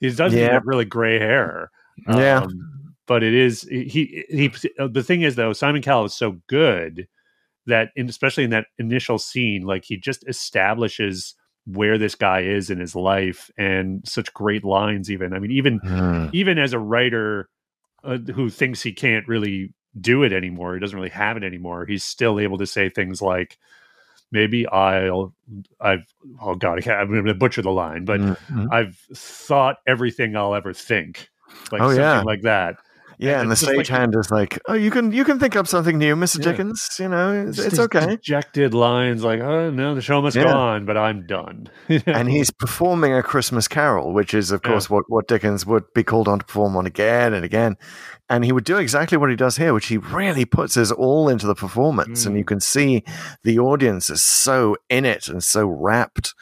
he 0.00 0.10
doesn't 0.10 0.38
Yeah. 0.38 0.52
have 0.52 0.66
really 0.66 0.84
gray 0.84 1.18
hair. 1.18 1.70
Yeah. 2.08 2.40
Um, 2.42 2.94
but 3.06 3.22
it 3.22 3.34
is 3.34 3.62
he 3.62 4.24
he. 4.28 4.48
The 4.78 5.02
thing 5.02 5.22
is 5.22 5.36
though, 5.36 5.52
Simon 5.52 5.80
Callow 5.82 6.04
is 6.06 6.14
so 6.14 6.36
good 6.48 7.06
that, 7.66 7.90
in, 7.96 8.08
especially 8.08 8.44
in 8.44 8.50
that 8.50 8.66
initial 8.78 9.18
scene, 9.18 9.62
like 9.62 9.84
he 9.84 9.96
just 9.96 10.26
establishes 10.28 11.34
where 11.66 11.98
this 11.98 12.14
guy 12.14 12.40
is 12.42 12.70
in 12.70 12.78
his 12.78 12.94
life 12.94 13.50
and 13.58 14.06
such 14.06 14.32
great 14.34 14.64
lines. 14.64 15.10
Even 15.10 15.32
I 15.32 15.38
mean, 15.38 15.50
even 15.50 15.80
Hmm. 15.80 16.28
even 16.32 16.58
as 16.58 16.72
a 16.72 16.78
writer 16.78 17.48
uh, 18.04 18.18
who 18.18 18.48
thinks 18.50 18.82
he 18.82 18.92
can't 18.92 19.26
really 19.26 19.72
do 20.00 20.22
it 20.22 20.32
anymore, 20.32 20.74
he 20.74 20.80
doesn't 20.80 20.96
really 20.96 21.08
have 21.10 21.36
it 21.36 21.42
anymore. 21.44 21.86
He's 21.86 22.04
still 22.04 22.38
able 22.38 22.58
to 22.58 22.66
say 22.66 22.88
things 22.88 23.20
like, 23.20 23.58
"Maybe 24.30 24.66
I'll, 24.68 25.34
I've, 25.80 26.04
oh 26.40 26.54
God, 26.54 26.78
I 26.78 26.82
can't, 26.82 27.00
I'm 27.00 27.08
going 27.10 27.24
to 27.26 27.34
butcher 27.34 27.62
the 27.62 27.70
line, 27.70 28.04
but 28.04 28.20
Mhm. 28.20 28.68
I've 28.72 28.96
thought 29.14 29.78
everything 29.86 30.36
I'll 30.36 30.54
ever 30.54 30.72
think." 30.72 31.28
Like 31.72 31.82
Oh, 31.82 31.88
something 31.88 32.02
yeah. 32.02 32.22
like 32.22 32.42
that. 32.42 32.76
Yeah, 33.18 33.32
And 33.34 33.42
and 33.42 33.50
the 33.50 33.54
just 33.54 33.66
like- 33.66 33.86
stagehand 33.86 34.18
is 34.18 34.30
like, 34.30 34.58
"Oh, 34.68 34.74
you 34.74 34.90
can 34.90 35.10
you 35.12 35.24
can 35.24 35.38
think 35.38 35.56
up 35.56 35.66
something 35.66 35.96
new, 35.96 36.16
Mr. 36.16 36.38
Yeah. 36.38 36.50
Dickens. 36.52 36.96
You 36.98 37.08
know, 37.08 37.32
it's, 37.48 37.58
it's 37.58 37.78
okay." 37.78 38.06
Dejected 38.06 38.74
lines 38.74 39.24
like, 39.24 39.40
"Oh 39.40 39.70
no, 39.70 39.94
the 39.94 40.02
show 40.02 40.20
must 40.20 40.36
go 40.36 40.46
on, 40.46 40.84
but 40.84 40.96
I'm 40.96 41.26
done." 41.26 41.68
and 42.06 42.28
he's 42.30 42.50
performing 42.50 43.14
a 43.14 43.22
Christmas 43.22 43.68
Carol, 43.68 44.12
which 44.12 44.34
is, 44.34 44.50
of 44.50 44.60
Yeah. 44.64 44.70
course, 44.72 44.90
what, 44.90 45.04
what 45.08 45.28
Dickens 45.28 45.64
would 45.66 45.84
be 45.94 46.04
called 46.04 46.28
on 46.28 46.40
to 46.40 46.44
perform 46.44 46.76
on 46.76 46.84
again 46.86 47.32
and 47.32 47.44
again. 47.44 47.76
And 48.28 48.44
he 48.44 48.52
would 48.52 48.64
do 48.64 48.76
exactly 48.76 49.16
what 49.16 49.30
he 49.30 49.36
does 49.36 49.56
here, 49.56 49.72
which 49.72 49.86
he 49.86 49.98
really 49.98 50.44
puts 50.44 50.74
his 50.74 50.90
all 50.92 51.28
into 51.28 51.46
the 51.46 51.54
performance. 51.54 52.26
And 52.26 52.34
Mm. 52.34 52.38
you 52.38 52.44
can 52.44 52.60
see 52.60 53.04
the 53.44 53.58
audience 53.58 54.10
is 54.10 54.22
so 54.22 54.76
in 54.90 55.04
it 55.04 55.28
and 55.28 55.42
so 55.44 55.66
wrapped 55.66 56.34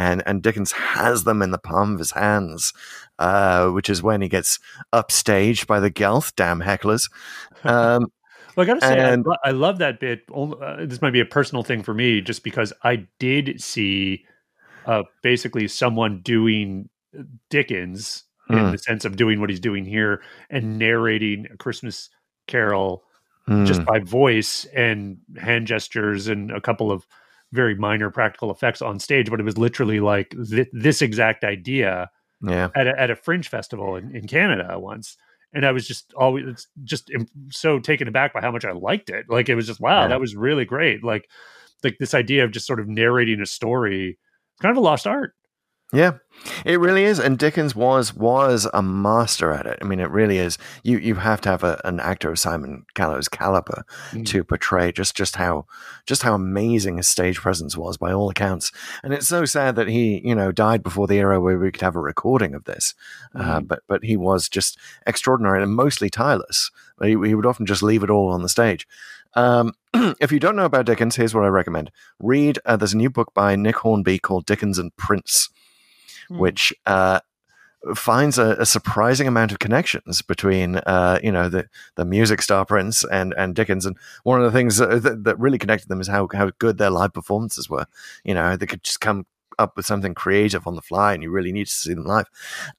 And, 0.00 0.22
and 0.26 0.42
Dickens 0.44 0.70
has 0.72 1.24
them 1.24 1.42
in 1.42 1.50
the 1.50 1.58
palm 1.58 1.94
of 1.94 1.98
his 1.98 2.12
hands, 2.12 2.72
uh, 3.18 3.68
which 3.70 3.88
is 3.90 4.02
when 4.02 4.20
he 4.22 4.28
gets 4.28 4.58
upstaged 4.92 5.66
by 5.66 5.80
the 5.80 5.90
Gelth, 5.90 6.34
damn 6.36 6.60
hecklers. 6.60 7.10
Um, 7.64 8.06
Well, 8.56 8.64
I 8.64 8.66
gotta 8.66 8.80
say, 8.80 9.00
I, 9.00 9.12
And- 9.12 9.24
lo- 9.24 9.36
I 9.44 9.52
love 9.52 9.78
that 9.78 10.00
bit. 10.00 10.22
Uh, 10.34 10.84
this 10.84 11.00
might 11.00 11.12
be 11.12 11.20
a 11.20 11.24
personal 11.24 11.62
thing 11.62 11.84
for 11.84 11.94
me, 11.94 12.20
just 12.20 12.42
because 12.42 12.72
I 12.82 13.06
did 13.20 13.60
see 13.62 14.24
uh, 14.84 15.04
basically 15.22 15.68
someone 15.68 16.22
doing 16.22 16.88
Dickens 17.50 18.24
in 18.50 18.58
Hmm. 18.58 18.70
the 18.72 18.78
sense 18.78 19.04
of 19.04 19.14
doing 19.16 19.40
what 19.40 19.50
he's 19.50 19.60
doing 19.60 19.84
here 19.84 20.22
and 20.50 20.76
narrating 20.78 21.46
a 21.52 21.56
Christmas 21.56 22.08
Carol 22.48 23.04
hmm, 23.46 23.64
just 23.64 23.84
by 23.84 23.98
voice 24.00 24.64
and 24.74 25.18
hand 25.40 25.66
gestures 25.68 26.26
and 26.26 26.50
a 26.50 26.60
couple 26.60 26.90
of 26.90 27.06
very 27.52 27.74
minor 27.76 28.10
practical 28.10 28.50
effects 28.50 28.82
on 28.82 28.98
stage. 28.98 29.30
But 29.30 29.38
it 29.38 29.44
was 29.44 29.58
literally 29.58 30.00
like 30.00 30.34
th- 30.50 30.68
this 30.72 31.00
exact 31.00 31.44
idea 31.44 32.10
yeah. 32.42 32.68
at 32.74 32.86
a, 32.86 33.00
at 33.00 33.10
a 33.10 33.16
fringe 33.16 33.48
festival 33.48 33.96
in, 33.96 34.14
in 34.14 34.26
Canada 34.26 34.78
once. 34.78 35.16
And 35.52 35.64
I 35.64 35.72
was 35.72 35.88
just 35.88 36.12
always 36.14 36.66
just 36.84 37.10
so 37.50 37.78
taken 37.78 38.06
aback 38.06 38.34
by 38.34 38.40
how 38.42 38.50
much 38.50 38.64
I 38.66 38.72
liked 38.72 39.08
it. 39.08 39.26
Like 39.30 39.48
it 39.48 39.54
was 39.54 39.66
just 39.66 39.80
wow, 39.80 40.02
Yeah. 40.02 40.08
that 40.08 40.20
was 40.20 40.36
really 40.36 40.64
great. 40.66 41.02
Like 41.02 41.28
like 41.82 41.96
this 41.98 42.12
idea 42.14 42.44
of 42.44 42.50
just 42.50 42.66
sort 42.66 42.80
of 42.80 42.88
narrating 42.88 43.40
a 43.40 43.46
story, 43.46 44.18
it's 44.54 44.60
kind 44.60 44.70
of 44.70 44.76
a 44.76 44.84
lost 44.84 45.06
art. 45.06 45.32
Yeah, 45.90 46.18
it 46.66 46.78
really 46.78 47.04
is, 47.04 47.18
and 47.18 47.38
Dickens 47.38 47.74
was 47.74 48.12
was 48.14 48.68
a 48.74 48.82
master 48.82 49.52
at 49.52 49.64
it. 49.64 49.78
I 49.80 49.84
mean, 49.86 50.00
it 50.00 50.10
really 50.10 50.36
is. 50.36 50.58
You 50.82 50.98
you 50.98 51.14
have 51.14 51.40
to 51.42 51.48
have 51.48 51.64
a, 51.64 51.80
an 51.82 51.98
actor 51.98 52.30
of 52.30 52.38
Simon 52.38 52.84
Callow's 52.94 53.26
caliber 53.28 53.86
Mm. 54.12 54.26
to 54.26 54.44
portray 54.44 54.92
just 54.92 55.16
just 55.16 55.36
how 55.36 55.64
just 56.04 56.22
how 56.24 56.34
amazing 56.34 56.98
his 56.98 57.08
stage 57.08 57.38
presence 57.38 57.74
was 57.74 57.96
by 57.96 58.12
all 58.12 58.28
accounts. 58.28 58.70
And 59.02 59.14
it's 59.14 59.28
so 59.28 59.46
sad 59.46 59.76
that 59.76 59.88
he 59.88 60.20
you 60.22 60.34
know 60.34 60.52
died 60.52 60.82
before 60.82 61.06
the 61.06 61.18
era 61.18 61.40
where 61.40 61.58
we 61.58 61.70
could 61.72 61.80
have 61.80 61.96
a 61.96 62.00
recording 62.00 62.54
of 62.54 62.64
this. 62.64 62.94
Uh, 63.34 63.60
but 63.60 63.80
but 63.88 64.04
he 64.04 64.16
was 64.18 64.50
just 64.50 64.78
extraordinary 65.06 65.62
and 65.62 65.72
mostly 65.74 66.10
tireless. 66.10 66.70
He, 67.00 67.10
he 67.10 67.34
would 67.34 67.46
often 67.46 67.64
just 67.64 67.82
leave 67.82 68.02
it 68.02 68.10
all 68.10 68.28
on 68.28 68.42
the 68.42 68.48
stage. 68.50 68.86
Um, 69.34 69.72
if 70.20 70.32
you 70.32 70.38
don't 70.38 70.56
know 70.56 70.64
about 70.66 70.84
Dickens, 70.86 71.16
here's 71.16 71.34
what 71.34 71.44
I 71.44 71.48
recommend: 71.48 71.90
read. 72.18 72.58
Uh, 72.66 72.76
there's 72.76 72.92
a 72.94 72.98
new 72.98 73.10
book 73.10 73.32
by 73.32 73.56
Nick 73.56 73.76
Hornby 73.76 74.18
called 74.18 74.44
Dickens 74.44 74.78
and 74.78 74.94
Prince 74.98 75.48
Hmm. 76.28 76.38
which 76.38 76.74
uh, 76.86 77.20
finds 77.94 78.38
a, 78.38 78.56
a 78.58 78.66
surprising 78.66 79.28
amount 79.28 79.52
of 79.52 79.58
connections 79.58 80.22
between 80.22 80.76
uh, 80.76 81.18
you 81.22 81.32
know 81.32 81.48
the 81.48 81.68
the 81.96 82.04
music 82.04 82.42
star 82.42 82.64
Prince 82.64 83.04
and 83.04 83.34
and 83.36 83.54
Dickens. 83.54 83.86
And 83.86 83.96
one 84.24 84.40
of 84.40 84.44
the 84.44 84.56
things 84.56 84.76
that, 84.78 85.02
that, 85.02 85.24
that 85.24 85.38
really 85.38 85.58
connected 85.58 85.88
them 85.88 86.00
is 86.00 86.08
how 86.08 86.28
how 86.32 86.50
good 86.58 86.78
their 86.78 86.90
live 86.90 87.12
performances 87.12 87.68
were. 87.70 87.86
You 88.24 88.34
know, 88.34 88.56
they 88.56 88.66
could 88.66 88.82
just 88.82 89.00
come 89.00 89.26
up 89.58 89.76
with 89.76 89.86
something 89.86 90.14
creative 90.14 90.66
on 90.66 90.74
the 90.74 90.82
fly, 90.82 91.14
and 91.14 91.22
you 91.22 91.30
really 91.30 91.52
need 91.52 91.66
to 91.66 91.72
see 91.72 91.94
them 91.94 92.04
live. 92.04 92.26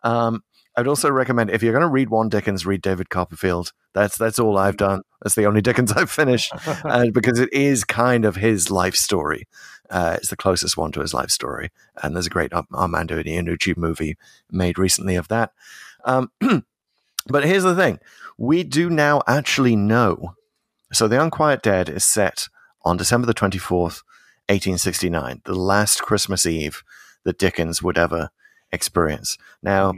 Um, 0.03 0.43
I'd 0.75 0.87
also 0.87 1.09
recommend 1.09 1.49
if 1.49 1.61
you're 1.61 1.73
going 1.73 1.81
to 1.81 1.89
read 1.89 2.09
one 2.09 2.29
Dickens, 2.29 2.65
read 2.65 2.81
David 2.81 3.09
Copperfield. 3.09 3.73
That's 3.93 4.17
that's 4.17 4.39
all 4.39 4.57
I've 4.57 4.77
done. 4.77 5.01
That's 5.21 5.35
the 5.35 5.45
only 5.45 5.61
Dickens 5.69 5.91
I've 5.91 6.11
finished, 6.11 6.53
uh, 6.67 7.07
because 7.13 7.39
it 7.39 7.51
is 7.51 7.83
kind 7.83 8.25
of 8.25 8.35
his 8.35 8.69
life 8.69 8.95
story. 8.95 9.47
Uh, 9.89 10.15
it's 10.17 10.29
the 10.29 10.37
closest 10.37 10.77
one 10.77 10.91
to 10.91 11.01
his 11.01 11.13
life 11.13 11.29
story, 11.29 11.71
and 12.01 12.15
there's 12.15 12.27
a 12.27 12.31
great 12.31 12.53
Ar- 12.53 12.67
Armando 12.73 13.21
Iannucci 13.21 13.75
movie 13.75 14.17
made 14.51 14.77
recently 14.77 15.15
of 15.15 15.27
that. 15.29 15.51
Um, 16.05 16.31
but 17.27 17.45
here's 17.45 17.63
the 17.63 17.75
thing: 17.75 17.99
we 18.37 18.63
do 18.63 18.89
now 18.89 19.21
actually 19.27 19.75
know. 19.75 20.35
So, 20.91 21.07
The 21.07 21.21
Unquiet 21.21 21.61
Dead 21.61 21.89
is 21.89 22.03
set 22.03 22.47
on 22.83 22.97
December 22.97 23.27
the 23.27 23.33
twenty 23.33 23.57
fourth, 23.57 24.01
eighteen 24.47 24.77
sixty 24.77 25.09
nine, 25.09 25.41
the 25.45 25.55
last 25.55 26.01
Christmas 26.01 26.45
Eve 26.45 26.83
that 27.23 27.39
Dickens 27.39 27.81
would 27.81 27.97
ever 27.97 28.29
experience. 28.71 29.37
Now. 29.61 29.93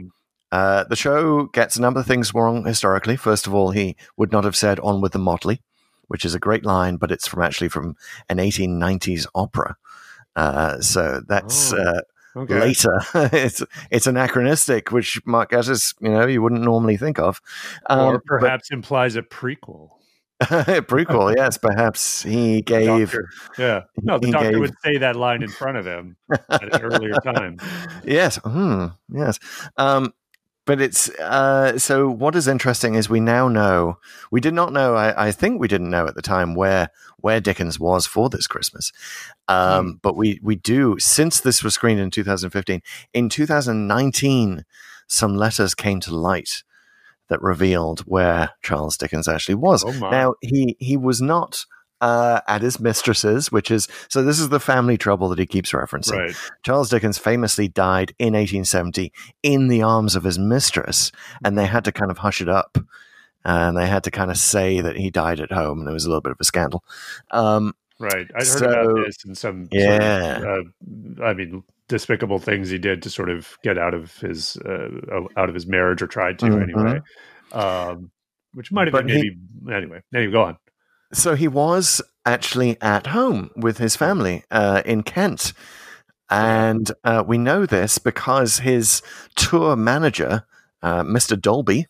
Uh, 0.50 0.84
the 0.84 0.96
show 0.96 1.44
gets 1.46 1.76
a 1.76 1.80
number 1.80 2.00
of 2.00 2.06
things 2.06 2.34
wrong 2.34 2.66
historically. 2.66 3.16
First 3.16 3.46
of 3.46 3.54
all, 3.54 3.70
he 3.70 3.96
would 4.18 4.32
not 4.32 4.44
have 4.44 4.54
said 4.54 4.78
"on 4.80 5.00
with 5.00 5.12
the 5.12 5.18
motley," 5.18 5.62
which 6.12 6.26
is 6.26 6.34
a 6.34 6.38
great 6.38 6.62
line, 6.66 6.96
but 6.96 7.10
it's 7.10 7.26
from 7.26 7.40
actually 7.42 7.70
from 7.70 7.96
an 8.28 8.36
1890s 8.36 9.26
opera. 9.34 9.76
Uh, 10.36 10.78
so 10.80 11.22
that's 11.26 11.72
Oh, 11.72 11.78
uh, 11.78 12.00
Okay. 12.36 12.60
later. 12.60 13.00
it's 13.32 13.62
it's 13.90 14.06
anachronistic, 14.06 14.90
which 14.92 15.20
Mark 15.26 15.50
Gatiss, 15.52 15.94
you 16.00 16.10
know, 16.10 16.26
you 16.26 16.40
wouldn't 16.42 16.62
normally 16.62 16.96
think 16.98 17.18
of. 17.18 17.40
Um, 17.88 17.98
or 18.00 18.22
but- 18.28 18.40
perhaps 18.40 18.70
implies 18.70 19.16
a 19.16 19.22
prequel. 19.22 19.90
prequel, 20.42 21.34
yes, 21.36 21.56
perhaps 21.56 22.22
he 22.22 22.60
gave. 22.62 23.14
Yeah. 23.58 23.82
No, 24.02 24.18
the 24.18 24.30
doctor 24.32 24.50
gave- 24.50 24.60
would 24.60 24.74
say 24.84 24.98
that 24.98 25.16
line 25.16 25.42
in 25.42 25.48
front 25.50 25.76
of 25.78 25.86
him 25.86 26.16
at 26.50 26.74
an 26.74 26.82
earlier 26.82 27.14
time. 27.24 27.56
yes, 28.04 28.36
hmm, 28.44 28.86
yes. 29.08 29.38
Um, 29.78 30.12
but 30.64 30.80
it's 30.80 31.08
uh, 31.18 31.78
so. 31.78 32.08
What 32.08 32.36
is 32.36 32.46
interesting 32.46 32.94
is 32.94 33.08
we 33.08 33.20
now 33.20 33.48
know. 33.48 33.98
We 34.30 34.40
did 34.40 34.54
not 34.54 34.72
know. 34.72 34.94
I, 34.94 35.28
I 35.28 35.32
think 35.32 35.60
we 35.60 35.68
didn't 35.68 35.90
know 35.90 36.06
at 36.06 36.14
the 36.14 36.22
time 36.22 36.54
where 36.54 36.90
where 37.18 37.40
Dickens 37.40 37.80
was 37.80 38.06
for 38.06 38.28
this 38.28 38.46
Christmas. 38.46 38.92
Um, 39.48 39.98
But 40.02 40.16
we 40.16 40.38
we 40.42 40.56
do 40.56 40.98
since 40.98 41.40
this 41.40 41.64
was 41.64 41.74
screened 41.74 42.00
in 42.00 42.10
2015. 42.10 42.80
In 43.12 43.28
2019, 43.28 44.64
some 45.08 45.36
letters 45.36 45.74
came 45.74 46.00
to 46.00 46.14
light 46.14 46.62
that 47.28 47.42
revealed 47.42 48.00
where 48.00 48.50
Charles 48.62 48.96
Dickens 48.96 49.26
actually 49.26 49.56
was. 49.56 49.84
Oh. 49.84 50.10
Now 50.10 50.34
he 50.40 50.76
he 50.78 50.96
was 50.96 51.20
not. 51.20 51.64
Uh, 52.02 52.40
at 52.48 52.62
his 52.62 52.80
mistress's, 52.80 53.52
which 53.52 53.70
is 53.70 53.86
so. 54.08 54.24
This 54.24 54.40
is 54.40 54.48
the 54.48 54.58
family 54.58 54.98
trouble 54.98 55.28
that 55.28 55.38
he 55.38 55.46
keeps 55.46 55.70
referencing. 55.70 56.18
Right. 56.18 56.34
Charles 56.64 56.90
Dickens 56.90 57.16
famously 57.16 57.68
died 57.68 58.12
in 58.18 58.34
1870 58.34 59.12
in 59.44 59.68
the 59.68 59.82
arms 59.82 60.16
of 60.16 60.24
his 60.24 60.36
mistress, 60.36 61.12
and 61.44 61.56
they 61.56 61.66
had 61.66 61.84
to 61.84 61.92
kind 61.92 62.10
of 62.10 62.18
hush 62.18 62.40
it 62.40 62.48
up. 62.48 62.76
And 63.44 63.76
they 63.76 63.86
had 63.86 64.02
to 64.04 64.10
kind 64.10 64.30
of 64.32 64.36
say 64.36 64.80
that 64.80 64.96
he 64.96 65.10
died 65.10 65.38
at 65.38 65.52
home, 65.52 65.78
and 65.78 65.86
there 65.86 65.94
was 65.94 66.04
a 66.04 66.08
little 66.08 66.20
bit 66.20 66.32
of 66.32 66.38
a 66.40 66.44
scandal. 66.44 66.82
Um, 67.30 67.72
Right. 68.00 68.26
I'd 68.34 68.38
heard 68.38 68.46
So- 68.46 68.66
about 68.66 69.04
this 69.06 69.24
and 69.24 69.38
some 69.38 69.68
Yeah. 69.70 70.38
sort 70.40 70.58
of, 70.58 70.66
uh, 71.20 71.24
I 71.24 71.34
mean, 71.34 71.62
despicable 71.86 72.40
things 72.40 72.68
he 72.70 72.78
did 72.78 73.00
to 73.02 73.10
sort 73.10 73.30
of 73.30 73.56
get 73.62 73.78
out 73.78 73.94
of 73.94 74.16
his 74.18 74.56
uh, 74.56 74.88
out 75.36 75.48
of 75.48 75.54
his 75.54 75.68
marriage 75.68 76.02
or 76.02 76.08
tried 76.08 76.40
to 76.40 76.46
Mhm. 76.46 76.62
anyway. 76.64 77.00
Um, 77.52 78.10
which 78.54 78.72
might 78.72 78.88
have 78.88 78.92
But 78.92 79.06
been 79.06 79.16
he- 79.18 79.36
maybe 79.62 79.76
anyway. 79.76 80.00
Anyway, 80.12 80.32
go 80.32 80.42
on. 80.42 80.56
So 81.12 81.34
he 81.34 81.48
was 81.48 82.02
actually 82.24 82.80
at 82.80 83.08
home 83.08 83.50
with 83.56 83.78
his 83.78 83.96
family 83.96 84.44
uh, 84.50 84.82
in 84.84 85.02
Kent. 85.02 85.52
And 86.30 86.90
uh, 87.04 87.22
we 87.26 87.36
know 87.36 87.66
this 87.66 87.98
because 87.98 88.60
his 88.60 89.02
tour 89.36 89.76
manager, 89.76 90.44
uh, 90.82 91.02
Mr. 91.02 91.38
Dolby, 91.38 91.86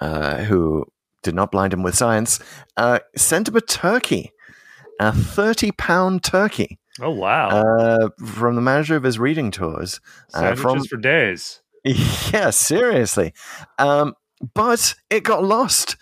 uh, 0.00 0.44
who 0.44 0.86
did 1.22 1.34
not 1.34 1.50
blind 1.50 1.72
him 1.72 1.82
with 1.82 1.94
science, 1.94 2.38
uh, 2.76 3.00
sent 3.16 3.48
him 3.48 3.56
a 3.56 3.60
turkey, 3.60 4.32
a 4.98 5.12
30 5.12 5.72
pound 5.72 6.22
turkey. 6.22 6.78
Oh 7.00 7.10
wow! 7.10 7.48
Uh, 7.48 8.08
from 8.24 8.54
the 8.54 8.60
manager 8.60 8.94
of 8.94 9.02
his 9.02 9.18
reading 9.18 9.50
tours. 9.50 10.00
Uh, 10.32 10.54
Sandwiches 10.54 10.62
from 10.62 10.84
for 10.84 10.96
days. 10.96 11.60
yeah, 11.84 12.50
seriously. 12.50 13.34
Um, 13.78 14.14
but 14.54 14.94
it 15.10 15.24
got 15.24 15.42
lost. 15.42 15.96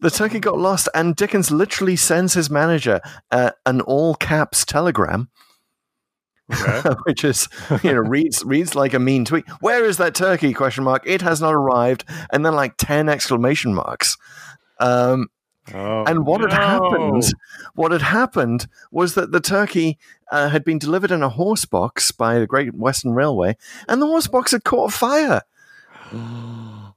The 0.00 0.10
turkey 0.10 0.38
got 0.38 0.58
lost, 0.58 0.88
and 0.94 1.16
Dickens 1.16 1.50
literally 1.50 1.96
sends 1.96 2.34
his 2.34 2.50
manager 2.50 3.00
uh, 3.30 3.50
an 3.66 3.80
all 3.80 4.14
caps 4.14 4.64
telegram. 4.64 5.28
Okay. 6.50 6.88
which 7.04 7.24
is 7.24 7.46
you 7.82 7.92
know 7.92 8.00
reads 8.00 8.42
reads 8.42 8.74
like 8.74 8.94
a 8.94 8.98
mean 8.98 9.26
tweet. 9.26 9.44
Where 9.60 9.84
is 9.84 9.98
that 9.98 10.14
turkey? 10.14 10.54
Question 10.54 10.82
mark. 10.84 11.02
It 11.04 11.20
has 11.20 11.42
not 11.42 11.52
arrived, 11.52 12.04
and 12.32 12.44
then 12.46 12.54
like 12.54 12.76
ten 12.78 13.08
exclamation 13.08 13.74
marks. 13.74 14.16
Um, 14.80 15.28
Oh, 15.74 16.04
and 16.04 16.24
what 16.24 16.40
had 16.40 16.52
happened? 16.52 17.24
What 17.74 17.92
had 17.92 18.02
happened 18.02 18.68
was 18.90 19.14
that 19.14 19.32
the 19.32 19.40
turkey 19.40 19.98
uh, 20.30 20.48
had 20.48 20.64
been 20.64 20.78
delivered 20.78 21.10
in 21.10 21.22
a 21.22 21.28
horse 21.28 21.64
box 21.64 22.10
by 22.10 22.38
the 22.38 22.46
Great 22.46 22.74
Western 22.74 23.12
Railway, 23.12 23.56
and 23.86 24.00
the 24.00 24.06
horse 24.06 24.28
box 24.28 24.52
had 24.52 24.64
caught 24.64 24.92
fire. 24.92 25.42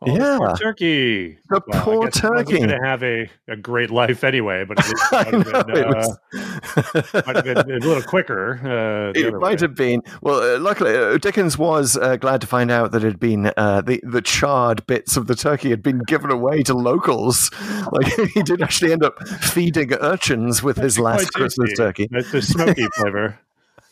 Oh, 0.04 0.16
Yeah. 0.16 0.38
poor 0.39 0.56
turkey. 0.56 1.38
The 1.49 1.62
Well, 1.68 1.82
poor 1.84 2.06
guess 2.06 2.18
it 2.24 2.30
wasn't 2.30 2.47
turkey. 2.47 2.58
going 2.58 2.70
to 2.70 2.80
have 2.84 3.04
a, 3.04 3.30
a 3.47 3.56
great 3.56 3.91
life 3.91 4.24
anyway, 4.24 4.66
but 4.66 4.80
it 4.80 4.86
I 5.12 5.24
might 5.32 5.56
have 5.56 5.68
been, 5.68 5.78
it 5.78 7.16
uh, 7.16 7.22
might 7.28 7.36
have 7.36 7.45
been 7.45 7.58
a 7.58 7.64
little 7.86 8.02
quicker. 8.02 8.60
Uh, 8.64 9.12
It 9.20 9.32
might 9.34 9.41
way. 9.41 9.58
have 9.60 9.76
been. 9.76 10.02
Well, 10.22 10.56
uh, 10.56 10.60
luckily, 10.60 10.95
uh, 10.95 11.18
Dickens 11.20 11.58
was 11.58 11.97
uh, 11.97 12.16
glad 12.16 12.41
to 12.41 12.47
find 12.47 12.72
out 12.72 12.91
that 12.93 13.04
it 13.04 13.08
had 13.08 13.20
been 13.20 13.52
uh, 13.58 13.82
the 13.82 13.99
the 14.04 14.22
charred 14.22 14.86
bits 14.88 15.18
of 15.18 15.28
the 15.28 15.36
turkey 15.36 15.70
had 15.70 15.84
been 15.84 15.99
given 16.08 16.32
away 16.32 16.64
to 16.64 16.74
locals. 16.74 17.52
Like 17.91 18.08
he 18.34 18.41
did 18.43 18.62
actually 18.62 18.93
end 18.93 19.04
up 19.04 19.22
feeding 19.28 19.93
urchins 19.93 20.64
with 20.64 20.78
his 20.78 20.97
last 20.97 21.34
Christmas 21.34 21.72
tasty. 21.72 21.84
turkey. 21.84 22.08
The, 22.10 22.22
the 22.22 22.41
smoky 22.41 22.88
flavor. 22.95 23.38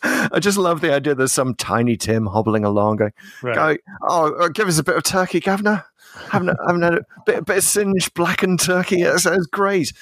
I 0.02 0.38
just 0.38 0.56
love 0.56 0.80
the 0.80 0.92
idea. 0.94 1.14
There's 1.14 1.32
some 1.32 1.54
tiny 1.54 1.96
Tim 1.98 2.24
hobbling 2.26 2.64
along, 2.64 2.96
going, 2.96 3.12
Right. 3.42 3.78
Oh, 4.08 4.48
give 4.48 4.66
us 4.68 4.78
a 4.78 4.82
bit 4.82 4.96
of 4.96 5.02
turkey, 5.02 5.40
Governor." 5.40 5.84
Haven't 6.30 6.56
haven't 6.66 6.82
had 6.82 6.94
a 6.94 7.04
bit, 7.26 7.44
bit 7.44 7.58
of 7.58 7.64
singed 7.64 8.14
blackened 8.14 8.60
turkey. 8.60 9.02
That 9.02 9.20
sounds 9.20 9.46
great. 9.46 9.92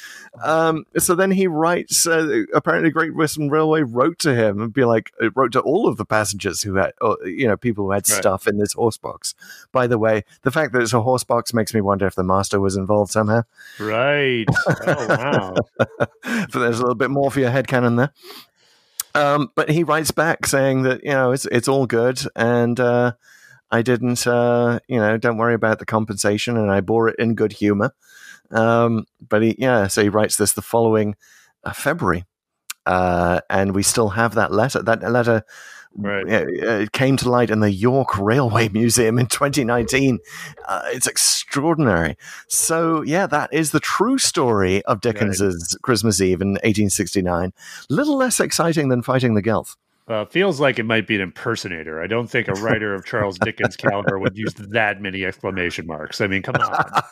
Um, 0.43 0.85
so 0.97 1.15
then 1.15 1.31
he 1.31 1.47
writes. 1.47 2.07
Uh, 2.07 2.43
apparently, 2.55 2.91
Great 2.91 3.15
Western 3.15 3.49
Railway 3.51 3.83
wrote 3.83 4.19
to 4.21 4.35
him 4.35 4.61
and 4.61 4.73
be 4.73 4.85
like, 4.85 5.13
it 5.21 5.33
wrote 5.35 5.53
to 5.53 5.61
all 5.61 5.87
of 5.89 5.97
the 5.97 6.05
passengers 6.05 6.63
who 6.63 6.75
had, 6.77 6.93
or, 7.01 7.17
you 7.27 7.47
know, 7.47 7.57
people 7.57 7.85
who 7.85 7.91
had 7.93 8.09
Right. 8.09 8.19
stuff 8.19 8.47
in 8.47 8.59
this 8.59 8.73
horse 8.73 8.97
box. 8.97 9.35
By 9.73 9.87
the 9.87 9.99
way, 9.99 10.25
the 10.43 10.51
fact 10.51 10.73
that 10.73 10.83
it's 10.83 10.93
a 10.93 11.03
horse 11.03 11.25
box 11.25 11.53
makes 11.53 11.75
me 11.75 11.81
wonder 11.81 12.07
if 12.07 12.15
the 12.15 12.23
master 12.25 12.61
was 12.61 12.77
involved 12.77 13.11
somehow. 13.13 13.43
Right. 13.81 14.47
Oh, 14.67 15.07
wow. 15.09 15.55
but 15.99 16.53
there's 16.53 16.79
a 16.79 16.83
little 16.83 16.95
bit 16.95 17.11
more 17.11 17.31
for 17.31 17.41
your 17.41 17.51
headcanon 17.51 17.97
there. 17.97 18.13
Um, 19.15 19.51
but 19.55 19.71
he 19.71 19.83
writes 19.85 20.11
back 20.11 20.47
saying 20.47 20.83
that 20.83 21.03
you 21.03 21.11
know 21.11 21.33
it's 21.33 21.47
it's 21.47 21.67
all 21.67 21.87
good 21.87 22.21
and 22.37 22.79
uh, 22.79 23.13
I 23.71 23.83
didn't 23.83 24.27
uh, 24.27 24.81
you 24.89 24.99
know 24.99 25.16
don't 25.16 25.39
worry 25.39 25.55
about 25.55 25.79
the 25.79 25.87
compensation 25.87 26.57
and 26.57 26.71
I 26.71 26.81
bore 26.81 27.09
it 27.09 27.16
in 27.19 27.35
good 27.35 27.53
humor. 27.53 27.95
Um, 28.51 29.07
but 29.27 29.43
he 29.43 29.57
yeah, 29.59 29.87
so 29.89 30.03
he 30.03 30.09
writes 30.09 30.37
this 30.37 30.53
the 30.53 30.62
following 30.62 31.16
uh, 31.64 31.73
February, 31.73 32.25
uh, 32.87 33.41
and 33.51 33.75
we 33.75 33.83
still 33.83 34.11
have 34.11 34.35
that 34.35 34.53
letter. 34.53 34.83
That 34.83 35.03
letter. 35.03 35.45
Right. 35.95 36.27
uh, 36.27 36.45
It 36.47 36.93
came 36.93 37.16
to 37.16 37.29
light 37.29 37.51
in 37.51 37.61
the 37.61 37.73
York 37.73 38.16
Railway 38.19 38.69
Museum 38.73 39.19
in 39.19 39.27
2019. 39.27 40.19
Uh, 40.66 40.83
it's 40.87 41.07
extraordinary. 41.07 42.16
So, 42.47 43.03
yeah, 43.03 43.27
that 43.27 43.53
is 43.53 43.73
the 43.73 43.81
true 43.81 44.19
story 44.19 44.85
of 44.85 45.01
Dickens's 45.01 45.77
Christmas 45.83 46.21
Eve 46.21 46.41
in 46.41 46.51
1869. 46.51 47.53
Little 47.89 48.16
less 48.16 48.39
exciting 48.39 48.91
than 48.91 49.03
fighting 49.03 49.35
the 49.35 49.43
Gelf. 49.43 49.77
Uh, 50.09 50.25
feels 50.25 50.59
like 50.59 50.79
it 50.79 50.85
might 50.85 51.07
be 51.07 51.15
an 51.17 51.21
impersonator. 51.21 52.03
I 52.03 52.07
don't 52.07 52.29
think 52.29 52.49
a 52.49 52.53
writer 52.53 52.95
of 52.95 53.05
Charles 53.05 53.39
Dickens' 53.45 53.77
caliber 53.77 54.19
would 54.19 54.37
use 54.39 54.55
that 54.55 55.03
many 55.03 55.25
exclamation 55.25 55.87
marks. 55.87 56.21
I 56.23 56.27
mean, 56.27 56.43
come 56.43 56.55
on. 56.57 57.03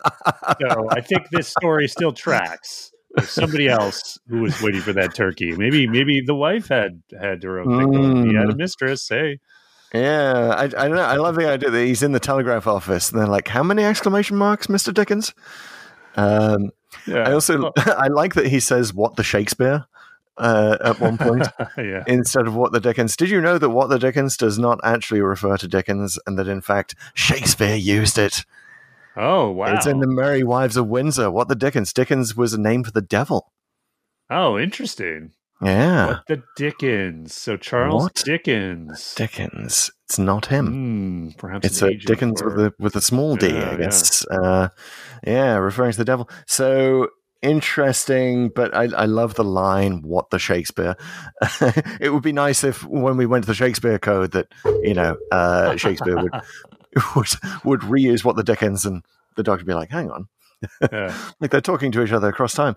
So 0.60 0.88
I 0.90 1.00
think 1.02 1.28
this 1.30 1.48
story 1.48 1.88
still 1.88 2.12
tracks. 2.12 2.90
There's 3.14 3.28
somebody 3.30 3.68
else 3.68 4.18
who 4.28 4.40
was 4.40 4.60
waiting 4.62 4.80
for 4.80 4.92
that 4.94 5.14
turkey. 5.14 5.52
Maybe, 5.56 5.86
maybe 5.86 6.22
the 6.24 6.34
wife 6.34 6.68
had 6.68 7.02
had 7.20 7.42
her 7.42 7.60
own 7.60 7.92
thing. 7.92 8.26
He 8.30 8.34
had 8.34 8.48
a 8.50 8.54
Mm. 8.54 8.56
mistress. 8.58 9.06
Hey, 9.08 9.40
Yeah, 9.94 10.54
I, 10.56 10.64
I 10.64 10.68
don't 10.68 10.96
know. 10.96 11.02
I 11.02 11.16
love 11.16 11.36
the 11.36 11.48
idea 11.50 11.70
that 11.70 11.84
he's 11.84 12.02
in 12.02 12.12
the 12.12 12.20
telegraph 12.20 12.66
office 12.66 13.10
and 13.10 13.20
they're 13.20 13.26
like, 13.28 13.48
"How 13.48 13.62
many 13.62 13.84
exclamation 13.84 14.36
marks, 14.36 14.68
Mister 14.68 14.90
Dickens?" 14.92 15.32
Um, 16.16 16.70
yeah. 17.06 17.28
I 17.28 17.32
also 17.32 17.72
I 17.76 18.08
like 18.08 18.34
that 18.34 18.46
he 18.46 18.60
says, 18.60 18.92
"What 18.94 19.16
the 19.16 19.22
Shakespeare." 19.22 19.84
Uh, 20.38 20.76
at 20.84 21.00
one 21.00 21.16
point, 21.16 21.46
yeah. 21.78 22.04
instead 22.06 22.46
of 22.46 22.54
what 22.54 22.72
the 22.72 22.80
Dickens. 22.80 23.16
Did 23.16 23.30
you 23.30 23.40
know 23.40 23.56
that 23.58 23.70
what 23.70 23.88
the 23.88 23.98
Dickens 23.98 24.36
does 24.36 24.58
not 24.58 24.78
actually 24.84 25.20
refer 25.22 25.56
to 25.56 25.66
Dickens, 25.68 26.18
and 26.26 26.38
that 26.38 26.46
in 26.48 26.60
fact 26.60 26.94
Shakespeare 27.14 27.74
used 27.74 28.18
it? 28.18 28.44
Oh 29.16 29.50
wow. 29.50 29.74
It's 29.74 29.86
in 29.86 30.00
the 30.00 30.06
Merry 30.06 30.42
Wives 30.44 30.76
of 30.76 30.88
Windsor. 30.88 31.30
What 31.30 31.48
the 31.48 31.54
Dickens? 31.54 31.92
Dickens 31.94 32.36
was 32.36 32.52
a 32.52 32.60
name 32.60 32.84
for 32.84 32.90
the 32.90 33.00
devil. 33.00 33.50
oh, 34.28 34.58
interesting. 34.58 35.32
Yeah, 35.62 36.06
What 36.08 36.26
the 36.28 36.42
Dickens? 36.58 37.32
So 37.32 37.56
Charles 37.56 38.02
What? 38.02 38.14
Dickens. 38.26 39.14
Dickens. 39.14 39.90
It's 40.04 40.18
not 40.18 40.44
him. 40.46 40.66
Hmm, 40.66 41.28
perhaps 41.38 41.66
It's 41.66 41.80
a 41.80 41.94
Dickens 41.94 42.42
for- 42.42 42.50
with 42.54 42.66
a 42.66 42.72
with 42.78 42.94
a 42.94 43.00
small 43.00 43.36
d, 43.36 43.46
Yeah, 43.48 43.54
I 43.54 43.70
yeah. 43.70 43.76
guess. 43.78 44.26
Uh, 44.26 44.68
yeah, 45.26 45.54
referring 45.56 45.92
to 45.92 45.98
the 45.98 46.04
devil. 46.04 46.28
So 46.46 47.08
interesting, 47.42 48.48
but 48.48 48.74
I, 48.74 48.84
I 48.96 49.04
love 49.06 49.34
the 49.34 49.44
line 49.44 50.02
"What 50.02 50.30
the 50.30 50.38
Shakespeare." 50.38 50.96
it 52.00 52.12
would 52.12 52.22
be 52.22 52.32
nice 52.32 52.64
if 52.64 52.84
when 52.84 53.16
we 53.16 53.26
went 53.26 53.44
to 53.44 53.48
the 53.48 53.54
Shakespeare 53.54 53.98
Code 53.98 54.32
that 54.32 54.48
you 54.82 54.94
know 54.94 55.16
uh, 55.32 55.76
Shakespeare 55.76 56.16
would 56.16 56.32
would 57.16 57.28
would 57.64 57.80
reuse 57.80 58.24
"What 58.24 58.36
the 58.36 58.42
Dickens" 58.44 58.84
and 58.84 59.02
the 59.36 59.42
doctor 59.42 59.62
would 59.64 59.66
be 59.68 59.74
like, 59.74 59.90
"Hang 59.90 60.10
on," 60.10 60.28
Yeah. 60.92 61.16
like 61.40 61.50
they're 61.50 61.60
talking 61.60 61.92
to 61.92 62.02
each 62.02 62.12
other 62.12 62.28
across 62.28 62.54
time. 62.54 62.76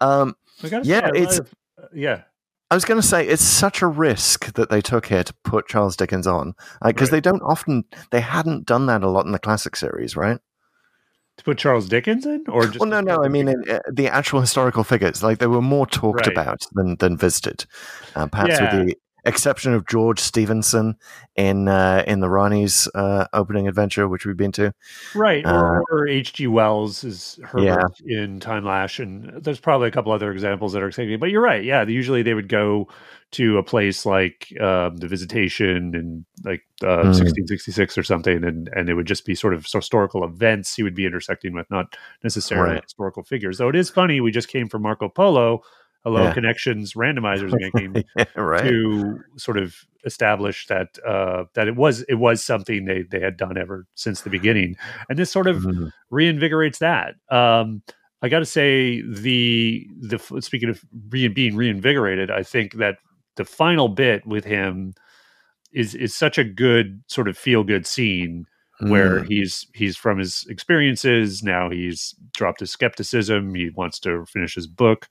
Um, 0.00 0.36
Yeah, 0.62 1.08
it's- 1.14 1.38
love- 1.38 1.54
uh, 1.82 1.86
yeah. 1.94 2.22
I 2.72 2.76
was 2.76 2.84
going 2.84 3.00
to 3.00 3.06
say 3.06 3.26
it's 3.26 3.42
such 3.42 3.82
a 3.82 3.88
risk 3.88 4.52
that 4.54 4.70
they 4.70 4.80
took 4.80 5.06
here 5.06 5.24
to 5.24 5.34
put 5.42 5.66
Charles 5.66 5.96
Dickens 5.96 6.28
on 6.28 6.54
because 6.84 7.10
Right. 7.10 7.16
they 7.16 7.20
don't 7.20 7.42
often 7.42 7.82
they 8.12 8.20
hadn't 8.20 8.64
done 8.64 8.86
that 8.86 9.02
a 9.02 9.08
lot 9.10 9.26
in 9.26 9.32
the 9.32 9.40
classic 9.40 9.74
series, 9.74 10.14
right? 10.16 10.38
To 11.40 11.44
put 11.44 11.56
Charles 11.56 11.88
Dickens 11.88 12.26
in, 12.26 12.44
or 12.48 12.66
just 12.66 12.80
well, 12.80 12.90
no, 12.90 13.00
no. 13.00 13.24
I 13.24 13.28
mean, 13.28 13.48
in, 13.48 13.64
uh, 13.66 13.78
the 13.90 14.08
actual 14.08 14.42
historical 14.42 14.84
figures, 14.84 15.22
like 15.22 15.38
they 15.38 15.46
were 15.46 15.62
more 15.62 15.86
talked 15.86 16.26
Right. 16.26 16.28
about 16.36 16.66
than 16.74 16.96
than 16.96 17.16
visited. 17.16 17.64
Uh, 18.14 18.26
perhaps 18.26 18.60
Yeah. 18.60 18.76
with 18.76 18.88
the 18.88 18.94
exception 19.24 19.74
of 19.74 19.86
George 19.86 20.18
Stephenson 20.20 20.96
in 21.36 21.68
uh, 21.68 22.04
in 22.06 22.20
the 22.20 22.28
Rani's 22.28 22.88
uh, 22.94 23.26
opening 23.32 23.68
adventure, 23.68 24.08
which 24.08 24.26
we've 24.26 24.36
been 24.36 24.52
to. 24.52 24.72
right, 25.14 25.44
Uh, 25.44 25.80
or, 25.90 26.06
H.G. 26.08 26.46
Wells 26.46 27.04
is 27.04 27.38
Herbert 27.44 27.92
in 28.06 28.40
Timelash, 28.40 28.98
and 29.02 29.42
there's 29.42 29.60
probably 29.60 29.88
a 29.88 29.90
couple 29.92 30.12
other 30.12 30.32
examples 30.32 30.72
that 30.72 30.82
are 30.82 30.88
exciting. 30.88 31.18
But 31.18 31.30
you're 31.30 31.42
right. 31.42 31.64
Yeah, 31.64 31.84
usually 31.86 32.22
they 32.22 32.34
would 32.34 32.48
go 32.48 32.88
to 33.32 33.58
a 33.58 33.62
place 33.62 34.04
like 34.04 34.52
um, 34.60 34.96
the 34.96 35.06
Visitation 35.06 35.94
and 35.94 36.24
like 36.44 36.62
uh, 36.82 37.04
Mm. 37.04 37.14
1666 37.14 37.96
or 37.98 38.02
something, 38.02 38.42
and 38.42 38.68
and 38.74 38.88
it 38.88 38.94
would 38.94 39.06
just 39.06 39.24
be 39.24 39.34
sort 39.34 39.54
of 39.54 39.64
historical 39.70 40.24
events 40.24 40.74
he 40.74 40.82
would 40.82 40.94
be 40.94 41.06
intersecting 41.06 41.52
with, 41.52 41.70
not 41.70 41.96
necessarily 42.24 42.74
Right. 42.74 42.82
historical 42.82 43.22
figures. 43.22 43.58
Though 43.58 43.68
it 43.68 43.76
is 43.76 43.88
funny, 43.90 44.20
we 44.20 44.30
just 44.32 44.48
came 44.48 44.68
from 44.68 44.82
Marco 44.82 45.08
Polo. 45.08 45.62
Hello, 46.04 46.24
Yeah. 46.24 46.32
connections 46.34 46.94
randomizers 46.94 47.52
game 47.74 47.94
yeah, 48.16 48.24
right. 48.36 48.64
to 48.64 49.20
sort 49.36 49.58
of 49.58 49.76
establish 50.06 50.66
that 50.68 50.98
uh, 51.06 51.44
that 51.54 51.68
it 51.68 51.76
was 51.76 52.02
it 52.08 52.14
was 52.14 52.42
something 52.42 52.86
they 52.86 53.02
they 53.02 53.20
had 53.20 53.36
done 53.36 53.58
ever 53.58 53.86
since 53.94 54.22
the 54.22 54.30
beginning, 54.30 54.76
and 55.08 55.18
this 55.18 55.30
sort 55.30 55.46
of 55.46 55.58
Mhm. 55.62 55.90
reinvigorates 56.10 56.78
that. 56.78 57.16
Um, 57.30 57.82
I 58.22 58.28
got 58.28 58.38
to 58.40 58.46
say 58.46 59.02
the 59.02 59.86
the 60.00 60.18
speaking 60.40 60.68
of 60.70 60.82
re- 61.10 61.28
being 61.28 61.54
reinvigorated, 61.56 62.30
I 62.30 62.42
think 62.42 62.74
that 62.74 62.96
the 63.36 63.44
final 63.44 63.88
bit 63.88 64.26
with 64.26 64.44
him 64.44 64.94
is 65.72 65.94
is 65.94 66.14
such 66.14 66.38
a 66.38 66.44
good 66.44 67.02
sort 67.08 67.28
of 67.28 67.36
feel 67.38 67.62
good 67.62 67.86
scene 67.86 68.46
where 68.80 69.20
Mm. 69.20 69.28
he's 69.28 69.66
he's 69.74 69.96
from 69.96 70.18
his 70.18 70.46
experiences 70.48 71.42
now 71.42 71.68
he's 71.68 72.14
dropped 72.32 72.60
his 72.60 72.70
skepticism 72.72 73.54
he 73.54 73.68
wants 73.76 74.00
to 74.00 74.24
finish 74.26 74.54
his 74.54 74.66
book 74.66 75.06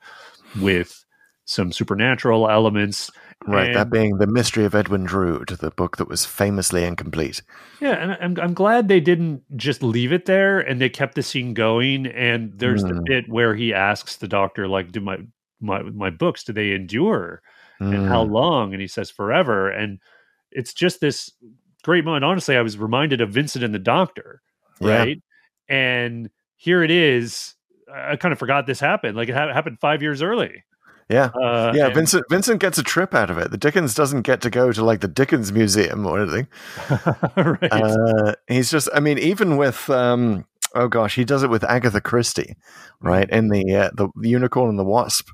with 0.58 1.04
some 1.46 1.72
supernatural 1.72 2.50
elements 2.50 3.10
right, 3.48 3.74
that 3.74 3.92
being 3.92 4.18
the 4.18 4.28
mystery 4.28 4.66
of 4.66 4.76
Edwin 4.76 5.04
Drood, 5.04 5.50
the 5.50 5.72
book 5.72 5.98
that 5.98 6.08
was 6.08 6.26
famously 6.26 6.84
incomplete. 6.84 7.42
Yeah, 7.82 7.94
and 7.94 8.12
I'm 8.40 8.46
I'm 8.46 8.54
glad 8.54 8.88
they 8.88 9.00
didn't 9.00 9.42
just 9.58 9.82
leave 9.82 10.12
it 10.12 10.26
there 10.26 10.60
and 10.60 10.80
they 10.80 10.90
kept 10.90 11.16
the 11.16 11.24
scene 11.24 11.54
going. 11.54 12.06
And 12.08 12.54
there's 12.60 12.84
the 12.84 12.94
Mm. 12.94 13.06
bit 13.06 13.30
where 13.30 13.56
he 13.56 13.74
asks 13.74 14.18
the 14.18 14.28
doctor, 14.28 14.68
like, 14.68 14.92
"Do 14.92 15.00
my 15.00 15.20
my 15.62 15.82
my 15.84 16.10
books 16.10 16.44
do 16.44 16.54
they 16.54 16.72
endure 16.72 17.42
and 17.80 18.06
how 18.06 18.24
Mm. 18.24 18.32
long 18.32 18.74
and 18.74 18.82
he 18.82 18.88
says 18.88 19.10
forever 19.10 19.70
and 19.70 20.00
it's 20.52 20.74
just 20.74 21.00
this 21.02 21.32
great 21.84 22.04
moment 22.06 22.24
honestly 22.26 22.56
i 22.58 22.62
was 22.62 22.78
reminded 22.78 23.22
of 23.22 23.32
vincent 23.32 23.64
and 23.64 23.74
the 23.74 23.80
doctor 23.80 24.42
Yeah. 24.82 24.88
right 24.98 25.22
and 25.68 26.30
here 26.56 26.84
it 26.84 26.92
is 26.92 27.56
i 27.94 28.16
kind 28.16 28.32
of 28.32 28.40
forgot 28.40 28.66
this 28.68 28.80
happened 28.80 29.16
like 29.18 29.30
it 29.30 29.36
ha- 29.36 29.54
happened 29.54 29.78
five 29.80 30.02
years 30.02 30.22
early 30.22 30.64
Yeah. 31.10 31.30
uh, 31.34 31.72
Yeah, 31.76 31.86
and- 31.88 31.96
Vincent 31.96 32.24
Vincent 32.30 32.60
gets 32.60 32.78
a 32.78 32.84
trip 32.84 33.16
out 33.16 33.30
of 33.32 33.38
it. 33.40 33.50
The 33.50 33.58
Dickens 33.58 33.96
doesn't 33.96 34.22
get 34.22 34.42
to 34.42 34.50
go 34.52 34.72
to 34.72 34.84
like 34.86 35.00
the 35.02 35.08
Dickens 35.08 35.52
Museum 35.52 36.06
or 36.06 36.22
anything. 36.22 36.48
right 37.36 37.72
Uh, 37.74 38.34
he's 38.48 38.70
just, 38.70 38.90
I 38.94 39.00
mean, 39.00 39.18
even 39.18 39.58
with, 39.58 39.90
um, 39.90 40.46
oh 40.76 40.88
gosh, 40.88 41.16
he 41.16 41.26
does 41.26 41.42
it 41.42 41.50
with 41.50 41.64
Agatha 41.64 42.00
Christie, 42.02 42.56
right? 43.02 43.28
In 43.32 43.50
the 43.50 43.64
uh, 43.76 43.90
the 43.96 44.10
Unicorn 44.22 44.70
and 44.70 44.78
the 44.78 44.84
Wasp. 44.86 45.28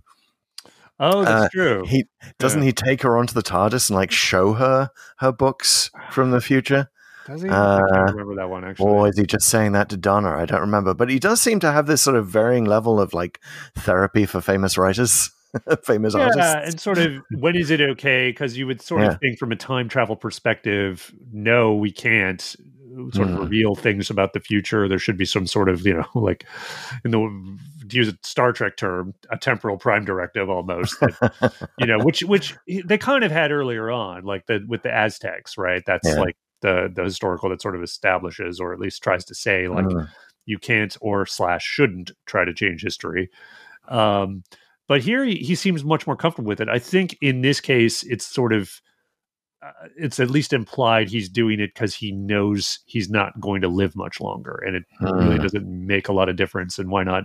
oh 0.99 1.25
that's 1.25 1.45
uh, 1.45 1.49
true 1.51 1.83
He 1.85 2.05
doesn't 2.39 2.61
he 2.61 2.71
take 2.71 3.01
her 3.01 3.17
onto 3.17 3.33
the 3.33 3.43
TARDIS 3.43 3.89
and 3.89 3.97
like 3.99 4.11
show 4.11 4.53
her 4.53 4.89
her 5.17 5.31
books 5.33 5.91
from 6.09 6.31
the 6.31 6.39
future, 6.39 6.89
does 7.25 7.41
he 7.41 7.49
i 7.49 7.53
uh, 7.53 7.79
can't 7.91 8.11
remember 8.11 8.35
that 8.35 8.49
one 8.49 8.63
actually 8.63 8.85
or 8.87 9.07
is 9.07 9.17
he 9.17 9.25
just 9.25 9.47
saying 9.47 9.71
that 9.73 9.89
to 9.89 9.97
Donna? 9.97 10.29
I 10.29 10.45
don't 10.45 10.61
remember, 10.61 10.93
but 10.93 11.09
he 11.09 11.19
does 11.19 11.41
seem 11.41 11.59
to 11.61 11.71
have 11.71 11.87
this 11.87 12.01
sort 12.01 12.15
of 12.15 12.27
varying 12.27 12.65
level 12.65 12.99
of 12.99 13.13
like 13.13 13.39
therapy 13.75 14.25
for 14.25 14.41
famous 14.41 14.77
writers, 14.77 15.31
famous 15.83 16.13
yeah, 16.15 16.21
artists. 16.25 16.55
and 16.69 16.79
sort 16.79 16.97
of 16.99 17.13
when 17.39 17.55
is 17.55 17.71
it 17.71 17.81
okay? 17.81 18.29
Because 18.29 18.57
you 18.57 18.67
would 18.67 18.81
sort 18.81 19.01
Yeah. 19.01 19.11
of 19.13 19.19
think 19.19 19.39
from 19.39 19.51
a 19.51 19.55
time 19.55 19.89
travel 19.89 20.15
perspective, 20.15 21.13
no, 21.31 21.73
we 21.73 21.91
can't 21.91 22.41
sort 22.41 23.27
of 23.29 23.35
Mm. 23.35 23.39
reveal 23.39 23.75
things 23.75 24.09
about 24.09 24.33
the 24.33 24.39
future. 24.39 24.87
There 24.87 24.99
should 24.99 25.17
be 25.17 25.25
some 25.25 25.47
sort 25.47 25.67
of, 25.69 25.85
you 25.85 25.93
know, 25.95 26.05
like 26.15 26.45
in 27.03 27.11
the 27.11 27.17
to 27.89 27.97
use 27.97 28.07
a 28.07 28.17
Star 28.23 28.51
Trek 28.51 28.77
term, 28.77 29.13
a 29.29 29.37
temporal 29.37 29.77
prime 29.77 30.05
directive 30.05 30.49
almost. 30.49 30.99
That, 31.01 31.69
you 31.77 31.85
know, 31.87 31.99
which 31.99 32.21
which 32.23 32.55
they 32.85 32.97
kind 32.97 33.23
of 33.23 33.31
had 33.31 33.51
earlier 33.51 33.91
on, 33.91 34.23
like 34.23 34.45
the 34.47 34.65
with 34.67 34.83
the 34.83 34.93
Aztecs, 34.93 35.57
right? 35.57 35.83
That's 35.85 36.07
Yeah. 36.07 36.19
like 36.21 36.35
the 36.65 36.91
the 36.93 37.03
historical 37.03 37.49
that 37.49 37.61
sort 37.61 37.75
of 37.75 37.83
establishes 37.83 38.59
or 38.59 38.73
at 38.73 38.79
least 38.79 39.03
tries 39.03 39.23
to 39.25 39.35
say 39.35 39.67
like 39.67 39.85
Mm. 39.85 40.07
you 40.45 40.57
can't 40.57 40.97
or 41.01 41.25
slash 41.25 41.63
shouldn't 41.63 42.11
try 42.25 42.43
to 42.45 42.53
change 42.53 42.81
history. 42.81 43.29
Um, 43.87 44.43
but 44.87 45.01
here 45.01 45.23
he, 45.25 45.35
he 45.37 45.55
seems 45.55 45.83
much 45.83 46.05
more 46.07 46.15
comfortable 46.15 46.47
with 46.47 46.61
it. 46.61 46.69
I 46.69 46.79
think 46.79 47.17
in 47.21 47.41
this 47.41 47.59
case, 47.59 48.03
it's 48.03 48.25
sort 48.25 48.53
of 48.53 48.81
uh, 49.61 49.87
it's 49.97 50.19
at 50.19 50.29
least 50.29 50.53
implied 50.53 51.09
he's 51.09 51.29
doing 51.29 51.59
it 51.59 51.73
because 51.73 51.95
he 51.95 52.11
knows 52.11 52.79
he's 52.85 53.09
not 53.09 53.39
going 53.39 53.61
to 53.61 53.67
live 53.67 53.95
much 53.95 54.19
longer, 54.21 54.61
and 54.65 54.75
it 54.75 54.83
really 55.01 55.37
Hmm. 55.37 55.41
doesn't 55.41 55.67
make 55.87 56.07
a 56.09 56.13
lot 56.13 56.29
of 56.29 56.35
difference. 56.35 56.77
And 56.79 56.89
why 56.89 57.03
not 57.03 57.23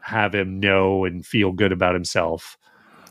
have 0.00 0.34
him 0.34 0.60
know 0.60 1.04
and 1.06 1.24
feel 1.24 1.52
good 1.52 1.72
about 1.72 1.94
himself? 1.94 2.58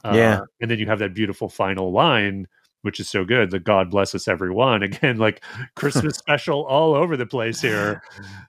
Uh, 0.03 0.15
Yeah. 0.17 0.39
and 0.61 0.69
then 0.69 0.79
you 0.79 0.85
have 0.85 0.99
that 0.99 1.13
beautiful 1.15 1.49
final 1.49 1.91
line. 1.91 2.47
Which 2.83 2.99
is 2.99 3.09
so 3.09 3.25
good. 3.25 3.49
The 3.51 3.59
God 3.59 3.89
bless 3.89 4.13
us, 4.13 4.27
everyone. 4.27 4.83
Again, 4.89 5.17
like 5.17 5.41
Christmas 5.75 6.15
special 6.17 6.65
all 6.65 6.93
over 6.95 7.17
the 7.17 7.25
place 7.25 7.59
here. 7.61 8.01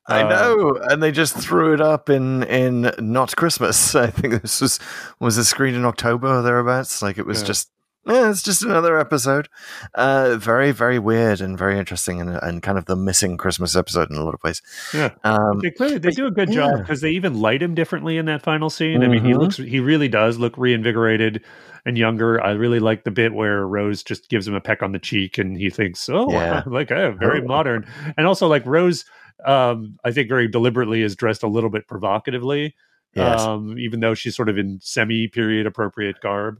I 0.09 0.23
Uh, 0.23 0.29
know, 0.29 0.79
and 0.91 1.03
they 1.03 1.11
just 1.13 1.37
threw 1.37 1.73
it 1.73 1.81
up 1.81 2.11
in 2.11 2.43
in 2.45 2.91
not 2.99 3.35
Christmas. 3.37 3.95
I 4.07 4.09
think 4.09 4.43
this 4.43 4.61
was 4.61 4.79
was 5.21 5.39
it 5.39 5.45
screened 5.45 5.77
in 5.77 5.85
October 5.85 6.27
or 6.29 6.43
thereabouts. 6.43 7.01
Like 7.01 7.17
it 7.17 7.27
was 7.27 7.41
Yeah. 7.41 7.47
just 7.47 7.71
yeah, 8.07 8.29
it's 8.29 8.43
just 8.43 8.63
another 8.63 9.01
episode. 9.01 9.49
Uh, 9.95 10.37
very 10.37 10.73
very 10.73 10.99
weird 10.99 11.41
and 11.41 11.57
very 11.57 11.79
interesting, 11.79 12.21
and 12.21 12.31
and 12.43 12.63
kind 12.63 12.77
of 12.77 12.85
the 12.87 12.97
missing 12.97 13.39
Christmas 13.39 13.75
episode 13.77 14.11
in 14.11 14.17
a 14.19 14.23
lot 14.25 14.35
of 14.35 14.43
ways. 14.43 14.61
Yeah. 14.93 15.11
Um, 15.25 15.61
They 15.63 15.71
clearly 15.71 15.97
they 15.99 16.11
do 16.11 16.27
a 16.27 16.31
good 16.31 16.51
job 16.51 16.73
yeah. 16.75 16.81
because 16.83 17.01
they 17.01 17.11
even 17.11 17.41
light 17.41 17.63
him 17.63 17.75
differently 17.75 18.19
in 18.19 18.27
that 18.27 18.43
final 18.43 18.69
scene. 18.69 19.03
I 19.03 19.09
mean, 19.09 19.25
he 19.25 19.31
Mhm. 19.33 19.39
looks 19.39 19.57
he 19.57 19.81
really 19.81 20.09
does 20.09 20.39
look 20.39 20.59
reinvigorated 20.59 21.43
and 21.87 21.99
younger. 21.99 22.43
I 22.43 22.53
really 22.53 22.81
like 22.81 23.05
the 23.05 23.11
bit 23.11 23.35
where 23.35 23.67
Rose 23.67 24.03
just 24.03 24.29
gives 24.29 24.47
him 24.49 24.55
a 24.55 24.61
peck 24.61 24.83
on 24.83 24.93
the 24.93 24.99
cheek 24.99 25.39
and 25.39 25.57
he 25.57 25.71
thinks, 25.71 26.09
"Oh, 26.09 26.31
Yeah. 26.31 26.63
like 26.67 26.91
oh, 26.93 27.13
very 27.19 27.41
Oh. 27.43 27.47
modern." 27.47 27.87
And 28.17 28.27
also 28.27 28.47
like 28.49 28.65
Rose 28.67 29.05
um 29.45 29.99
I 30.05 30.13
think 30.13 30.29
very 30.29 30.47
deliberately 30.49 31.03
is 31.03 31.17
dressed 31.17 31.43
a 31.43 31.49
little 31.49 31.71
bit 31.71 31.87
provocatively. 31.89 32.75
yes. 33.15 33.41
Um 33.41 33.77
even 33.79 34.01
though 34.01 34.15
she's 34.15 34.37
sort 34.37 34.49
of 34.49 34.57
in 34.59 34.79
semi 34.81 35.29
period 35.29 35.67
appropriate 35.67 36.21
garb. 36.21 36.59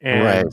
And 0.00 0.24
Right. 0.24 0.46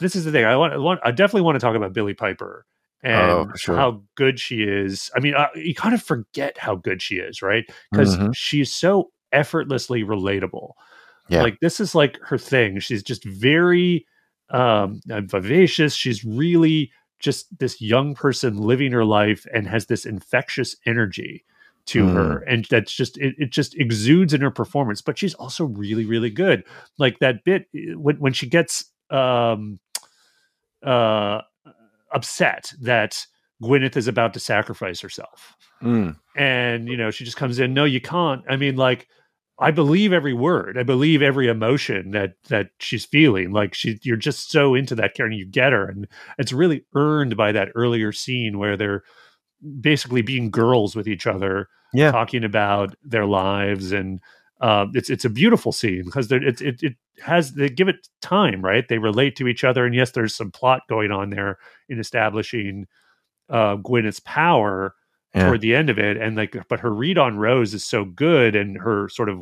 this 0.00 0.16
is 0.16 0.24
the 0.24 0.32
thing. 0.32 0.44
I 0.44 0.56
want, 0.56 0.72
I 0.72 0.78
want 0.78 1.00
I 1.04 1.10
definitely 1.10 1.42
want 1.42 1.56
to 1.56 1.60
talk 1.60 1.76
about 1.76 1.92
Billie 1.92 2.14
Piper 2.14 2.64
and 3.02 3.30
Oh, 3.30 3.46
sure. 3.56 3.76
how 3.76 4.02
good 4.14 4.38
she 4.40 4.62
is. 4.62 5.10
I 5.16 5.20
mean, 5.20 5.34
uh, 5.34 5.48
you 5.54 5.74
kind 5.74 5.94
of 5.94 6.02
forget 6.02 6.58
how 6.58 6.74
good 6.74 7.00
she 7.00 7.16
is, 7.16 7.40
right? 7.42 7.64
Because 7.90 8.16
Mhm. 8.18 8.34
she's 8.34 8.74
so 8.74 9.10
effortlessly 9.32 10.02
relatable. 10.04 10.72
Yeah. 11.30 11.42
Like 11.42 11.60
this 11.60 11.80
is 11.80 11.94
like 11.94 12.18
her 12.22 12.38
thing. 12.38 12.80
She's 12.80 13.02
just 13.02 13.24
very 13.24 14.06
um 14.50 15.00
uh, 15.10 15.20
vivacious. 15.22 15.94
She's 15.94 16.24
really 16.24 16.90
just 17.18 17.58
this 17.58 17.80
young 17.80 18.14
person 18.14 18.56
living 18.56 18.92
her 18.92 19.04
life 19.04 19.46
and 19.54 19.66
has 19.68 19.86
this 19.86 20.04
infectious 20.06 20.74
energy 20.86 21.44
to 21.86 22.04
Mm. 22.04 22.12
her 22.14 22.38
and 22.42 22.66
that's 22.70 22.92
just 22.92 23.16
it, 23.18 23.34
it 23.38 23.50
just 23.50 23.74
exudes 23.76 24.34
in 24.34 24.42
her 24.42 24.50
performance 24.50 25.00
but 25.02 25.18
she's 25.18 25.34
also 25.34 25.64
really 25.64 26.04
really 26.04 26.30
good 26.30 26.62
like 26.98 27.18
that 27.20 27.42
bit 27.42 27.66
uh, 27.74 27.98
when 27.98 28.16
when 28.16 28.32
she 28.34 28.46
gets 28.46 28.84
um 29.10 29.80
uh 30.84 31.40
upset 32.12 32.72
that 32.80 33.26
Gwyneth 33.62 33.96
is 33.96 34.08
about 34.08 34.34
to 34.34 34.40
sacrifice 34.40 35.00
herself 35.00 35.56
Mm. 35.82 36.16
and 36.36 36.88
you 36.88 36.96
know 36.98 37.10
she 37.10 37.24
just 37.24 37.38
comes 37.38 37.58
in 37.58 37.72
no 37.72 37.84
you 37.84 38.00
can't 38.00 38.42
i 38.50 38.56
mean 38.56 38.76
like 38.76 39.08
i 39.60 39.70
believe 39.70 40.12
every 40.12 40.32
word. 40.32 40.78
I 40.78 40.82
believe 40.82 41.22
every 41.22 41.48
emotion 41.48 42.12
that 42.12 42.34
that 42.48 42.70
she's 42.78 43.04
feeling. 43.04 43.52
Like 43.52 43.74
she 43.74 43.98
you're 44.02 44.16
just 44.16 44.50
so 44.50 44.74
into 44.74 44.94
that 44.96 45.14
character 45.14 45.26
and 45.26 45.36
you 45.36 45.46
get 45.46 45.72
her. 45.72 45.86
And 45.88 46.08
it's 46.38 46.52
really 46.52 46.84
earned 46.94 47.36
by 47.36 47.52
that 47.52 47.68
earlier 47.74 48.12
scene 48.12 48.58
where 48.58 48.76
they're 48.76 49.02
basically 49.80 50.22
being 50.22 50.50
girls 50.50 50.96
with 50.96 51.06
each 51.08 51.26
other 51.26 51.68
Yeah. 51.92 52.10
talking 52.12 52.44
about 52.44 52.94
their 53.02 53.26
lives. 53.26 53.92
And 53.92 54.20
uh, 54.60 54.86
it's 54.94 55.10
it's 55.10 55.24
a 55.24 55.30
beautiful 55.30 55.72
scene 55.72 56.04
because 56.04 56.30
it, 56.32 56.60
it 56.60 56.82
it 56.82 56.94
has 57.22 57.52
they 57.54 57.68
give 57.68 57.88
it 57.88 58.08
time 58.22 58.62
right? 58.64 58.86
They 58.88 58.98
relate 58.98 59.36
to 59.36 59.48
each 59.48 59.64
other. 59.64 59.84
And 59.86 59.94
yes 59.94 60.12
there's 60.12 60.34
some 60.34 60.50
plot 60.50 60.82
going 60.88 61.10
on 61.12 61.30
there 61.30 61.58
in 61.88 61.98
establishing 61.98 62.86
uh, 63.48 63.76
Gwyneth's 63.76 64.20
power 64.20 64.94
Yeah. 65.34 65.46
toward 65.46 65.60
the 65.60 65.76
end 65.76 65.90
of 65.90 65.98
it 65.98 66.16
and 66.16 66.36
like 66.36 66.56
but 66.68 66.80
her 66.80 66.92
read 66.92 67.16
on 67.16 67.38
rose 67.38 67.72
is 67.72 67.84
so 67.84 68.04
good 68.04 68.56
and 68.56 68.76
her 68.78 69.08
sort 69.08 69.28
of 69.28 69.38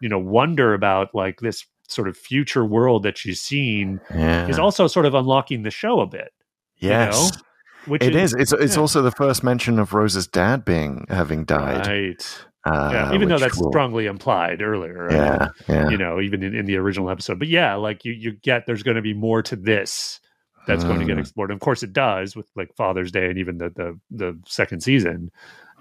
you 0.00 0.08
know 0.08 0.18
wonder 0.18 0.74
about 0.74 1.14
like 1.14 1.38
this 1.40 1.64
sort 1.88 2.08
of 2.08 2.16
future 2.16 2.64
world 2.64 3.04
that 3.04 3.16
she's 3.16 3.40
seen 3.40 4.00
Yeah. 4.12 4.48
is 4.48 4.58
also 4.58 4.86
sort 4.88 5.06
of 5.06 5.14
unlocking 5.14 5.62
the 5.62 5.70
show 5.70 6.00
a 6.00 6.06
bit 6.06 6.32
yes. 6.78 7.30
know? 7.32 7.38
which 7.86 8.02
It 8.02 8.16
is. 8.16 8.34
It's 8.34 8.52
it's 8.52 8.74
yeah. 8.74 8.80
also 8.80 9.02
the 9.02 9.12
first 9.12 9.44
mention 9.44 9.78
of 9.78 9.92
Rose's 9.94 10.26
dad 10.26 10.64
being 10.64 11.04
having 11.10 11.44
died. 11.44 11.86
right 11.86 12.44
Uh, 12.66 12.90
yeah 12.92 13.14
even 13.14 13.28
though 13.28 13.38
that's 13.38 13.56
will- 13.58 13.70
strongly 13.70 14.06
implied 14.06 14.62
earlier 14.62 15.08
Yeah. 15.12 15.48
Yeah. 15.68 15.90
you 15.90 15.96
know 15.98 16.20
even 16.20 16.42
in, 16.42 16.54
in 16.56 16.64
the 16.66 16.76
original 16.76 17.08
episode 17.10 17.38
but 17.38 17.46
yeah 17.48 17.74
like 17.76 18.04
you 18.04 18.12
you 18.12 18.32
get 18.32 18.66
there's 18.66 18.82
going 18.82 18.96
to 18.96 19.02
be 19.02 19.14
more 19.14 19.42
to 19.42 19.54
this 19.54 20.18
that's 20.66 20.84
going 20.84 20.98
to 20.98 21.04
get 21.04 21.16
Mm. 21.16 21.20
explored 21.20 21.50
and 21.50 21.56
of 21.56 21.60
course 21.60 21.82
it 21.82 21.92
does 21.92 22.34
with 22.34 22.46
like 22.56 22.74
father's 22.76 23.12
day 23.12 23.28
and 23.28 23.38
even 23.38 23.58
the 23.58 23.70
the, 23.70 23.98
the 24.10 24.38
second 24.46 24.80
season 24.82 25.30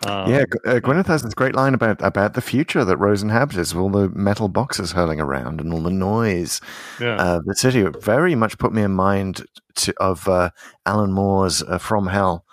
um, 0.05 0.29
yeah, 0.29 0.43
uh, 0.65 0.79
Gwyneth 0.81 1.05
has 1.05 1.21
this 1.23 1.33
great 1.33 1.55
line 1.55 1.73
about 1.73 2.01
about 2.01 2.33
the 2.33 2.41
future 2.41 2.83
that 2.83 2.97
Rose 2.97 3.23
inhabits, 3.23 3.73
with 3.73 3.81
all 3.81 3.89
the 3.89 4.09
metal 4.09 4.49
boxes 4.49 4.91
hurling 4.91 5.21
around 5.21 5.61
and 5.61 5.71
all 5.71 5.81
the 5.81 5.91
noise 5.91 6.59
yeah 6.99 7.35
of 7.35 7.45
the 7.45 7.55
city. 7.55 7.79
It 7.81 8.03
very 8.03 8.35
much 8.35 8.57
put 8.57 8.73
me 8.73 8.81
in 8.81 8.91
mind 8.91 9.45
to, 9.75 9.93
of 10.01 10.27
uh, 10.27 10.49
Alan 10.85 11.13
Moore's 11.13 11.63
uh, 11.63 11.77
From 11.77 12.07
Hell, 12.07 12.43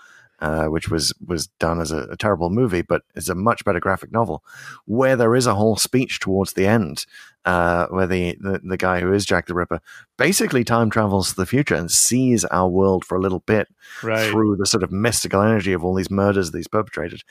uh, 0.40 0.66
which 0.66 0.90
was 0.90 1.12
was 1.26 1.48
done 1.58 1.80
as 1.80 1.90
a, 1.90 2.02
a 2.10 2.16
terrible 2.16 2.50
movie, 2.50 2.82
but 2.82 3.02
is 3.16 3.28
a 3.28 3.34
much 3.34 3.64
better 3.64 3.80
graphic 3.80 4.12
novel, 4.12 4.44
where 4.84 5.16
there 5.16 5.34
is 5.34 5.46
a 5.46 5.54
whole 5.56 5.76
speech 5.76 6.20
towards 6.20 6.52
the 6.52 6.66
end, 6.66 7.04
uh, 7.44 7.86
where 7.86 8.06
the, 8.06 8.36
the 8.40 8.60
the 8.62 8.76
guy 8.76 9.00
who 9.00 9.12
is 9.12 9.24
Jack 9.24 9.46
the 9.46 9.54
Ripper 9.54 9.80
basically 10.18 10.62
time 10.64 10.90
travels 10.90 11.30
to 11.30 11.36
the 11.36 11.46
future 11.46 11.74
and 11.74 11.90
sees 11.90 12.44
our 12.46 12.68
world 12.68 13.04
for 13.04 13.16
a 13.16 13.20
little 13.20 13.40
bit 13.40 13.68
right 14.02 14.30
through 14.30 14.56
the 14.56 14.66
sort 14.66 14.82
of 14.82 14.92
mystical 14.92 15.40
energy 15.40 15.72
of 15.72 15.82
all 15.82 15.94
these 15.94 16.10
murders 16.10 16.50
these 16.52 16.68
perpetrated 16.68 17.22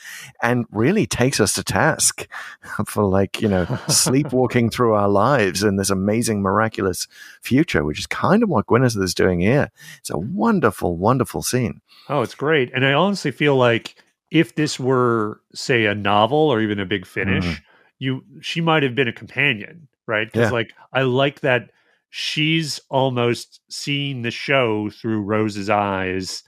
and 0.41 0.65
really 0.72 1.06
takes 1.06 1.40
us 1.40 1.53
to 1.53 1.64
task 1.64 2.27
for 2.88 3.03
like 3.03 3.40
you 3.41 3.48
know 3.48 3.65
sleepwalking 3.88 4.69
through 4.72 4.94
our 4.94 5.10
lives 5.10 5.64
in 5.64 5.76
this 5.76 5.90
amazing 5.91 6.41
miraculous 6.41 7.07
future 7.41 7.84
which 7.84 7.99
is 7.99 8.07
kind 8.07 8.41
of 8.41 8.49
what 8.49 8.65
Gwyneth 8.65 8.99
is 9.02 9.14
doing 9.14 9.40
here 9.40 9.69
it's 9.99 10.10
a 10.10 10.18
wonderful 10.18 10.98
wonderful 10.98 11.41
scene 11.44 11.81
Oh, 12.11 12.23
it's 12.23 12.34
great. 12.34 12.72
And 12.73 12.84
I 12.84 12.94
honestly 12.94 13.30
feel 13.30 13.56
like 13.56 13.94
if 14.31 14.56
this 14.56 14.80
were, 14.80 15.41
say, 15.53 15.86
a 15.86 15.94
novel 15.94 16.40
or 16.40 16.60
even 16.60 16.80
a 16.80 16.86
big 16.86 17.06
finish, 17.06 17.45
Mhm. 17.45 17.61
you 17.99 18.23
she 18.41 18.61
might 18.61 18.81
have 18.81 18.95
been 18.95 19.07
a 19.07 19.14
companion, 19.14 19.88
right? 20.10 20.27
Because 20.27 20.52
Yeah. 20.52 20.57
like 20.57 20.73
I 20.91 21.03
like 21.03 21.40
that 21.41 21.72
she's 22.10 22.81
almost 22.90 23.61
seeing 23.69 24.23
the 24.23 24.31
show 24.31 24.90
through 24.90 25.22
Rose's 25.22 25.69
eyes 25.69 26.44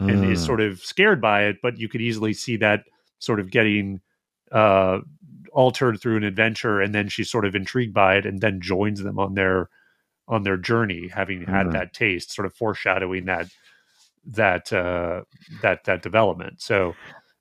and 0.00 0.24
is 0.24 0.42
Mm. 0.42 0.46
sort 0.46 0.60
of 0.60 0.80
scared 0.80 1.20
by 1.20 1.44
it, 1.44 1.56
but 1.62 1.78
you 1.78 1.88
could 1.88 2.02
easily 2.02 2.34
see 2.34 2.56
that 2.58 2.84
sort 3.20 3.40
of 3.40 3.50
getting 3.50 4.00
uh 4.52 4.98
altered 5.52 6.00
through 6.00 6.16
an 6.16 6.24
adventure, 6.24 6.80
and 6.80 6.94
then 6.94 7.08
she's 7.08 7.30
sort 7.30 7.44
of 7.46 7.54
intrigued 7.54 7.94
by 7.94 8.16
it, 8.16 8.26
and 8.26 8.40
then 8.40 8.60
joins 8.60 9.02
them 9.02 9.18
on 9.18 9.34
their 9.34 9.70
on 10.28 10.42
their 10.42 10.56
journey, 10.56 11.08
having 11.08 11.42
had 11.42 11.68
Mhm. 11.68 11.72
that 11.72 11.92
taste, 11.94 12.32
sort 12.34 12.44
of 12.46 12.54
foreshadowing 12.54 13.24
that 13.26 13.46
that 14.26 14.72
uh, 14.72 15.22
that 15.62 15.84
that 15.84 16.02
development. 16.02 16.60
So 16.60 16.94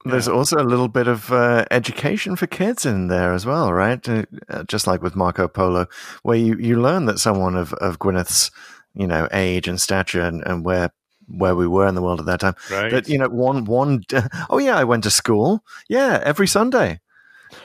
There's 0.06 0.28
also 0.28 0.58
a 0.58 0.64
little 0.64 0.88
bit 0.88 1.08
of 1.08 1.32
uh, 1.32 1.66
education 1.72 2.36
for 2.36 2.48
kids 2.48 2.86
in 2.86 3.08
there 3.08 3.34
as 3.34 3.46
well, 3.46 3.72
right? 3.72 4.08
Uh, 4.08 4.24
uh, 4.50 4.64
just 4.64 4.88
like 4.88 5.02
with 5.02 5.16
Marco 5.16 5.48
Polo, 5.48 5.88
where 6.24 6.38
you, 6.38 6.58
you 6.58 6.82
learn 6.82 7.06
that 7.06 7.20
someone 7.20 7.56
of, 7.56 7.74
of 7.74 8.00
Gwyneth's, 8.00 8.52
you 8.94 9.08
know, 9.08 9.28
age 9.32 9.68
and 9.68 9.80
stature 9.80 10.22
and, 10.22 10.44
and 10.46 10.66
where 10.66 10.92
where 11.28 11.56
we 11.56 11.68
were 11.68 11.88
in 11.88 11.96
the 11.96 12.02
world 12.02 12.20
at 12.20 12.26
that 12.26 12.42
time. 12.42 12.56
right, 12.70 12.92
That 12.92 13.08
you 13.08 13.18
know, 13.18 13.30
one 13.30 13.66
one. 13.66 14.04
Oh 14.50 14.58
yeah, 14.58 14.78
I 14.78 14.84
went 14.84 15.04
to 15.04 15.12
school. 15.12 15.64
Yeah, 15.88 16.22
every 16.24 16.48
Sunday. 16.48 17.00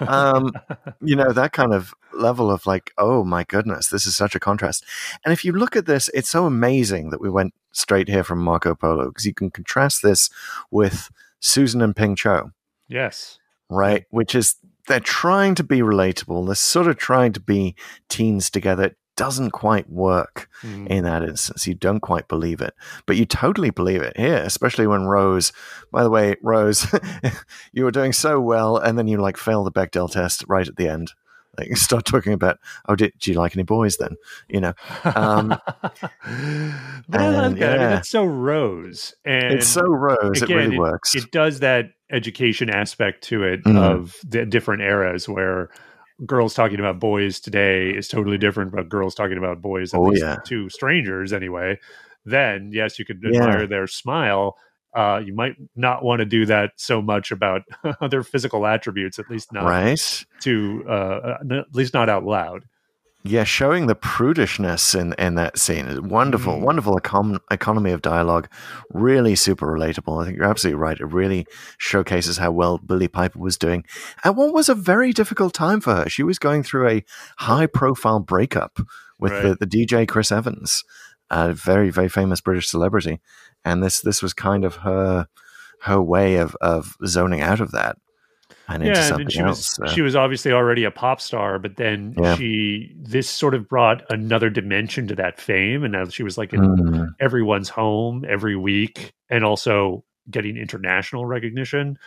Um, 0.01 0.53
you 1.03 1.17
know 1.17 1.33
that 1.33 1.53
kind 1.53 1.73
of 1.73 1.95
level 2.13 2.51
of 2.51 2.67
like, 2.67 2.93
oh 2.99 3.25
my 3.25 3.45
goodness, 3.45 3.89
this 3.89 4.07
is 4.07 4.17
such 4.17 4.35
a 4.35 4.41
contrast. 4.41 4.85
And 5.25 5.33
if 5.33 5.45
you 5.45 5.53
look 5.53 5.77
at 5.77 5.87
this, 5.87 6.09
it's 6.15 6.31
so 6.31 6.47
amazing 6.47 7.11
that 7.11 7.21
we 7.21 7.31
went 7.31 7.55
straight 7.73 8.09
here 8.09 8.25
from 8.25 8.41
Marco 8.41 8.75
Polo 8.75 9.09
because 9.09 9.27
you 9.27 9.35
can 9.35 9.51
contrast 9.51 10.03
this 10.03 10.31
with 10.71 11.11
Susan 11.41 11.81
and 11.83 11.95
Ping 11.95 12.17
Cho 12.17 12.51
yes, 12.89 13.39
right? 13.71 14.05
Which 14.11 14.35
is 14.35 14.57
they're 14.87 15.01
trying 15.01 15.55
to 15.57 15.63
be 15.65 15.81
relatable. 15.81 16.47
They're 16.47 16.55
sort 16.55 16.87
of 16.89 16.97
trying 16.97 17.33
to 17.35 17.41
be 17.41 17.75
teens 18.09 18.49
together. 18.51 18.85
It 18.85 18.97
doesn't 19.17 19.51
quite 19.51 19.91
work 19.91 20.49
Mm. 20.63 20.87
in 20.89 21.05
that 21.05 21.23
instance. 21.23 21.67
You 21.67 21.75
don't 21.75 22.01
quite 22.01 22.27
believe 22.29 22.61
it, 22.61 22.73
but 23.07 23.17
you 23.17 23.25
totally 23.27 23.71
believe 23.71 24.01
it 24.03 24.17
here, 24.17 24.39
especially 24.39 24.87
when 24.87 25.07
Rose. 25.07 25.53
By 25.93 26.03
the 26.05 26.11
way, 26.11 26.37
Rose, 26.43 26.87
you 27.73 27.85
were 27.85 27.91
doing 27.91 28.13
so 28.13 28.41
well, 28.41 28.77
and 28.77 28.97
then 28.99 29.07
you 29.09 29.19
like 29.19 29.37
fail 29.37 29.63
the 29.65 29.73
Bechdel 29.73 30.11
test 30.11 30.45
right 30.49 30.67
at 30.67 30.77
the 30.77 30.89
end. 30.89 31.13
Start 31.75 32.05
talking 32.05 32.33
about, 32.33 32.59
oh, 32.89 32.97
did, 32.97 33.13
do 33.19 33.31
you 33.33 33.39
like 33.39 33.57
any 33.57 33.63
boys 33.65 33.97
then? 33.97 34.17
You 34.49 34.61
know, 34.61 34.73
um, 35.05 35.49
but 37.09 37.21
I 37.21 37.29
love 37.31 37.45
and, 37.53 37.57
that. 37.59 37.71
I 37.71 37.73
mean, 37.73 37.81
yeah. 37.81 37.89
that's 37.91 38.09
so 38.09 38.25
Rose, 38.25 39.15
and 39.25 39.55
it's 39.55 39.67
so 39.69 39.83
Rose. 39.83 40.43
again, 40.43 40.59
it 40.59 40.61
really 40.65 40.79
works. 40.79 41.15
It 41.15 41.31
does 41.31 41.61
that 41.61 41.87
education 42.11 42.71
aspect 42.71 43.23
to 43.25 43.45
it 43.45 43.63
Mhm. 43.65 43.77
of 43.79 44.17
the 44.27 44.47
different 44.47 44.83
eras 44.83 45.29
where 45.29 45.69
girls 46.27 46.55
talking 46.55 46.81
about 46.81 46.99
boys 46.99 47.39
today 47.39 47.91
is 47.91 48.09
totally 48.09 48.39
different 48.39 48.71
from 48.73 48.89
girls 48.89 49.15
talking 49.15 49.39
about 49.39 49.61
boys 49.63 49.95
at 49.95 50.01
Oh, 50.01 50.05
least 50.05 50.23
yeah. 50.23 50.37
to 50.47 50.69
strangers 50.71 51.33
anyway. 51.33 51.79
Then 52.25 52.71
yes, 52.73 52.99
you 52.99 53.05
could 53.05 53.21
Yeah. 53.23 53.43
admire 53.43 53.67
their 53.67 53.87
smile. 53.87 54.57
Uh, 54.99 55.19
you 55.19 55.33
might 55.35 55.55
not 55.77 56.03
want 56.03 56.19
to 56.21 56.25
do 56.27 56.45
that 56.47 56.73
so 56.77 57.01
much 57.01 57.31
about 57.31 57.63
other 58.01 58.23
physical 58.23 58.67
attributes, 58.67 59.19
at 59.19 59.31
least 59.31 59.53
not 59.53 59.65
right? 59.65 60.25
to 60.41 60.85
uh, 60.89 61.37
at 61.61 61.75
least 61.75 61.95
not 61.95 62.09
out 62.09 62.25
loud. 62.25 62.65
Yeah, 63.25 63.45
showing 63.45 63.89
the 63.89 63.97
prudishness 63.97 64.99
in, 64.99 65.13
in 65.19 65.35
that 65.35 65.59
scene 65.59 65.87
is 65.87 66.01
wonderful, 66.01 66.55
Mm. 66.55 66.61
wonderful 66.63 66.99
econ- 66.99 67.41
economy 67.51 67.91
of 67.91 68.01
dialogue. 68.01 68.49
Really 68.93 69.35
super 69.35 69.67
relatable. 69.67 70.23
I 70.23 70.25
think 70.25 70.37
you're 70.39 70.47
absolutely 70.51 70.81
right. 70.81 70.99
It 70.99 71.05
really 71.07 71.47
showcases 71.79 72.39
how 72.39 72.53
well 72.53 72.79
Billie 72.79 73.09
Piper 73.09 73.39
was 73.39 73.59
doing 73.59 73.85
at 74.25 74.35
what 74.37 74.55
was 74.55 74.69
a 74.69 74.75
very 74.75 75.13
difficult 75.13 75.53
time 75.53 75.81
for 75.81 75.95
her. 75.95 76.09
She 76.09 76.23
was 76.23 76.39
going 76.39 76.63
through 76.63 76.89
a 76.89 77.05
high 77.39 77.67
profile 77.67 78.21
breakup 78.21 78.79
with 79.21 79.33
the, 79.43 79.57
the 79.59 79.67
DJ 79.67 80.07
Chris 80.07 80.31
Evans, 80.31 80.85
a 81.31 81.53
very, 81.53 81.91
very 81.91 82.09
famous 82.09 82.41
British 82.41 82.69
celebrity. 82.69 83.21
And 83.65 83.83
this 83.83 84.01
this 84.01 84.23
was 84.23 84.33
kind 84.33 84.65
of 84.65 84.77
her 84.77 85.27
her 85.83 86.03
way 86.03 86.37
of, 86.37 86.57
of 86.61 86.97
zoning 87.07 87.41
out 87.41 87.61
of 87.61 87.71
that 87.73 87.97
and 88.69 88.83
into 88.83 88.95
yeah, 88.95 88.99
and 88.99 89.09
something 89.09 89.27
then 89.27 89.31
she 89.31 89.41
else. 89.41 89.79
was 89.79 89.89
so. 89.91 89.95
she 89.95 90.03
was 90.03 90.17
obviously 90.17 90.53
already 90.53 90.85
a 90.85 90.91
pop 90.91 91.21
star, 91.21 91.59
but 91.59 91.77
then 91.77 92.15
Yeah. 92.19 92.35
she 92.37 92.95
this 92.97 93.29
sort 93.31 93.55
of 93.55 93.69
brought 93.69 94.03
another 94.11 94.51
dimension 94.51 95.07
to 95.09 95.15
that 95.17 95.41
fame, 95.41 95.85
and 95.85 95.93
now 95.93 96.07
she 96.09 96.23
was 96.23 96.37
like 96.39 96.53
in 96.53 96.61
Mm. 96.61 97.09
everyone's 97.21 97.69
home 97.69 98.25
every 98.29 98.57
week, 98.57 99.13
and 99.31 99.45
also 99.45 100.05
getting 100.31 100.57
international 100.57 101.25
recognition. 101.27 101.99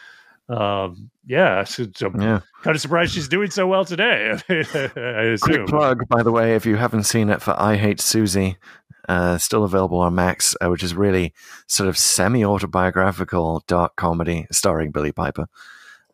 Um, 0.49 1.09
yeah, 1.25 1.63
so, 1.63 1.85
so 1.95 2.11
yeah. 2.19 2.41
kind 2.63 2.75
of 2.75 2.81
surprised 2.81 3.13
she's 3.13 3.29
doing 3.29 3.49
so 3.51 3.67
well 3.67 3.85
today. 3.85 4.31
I 4.49 4.53
assume. 4.53 5.37
Quick 5.39 5.67
plug, 5.67 6.07
by 6.09 6.23
the 6.23 6.31
way, 6.31 6.55
if 6.55 6.65
you 6.65 6.75
haven't 6.75 7.03
seen 7.03 7.29
it 7.29 7.41
for 7.41 7.55
I 7.57 7.77
Hate 7.77 7.99
Suzie, 7.99 8.57
uh, 9.09 9.37
still 9.37 9.63
available 9.63 9.99
on 9.99 10.15
Max, 10.15 10.55
uh, 10.63 10.69
which 10.69 10.83
is 10.83 10.93
really 10.93 11.33
sort 11.67 11.89
of 11.89 11.97
semi 11.97 12.43
autobiographical 12.45 13.63
dark 13.67 13.95
comedy 13.95 14.47
starring 14.51 14.91
Billie 14.91 15.11
Piper, 15.11 15.47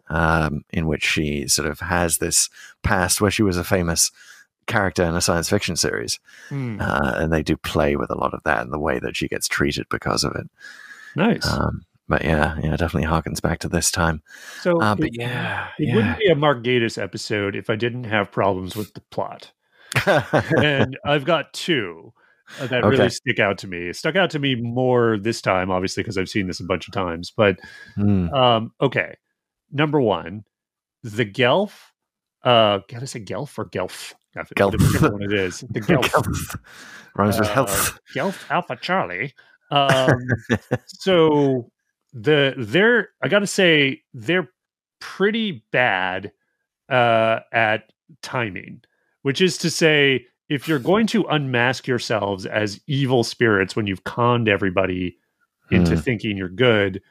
um, 0.10 0.64
in 0.72 0.88
which 0.88 1.04
she 1.06 1.48
sort 1.48 1.68
of 1.68 1.80
has 1.82 2.18
this 2.18 2.50
past 2.84 3.22
where 3.22 3.32
she 3.32 3.44
was 3.44 3.58
a 3.58 3.64
famous 3.64 4.12
character 4.68 5.04
in 5.04 5.16
a 5.16 5.22
science 5.22 5.50
fiction 5.50 5.76
series. 5.76 6.20
Hmm, 6.50 6.78
Uh, 6.82 7.14
and 7.16 7.32
they 7.34 7.44
do 7.44 7.56
play 7.58 7.96
with 7.96 8.10
a 8.10 8.18
lot 8.18 8.34
of 8.34 8.44
that 8.44 8.62
and 8.62 8.72
the 8.74 8.80
way 8.80 9.00
that 9.00 9.16
she 9.16 9.28
gets 9.28 9.48
treated 9.48 9.86
because 9.90 10.24
of 10.24 10.36
it. 10.36 10.50
nice. 11.16 11.46
Um, 11.48 11.84
but 12.10 12.24
yeah, 12.24 12.58
yeah, 12.64 12.76
definitely 12.78 13.08
harkens 13.10 13.42
back 13.42 13.60
to 13.60 13.68
this 13.70 13.92
time. 13.92 14.22
so, 14.62 14.80
Uh, 14.82 14.96
but 14.96 15.08
it, 15.08 15.16
yeah, 15.20 15.68
it 15.78 15.88
yeah. 15.90 15.96
wouldn't 15.96 16.20
be 16.20 16.28
a 16.28 16.36
Mark 16.36 16.64
Gatiss 16.64 17.02
episode 17.02 17.54
if 17.56 17.70
I 17.70 17.76
didn't 17.76 18.06
have 18.06 18.32
problems 18.32 18.78
with 18.78 18.94
the 18.94 19.02
plot. 19.02 19.52
and 20.06 20.98
I've 21.06 21.26
got 21.26 21.52
two 21.54 22.14
that 22.60 22.84
Okay. 22.84 22.88
really 22.88 23.10
stick 23.10 23.40
out 23.40 23.58
to 23.60 23.68
me. 23.68 23.90
It 23.90 23.96
stuck 23.96 24.16
out 24.16 24.30
to 24.32 24.40
me 24.40 24.56
more 24.56 25.18
this 25.18 25.42
time, 25.42 25.70
obviously, 25.72 26.04
because 26.04 26.18
I've 26.18 26.30
seen 26.30 26.48
this 26.48 26.60
a 26.60 26.64
bunch 26.66 26.88
of 26.88 26.94
times. 26.94 27.32
But 27.36 27.58
Hmm. 27.96 28.30
um, 28.34 28.72
okay, 28.82 29.16
number 29.72 30.00
one, 30.02 30.44
the 31.04 31.26
Gelf. 31.26 31.94
Uh, 32.44 32.80
gotta 32.88 33.08
say 33.08 33.20
Gelf 33.20 33.58
or 33.60 33.66
Gelf? 33.66 34.14
Gelf. 34.56 34.74
Whichever 34.74 35.12
one 35.12 35.24
it 35.24 35.34
is. 35.34 35.62
The 35.72 35.80
Gelf. 35.82 36.12
Health. 36.12 36.56
Rhymes 37.16 37.40
with 37.40 37.48
Uh, 37.50 37.54
health. 37.54 38.00
Gelf 38.14 38.50
Alpha 38.52 38.78
Charlie. 38.80 39.34
Um, 39.72 40.08
so 40.86 41.70
the 42.14 42.54
they're 42.58 43.10
I 43.22 43.28
gotta 43.28 43.48
say 43.48 44.04
they're 44.14 44.50
pretty 45.00 45.64
bad 45.72 46.32
uh, 46.90 47.40
at 47.52 47.92
timing, 48.22 48.82
which 49.24 49.42
is 49.42 49.58
to 49.60 49.70
say, 49.70 50.26
if 50.50 50.68
you're 50.68 50.80
going 50.80 51.08
to 51.08 51.24
unmask 51.26 51.88
yourselves 51.88 52.46
as 52.46 52.80
evil 52.88 53.24
spirits 53.24 53.76
when 53.76 53.88
you've 53.88 54.04
conned 54.04 54.48
everybody 54.48 55.18
into 55.72 55.96
Hmm. 55.96 56.02
thinking 56.02 56.38
you're 56.38 56.50
good, 56.50 57.02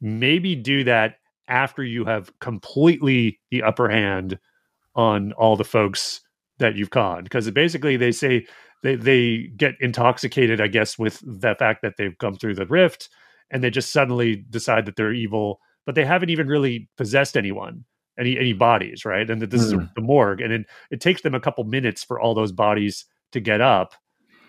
maybe 0.00 0.56
do 0.56 0.82
that 0.84 1.16
after 1.48 1.82
you 1.84 2.04
have 2.04 2.36
completely 2.40 3.38
the 3.50 3.62
upper 3.62 3.88
hand 3.88 4.38
on 4.94 5.32
all 5.32 5.56
the 5.56 5.64
folks 5.64 6.20
that 6.58 6.74
you've 6.76 6.90
conned. 6.90 7.24
Because 7.24 7.50
basically, 7.50 7.96
they 7.96 8.12
say 8.12 8.46
they, 8.82 8.96
they 8.96 9.50
get 9.56 9.74
intoxicated, 9.80 10.60
I 10.60 10.66
guess, 10.66 10.98
with 10.98 11.20
the 11.24 11.54
fact 11.58 11.82
that 11.82 11.94
they've 11.96 12.16
come 12.18 12.34
through 12.34 12.54
the 12.54 12.66
rift 12.66 13.08
and 13.50 13.62
they 13.62 13.70
just 13.70 13.92
suddenly 13.92 14.44
decide 14.50 14.86
that 14.86 14.96
they're 14.96 15.12
evil, 15.12 15.60
but 15.86 15.94
they 15.94 16.04
haven't 16.04 16.30
even 16.30 16.48
really 16.48 16.88
possessed 16.96 17.36
anyone, 17.36 17.84
any 18.20 18.38
any 18.38 18.52
bodies, 18.52 19.04
right? 19.04 19.28
And 19.28 19.40
that 19.42 19.50
this 19.50 19.62
is 19.62 19.72
Hmm. 19.72 19.84
the 19.96 20.02
morgue, 20.02 20.40
and 20.40 20.52
it, 20.52 20.66
it 20.90 21.00
takes 21.00 21.22
them 21.22 21.34
a 21.34 21.40
couple 21.40 21.64
minutes 21.64 22.04
for 22.04 22.20
all 22.20 22.34
those 22.34 22.52
bodies 22.52 23.06
to 23.32 23.40
get 23.40 23.60
up. 23.60 23.94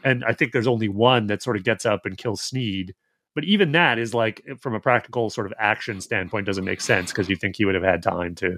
And 0.04 0.24
I 0.26 0.34
think 0.34 0.52
there's 0.52 0.68
only 0.68 0.90
one 0.90 1.28
that 1.28 1.42
sort 1.44 1.56
of 1.58 1.64
gets 1.64 1.86
up 1.86 2.06
and 2.06 2.18
kills 2.18 2.42
Sneed. 2.42 2.94
But 3.34 3.46
even 3.46 3.72
that 3.72 3.98
is 3.98 4.14
like, 4.14 4.42
from 4.60 4.74
a 4.74 4.80
practical 4.80 5.30
sort 5.30 5.48
of 5.48 5.54
action 5.58 6.02
standpoint, 6.02 6.46
doesn't 6.48 6.66
make 6.66 6.82
sense 6.82 7.12
because 7.12 7.30
you 7.30 7.36
think 7.38 7.56
he 7.56 7.66
would 7.66 7.76
have 7.76 7.84
had 7.84 8.04
time 8.04 8.36
to 8.36 8.58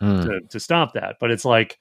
Hmm. 0.00 0.20
to, 0.22 0.40
to 0.50 0.58
stop 0.60 0.94
that. 0.94 1.16
But 1.20 1.30
it's 1.30 1.44
like, 1.44 1.78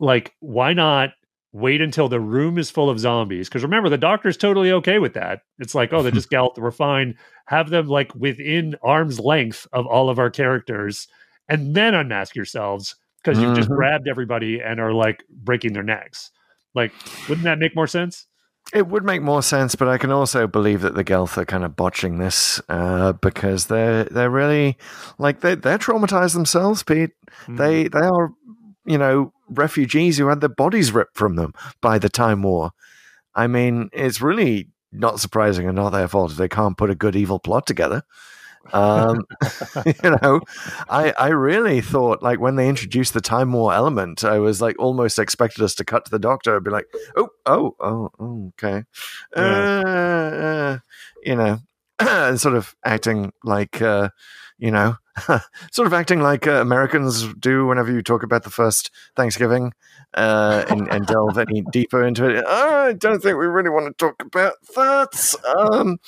like 0.00 0.34
why 0.40 0.72
not 0.72 1.10
wait 1.52 1.80
until 1.80 2.08
the 2.08 2.20
room 2.20 2.58
is 2.58 2.70
full 2.70 2.90
of 2.90 2.98
zombies? 2.98 3.48
Because 3.48 3.62
remember, 3.62 3.88
the 3.88 3.96
doctor's 3.98 4.36
totally 4.36 4.70
okay 4.72 4.98
with 4.98 5.14
that. 5.14 5.40
It's 5.58 5.74
like, 5.74 5.92
oh, 5.92 6.02
they 6.02 6.10
just 6.20 6.30
galloped. 6.30 6.58
We're 6.58 6.70
fine. 6.70 7.16
Have 7.46 7.70
them 7.70 7.86
like 7.88 8.14
within 8.14 8.74
arm's 8.82 9.18
length 9.20 9.66
of 9.72 9.86
all 9.86 10.10
of 10.10 10.18
our 10.18 10.30
characters, 10.30 11.08
and 11.48 11.74
then 11.74 11.94
unmask 11.94 12.34
yourselves 12.34 12.96
because 13.22 13.38
you've 13.40 13.56
just 13.56 13.68
Mhm. 13.70 13.76
grabbed 13.76 14.08
everybody 14.08 14.60
and 14.60 14.80
are 14.80 14.92
like 14.92 15.24
breaking 15.30 15.72
their 15.72 15.82
necks. 15.82 16.30
Like, 16.74 16.92
wouldn't 17.28 17.44
that 17.44 17.58
make 17.58 17.74
more 17.76 17.86
sense? 17.86 18.26
It 18.72 18.86
would 18.88 19.04
make 19.04 19.20
more 19.22 19.42
sense, 19.42 19.74
but 19.74 19.88
I 19.88 19.98
can 19.98 20.10
also 20.10 20.46
believe 20.46 20.80
that 20.80 20.94
the 20.94 21.04
Gelth 21.04 21.36
are 21.36 21.44
kind 21.44 21.64
of 21.64 21.76
botching 21.76 22.18
this 22.18 22.60
uh, 22.68 23.12
because 23.12 23.66
they're 23.66 24.04
they're 24.04 24.30
really 24.30 24.76
like 25.18 25.40
they 25.40 25.54
they're 25.54 25.78
traumatized 25.78 26.32
themselves, 26.34 26.82
Pete. 26.82 27.10
Hmm. 27.46 27.56
They 27.56 27.88
they 27.88 28.00
are 28.00 28.30
you 28.86 28.96
know 28.98 29.32
refugees 29.50 30.16
who 30.18 30.28
had 30.28 30.40
their 30.40 30.48
bodies 30.48 30.92
ripped 30.92 31.16
from 31.16 31.36
them 31.36 31.52
by 31.82 31.98
the 31.98 32.08
Time 32.08 32.42
War. 32.42 32.70
I 33.34 33.46
mean, 33.48 33.90
it's 33.92 34.20
really 34.22 34.70
not 34.92 35.20
surprising 35.20 35.66
and 35.66 35.76
not 35.76 35.90
their 35.90 36.08
fault 36.08 36.30
if 36.32 36.36
they 36.38 36.48
can't 36.48 36.78
put 36.78 36.88
a 36.90 36.94
good 36.94 37.16
evil 37.16 37.38
plot 37.38 37.66
together. 37.66 38.02
Um, 38.72 39.24
you 39.86 40.10
know, 40.22 40.40
I 40.88 41.12
I 41.18 41.28
really 41.28 41.80
thought 41.80 42.22
like 42.22 42.40
when 42.40 42.56
they 42.56 42.68
introduced 42.68 43.14
the 43.14 43.20
Time 43.20 43.52
War 43.52 43.72
element, 43.72 44.24
I 44.24 44.38
was 44.38 44.60
like 44.60 44.76
almost 44.78 45.18
expected 45.18 45.62
us 45.62 45.74
to 45.76 45.84
cut 45.84 46.04
to 46.04 46.10
the 46.10 46.18
Doctor 46.18 46.56
and 46.56 46.64
be 46.64 46.70
like, 46.70 46.86
oh 47.16 47.28
oh 47.46 47.76
oh, 47.80 48.10
oh 48.18 48.52
okay, 48.62 48.84
uh, 49.36 49.40
uh, 49.40 50.78
you 51.22 51.36
know, 51.36 51.58
and 51.98 52.40
sort 52.40 52.56
of 52.56 52.74
acting 52.84 53.32
like 53.42 53.80
uh, 53.82 54.08
you 54.58 54.70
know 54.70 54.96
sort 55.72 55.86
of 55.86 55.92
acting 55.92 56.20
like 56.20 56.46
uh, 56.46 56.60
Americans 56.60 57.32
do 57.34 57.66
whenever 57.66 57.92
you 57.92 58.02
talk 58.02 58.22
about 58.22 58.42
the 58.42 58.50
first 58.50 58.90
Thanksgiving 59.16 59.72
uh, 60.14 60.64
and, 60.68 60.88
and 60.92 61.06
delve 61.06 61.38
any 61.38 61.62
deeper 61.72 62.04
into 62.04 62.28
it. 62.28 62.44
I 62.46 62.94
don't 62.94 63.22
think 63.22 63.38
we 63.38 63.46
really 63.46 63.70
want 63.70 63.86
to 63.86 64.04
talk 64.04 64.20
about 64.22 64.54
that. 64.74 65.34
Um, 65.56 65.98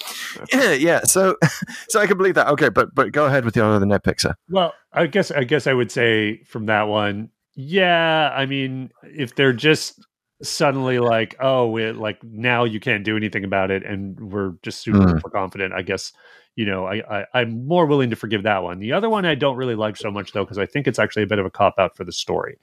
yeah, 0.53 0.73
yeah. 0.73 1.01
So, 1.05 1.37
so 1.89 2.01
I 2.01 2.07
can 2.07 2.17
believe 2.19 2.35
that. 2.35 2.49
Okay, 2.49 2.69
but 2.69 2.95
but 2.95 3.13
go 3.13 3.27
ahead 3.27 3.45
with 3.45 3.57
your 3.57 3.67
other 3.67 3.87
nitpicks. 3.87 4.33
Well, 4.51 4.75
I 4.93 5.07
guess 5.07 5.31
I 5.31 5.45
guess 5.45 5.67
I 5.67 5.73
would 5.73 5.91
say 5.93 6.43
from 6.45 6.67
that 6.67 6.85
one, 6.85 7.31
yeah. 7.55 8.33
I 8.35 8.47
mean, 8.47 8.91
if 9.03 9.35
they're 9.35 9.53
just 9.53 10.05
suddenly 10.43 10.99
like, 10.99 11.35
oh, 11.41 11.77
it, 11.79 11.97
like 11.97 12.23
now 12.23 12.65
you 12.65 12.79
can't 12.81 13.05
do 13.05 13.17
anything 13.17 13.45
about 13.45 13.71
it, 13.71 13.85
and 13.85 14.19
we're 14.33 14.53
just 14.63 14.83
super 14.83 14.99
Mm. 14.99 15.33
confident. 15.33 15.73
I 15.75 15.83
guess 15.83 16.13
you 16.57 16.65
know, 16.67 16.87
I, 16.87 17.21
I 17.21 17.27
I'm 17.35 17.67
more 17.67 17.87
willing 17.87 18.11
to 18.11 18.17
forgive 18.17 18.43
that 18.43 18.63
one. 18.63 18.79
The 18.81 18.93
other 18.93 19.09
one 19.09 19.25
I 19.25 19.35
don't 19.35 19.57
really 19.57 19.75
like 19.77 19.97
so 19.97 20.11
much 20.11 20.33
though, 20.33 20.45
because 20.45 20.59
I 20.59 20.67
think 20.67 20.87
it's 20.89 20.99
actually 20.99 21.23
a 21.23 21.27
bit 21.27 21.39
of 21.39 21.47
a 21.47 21.51
cop 21.51 21.75
out 21.79 21.97
for 21.97 22.05
the 22.05 22.13
story. 22.13 22.59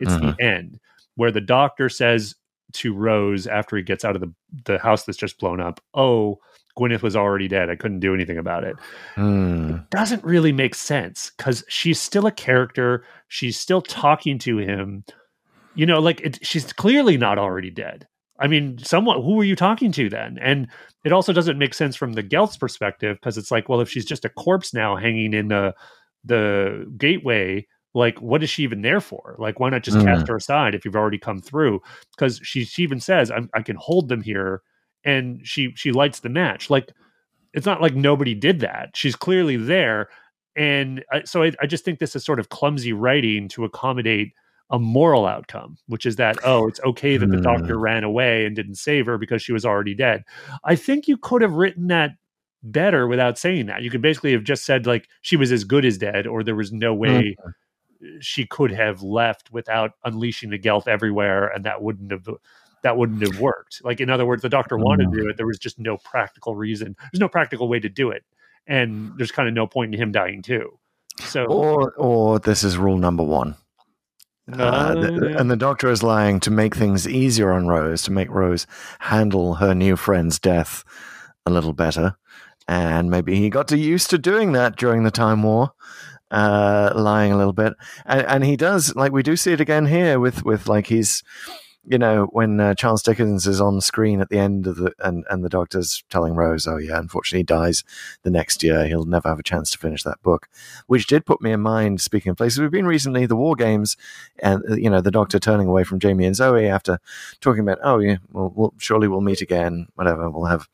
It's 0.00 0.12
Mhm. 0.12 0.36
the 0.36 0.44
end 0.44 0.80
where 1.14 1.30
the 1.30 1.40
doctor 1.40 1.88
says 1.88 2.34
to 2.74 2.92
Rose 2.92 3.46
after 3.46 3.76
he 3.76 3.82
gets 3.82 4.04
out 4.04 4.14
of 4.16 4.20
the 4.20 4.32
the 4.64 4.78
house 4.78 5.04
that's 5.04 5.16
just 5.18 5.38
blown 5.38 5.60
up, 5.60 5.80
"Oh, 5.94 6.38
Gwyneth 6.78 7.00
was 7.02 7.16
already 7.16 7.48
dead. 7.48 7.70
I 7.70 7.76
couldn't 7.76 8.00
do 8.00 8.12
anything 8.12 8.36
about 8.36 8.64
it." 8.64 8.76
Hmm. 9.14 9.76
doesn't 9.90 10.24
really 10.24 10.52
make 10.52 10.74
sense 10.74 11.30
because 11.36 11.64
she's 11.68 12.00
still 12.00 12.26
a 12.26 12.32
character. 12.32 13.04
She's 13.28 13.56
still 13.58 13.80
talking 13.80 14.38
to 14.40 14.58
him. 14.58 15.04
You 15.76 15.86
know, 15.86 16.00
like 16.00 16.20
it, 16.22 16.44
she's 16.44 16.72
clearly 16.72 17.16
not 17.16 17.38
already 17.38 17.70
dead. 17.70 18.06
I 18.38 18.46
mean, 18.46 18.78
someone 18.78 19.22
who 19.22 19.34
were 19.34 19.44
you 19.44 19.56
talking 19.56 19.92
to 19.92 20.08
then? 20.08 20.38
And 20.40 20.68
it 21.04 21.12
also 21.12 21.32
doesn't 21.32 21.58
make 21.58 21.74
sense 21.74 21.96
from 21.96 22.12
the 22.14 22.22
Gelth's 22.22 22.56
perspective 22.56 23.16
because 23.20 23.38
it's 23.38 23.50
like, 23.50 23.68
well, 23.68 23.80
if 23.80 23.88
she's 23.88 24.04
just 24.04 24.24
a 24.24 24.28
corpse 24.30 24.74
now 24.74 24.96
hanging 24.96 25.32
in 25.34 25.48
the 25.48 25.74
the 26.24 26.92
gateway, 26.98 27.66
like 27.94 28.20
what 28.20 28.42
is 28.42 28.50
she 28.50 28.62
even 28.62 28.82
there 28.82 29.00
for? 29.00 29.36
Like, 29.38 29.60
why 29.60 29.70
not 29.70 29.82
just 29.82 29.96
Mm. 29.98 30.04
cast 30.04 30.28
her 30.28 30.36
aside 30.36 30.74
if 30.74 30.84
you've 30.84 30.96
already 30.96 31.18
come 31.18 31.40
through? 31.40 31.80
Because 32.16 32.40
she, 32.42 32.64
she 32.64 32.82
even 32.82 33.00
says, 33.00 33.30
I'm, 33.30 33.48
I 33.54 33.62
can 33.62 33.76
hold 33.76 34.08
them 34.08 34.20
here, 34.22 34.62
and 35.04 35.40
she 35.46 35.72
she 35.76 35.92
lights 35.92 36.20
the 36.20 36.28
match. 36.28 36.68
Like, 36.68 36.90
it's 37.54 37.66
not 37.66 37.80
like 37.80 37.94
nobody 37.94 38.34
did 38.34 38.60
that. 38.60 38.90
She's 38.94 39.16
clearly 39.16 39.56
there, 39.56 40.08
and 40.56 41.04
I, 41.12 41.22
so 41.24 41.42
I, 41.42 41.52
I 41.62 41.66
just 41.66 41.84
think 41.84 41.98
this 42.00 42.14
is 42.16 42.24
sort 42.24 42.40
of 42.40 42.48
clumsy 42.50 42.92
writing 42.92 43.48
to 43.50 43.64
accommodate 43.64 44.32
a 44.70 44.78
moral 44.78 45.26
outcome, 45.26 45.78
which 45.86 46.06
is 46.06 46.16
that 46.16 46.36
oh, 46.44 46.66
it's 46.66 46.80
okay 46.84 47.16
that 47.16 47.30
the 47.30 47.36
Hmm. 47.36 47.42
doctor 47.42 47.78
ran 47.78 48.04
away 48.04 48.46
and 48.46 48.56
didn't 48.56 48.76
save 48.76 49.06
her 49.06 49.18
because 49.18 49.42
she 49.42 49.52
was 49.52 49.64
already 49.64 49.94
dead. 49.94 50.24
I 50.64 50.74
think 50.74 51.06
you 51.06 51.16
could 51.16 51.42
have 51.42 51.52
written 51.52 51.86
that 51.88 52.12
better 52.62 53.06
without 53.06 53.38
saying 53.38 53.66
that. 53.66 53.82
You 53.82 53.90
could 53.90 54.02
basically 54.02 54.32
have 54.32 54.42
just 54.42 54.64
said 54.64 54.86
like 54.86 55.08
she 55.22 55.36
was 55.36 55.52
as 55.52 55.64
good 55.64 55.84
as 55.84 55.98
dead, 55.98 56.26
or 56.26 56.42
there 56.42 56.56
was 56.56 56.72
no 56.72 56.94
hmm. 56.94 57.00
way 57.00 57.36
uh, 57.44 57.50
she 58.20 58.44
could 58.46 58.72
have 58.72 59.02
left 59.02 59.52
without 59.52 59.92
unleashing 60.04 60.50
the 60.50 60.58
Gelf 60.58 60.88
everywhere, 60.88 61.46
and 61.48 61.64
that 61.64 61.82
wouldn't 61.82 62.10
have 62.10 62.26
that 62.82 62.96
wouldn't 62.96 63.22
have 63.22 63.40
worked. 63.40 63.82
Like 63.84 64.00
in 64.00 64.10
other 64.10 64.26
words, 64.26 64.42
the 64.42 64.48
doctor 64.48 64.76
wanted 64.76 65.04
to 65.04 65.10
hmm. 65.10 65.16
do 65.16 65.28
it. 65.28 65.36
There 65.36 65.46
was 65.46 65.58
just 65.58 65.78
no 65.78 65.96
practical 65.98 66.56
reason. 66.56 66.96
There's 67.12 67.20
no 67.20 67.28
practical 67.28 67.68
way 67.68 67.78
to 67.78 67.88
do 67.88 68.10
it, 68.10 68.24
and 68.66 69.12
there's 69.16 69.32
kind 69.32 69.48
of 69.48 69.54
no 69.54 69.66
point 69.66 69.94
in 69.94 70.00
him 70.00 70.10
dying 70.10 70.42
too. 70.42 70.78
So 71.20 71.44
Or 71.44 71.92
or 71.92 72.38
this 72.40 72.64
is 72.64 72.76
rule 72.76 72.98
number 72.98 73.22
one. 73.22 73.54
Uh, 74.52 74.94
the- 74.94 75.34
Uh, 75.34 75.40
and 75.40 75.50
the 75.50 75.56
doctor 75.56 75.90
is 75.90 76.02
lying 76.02 76.38
to 76.40 76.50
make 76.50 76.76
things 76.76 77.08
easier 77.08 77.52
on 77.52 77.66
Rose, 77.66 78.02
to 78.02 78.12
make 78.12 78.30
Rose 78.30 78.66
handle 79.00 79.56
her 79.56 79.74
new 79.74 79.96
friend's 79.96 80.38
death 80.38 80.84
a 81.44 81.50
little 81.50 81.72
better. 81.72 82.16
And 82.68 83.10
maybe 83.10 83.36
he 83.36 83.50
got 83.50 83.68
to 83.68 83.78
used 83.78 84.10
to 84.10 84.18
doing 84.18 84.52
that 84.52 84.76
during 84.76 85.04
the 85.04 85.10
Time 85.10 85.42
War, 85.42 85.72
uh, 86.30 86.92
lying 86.94 87.32
a 87.32 87.36
little 87.36 87.52
bit. 87.52 87.72
And, 88.04 88.26
and 88.26 88.44
he 88.44 88.56
does, 88.56 88.94
like, 88.96 89.12
we 89.12 89.22
do 89.22 89.36
see 89.36 89.52
it 89.52 89.60
again 89.60 89.86
here 89.86 90.18
with, 90.18 90.44
with 90.44 90.68
like, 90.68 90.86
he's, 90.88 91.22
you 91.86 91.98
know, 91.98 92.24
when 92.32 92.60
uh, 92.60 92.74
Charles 92.74 93.02
Dickens 93.02 93.46
is 93.46 93.60
on 93.60 93.80
screen 93.80 94.20
at 94.20 94.28
the 94.28 94.38
end 94.38 94.66
of 94.66 94.76
the, 94.76 94.92
and, 94.98 95.24
and 95.30 95.44
the 95.44 95.48
doctor's 95.48 96.02
telling 96.10 96.34
Rose, 96.34 96.66
oh, 96.66 96.78
yeah, 96.78 96.98
unfortunately 96.98 97.40
he 97.40 97.44
dies 97.44 97.84
the 98.22 98.30
next 98.30 98.62
year. 98.62 98.86
He'll 98.86 99.04
never 99.04 99.28
have 99.28 99.38
a 99.38 99.44
chance 99.44 99.70
to 99.70 99.78
finish 99.78 100.02
that 100.02 100.22
book, 100.22 100.48
which 100.86 101.06
did 101.06 101.24
put 101.24 101.40
me 101.40 101.52
in 101.52 101.60
mind, 101.60 102.00
speaking 102.00 102.30
of 102.30 102.36
places, 102.36 102.60
we've 102.60 102.70
been 102.70 102.86
recently, 102.86 103.26
the 103.26 103.36
War 103.36 103.54
Games, 103.54 103.96
and 104.40 104.62
uh, 104.68 104.74
you 104.74 104.90
know 104.90 105.00
the 105.00 105.10
doctor 105.10 105.38
turning 105.38 105.68
away 105.68 105.84
from 105.84 106.00
Jamie 106.00 106.26
and 106.26 106.36
Zoe 106.36 106.66
after 106.66 106.98
talking 107.40 107.62
about 107.62 107.78
oh 107.82 107.98
yeah 107.98 108.16
well, 108.32 108.52
we'll 108.54 108.74
surely 108.78 109.08
we'll 109.08 109.20
meet 109.20 109.40
again 109.40 109.88
whatever 109.94 110.28
we'll 110.30 110.46
have 110.46 110.68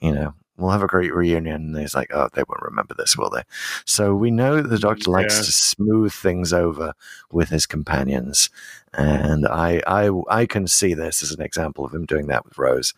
you 0.00 0.12
know 0.12 0.34
we'll 0.56 0.70
have 0.70 0.82
a 0.82 0.86
great 0.86 1.14
reunion 1.14 1.54
and 1.56 1.78
he's 1.78 1.94
like 1.94 2.10
oh 2.12 2.28
they 2.34 2.42
won't 2.48 2.62
remember 2.62 2.94
this 2.94 3.16
will 3.16 3.30
they 3.30 3.42
so 3.84 4.14
we 4.14 4.30
know 4.30 4.60
the 4.60 4.78
doctor 4.78 5.10
likes 5.10 5.38
to 5.38 5.52
smooth 5.52 6.12
things 6.12 6.52
over 6.52 6.92
with 7.30 7.48
his 7.48 7.66
companions 7.66 8.50
and 8.92 9.46
I 9.46 9.82
I 9.86 10.10
I 10.28 10.46
can 10.46 10.66
see 10.66 10.94
this 10.94 11.22
as 11.22 11.32
an 11.32 11.42
example 11.42 11.84
of 11.84 11.94
him 11.94 12.04
doing 12.04 12.26
that 12.26 12.44
with 12.44 12.58
Rose 12.58 12.94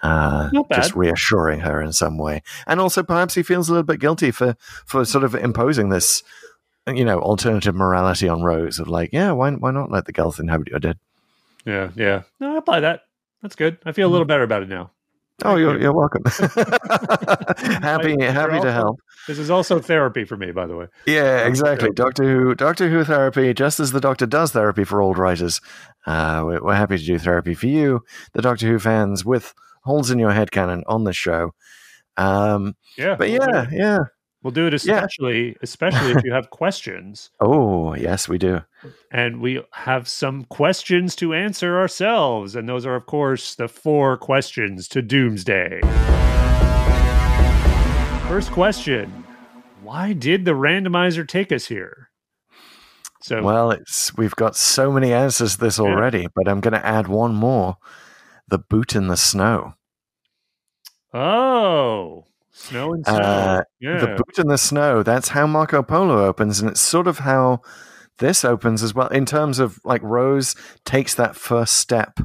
uh, 0.00 0.50
just 0.72 0.94
reassuring 0.94 1.58
her 1.58 1.82
in 1.82 1.92
some 1.92 2.18
way, 2.18 2.40
and 2.68 2.78
also 2.78 3.02
perhaps 3.02 3.34
he 3.34 3.42
feels 3.42 3.68
a 3.68 3.72
little 3.72 3.82
bit 3.82 3.98
guilty 3.98 4.30
for 4.30 4.54
for 4.86 5.04
sort 5.04 5.24
of 5.24 5.34
imposing 5.34 5.88
this 5.88 6.22
you 6.94 7.04
know, 7.04 7.18
alternative 7.20 7.74
morality 7.74 8.28
on 8.28 8.42
Rose 8.42 8.78
of 8.78 8.88
like, 8.88 9.10
yeah, 9.12 9.32
why 9.32 9.50
why 9.52 9.70
not 9.70 9.90
let 9.90 10.06
the 10.06 10.12
Gelth 10.12 10.40
inhabit 10.40 10.68
your 10.68 10.80
dead? 10.80 10.98
yeah, 11.64 11.90
yeah. 11.96 12.22
No, 12.40 12.56
I 12.56 12.60
buy 12.60 12.80
that. 12.80 13.02
That's 13.42 13.56
good. 13.56 13.78
I 13.84 13.92
feel 13.92 14.08
a 14.08 14.10
little 14.10 14.26
better 14.26 14.42
about 14.42 14.62
it 14.62 14.68
now. 14.68 14.90
Oh, 15.44 15.56
you're 15.56 15.76
you. 15.76 15.82
you're 15.82 15.94
welcome. 15.94 16.22
happy 17.82 18.16
You're 18.18 18.32
happy 18.32 18.52
to 18.52 18.56
also- 18.58 18.70
help. 18.72 18.96
This 19.26 19.38
is 19.38 19.50
also 19.50 19.78
therapy 19.78 20.24
for 20.24 20.38
me, 20.38 20.52
by 20.52 20.66
the 20.66 20.74
way. 20.74 20.86
Yeah, 21.06 21.46
exactly. 21.46 21.90
Doctor 21.94 22.24
Who, 22.24 22.54
Doctor 22.54 22.88
Who 22.88 23.04
therapy, 23.04 23.52
just 23.52 23.78
as 23.78 23.92
the 23.92 24.00
Doctor 24.00 24.24
does 24.24 24.52
therapy 24.52 24.84
for 24.84 25.02
old 25.02 25.18
writers. 25.18 25.60
Uh, 26.06 26.42
we're, 26.46 26.62
we're 26.64 26.74
happy 26.74 26.96
to 26.96 27.04
do 27.04 27.18
therapy 27.18 27.52
for 27.52 27.66
you, 27.66 28.00
the 28.32 28.40
Doctor 28.40 28.66
Who 28.66 28.78
fans, 28.78 29.26
with 29.26 29.52
holes 29.84 30.10
in 30.10 30.18
your 30.18 30.30
headcanon 30.32 30.82
on 30.86 31.04
the 31.04 31.12
show. 31.12 31.52
Um, 32.16 32.74
Yeah, 32.96 33.16
but 33.16 33.28
yeah, 33.28 33.66
yeah. 33.70 33.98
We'll 34.48 34.54
do 34.54 34.66
it 34.74 34.84
Yeah. 34.84 34.94
especially, 34.94 35.56
especially 35.62 36.12
if 36.12 36.24
you 36.24 36.32
have 36.32 36.48
questions. 36.62 37.30
Oh, 37.38 37.94
yes, 37.94 38.28
we 38.30 38.38
do. 38.38 38.62
and 39.12 39.40
we 39.42 39.62
have 39.72 40.08
some 40.08 40.44
questions 40.44 41.14
to 41.16 41.34
answer 41.34 41.78
ourselves. 41.78 42.56
And 42.56 42.66
those 42.68 42.86
are, 42.86 42.94
of 42.94 43.04
course, 43.06 43.54
the 43.54 43.68
four 43.68 44.16
questions 44.16 44.88
to 44.88 45.02
Doomsday. 45.02 45.80
First 48.28 48.50
question 48.52 49.10
Why 49.82 50.12
did 50.14 50.44
the 50.44 50.52
randomizer 50.52 51.26
take 51.28 51.50
us 51.52 51.66
here? 51.66 52.10
So, 53.20 53.42
Well, 53.42 53.70
it's 53.72 54.16
we've 54.16 54.36
got 54.36 54.54
so 54.56 54.92
many 54.92 55.12
answers 55.12 55.54
to 55.56 55.60
this 55.60 55.78
Yeah. 55.78 55.84
already, 55.86 56.28
but 56.34 56.48
I'm 56.48 56.60
going 56.60 56.72
to 56.74 56.86
add 56.86 57.06
one 57.08 57.34
more: 57.34 57.76
the 58.46 58.58
boot 58.58 58.94
in 58.94 59.08
the 59.08 59.16
snow. 59.16 59.74
oh, 61.12 62.24
snow 62.58 62.92
and 62.92 63.04
snow. 63.04 63.14
Uh, 63.14 63.62
yeah. 63.80 63.98
The 63.98 64.06
boot 64.08 64.38
in 64.38 64.48
the 64.48 64.58
snow. 64.58 65.02
That's 65.02 65.28
how 65.28 65.46
Marco 65.46 65.82
Polo 65.82 66.24
opens, 66.24 66.60
and 66.60 66.70
it's 66.70 66.80
sort 66.80 67.06
of 67.06 67.18
how 67.18 67.62
this 68.18 68.44
opens 68.44 68.82
as 68.82 68.94
well. 68.94 69.08
In 69.08 69.26
terms 69.26 69.58
of 69.58 69.80
like 69.84 70.02
Rose 70.02 70.54
takes 70.84 71.14
that 71.14 71.36
first 71.36 71.74
step 71.74 72.18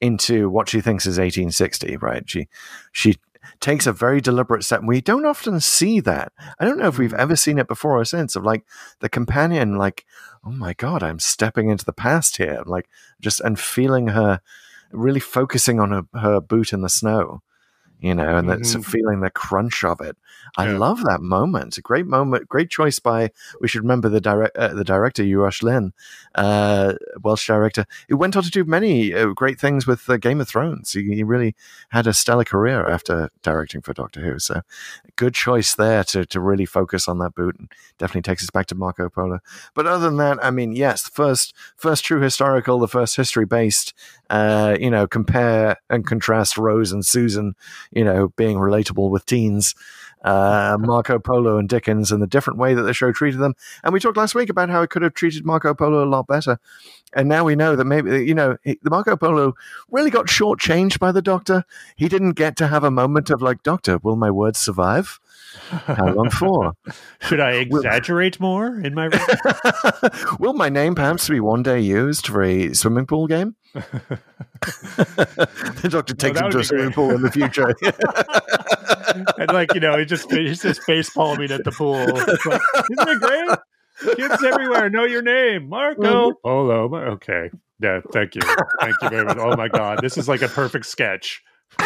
into 0.00 0.48
what 0.48 0.68
she 0.68 0.80
thinks 0.80 1.06
is 1.06 1.18
1860. 1.18 1.96
Right? 1.96 2.28
She 2.28 2.48
she 2.92 3.16
takes 3.60 3.86
a 3.86 3.92
very 3.92 4.20
deliberate 4.20 4.64
step. 4.64 4.82
We 4.84 5.00
don't 5.00 5.26
often 5.26 5.60
see 5.60 6.00
that. 6.00 6.32
I 6.58 6.64
don't 6.64 6.78
know 6.78 6.88
if 6.88 6.98
we've 6.98 7.14
ever 7.14 7.36
seen 7.36 7.58
it 7.58 7.68
before 7.68 7.98
or 7.98 8.04
since. 8.04 8.36
Of 8.36 8.44
like 8.44 8.64
the 9.00 9.08
companion, 9.08 9.76
like, 9.76 10.04
oh 10.44 10.50
my 10.50 10.74
god, 10.74 11.02
I'm 11.02 11.18
stepping 11.18 11.70
into 11.70 11.84
the 11.84 11.92
past 11.92 12.36
here. 12.36 12.62
Like 12.66 12.88
just 13.20 13.40
and 13.40 13.58
feeling 13.58 14.08
her 14.08 14.40
really 14.90 15.20
focusing 15.20 15.80
on 15.80 15.90
her, 15.90 16.02
her 16.18 16.40
boot 16.40 16.72
in 16.72 16.80
the 16.80 16.88
snow 16.88 17.42
you 18.00 18.14
know, 18.14 18.36
and 18.36 18.48
that's 18.48 18.74
Mhm. 18.74 18.84
feeling 18.84 19.20
the 19.20 19.30
crunch 19.30 19.84
of 19.84 20.00
it. 20.00 20.16
I 20.56 20.66
Yeah. 20.70 20.78
love 20.78 21.02
that 21.04 21.20
moment. 21.20 21.76
A 21.78 21.82
great 21.82 22.06
moment, 22.06 22.48
great 22.48 22.70
choice 22.70 22.98
by. 22.98 23.30
We 23.60 23.68
should 23.68 23.82
remember 23.82 24.08
the 24.08 24.20
direct, 24.20 24.56
uh, 24.56 24.74
the 24.74 24.84
director 24.84 25.22
Euros 25.22 25.62
Lyn, 25.62 25.92
uh, 26.34 26.94
Welsh 27.22 27.46
director, 27.46 27.84
who 28.08 28.16
went 28.16 28.36
on 28.36 28.42
to 28.42 28.50
do 28.50 28.64
many 28.64 29.14
uh, 29.14 29.26
great 29.28 29.60
things 29.60 29.86
with 29.86 30.08
uh, 30.08 30.16
Game 30.16 30.40
of 30.40 30.48
Thrones. 30.48 30.92
He, 30.92 31.02
he 31.14 31.22
really 31.22 31.54
had 31.90 32.06
a 32.06 32.14
stellar 32.14 32.44
career 32.44 32.86
after 32.86 33.30
directing 33.42 33.82
for 33.82 33.92
Doctor 33.92 34.20
Who. 34.20 34.38
So, 34.38 34.62
good 35.16 35.34
choice 35.34 35.74
there 35.74 36.04
to 36.04 36.24
to 36.26 36.40
really 36.40 36.66
focus 36.66 37.08
on 37.08 37.18
that 37.18 37.34
boot 37.34 37.56
and 37.58 37.70
definitely 37.98 38.22
takes 38.22 38.42
us 38.42 38.50
back 38.50 38.66
to 38.66 38.74
Marco 38.74 39.08
Polo. 39.08 39.40
But 39.74 39.86
other 39.86 40.04
than 40.06 40.16
that, 40.18 40.38
I 40.44 40.50
mean, 40.50 40.72
yes, 40.72 41.08
first 41.08 41.54
first 41.76 42.04
true 42.04 42.20
historical, 42.20 42.78
the 42.78 42.88
first 42.88 43.16
history 43.16 43.46
based. 43.46 43.94
Uh, 44.30 44.76
you 44.78 44.90
know, 44.90 45.06
compare 45.06 45.76
and 45.88 46.06
contrast 46.06 46.58
Rose 46.58 46.92
and 46.92 47.02
Susan 47.04 47.54
you 47.92 48.04
know, 48.04 48.28
being 48.36 48.58
relatable 48.58 49.10
with 49.10 49.24
teens. 49.26 49.74
Uh, 50.22 50.76
Marco 50.80 51.18
Polo 51.18 51.58
and 51.58 51.68
Dickens 51.68 52.10
and 52.10 52.22
the 52.22 52.26
different 52.26 52.58
way 52.58 52.74
that 52.74 52.82
the 52.82 52.92
show 52.92 53.12
treated 53.12 53.40
them. 53.40 53.54
And 53.84 53.92
we 53.92 54.00
talked 54.00 54.16
last 54.16 54.34
week 54.34 54.50
about 54.50 54.70
how 54.70 54.82
it 54.82 54.90
could 54.90 55.02
have 55.02 55.14
treated 55.14 55.44
Marco 55.44 55.74
Polo 55.74 56.04
a 56.04 56.06
lot 56.08 56.26
better. 56.26 56.58
And 57.14 57.28
now 57.28 57.44
we 57.44 57.56
know 57.56 57.76
that 57.76 57.84
maybe, 57.84 58.24
you 58.26 58.34
know, 58.34 58.56
he, 58.62 58.78
the 58.82 58.90
Marco 58.90 59.16
Polo 59.16 59.54
really 59.90 60.10
got 60.10 60.26
shortchanged 60.26 60.98
by 60.98 61.12
the 61.12 61.22
doctor. 61.22 61.64
He 61.96 62.08
didn't 62.08 62.32
get 62.32 62.56
to 62.56 62.66
have 62.66 62.84
a 62.84 62.90
moment 62.90 63.30
of 63.30 63.40
like, 63.40 63.62
Doctor, 63.62 63.98
will 63.98 64.16
my 64.16 64.30
words 64.30 64.58
survive? 64.58 65.18
How 65.70 66.12
long 66.12 66.30
for? 66.30 66.74
Should 67.20 67.40
I 67.40 67.52
exaggerate 67.52 68.38
more 68.38 68.78
in 68.80 68.94
my? 68.94 69.08
will 70.38 70.52
my 70.52 70.68
name 70.68 70.94
perhaps 70.94 71.28
be 71.28 71.40
one 71.40 71.62
day 71.62 71.80
used 71.80 72.26
for 72.26 72.42
a 72.42 72.74
swimming 72.74 73.06
pool 73.06 73.26
game? 73.26 73.56
The 73.74 74.20
doctor 75.90 76.14
takes 76.14 76.38
that 76.38 76.46
him 76.46 76.52
to 76.52 76.58
a 76.58 76.64
swimming 76.64 76.92
pool 76.92 77.10
in 77.10 77.22
the 77.22 77.30
future. 77.30 77.74
and 79.38 79.52
like 79.52 79.74
you 79.74 79.80
know, 79.80 79.98
he 79.98 80.04
just 80.04 80.30
he's 80.30 80.62
just 80.62 80.82
face 80.82 81.10
palming 81.10 81.50
at 81.50 81.64
the 81.64 81.72
pool. 81.72 81.92
Like, 81.92 82.28
Isn't 82.90 83.08
it 83.08 83.20
great? 83.20 83.58
Kids 84.16 84.42
everywhere 84.44 84.88
know 84.88 85.04
your 85.04 85.22
name, 85.22 85.68
Marco 85.68 86.30
mm-hmm. 86.30 86.46
Polo. 86.46 86.88
Mar- 86.88 87.08
Okay, 87.08 87.50
yeah, 87.80 88.00
thank 88.12 88.34
you, 88.34 88.42
thank 88.80 88.94
you 89.02 89.08
very 89.08 89.24
much. 89.24 89.38
Oh 89.38 89.56
my 89.56 89.68
god, 89.68 90.00
this 90.02 90.16
is 90.16 90.28
like 90.28 90.42
a 90.42 90.48
perfect 90.48 90.86
sketch. 90.86 91.42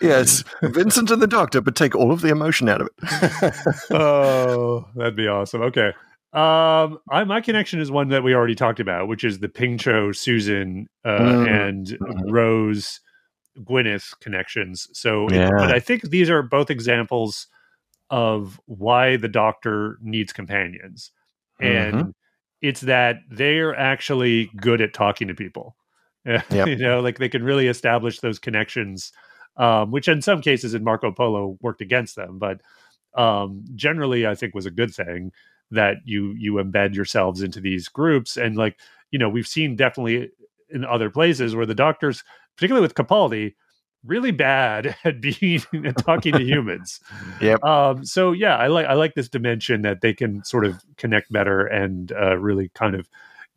Yes, 0.00 0.44
Vincent 0.62 1.10
and 1.10 1.20
the 1.20 1.26
doctor, 1.26 1.60
but 1.60 1.76
take 1.76 1.94
all 1.94 2.10
of 2.10 2.22
the 2.22 2.30
emotion 2.30 2.70
out 2.70 2.80
of 2.80 2.88
it. 2.88 3.54
oh, 3.90 4.86
that'd 4.96 5.14
be 5.14 5.28
awesome. 5.28 5.60
Okay. 5.62 5.92
Um, 6.32 6.98
I, 7.10 7.24
my 7.24 7.40
connection 7.40 7.80
is 7.80 7.90
one 7.90 8.08
that 8.10 8.22
we 8.22 8.34
already 8.34 8.54
talked 8.54 8.78
about, 8.80 9.08
which 9.08 9.24
is 9.24 9.40
the 9.40 9.48
Ping 9.48 9.78
Cho, 9.78 10.12
Susan, 10.12 10.86
uh, 11.04 11.18
Mm. 11.18 11.48
and 11.68 11.86
Mhm. 12.00 12.30
Rose, 12.30 13.00
Gwyneth 13.58 14.18
connections. 14.20 14.88
So, 14.92 15.26
it- 15.26 15.34
Yeah. 15.34 15.50
but 15.50 15.72
I 15.74 15.80
think 15.80 16.02
these 16.10 16.30
are 16.30 16.42
both 16.42 16.70
examples 16.70 17.48
of 18.10 18.60
why 18.66 19.16
the 19.16 19.28
Doctor 19.28 19.98
needs 20.00 20.32
companions, 20.32 21.10
and 21.60 21.94
Mhm. 21.94 22.14
it's 22.62 22.80
that 22.82 23.20
they're 23.28 23.74
actually 23.74 24.50
good 24.56 24.80
at 24.80 24.94
talking 24.94 25.26
to 25.28 25.34
people. 25.34 25.76
Yep. 26.50 26.68
you 26.68 26.76
know, 26.76 27.00
like 27.00 27.18
they 27.18 27.28
can 27.30 27.42
really 27.42 27.66
establish 27.66 28.20
those 28.20 28.38
connections, 28.38 29.10
um, 29.56 29.90
which 29.90 30.06
in 30.06 30.22
some 30.22 30.42
cases 30.42 30.74
in 30.74 30.84
Marco 30.84 31.10
Polo 31.10 31.56
worked 31.62 31.80
against 31.80 32.14
them, 32.14 32.38
but 32.38 32.60
um, 33.14 33.64
generally 33.74 34.26
I 34.26 34.34
think 34.36 34.54
was 34.54 34.66
a 34.66 34.70
good 34.70 34.94
thing 34.94 35.32
that 35.70 35.98
you 36.04 36.34
you 36.38 36.54
embed 36.54 36.94
yourselves 36.94 37.42
into 37.42 37.60
these 37.60 37.88
groups 37.88 38.36
and 38.36 38.56
like 38.56 38.78
you 39.10 39.18
know 39.18 39.28
we've 39.28 39.46
seen 39.46 39.76
definitely 39.76 40.30
in 40.70 40.84
other 40.84 41.10
places 41.10 41.54
where 41.54 41.66
the 41.66 41.74
doctors, 41.74 42.22
particularly 42.56 42.82
with 42.82 42.94
Capaldi, 42.94 43.54
really 44.04 44.30
bad 44.30 44.96
at 45.04 45.20
being 45.20 45.62
at 45.84 45.98
talking 45.98 46.32
to 46.32 46.42
humans. 46.42 47.00
Yep. 47.40 47.64
Um, 47.64 48.04
so 48.04 48.32
yeah, 48.32 48.56
I 48.56 48.66
like 48.66 48.86
I 48.86 48.92
like 48.92 49.14
this 49.14 49.28
dimension 49.28 49.80
that 49.82 50.02
they 50.02 50.12
can 50.12 50.44
sort 50.44 50.66
of 50.66 50.82
connect 50.98 51.32
better 51.32 51.66
and 51.66 52.12
uh, 52.12 52.36
really 52.36 52.70
kind 52.74 52.94
of 52.94 53.08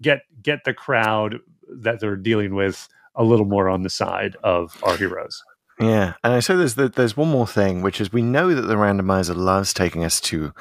get 0.01 0.21
get 0.41 0.63
the 0.63 0.73
crowd 0.73 1.39
that 1.81 1.99
they're 1.99 2.15
dealing 2.15 2.55
with 2.55 2.87
a 3.15 3.25
little 3.25 3.45
more 3.45 3.67
on 3.67 3.81
the 3.81 3.89
side 3.89 4.37
of 4.41 4.81
our 4.83 4.95
heroes. 4.95 5.43
Yeah, 5.81 6.13
and 6.23 6.33
I 6.33 6.39
say 6.39 6.55
there's 6.55 6.75
there's 6.75 7.17
one 7.17 7.29
more 7.29 7.47
thing, 7.47 7.81
which 7.81 7.99
is 7.99 8.13
we 8.13 8.21
know 8.21 8.53
that 8.53 8.61
the 8.61 8.75
randomizer 8.75 9.35
loves 9.35 9.73
taking 9.73 10.05
us 10.05 10.21
to 10.21 10.53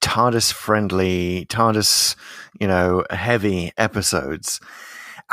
TARDIS 0.00 0.52
friendly, 0.52 1.46
TARDIS, 1.48 2.16
you 2.60 2.66
know, 2.66 3.04
heavy 3.10 3.72
episodes. 3.76 4.60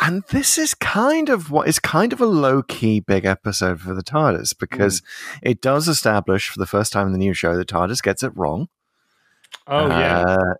And 0.01 0.23
this 0.29 0.57
is 0.57 0.73
kind 0.73 1.29
of 1.29 1.51
what 1.51 1.67
is 1.69 1.79
kind 1.79 2.11
of 2.11 2.19
a 2.19 2.25
low 2.25 2.61
key 2.63 2.99
big 2.99 3.23
episode 3.25 3.79
for 3.79 3.93
the 3.93 4.03
TARDIS 4.03 4.57
because 4.57 5.01
it 5.41 5.61
does 5.61 5.87
establish 5.87 6.49
for 6.49 6.59
the 6.59 6.65
first 6.65 6.91
time 6.91 7.07
in 7.07 7.13
the 7.13 7.17
new 7.19 7.33
show 7.33 7.55
that 7.55 7.69
TARDIS 7.69 8.01
gets 8.01 8.21
it 8.21 8.35
wrong. 8.35 8.67
Oh 9.67 9.87
yeah, 9.87 10.25
Uh, 10.27 10.53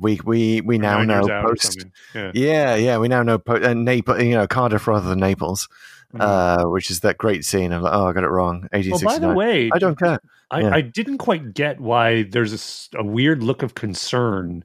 we 0.00 0.20
we 0.24 0.60
we 0.62 0.78
now 0.78 1.02
know 1.02 1.16
years 1.16 1.28
out 1.28 1.44
or 1.44 1.48
post. 1.50 1.86
Yeah. 2.14 2.30
Yeah, 2.34 2.74
yeah, 2.76 2.98
we 2.98 3.08
now 3.08 3.22
know 3.22 3.38
po- 3.38 3.62
uh, 3.62 3.74
Naples, 3.74 4.22
you 4.22 4.30
know, 4.30 4.46
Cardiff 4.46 4.86
rather 4.86 5.08
than 5.08 5.20
Naples, 5.20 5.68
Mhm. 6.14 6.20
uh, 6.20 6.64
which 6.70 6.90
is 6.90 7.00
that 7.00 7.18
great 7.18 7.44
scene 7.44 7.70
of 7.72 7.82
like, 7.82 7.92
oh, 7.94 8.06
I 8.06 8.12
got 8.12 8.24
it 8.24 8.28
wrong. 8.28 8.66
well, 8.72 9.00
by 9.00 9.18
the 9.18 9.34
way, 9.34 9.70
I 9.72 9.78
don't 9.78 9.98
care. 9.98 10.18
I, 10.50 10.60
Yeah. 10.62 10.74
I 10.74 10.80
didn't 10.80 11.18
quite 11.18 11.52
get 11.52 11.80
why 11.80 12.22
there's 12.22 12.88
a 12.96 13.04
weird 13.04 13.42
look 13.42 13.62
of 13.62 13.74
concern 13.74 14.64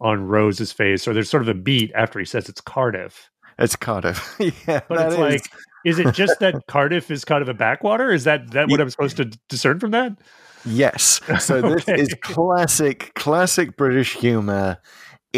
on 0.00 0.24
Rose's 0.24 0.72
face, 0.72 1.06
or 1.06 1.12
there's 1.12 1.28
sort 1.28 1.42
of 1.42 1.48
a 1.48 1.54
beat 1.54 1.92
after 1.94 2.18
he 2.18 2.24
says 2.24 2.48
it's 2.48 2.60
Cardiff. 2.62 3.28
It's 3.58 3.76
Cardiff. 3.76 4.36
yeah, 4.66 4.80
But 4.88 5.00
it's 5.00 5.14
is- 5.14 5.18
like, 5.18 5.42
is 5.84 5.98
it 5.98 6.12
just 6.14 6.40
that 6.40 6.54
Cardiff 6.68 7.10
is 7.10 7.24
kind 7.24 7.42
of 7.42 7.48
a 7.48 7.54
backwater? 7.54 8.10
Is 8.10 8.24
that 8.24 8.50
that 8.52 8.68
what 8.70 8.80
I'm 8.80 8.88
supposed 8.90 9.16
to 9.18 9.26
discern 9.48 9.78
from 9.80 9.90
that? 9.90 10.16
yes. 10.64 11.20
So 11.40 11.60
this 11.76 11.86
is 11.88 12.14
classic, 12.22 13.12
classic 13.14 13.76
British 13.76 14.14
humor. 14.14 14.78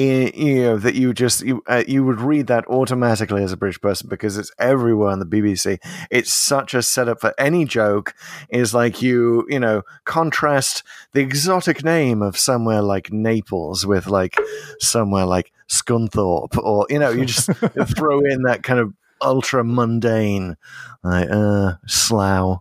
In, 0.01 0.33
you 0.35 0.63
know 0.63 0.79
that 0.79 0.95
you 0.95 1.13
just 1.13 1.43
you 1.43 1.63
uh, 1.67 1.85
you 1.87 2.03
would 2.07 2.23
read 2.23 2.47
that 2.47 2.67
automatically 2.69 3.43
as 3.43 3.53
a 3.53 3.57
British 3.59 3.79
person 3.83 4.09
because 4.09 4.39
it's 4.39 4.51
everywhere 4.59 5.11
on 5.11 5.19
the 5.19 5.27
BBC. 5.27 5.79
It's 6.11 6.33
such 6.33 6.73
a 6.73 6.81
setup 6.81 7.21
for 7.21 7.35
any 7.37 7.67
joke. 7.67 8.15
Is 8.49 8.73
like 8.73 9.03
you 9.03 9.45
you 9.51 9.61
know 9.61 9.83
contrast 10.07 10.85
the 11.13 11.21
exotic 11.21 11.85
name 11.85 12.23
of 12.23 12.39
somewhere 12.39 12.81
like 12.81 13.13
Naples 13.13 13.85
with 13.85 14.07
like 14.07 14.39
somewhere 14.79 15.27
like 15.27 15.53
Scunthorpe, 15.69 16.57
or 16.57 16.87
you 16.89 16.99
know 16.99 17.11
you 17.11 17.27
just 17.27 17.51
throw 17.95 18.21
in 18.21 18.45
that 18.45 18.63
kind 18.63 18.81
of 18.81 18.95
ultra 19.21 19.63
mundane 19.63 20.57
like 21.05 21.29
uh 21.31 21.75
Slough. 21.87 22.61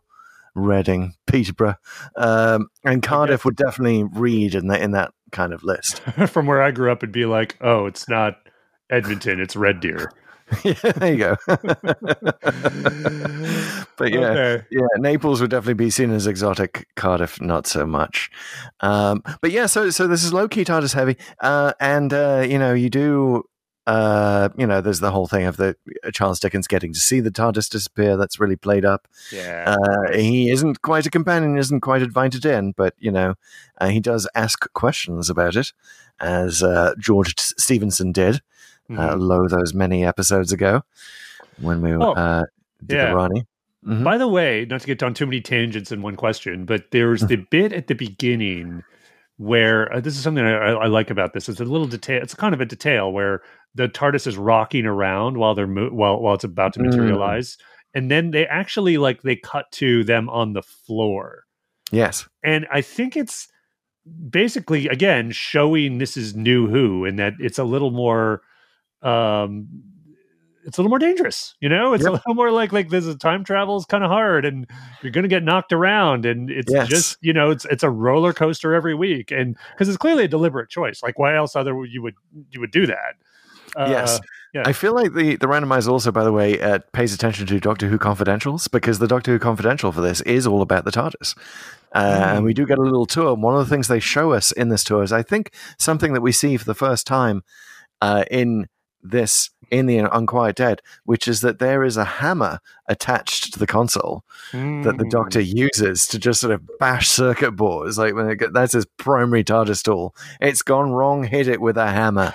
Reading, 0.56 1.14
Peterborough, 1.26 1.76
um, 2.18 2.70
and 2.84 3.02
Cardiff 3.02 3.46
would 3.46 3.56
definitely 3.56 4.04
read 4.04 4.56
in 4.56 4.68
that 4.68 4.82
in 4.82 4.92
that 4.92 5.14
kind 5.32 5.54
of 5.54 5.64
list. 5.64 6.00
from 6.28 6.46
where 6.48 6.62
I 6.62 6.72
grew 6.72 6.92
up, 6.92 7.00
it'd 7.00 7.12
be 7.12 7.26
like, 7.26 7.58
oh, 7.62 7.86
it's 7.86 8.08
not 8.10 8.38
Edmonton, 8.90 9.40
it's 9.40 9.56
Red 9.56 9.80
Deer. 9.80 10.12
yeah, 10.64 10.74
there 10.74 11.12
you 11.14 11.18
go. 11.18 11.36
but 13.98 14.12
yeah, 14.12 14.30
Okay. 14.30 14.66
yeah, 14.72 14.88
Naples 14.98 15.42
would 15.42 15.52
definitely 15.52 15.76
be 15.76 15.90
seen 15.90 16.12
as 16.12 16.26
exotic. 16.28 16.88
Cardiff, 16.96 17.40
not 17.40 17.68
so 17.68 17.86
much. 17.86 18.32
Um, 18.80 19.22
but 19.42 19.52
yeah, 19.52 19.68
so 19.68 19.90
so 19.92 20.08
this 20.08 20.24
is 20.24 20.34
low 20.34 20.48
key 20.48 20.66
TARDIS 20.66 20.94
heavy, 20.94 21.18
uh, 21.42 21.74
and 21.80 22.12
uh, 22.14 22.46
you 22.48 22.58
know 22.58 22.74
you 22.74 22.90
do. 22.90 23.44
Uh, 23.88 24.50
you 24.58 24.68
know, 24.68 24.82
there's 24.82 25.00
the 25.00 25.10
whole 25.10 25.26
thing 25.28 25.46
of 25.46 25.58
the 25.58 25.76
uh, 26.06 26.12
Charles 26.12 26.40
Dickens 26.40 26.68
getting 26.68 26.94
to 26.94 27.00
see 27.00 27.22
the 27.22 27.32
TARDIS 27.32 27.70
disappear. 27.70 28.18
That's 28.18 28.40
really 28.40 28.56
played 28.56 28.86
up. 28.86 29.08
Yeah. 29.32 29.76
Uh, 29.78 30.12
he 30.16 30.52
isn't 30.52 30.82
quite 30.84 31.06
a 31.08 31.10
companion, 31.10 31.58
isn't 31.58 31.80
quite 31.82 32.02
invited 32.04 32.46
in, 32.46 32.74
but 32.74 32.94
you 33.00 33.12
know, 33.12 33.34
uh, 33.80 33.88
he 33.88 34.00
does 34.00 34.28
ask 34.36 34.72
questions 34.74 35.30
about 35.30 35.56
it, 35.56 35.74
as 36.20 36.62
uh, 36.62 36.94
George 37.00 37.34
Stephenson 37.40 38.12
did, 38.12 38.42
uh, 38.92 39.16
Mhm. 39.16 39.20
lo 39.22 39.48
those 39.48 39.74
many 39.74 40.06
episodes 40.06 40.52
ago 40.52 40.84
when 41.60 41.82
we 41.82 41.94
Oh, 41.94 42.12
uh, 42.14 42.44
did 42.86 42.96
yeah. 42.96 43.10
the 43.10 43.16
Rani. 43.16 43.48
Mhm. 43.88 44.04
By 44.04 44.18
the 44.18 44.28
way, 44.28 44.66
not 44.70 44.82
to 44.82 44.88
get 44.88 45.02
on 45.02 45.14
too 45.16 45.26
many 45.26 45.42
tangents 45.42 45.92
in 45.92 46.02
one 46.04 46.16
question, 46.16 46.66
but 46.66 46.92
there's 46.92 47.22
the 47.22 47.38
bit 47.38 47.72
at 47.74 47.88
the 47.88 47.96
beginning 47.96 48.84
where 49.40 49.92
uh, 49.94 50.02
this 50.02 50.18
is 50.18 50.22
something 50.22 50.44
I, 50.44 50.72
I 50.72 50.88
like 50.88 51.10
about 51.10 51.32
this. 51.34 51.48
It's 51.48 51.62
a 51.62 51.66
little 51.66 51.88
detail. 51.88 52.22
It's 52.22 52.36
kind 52.36 52.54
of 52.54 52.60
a 52.60 52.66
detail 52.66 53.10
where 53.12 53.42
the 53.74 53.88
TARDIS 53.88 54.28
is 54.28 54.38
rocking 54.38 54.86
around 54.86 55.38
while 55.38 55.56
they're 55.56 55.66
mo- 55.66 55.90
while 55.92 56.20
while 56.22 56.36
it's 56.36 56.44
about 56.44 56.74
to 56.74 56.80
Mm. 56.80 56.88
materialize, 56.88 57.58
and 57.94 58.12
then 58.12 58.32
they 58.32 58.46
actually 58.46 58.98
like 58.98 59.22
they 59.22 59.38
cut 59.38 59.72
to 59.74 60.04
them 60.04 60.30
on 60.30 60.54
the 60.54 60.62
floor, 60.62 61.46
Yes, 61.92 62.28
and 62.44 62.68
I 62.72 62.82
think 62.82 63.16
it's 63.16 63.48
basically 64.30 64.88
again 64.90 65.32
showing 65.32 65.98
this 66.00 66.18
is 66.18 66.36
new 66.36 66.68
Who, 66.68 67.06
and 67.06 67.18
that 67.20 67.34
it's 67.40 67.60
a 67.60 67.64
little 67.64 67.92
more. 67.92 68.42
um 69.02 69.68
it's 70.66 70.78
a 70.78 70.82
little 70.82 70.90
more 70.90 71.00
dangerous, 71.00 71.56
you 71.62 71.70
know. 71.70 71.94
It's 71.94 72.06
a 72.06 72.12
little 72.12 72.34
more 72.36 72.52
like 72.52 72.72
like 72.72 72.90
this 72.90 73.06
is 73.06 73.16
time 73.16 73.44
travel 73.44 73.78
is 73.78 73.86
kind 73.86 74.04
of 74.04 74.10
hard, 74.10 74.46
and 74.46 74.68
you're 75.02 75.12
going 75.12 75.24
to 75.24 75.30
get 75.30 75.44
knocked 75.44 75.74
around, 75.74 76.26
and 76.26 76.50
it's 76.50 76.72
Yes. 76.72 76.88
just 76.88 77.18
you 77.22 77.34
know 77.34 77.50
it's 77.52 77.66
it's 77.66 77.84
a 77.84 77.90
roller 77.90 78.34
coaster 78.34 78.74
every 78.74 78.96
week, 78.96 79.32
and 79.32 79.56
because 79.74 79.88
it's 79.88 79.98
clearly 79.98 80.26
a 80.26 80.28
deliberate 80.28 80.70
choice. 80.70 81.02
Like 81.04 81.18
why 81.18 81.36
else 81.36 81.56
other 81.56 81.74
you 81.86 82.02
would 82.02 82.16
you 82.52 82.60
would 82.60 82.72
do 82.72 82.86
that? 82.88 83.16
Uh, 83.76 83.88
yes. 83.90 84.20
yeah. 84.54 84.64
I 84.66 84.74
feel 84.74 84.96
like 84.96 85.14
the 85.14 85.36
the 85.36 85.46
randomizer 85.48 85.90
also, 85.90 86.12
by 86.12 86.24
the 86.24 86.32
way, 86.32 86.60
uh, 86.60 86.80
pays 86.92 87.14
attention 87.14 87.46
to 87.48 87.60
Doctor 87.60 87.88
Who 87.88 88.00
confidentials 88.00 88.70
because 88.70 88.98
the 89.00 89.08
Doctor 89.08 89.32
Who 89.32 89.40
confidential 89.40 89.92
for 89.92 90.02
this 90.02 90.22
is 90.22 90.48
all 90.48 90.62
about 90.64 90.86
the 90.86 90.92
TARDIS. 90.92 91.38
Uh, 91.94 92.34
And 92.36 92.44
we 92.46 92.54
do 92.54 92.66
get 92.66 92.78
a 92.80 92.82
little 92.82 93.06
tour. 93.06 93.36
One 93.36 93.56
of 93.56 93.60
the 93.68 93.70
things 93.70 93.88
they 93.88 94.00
show 94.00 94.32
us 94.32 94.52
in 94.52 94.70
this 94.70 94.84
tour 94.84 95.04
is, 95.04 95.12
I 95.12 95.22
think, 95.24 95.54
something 95.78 96.14
that 96.14 96.22
we 96.22 96.32
see 96.32 96.58
for 96.58 96.66
the 96.66 96.74
first 96.76 97.06
time 97.08 97.44
uh, 98.02 98.26
in 98.32 98.68
this 99.04 99.50
in 99.72 99.86
the 99.86 99.98
Unquiet 99.98 100.56
Dead, 100.56 100.82
which 101.06 101.28
is 101.28 101.42
that 101.42 101.60
there 101.60 101.84
is 101.84 101.98
a 101.98 102.06
hammer 102.06 102.60
attached 102.90 103.54
to 103.54 103.60
the 103.60 103.68
console 103.68 104.24
that 104.52 104.96
the 104.98 105.06
Mm. 105.06 105.10
Doctor 105.10 105.40
uses 105.40 106.08
to 106.08 106.20
just 106.20 106.42
sort 106.42 106.54
of 106.54 106.62
bash 106.80 107.08
circuit 107.08 107.52
boards. 107.52 107.98
Like 107.98 108.16
when 108.16 108.30
it 108.30 108.54
that's 108.54 108.74
his 108.74 108.86
primary 108.98 109.44
TARDIS 109.44 109.84
tool. 109.84 110.16
It's 110.42 110.62
gone 110.62 110.92
wrong. 110.92 111.24
Hit 111.24 111.48
it 111.48 111.62
with 111.62 111.78
a 111.78 111.88
hammer. 111.88 112.32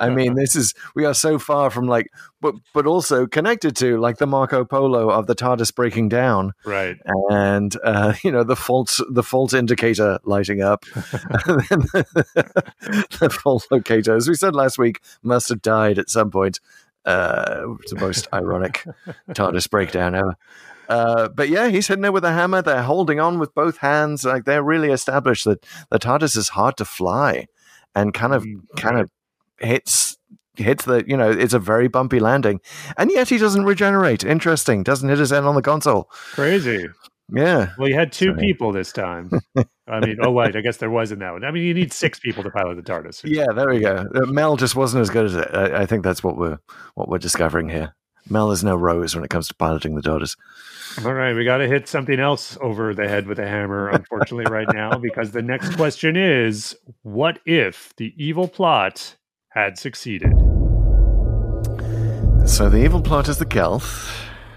I 0.00 0.10
mean, 0.10 0.34
this 0.34 0.56
is 0.56 0.74
we 0.94 1.04
are 1.04 1.14
so 1.14 1.38
far 1.38 1.70
from 1.70 1.86
like, 1.86 2.08
but 2.40 2.54
but 2.72 2.86
also 2.86 3.26
connected 3.26 3.76
to 3.76 3.98
like 3.98 4.18
the 4.18 4.26
Marco 4.26 4.64
Polo 4.64 5.10
of 5.10 5.26
the 5.26 5.34
TARDIS 5.34 5.74
breaking 5.74 6.08
down 6.08 6.52
right. 6.64 6.96
and 7.30 7.76
uh, 7.84 8.14
you 8.22 8.30
know 8.30 8.44
the 8.44 8.56
fault 8.56 8.98
the 9.10 9.22
fault 9.22 9.52
indicator 9.52 10.18
lighting 10.24 10.62
up. 10.62 10.84
And 10.94 11.82
the 13.18 13.36
fault 13.42 13.66
locator, 13.70 14.14
as 14.14 14.28
we 14.28 14.34
said 14.34 14.54
last 14.54 14.78
week, 14.78 15.00
must 15.22 15.48
have 15.48 15.62
died 15.62 15.98
at 15.98 16.10
some 16.10 16.30
point. 16.30 16.60
Uh, 17.06 17.74
it's 17.80 17.92
the 17.92 18.00
most 18.00 18.28
ironic 18.34 18.84
TARDIS 19.30 19.70
breakdown 19.70 20.14
ever. 20.14 20.36
Uh, 20.88 21.28
but 21.28 21.48
yeah, 21.48 21.68
he's 21.68 21.88
hitting 21.88 22.04
it 22.04 22.12
with 22.12 22.24
a 22.24 22.32
hammer. 22.32 22.62
They're 22.62 22.82
holding 22.82 23.20
on 23.20 23.38
with 23.38 23.54
both 23.54 23.78
hands. 23.78 24.24
Like 24.24 24.44
they're 24.44 24.62
really 24.62 24.90
established 24.90 25.44
that 25.44 25.64
the 25.90 25.98
TARDIS 25.98 26.36
is 26.36 26.50
hard 26.50 26.76
to 26.76 26.84
fly, 26.84 27.46
and 27.94 28.12
kind 28.12 28.34
of 28.34 28.44
Mm, 28.44 28.60
kind 28.76 28.98
of 28.98 29.10
hits 29.58 30.18
hits 30.56 30.84
the 30.84 31.04
you 31.06 31.16
know 31.16 31.30
it's 31.30 31.54
a 31.54 31.58
very 31.58 31.88
bumpy 31.88 32.20
landing, 32.20 32.60
and 32.96 33.10
yet 33.10 33.28
he 33.28 33.38
doesn't 33.38 33.64
regenerate. 33.64 34.24
Interesting. 34.24 34.82
Doesn't 34.82 35.08
hit 35.08 35.18
his 35.18 35.32
end 35.32 35.46
on 35.46 35.54
the 35.54 35.62
console. 35.62 36.04
Crazy. 36.34 36.88
Yeah. 37.32 37.72
Well, 37.78 37.88
you 37.88 37.94
had 37.94 38.12
two 38.12 38.26
Sorry. 38.26 38.40
people 38.40 38.72
this 38.72 38.92
time. 38.92 39.30
I 39.88 40.00
mean, 40.00 40.18
oh 40.22 40.30
wait, 40.30 40.54
I 40.56 40.60
guess 40.60 40.76
there 40.76 40.90
wasn't 40.90 41.20
that 41.20 41.32
one. 41.32 41.44
I 41.44 41.50
mean, 41.50 41.64
you 41.64 41.74
need 41.74 41.92
six 41.92 42.20
people 42.20 42.42
to 42.42 42.50
pilot 42.50 42.76
the 42.76 42.82
TARDIS. 42.82 43.22
Yeah, 43.24 43.46
there 43.54 43.68
we 43.68 43.80
go. 43.80 44.06
Uh, 44.14 44.26
Mel 44.26 44.56
just 44.56 44.76
wasn't 44.76 45.02
as 45.02 45.10
good 45.10 45.26
as 45.26 45.34
it. 45.34 45.48
I, 45.52 45.82
I 45.82 45.86
think 45.86 46.04
that's 46.04 46.22
what 46.22 46.36
we're 46.36 46.58
what 46.94 47.08
we're 47.08 47.18
discovering 47.18 47.68
here. 47.68 47.94
Mel 48.28 48.50
is 48.50 48.64
no 48.64 48.74
Rose 48.74 49.14
when 49.14 49.24
it 49.24 49.30
comes 49.30 49.48
to 49.48 49.54
piloting 49.54 49.94
the 49.94 50.02
TARDIS. 50.02 50.36
All 51.04 51.12
right, 51.12 51.34
we 51.34 51.44
got 51.44 51.58
to 51.58 51.68
hit 51.68 51.88
something 51.88 52.18
else 52.18 52.56
over 52.60 52.94
the 52.94 53.06
head 53.08 53.26
with 53.26 53.38
a 53.38 53.46
hammer, 53.46 53.88
unfortunately, 53.88 54.50
right 54.50 54.66
now, 54.72 54.98
because 55.02 55.30
the 55.30 55.42
next 55.42 55.76
question 55.76 56.16
is 56.16 56.76
what 57.02 57.38
if 57.44 57.94
the 57.96 58.14
evil 58.16 58.48
plot 58.48 59.16
had 59.50 59.78
succeeded? 59.78 60.32
So 62.46 62.68
the 62.68 62.82
evil 62.82 63.02
plot 63.02 63.28
is 63.28 63.38
the 63.38 63.46
Gelth. 63.46 64.08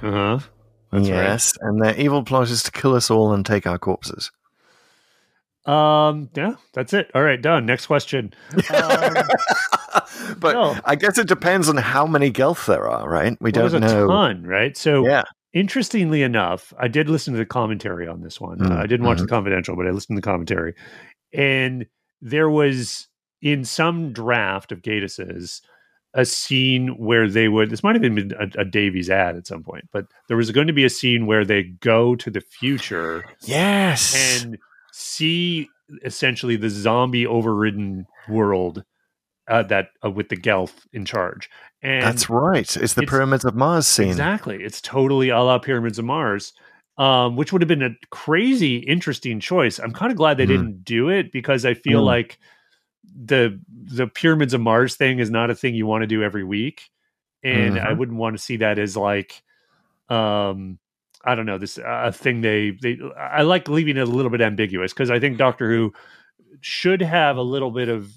Uh 0.01 0.11
huh. 0.11 0.39
That's 0.91 1.09
right. 1.09 1.15
yes, 1.23 1.53
and 1.61 1.81
their 1.81 1.95
evil 1.99 2.23
plot 2.23 2.49
is 2.49 2.63
to 2.63 2.71
kill 2.71 2.95
us 2.95 3.11
all 3.11 3.31
and 3.33 3.45
take 3.45 3.67
our 3.67 3.77
corpses. 3.77 4.31
Um, 5.65 6.29
yeah, 6.35 6.55
that's 6.73 6.93
it. 6.93 7.11
All 7.13 7.21
right, 7.21 7.39
done. 7.41 7.65
Next 7.65 7.85
question. 7.87 8.33
Um, 8.73 9.13
But 10.39 10.53
No. 10.53 10.77
I 10.85 10.95
guess 10.95 11.17
it 11.17 11.27
depends 11.27 11.69
on 11.69 11.77
how 11.77 12.05
many 12.05 12.31
Gelth 12.31 12.65
there 12.65 12.87
are, 12.89 13.09
right? 13.09 13.35
We 13.41 13.51
well, 13.51 13.69
don't 13.69 13.81
there's 13.81 13.91
a 13.93 13.95
know. 13.97 14.07
ton, 14.07 14.43
right? 14.43 14.75
So, 14.77 15.05
Yeah. 15.05 15.23
interestingly 15.53 16.21
enough, 16.23 16.73
I 16.79 16.87
did 16.87 17.09
listen 17.09 17.33
to 17.33 17.37
the 17.39 17.45
commentary 17.45 18.07
on 18.07 18.21
this 18.21 18.39
one. 18.39 18.59
Mm, 18.59 18.71
Uh, 18.71 18.75
I 18.81 18.85
didn't 18.87 19.05
watch 19.05 19.17
mhm. 19.17 19.21
the 19.21 19.27
confidential, 19.27 19.75
but 19.75 19.87
I 19.87 19.91
listened 19.91 20.15
to 20.17 20.21
the 20.21 20.25
commentary. 20.31 20.75
And 21.33 21.85
there 22.21 22.49
was 22.49 23.07
in 23.41 23.63
some 23.65 24.11
draft 24.13 24.71
of 24.71 24.81
Gatus's 24.81 25.61
a 26.15 26.25
scene 26.25 26.89
where 26.97 27.29
they 27.29 27.47
would 27.47 27.69
this 27.69 27.83
might 27.83 27.95
have 27.95 28.01
been 28.01 28.33
a, 28.39 28.61
a 28.61 28.65
Davies 28.65 29.09
ad 29.09 29.35
at 29.35 29.45
some 29.47 29.63
point, 29.63 29.85
but 29.93 30.05
there 30.27 30.37
was 30.37 30.49
going 30.51 30.67
to 30.67 30.73
be 30.73 30.83
a 30.85 30.89
scene 30.89 31.25
where 31.27 31.45
they 31.45 31.63
go 31.63 32.15
to 32.15 32.29
the 32.31 32.41
future 32.41 33.25
Yes. 33.43 34.41
and 34.43 34.57
see 34.91 35.67
essentially 36.03 36.55
the 36.55 36.69
zombie 36.69 37.25
overridden 37.27 38.05
world 38.27 38.83
uh, 39.47 39.63
that 39.63 39.89
uh, 40.05 40.09
with 40.09 40.29
the 40.29 40.37
Gelth 40.37 40.73
in 40.93 41.05
charge. 41.05 41.49
And 41.81 42.03
That's 42.03 42.29
right. 42.29 42.59
It's 42.61 42.73
the 42.93 43.01
it's- 43.03 43.09
Pyramids 43.09 43.45
of 43.45 43.55
Mars 43.55 43.87
scene. 43.87 44.09
Exactly. 44.09 44.57
It's 44.63 44.81
totally 44.81 45.29
a 45.29 45.39
la 45.39 45.57
Pyramids 45.59 45.97
of 45.99 46.05
Mars, 46.05 46.53
um, 46.97 47.35
which 47.35 47.51
would 47.53 47.61
have 47.61 47.69
been 47.69 47.81
a 47.83 47.95
crazy, 48.11 48.77
interesting 48.77 49.39
choice. 49.39 49.79
I'm 49.79 49.93
kind 49.93 50.11
of 50.11 50.17
glad 50.17 50.37
they 50.37 50.45
Mm. 50.45 50.49
didn't 50.49 50.83
do 50.83 51.09
it 51.09 51.31
because 51.31 51.65
I 51.65 51.73
feel 51.75 52.01
Mm. 52.01 52.05
like 52.05 52.39
the 53.15 53.59
the 53.69 54.07
Pyramids 54.07 54.53
of 54.53 54.61
Mars 54.61 54.95
thing 54.95 55.19
is 55.19 55.29
not 55.31 55.49
a 55.49 55.55
thing 55.55 55.75
you 55.75 55.85
want 55.85 56.03
to 56.03 56.07
do 56.07 56.23
every 56.23 56.43
week, 56.43 56.89
and 57.43 57.77
I 57.79 57.91
Mhm. 57.93 57.97
wouldn't 57.97 58.17
want 58.17 58.37
to 58.37 58.43
see 58.43 58.57
that 58.57 58.79
as 58.79 58.95
like, 58.97 59.41
um, 60.09 60.79
I 61.25 61.35
don't 61.35 61.45
know, 61.45 61.57
this 61.57 61.77
a 61.83 62.11
thing 62.11 62.41
they 62.41 62.71
they. 62.81 62.99
I 63.17 63.43
like 63.43 63.67
leaving 63.67 63.97
it 63.97 64.01
a 64.07 64.11
little 64.11 64.31
bit 64.31 64.41
ambiguous 64.41 64.93
because 64.93 65.11
I 65.11 65.19
think 65.19 65.37
Doctor 65.37 65.69
Who 65.69 65.93
should 66.61 67.01
have 67.01 67.37
a 67.37 67.41
little 67.41 67.71
bit 67.71 67.89
of 67.89 68.11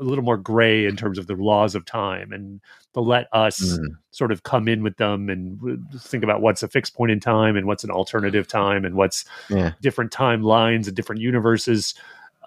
a 0.00 0.04
little 0.04 0.24
more 0.24 0.38
gray 0.38 0.86
in 0.86 0.96
terms 0.96 1.18
of 1.18 1.26
the 1.26 1.34
laws 1.36 1.74
of 1.74 1.84
time 1.84 2.32
and 2.32 2.60
to 2.94 3.00
let 3.00 3.28
us 3.32 3.60
Mm. 3.78 3.88
sort 4.10 4.32
of 4.32 4.42
come 4.42 4.66
in 4.66 4.82
with 4.82 4.96
them 4.96 5.28
and 5.28 5.60
think 6.00 6.24
about 6.24 6.40
what's 6.40 6.62
a 6.62 6.68
fixed 6.68 6.94
point 6.94 7.12
in 7.12 7.20
time 7.20 7.56
and 7.56 7.66
what's 7.66 7.84
an 7.84 7.90
alternative 7.90 8.48
time 8.48 8.84
and 8.84 8.96
what's 8.96 9.24
Yeah. 9.50 9.72
different 9.80 10.10
timelines 10.10 10.86
and 10.88 10.96
different 10.96 11.20
universes 11.20 11.94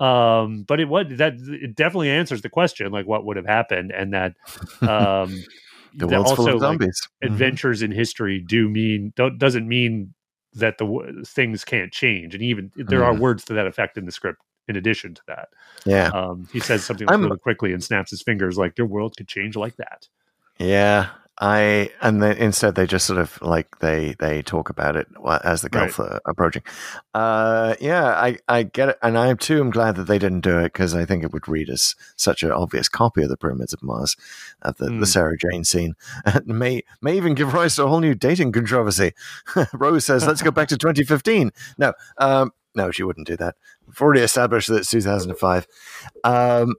um 0.01 0.63
but 0.67 0.79
it 0.79 0.89
what 0.89 1.17
that 1.17 1.33
it 1.39 1.75
definitely 1.75 2.09
answers 2.09 2.41
the 2.41 2.49
question 2.49 2.91
like 2.91 3.05
what 3.07 3.25
would 3.25 3.37
have 3.37 3.45
happened 3.45 3.91
and 3.91 4.13
that 4.13 4.33
um 4.81 5.29
The 5.97 6.07
world's 6.07 6.33
full 6.33 6.47
of 6.47 6.53
like, 6.55 6.59
zombies. 6.61 7.01
Mhm. 7.23 7.27
adventures 7.27 7.81
in 7.81 7.91
history 7.91 8.41
do 8.41 8.67
mean 8.67 9.13
don't 9.15 9.37
doesn't 9.37 9.65
mean 9.67 10.13
that 10.53 10.77
the 10.77 10.85
w- 10.85 11.23
things 11.23 11.63
can't 11.63 11.93
change 11.93 12.33
and 12.33 12.43
even 12.43 12.71
there 12.75 13.03
are 13.05 13.13
Mm. 13.13 13.19
words 13.19 13.45
to 13.45 13.53
that 13.53 13.67
effect 13.67 13.97
in 13.97 14.05
the 14.05 14.11
script 14.11 14.41
in 14.67 14.75
addition 14.75 15.13
to 15.13 15.21
that 15.27 15.47
Yeah. 15.85 16.09
um 16.09 16.47
he 16.51 16.59
says 16.59 16.83
something 16.85 17.07
like 17.07 17.17
really 17.19 17.37
quickly 17.37 17.71
and 17.71 17.81
snaps 17.83 18.11
his 18.11 18.21
fingers 18.21 18.57
like 18.57 18.77
your 18.77 18.87
world 18.87 19.15
could 19.15 19.27
change 19.29 19.55
like 19.55 19.77
that 19.77 20.07
Yeah, 20.59 21.09
I 21.37 21.91
and 22.01 22.23
then 22.23 22.37
instead 22.37 22.75
they 22.75 22.85
just 22.87 23.05
sort 23.05 23.19
of 23.19 23.41
like 23.41 23.79
they 23.79 24.15
they 24.19 24.41
talk 24.41 24.69
about 24.69 24.95
it 24.95 25.07
as 25.43 25.61
the 25.61 25.69
Right. 25.73 25.89
Gelth 25.89 25.99
are 25.99 26.21
approaching. 26.25 26.63
Uh, 27.13 27.75
yeah, 27.81 28.05
I 28.05 28.37
I 28.47 28.63
get 28.63 28.89
it, 28.89 28.97
and 29.01 29.17
I 29.17 29.33
too 29.33 29.59
am 29.59 29.69
glad 29.69 29.97
that 29.97 30.05
they 30.05 30.17
didn't 30.17 30.41
do 30.41 30.59
it 30.59 30.71
because 30.71 30.95
I 30.95 31.03
think 31.03 31.23
it 31.25 31.33
would 31.33 31.47
read 31.49 31.69
as 31.69 31.93
such 32.15 32.41
an 32.41 32.51
obvious 32.51 32.87
copy 32.87 33.21
of 33.21 33.27
the 33.29 33.35
Pyramids 33.35 33.73
of 33.73 33.83
Mars, 33.83 34.15
of 34.61 34.77
the, 34.77 34.85
Mm. 34.87 34.99
the 35.01 35.05
Sarah 35.05 35.35
Jane 35.37 35.65
scene, 35.65 35.95
and 36.25 36.45
may 36.47 36.83
may 37.01 37.17
even 37.17 37.33
give 37.35 37.53
rise 37.53 37.75
to 37.75 37.83
a 37.83 37.87
whole 37.87 37.99
new 37.99 38.15
dating 38.15 38.53
controversy. 38.53 39.11
Rose 39.73 40.05
says, 40.05 40.25
"Let's 40.25 40.41
go 40.41 40.51
back 40.51 40.69
to 40.69 40.77
2015." 40.77 41.51
No, 41.77 41.91
um, 42.17 42.51
no, 42.75 42.91
she 42.91 43.03
wouldn't 43.03 43.27
do 43.27 43.35
that. 43.37 43.55
We've 43.87 44.01
already 44.01 44.21
established 44.21 44.69
that 44.69 44.77
it's 44.77 44.89
2005. 44.89 45.67
Um, 46.23 46.75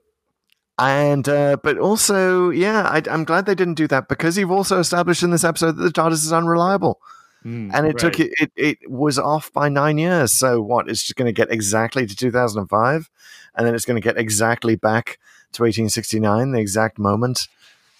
and 0.79 1.27
uh, 1.27 1.57
but 1.63 1.77
also, 1.77 2.49
yeah, 2.49 2.83
I, 2.83 3.01
I'm 3.09 3.23
glad 3.23 3.45
they 3.45 3.55
didn't 3.55 3.75
do 3.75 3.87
that 3.87 4.07
because 4.07 4.37
you've 4.37 4.51
also 4.51 4.79
established 4.79 5.23
in 5.23 5.31
this 5.31 5.43
episode 5.43 5.73
that 5.73 5.83
the 5.83 5.89
TARDIS 5.89 6.25
is 6.25 6.33
unreliable, 6.33 6.99
Mm, 7.45 7.71
and 7.73 7.85
it 7.85 7.97
took 7.97 8.19
it, 8.19 8.31
it 8.39 8.51
it 8.55 8.77
was 8.89 9.19
off 9.19 9.53
by 9.53 9.69
nine 9.69 9.97
years. 9.97 10.33
So 10.33 10.59
what? 10.61 10.89
It's 10.89 11.03
just 11.03 11.15
going 11.15 11.27
to 11.27 11.31
get 11.31 11.51
exactly 11.51 12.05
to 12.05 12.15
2005, 12.15 13.09
and 13.55 13.67
then 13.67 13.75
it's 13.75 13.85
going 13.85 13.95
to 13.95 14.05
get 14.05 14.17
exactly 14.17 14.75
back 14.75 15.19
to 15.53 15.63
1869, 15.63 16.51
the 16.51 16.59
exact 16.59 16.99
moment 16.99 17.47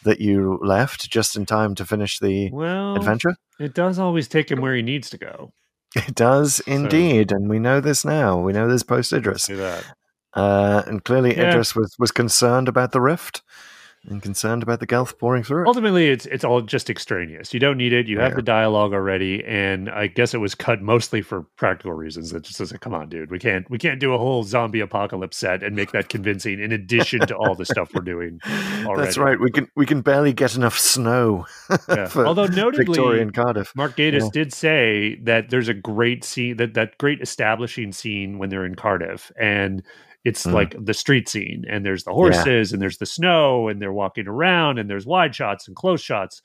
that 0.04 0.20
you 0.20 0.60
left, 0.64 1.10
just 1.10 1.36
in 1.36 1.46
time 1.46 1.76
to 1.76 1.86
finish 1.86 2.20
the 2.20 2.50
well 2.52 2.96
adventure. 2.96 3.36
it 3.60 3.74
does 3.74 4.00
always 4.00 4.28
take 4.28 4.52
him 4.52 4.60
where 4.60 4.76
he 4.76 4.82
needs 4.82 5.10
to 5.12 5.18
go 5.18 5.54
It 5.96 6.16
does 6.16 6.60
indeed, 6.62 7.32
and 7.32 7.50
we 7.50 7.60
know 7.60 7.80
this 7.80 8.04
now. 8.04 8.40
We 8.40 8.54
know 8.54 8.68
this 8.68 8.84
post 8.84 9.14
Idris. 9.14 9.50
Uh, 10.34 10.84
and 10.88 11.04
clearly, 11.04 11.36
Yeah. 11.36 11.50
Idris 11.50 11.76
was, 11.76 11.96
was 11.98 12.12
concerned 12.12 12.68
about 12.68 12.92
the 12.92 13.02
rift 13.02 13.42
and 14.10 14.22
concerned 14.22 14.64
about 14.64 14.80
the 14.80 14.88
Gelth 14.88 15.18
pouring 15.18 15.44
through 15.44 15.64
it. 15.64 15.68
ultimately 15.68 16.08
it's 16.08 16.26
it's 16.28 16.44
all 16.46 16.62
just 16.62 16.90
extraneous 16.90 17.54
you 17.54 17.60
don't 17.60 17.76
need 17.78 17.92
it 17.92 18.08
you 18.08 18.20
have 18.20 18.32
Yeah. 18.34 18.36
the 18.36 18.42
dialogue 18.44 18.94
already 18.94 19.44
and 19.44 19.90
i 19.90 20.08
guess 20.08 20.34
it 20.34 20.38
was 20.38 20.56
cut 20.56 20.82
mostly 20.82 21.22
for 21.22 21.42
practical 21.58 21.92
reasons 21.94 22.30
that 22.30 22.44
just 22.44 22.58
doesn't 22.60 22.80
come 22.80 22.94
on 22.94 23.10
dude 23.10 23.32
we 23.32 23.40
can't 23.40 23.70
we 23.70 23.78
can't 23.78 24.00
do 24.00 24.14
a 24.14 24.18
whole 24.18 24.44
zombie 24.44 24.80
apocalypse 24.80 25.36
set 25.36 25.62
and 25.62 25.76
make 25.76 25.92
that 25.92 26.08
convincing 26.08 26.62
in 26.62 26.72
addition 26.72 27.20
to 27.22 27.36
all 27.36 27.54
the 27.56 27.66
stuff 27.66 27.90
we're 27.94 28.02
doing 28.02 28.40
That's 28.96 29.18
right. 29.18 29.38
We 29.40 29.52
can 29.52 29.68
we 29.76 29.86
can 29.86 30.02
barely 30.02 30.32
get 30.32 30.56
enough 30.56 30.78
snow 30.78 31.46
Yeah. 31.90 32.10
although 32.16 32.46
notably 32.46 32.86
Victorian 32.86 33.32
Cardiff. 33.32 33.74
Mark 33.76 33.98
Gatiss 33.98 34.22
Yeah. 34.22 34.30
did 34.32 34.54
say 34.54 35.16
that 35.24 35.50
there's 35.50 35.68
a 35.70 35.74
great 35.74 36.24
scene 36.24 36.56
that 36.58 36.76
that 36.76 36.98
great 36.98 37.20
establishing 37.20 37.92
scene 37.92 38.38
when 38.38 38.50
they're 38.50 38.66
in 38.66 38.76
Cardiff 38.76 39.32
and 39.38 39.84
it's 40.28 40.46
Mm. 40.46 40.54
like 40.54 40.76
the 40.86 40.94
street 40.94 41.28
scene 41.30 41.64
and 41.70 41.86
there's 41.86 42.04
the 42.04 42.14
horses 42.14 42.74
and 42.74 42.82
there's 42.82 42.98
the 42.98 43.06
snow 43.06 43.68
and 43.70 43.82
they're 43.82 43.94
walking 44.04 44.28
around 44.28 44.78
and 44.80 44.90
there's 44.90 45.06
wide 45.06 45.34
shots 45.34 45.68
and 45.68 45.76
close 45.76 46.02
shots 46.02 46.42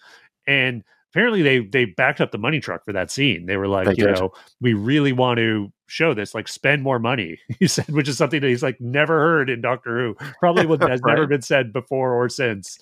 and 0.46 0.82
apparently 1.12 1.42
they 1.42 1.58
they 1.60 1.84
backed 1.84 2.20
up 2.20 2.30
the 2.30 2.38
money 2.38 2.60
truck 2.60 2.84
for 2.84 2.92
that 2.92 3.10
scene 3.10 3.46
they 3.46 3.56
were 3.56 3.68
like 3.68 3.86
They 3.86 3.92
you 3.98 4.06
did. 4.06 4.18
know 4.18 4.32
we 4.60 4.72
really 4.74 5.12
want 5.12 5.38
to 5.38 5.72
show 5.86 6.14
this 6.14 6.34
like 6.34 6.48
spend 6.48 6.82
more 6.82 6.98
money 6.98 7.38
he 7.60 7.66
said 7.66 7.86
which 7.90 8.08
is 8.08 8.16
something 8.16 8.40
that 8.40 8.48
he's 8.48 8.62
like 8.62 8.80
never 8.80 9.18
heard 9.20 9.50
in 9.50 9.60
doctor 9.60 9.98
who 9.98 10.16
probably 10.38 10.64
would- 10.64 10.82
has 10.88 11.02
never 11.04 11.26
been 11.26 11.42
said 11.42 11.72
before 11.72 12.14
or 12.14 12.28
since 12.30 12.78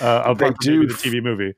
uh 0.00 0.22
apart 0.26 0.56
do 0.60 0.86
the 0.86 0.94
tv 0.94 1.22
movie 1.22 1.54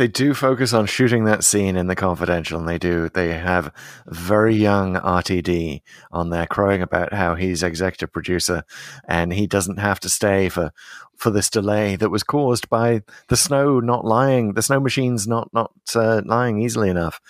they 0.00 0.08
do 0.08 0.32
focus 0.32 0.72
on 0.72 0.86
shooting 0.86 1.24
that 1.24 1.44
scene 1.44 1.76
in 1.76 1.86
the 1.86 1.94
confidential 1.94 2.58
and 2.58 2.66
they 2.66 2.78
do. 2.78 3.10
They 3.10 3.34
have 3.34 3.70
very 4.06 4.56
young 4.56 4.94
rtd 4.94 5.82
on 6.10 6.30
there 6.30 6.46
crowing 6.46 6.80
about 6.80 7.12
how 7.12 7.34
he's 7.34 7.62
executive 7.62 8.10
producer 8.10 8.64
and 9.06 9.30
he 9.30 9.46
doesn't 9.46 9.76
have 9.76 10.00
to 10.00 10.08
stay 10.08 10.48
for 10.48 10.72
for 11.16 11.30
this 11.30 11.50
delay 11.50 11.96
that 11.96 12.08
was 12.08 12.22
caused 12.22 12.70
by 12.70 13.02
the 13.28 13.36
snow 13.36 13.78
not 13.78 14.06
lying 14.06 14.54
the 14.54 14.62
snow 14.62 14.80
machines 14.80 15.28
not 15.28 15.52
not 15.52 15.70
uh, 15.94 16.22
lying 16.24 16.62
easily 16.62 16.88
enough. 16.88 17.20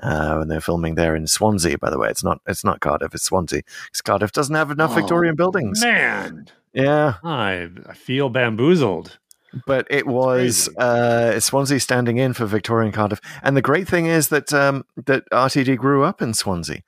Uh, 0.00 0.36
when 0.36 0.48
they're 0.48 0.62
filming 0.62 0.94
there 0.94 1.14
in 1.14 1.26
swansea 1.26 1.76
by 1.76 1.90
the 1.90 1.98
way. 1.98 2.08
It's 2.08 2.24
not 2.24 2.40
it's 2.46 2.64
not 2.64 2.80
cardiff 2.80 3.14
it's 3.14 3.24
swansea. 3.24 3.60
Because 3.84 4.00
cardiff 4.00 4.32
doesn't 4.32 4.54
have 4.54 4.70
enough 4.70 4.92
Oh, 4.92 4.94
victorian 4.94 5.36
buildings. 5.36 5.82
Man, 5.82 6.46
yeah. 6.72 7.16
I, 7.22 7.68
I 7.86 7.92
feel 7.92 8.30
bamboozled. 8.30 9.18
But 9.66 9.86
it 9.90 10.06
was 10.06 10.68
uh, 10.76 11.38
Swansea 11.40 11.80
standing 11.80 12.18
in 12.18 12.32
for 12.34 12.46
Victorian 12.46 12.92
Cardiff. 12.92 13.20
And 13.42 13.56
the 13.56 13.62
great 13.62 13.88
thing 13.88 14.06
is 14.06 14.28
that 14.28 14.52
um, 14.52 14.84
that 15.06 15.28
RTD 15.30 15.76
grew 15.76 16.04
up 16.04 16.20
in 16.22 16.34
Swansea. 16.34 16.82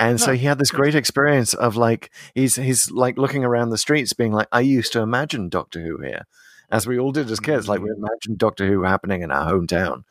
And 0.00 0.20
so 0.20 0.32
he 0.32 0.44
had 0.46 0.58
this 0.58 0.72
great 0.72 0.94
experience 0.96 1.54
of 1.54 1.76
like 1.76 2.10
he's 2.34 2.56
he's 2.56 2.90
like 2.90 3.16
looking 3.16 3.44
around 3.44 3.70
the 3.70 3.78
streets, 3.78 4.12
being 4.12 4.32
like, 4.32 4.48
I 4.50 4.60
used 4.60 4.92
to 4.94 5.00
imagine 5.00 5.48
Doctor 5.48 5.80
Who 5.80 5.98
here, 6.02 6.26
as 6.70 6.86
we 6.86 6.98
all 6.98 7.12
did 7.12 7.30
as 7.30 7.38
kids. 7.40 7.68
Like 7.68 7.80
we 7.80 7.88
Mm-hmm. 7.90 8.04
imagined 8.04 8.38
Doctor 8.38 8.66
Who 8.66 8.82
happening 8.82 9.22
in 9.22 9.30
our 9.30 9.52
hometown, 9.52 10.02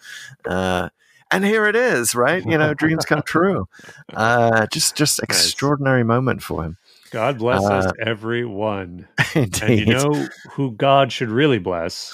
uh, 0.46 0.88
and 1.30 1.44
here 1.44 1.68
it 1.68 1.76
is, 1.76 2.16
right? 2.16 2.44
You 2.46 2.58
know, 2.58 2.74
dreams 2.74 3.06
come 3.06 3.22
true. 3.24 3.68
Uh, 4.14 4.68
just 4.68 4.96
just 4.96 5.22
extraordinary 5.22 6.04
moment 6.04 6.42
for 6.44 6.64
him. 6.64 6.78
God 7.14 7.38
bless 7.38 7.64
us, 7.64 7.86
Uh, 7.86 7.92
everyone. 8.00 9.08
Indeed. 9.36 9.62
And 9.64 9.80
you 9.80 9.86
know 9.86 10.28
who 10.52 10.72
God 10.72 11.12
should 11.12 11.30
really 11.30 11.60
bless? 11.60 12.14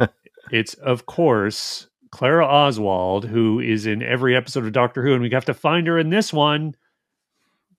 It's, 0.50 0.72
of 0.74 1.04
course, 1.04 1.88
Clara 2.10 2.46
Oswald, 2.46 3.26
who 3.26 3.60
is 3.60 3.84
in 3.86 4.02
every 4.02 4.34
episode 4.34 4.64
of 4.64 4.72
Doctor 4.72 5.02
Who, 5.02 5.12
and 5.12 5.20
we 5.20 5.28
have 5.30 5.44
to 5.44 5.52
find 5.52 5.86
her 5.86 5.98
in 5.98 6.08
this 6.08 6.32
one. 6.32 6.74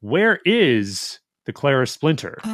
Where 0.02 0.40
is 0.45 1.18
the 1.45 1.53
Clara 1.53 1.88
Splinter? 1.88 2.38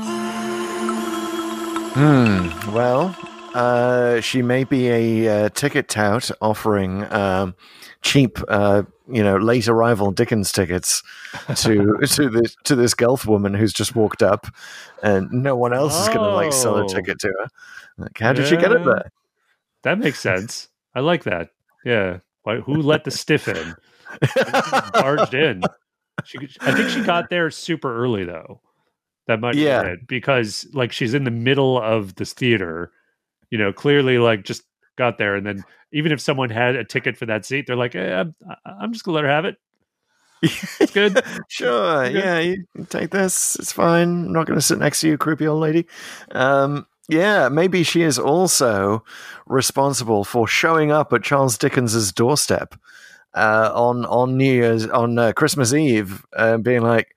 Hmm. 1.96 2.74
Well, 2.74 3.16
uh, 3.56 4.22
she 4.22 4.42
may 4.42 4.64
be 4.64 4.90
a 4.90 5.46
uh, 5.46 5.50
ticket 5.50 5.88
tout 5.88 6.30
offering 6.42 7.04
um, 7.12 7.56
cheap, 8.02 8.38
uh, 8.48 8.84
you 9.08 9.24
know, 9.24 9.38
late 9.38 9.68
arrival 9.68 10.12
Dickens 10.12 10.52
tickets 10.52 11.02
to 11.58 11.98
to 12.08 12.30
this 12.30 12.56
to 12.66 12.76
this 12.76 12.94
Gelth 12.94 13.26
woman 13.26 13.54
who's 13.54 13.74
just 13.74 13.96
walked 13.96 14.22
up, 14.22 14.48
and 15.02 15.32
no 15.32 15.56
one 15.56 15.74
else 15.74 16.00
is 16.02 16.08
going 16.08 16.20
to 16.20 16.36
like 16.36 16.54
sell 16.54 16.78
a 16.78 16.84
Oh. 16.84 16.88
ticket 16.88 17.20
to 17.20 17.28
her. 17.28 17.48
Like, 17.98 18.18
how 18.20 18.34
did 18.34 18.48
she 18.48 18.58
get 18.58 18.72
it 18.72 18.84
there? 18.84 19.12
That 19.84 20.00
makes 20.00 20.20
sense. 20.20 20.68
I 20.94 21.00
like 21.00 21.24
that. 21.24 21.50
Yeah. 21.86 22.20
Why, 22.44 22.58
who 22.58 22.82
let 22.82 23.04
the 23.06 23.12
stiff 23.12 23.48
in? 23.48 23.74
Barged 24.94 25.34
in. 25.34 25.62
She, 26.24 26.38
I 26.62 26.74
think 26.74 26.90
she 26.90 27.02
got 27.04 27.30
there 27.30 27.50
super 27.52 27.96
early 28.04 28.24
though. 28.26 28.62
That 29.28 29.40
might 29.40 29.56
Yeah. 29.56 29.84
be 29.84 29.90
it 29.90 30.08
because 30.08 30.68
like 30.74 30.92
she's 30.92 31.14
in 31.14 31.24
the 31.24 31.32
middle 31.32 31.82
of 31.82 32.16
this 32.16 32.34
theater. 32.34 32.92
You 33.50 33.58
know, 33.58 33.72
clearly 33.74 34.18
like 34.18 34.44
just 34.44 34.64
got 34.98 35.18
there, 35.18 35.36
and 35.36 35.46
then 35.46 35.64
even 35.92 36.12
if 36.12 36.20
someone 36.22 36.50
had 36.50 36.76
a 36.76 36.84
ticket 36.84 37.18
for 37.18 37.26
that 37.28 37.46
seat, 37.46 37.68
they're 37.68 37.76
like, 37.76 37.96
eh, 37.96 38.14
I'm, 38.20 38.36
I'm 38.66 38.92
just 38.94 39.06
gonna 39.06 39.16
let 39.16 39.24
her 39.26 39.30
have 39.32 39.46
it. 39.46 39.58
It's 40.42 40.92
good. 40.92 41.22
sure, 41.50 42.06
Okay. 42.06 42.14
yeah, 42.20 42.40
you 42.40 42.66
take 42.90 43.10
this. 43.12 43.56
It's 43.56 43.72
fine. 43.72 44.26
I'm 44.26 44.34
not 44.34 44.46
going 44.46 44.60
to 44.60 44.66
sit 44.66 44.78
next 44.78 45.02
to 45.02 45.08
you, 45.08 45.18
creepy 45.18 45.48
old 45.48 45.62
lady. 45.62 45.88
Um, 46.32 46.86
yeah, 47.08 47.50
maybe 47.50 47.84
she 47.84 48.02
is 48.02 48.20
also 48.20 49.04
responsible 49.48 50.24
for 50.24 50.48
showing 50.48 50.92
up 50.92 51.14
at 51.14 51.24
Charles 51.24 51.58
Dickens's 51.58 52.12
doorstep 52.12 52.76
uh, 53.34 53.72
on 53.74 54.06
on 54.06 54.38
New 54.38 54.52
Year's 54.54 54.86
on 54.88 55.18
uh, 55.18 55.32
Christmas 55.34 55.74
Eve, 55.74 56.26
uh, 56.36 56.58
being 56.58 56.82
like, 56.82 57.16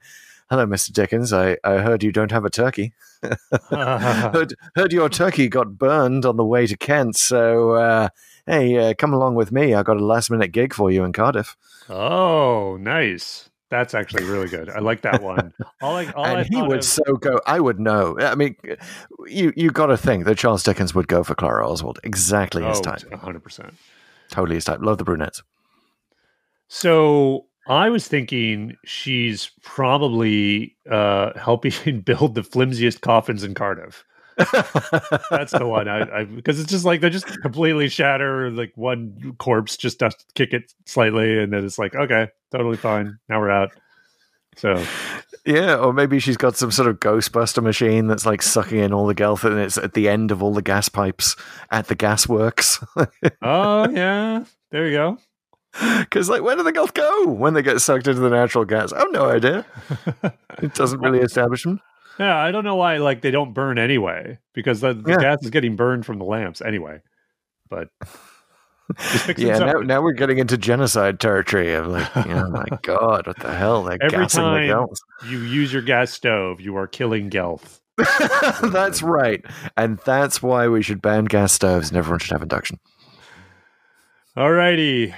"Hello, 0.51 0.66
Mister 0.66 0.93
Dickens. 0.93 1.33
I, 1.33 1.57
I 1.65 1.79
heard 1.79 2.03
you 2.03 2.12
don't 2.12 2.33
have 2.33 2.45
a 2.45 2.51
turkey. 2.51 2.93
heard 3.70 4.55
heard 4.77 4.93
your 4.93 5.09
turkey 5.09 5.49
got 5.49 5.79
burned 5.79 6.25
on 6.25 6.37
the 6.37 6.45
way 6.45 6.66
to 6.66 6.77
Kent. 6.77 7.16
So 7.16 7.73
uh, 7.73 8.09
hey, 8.47 8.91
uh, 8.91 8.95
come 8.95 9.12
along 9.12 9.35
with 9.35 9.53
me. 9.53 9.75
I 9.75 9.83
got 9.83 9.97
a 9.97 10.05
last 10.05 10.31
minute 10.31 10.53
gig 10.53 10.75
for 10.75 10.91
you 10.91 11.05
in 11.05 11.12
Cardiff." 11.12 11.57
oh, 11.89 12.77
nice. 12.81 13.49
That's 13.70 13.93
actually 13.93 14.25
really 14.25 14.49
good. 14.49 14.70
I 14.70 14.79
like 14.79 15.03
that 15.03 15.23
one. 15.23 15.53
All 15.83 15.95
I, 15.95 16.11
all 16.12 16.25
I 16.25 16.41
and 16.41 16.49
he 16.49 16.62
would 16.62 16.79
of- 16.79 16.85
so 16.85 17.05
go. 17.20 17.41
I 17.47 17.61
would 17.61 17.79
know. 17.79 18.16
I 18.19 18.35
mean, 18.35 18.57
you 19.27 19.53
you 19.57 19.70
got 19.70 19.87
to 19.87 19.97
think 19.97 20.25
that 20.25 20.39
Charles 20.39 20.62
Dickens 20.62 20.95
would 20.95 21.07
go 21.07 21.23
for 21.23 21.35
Clara 21.35 21.69
Oswald. 21.69 22.01
Exactly 22.03 22.65
his 22.65 22.79
oh, 22.79 22.83
type. 22.83 23.01
100%. 23.01 23.73
Totally 24.31 24.55
his 24.55 24.65
type. 24.65 24.81
Love 24.81 24.99
the 24.99 25.05
brunettes. 25.05 25.43
So 26.69 27.47
I 27.69 27.90
was 27.90 28.09
thinking 28.09 28.77
she's 28.85 29.51
probably 29.62 30.77
uh, 30.90 31.39
helping 31.39 32.01
build 32.05 32.35
the 32.35 32.43
flimsiest 32.43 33.03
coffins 33.03 33.45
in 33.45 33.55
Cardiff. 33.55 34.05
That's 35.31 35.53
the 35.53 35.66
one 35.66 35.89
I, 35.89 36.20
I 36.20 36.24
because 36.24 36.61
it's 36.61 36.70
just 36.70 36.85
like 36.85 37.01
they 37.01 37.11
just 37.11 37.27
completely 37.43 37.89
shatter. 37.89 38.51
Like 38.51 38.73
one 38.77 39.35
corpse 39.39 39.77
just 39.77 39.99
does 39.99 40.15
kick 40.35 40.53
it 40.53 40.73
slightly, 40.86 41.43
and 41.43 41.53
then 41.53 41.65
it's 41.65 41.78
like 41.78 41.97
okay, 41.97 42.28
totally 42.53 42.77
fine. 42.77 43.19
Now 43.28 43.40
we're 43.40 43.51
out. 43.51 43.73
So 44.57 44.85
yeah, 45.45 45.77
or 45.77 45.93
maybe 45.93 46.20
she's 46.20 46.36
got 46.36 46.57
some 46.57 46.70
sort 46.70 46.89
of 46.89 47.01
Ghostbuster 47.01 47.62
machine 47.62 48.07
that's 48.07 48.27
like 48.27 48.43
sucking 48.43 48.78
in 48.78 48.93
all 48.93 49.07
the 49.07 49.15
gelth, 49.15 49.45
and 49.45 49.59
it's 49.59 49.77
at 49.77 49.95
the 49.95 50.09
end 50.09 50.31
of 50.31 50.40
all 50.40 50.55
the 50.55 50.62
gas 50.62 50.89
pipes 50.89 51.35
at 51.70 51.89
the 51.89 51.95
gas 51.97 52.28
works. 52.28 52.82
oh 53.43 53.89
yeah, 53.90 54.45
there 54.70 54.86
you 54.86 54.97
go. 54.97 55.19
Because 56.01 56.29
like, 56.29 56.43
where 56.43 56.57
do 56.57 56.63
the 56.63 56.73
gelth 56.73 56.95
go 56.95 57.27
when 57.27 57.55
they 57.55 57.63
get 57.63 57.81
sucked 57.81 58.07
into 58.09 58.21
the 58.21 58.31
natural 58.31 58.65
gas? 58.65 58.93
I 58.93 58.99
have 59.01 59.13
no 59.13 59.27
idea. 59.31 59.65
It 60.63 60.75
doesn't 60.75 60.99
really 61.01 61.21
establish 61.21 61.63
them. 61.63 61.81
Yeah, 62.19 62.37
I 62.37 62.51
don't 62.51 62.65
know 62.65 62.75
why 62.75 62.97
like 62.97 63.21
they 63.23 63.31
don't 63.31 63.55
burn 63.55 63.79
anyway 63.79 64.39
because 64.53 64.81
the, 64.81 64.93
the 64.93 65.13
Yeah. 65.13 65.17
gas 65.19 65.39
is 65.45 65.51
getting 65.51 65.77
burned 65.77 66.05
from 66.05 66.19
the 66.19 66.25
lamps 66.25 66.61
anyway. 66.61 67.01
But 67.71 67.91
Yeah, 69.37 69.59
now, 69.59 69.73
now 69.81 70.01
we're 70.03 70.13
getting 70.15 70.39
into 70.39 70.57
genocide 70.59 71.21
territory 71.21 71.75
of 71.75 71.87
like, 71.87 72.09
you 72.27 72.35
know, 72.35 72.49
my 72.51 72.65
God, 72.83 73.27
what 73.29 73.39
the 73.39 73.55
hell? 73.55 73.85
They're 73.85 73.99
Every 74.03 74.27
time- 74.27 74.67
the 74.69 75.29
you 75.29 75.39
use 75.41 75.73
your 75.73 75.83
gas 75.83 76.11
stove, 76.11 76.61
you 76.61 76.77
are 76.77 76.87
killing 76.89 77.31
Gelth. 77.31 77.79
that's 78.73 79.03
right. 79.03 79.45
And 79.77 79.99
that's 80.05 80.43
why 80.43 80.67
we 80.69 80.83
should 80.83 81.03
ban 81.03 81.27
gas 81.27 81.53
stoves 81.53 81.89
and 81.91 81.99
everyone 81.99 82.19
should 82.21 82.33
have 82.33 82.43
induction. 82.43 82.81
Alrighty. 84.37 85.15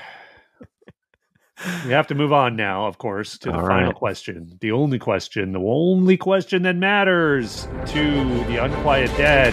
We 1.85 1.93
have 1.93 2.07
to 2.07 2.15
move 2.15 2.33
on 2.33 2.57
now, 2.57 2.87
of 2.87 2.99
course, 2.99 3.37
to 3.39 3.51
the 3.51 3.57
All 3.57 3.67
final 3.67 3.89
right. 3.89 3.95
question. 3.95 4.57
The 4.61 4.73
only 4.73 4.99
question, 4.99 5.53
the 5.53 5.59
only 5.61 6.17
question 6.17 6.63
that 6.63 6.77
matters 6.77 7.69
to 7.89 8.45
the 8.45 8.65
Unquiet 8.65 9.15
Dead. 9.17 9.53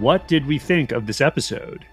What 0.00 0.26
did 0.28 0.46
we 0.46 0.58
think 0.58 0.90
of 0.92 1.06
this 1.06 1.20
episode? 1.20 1.84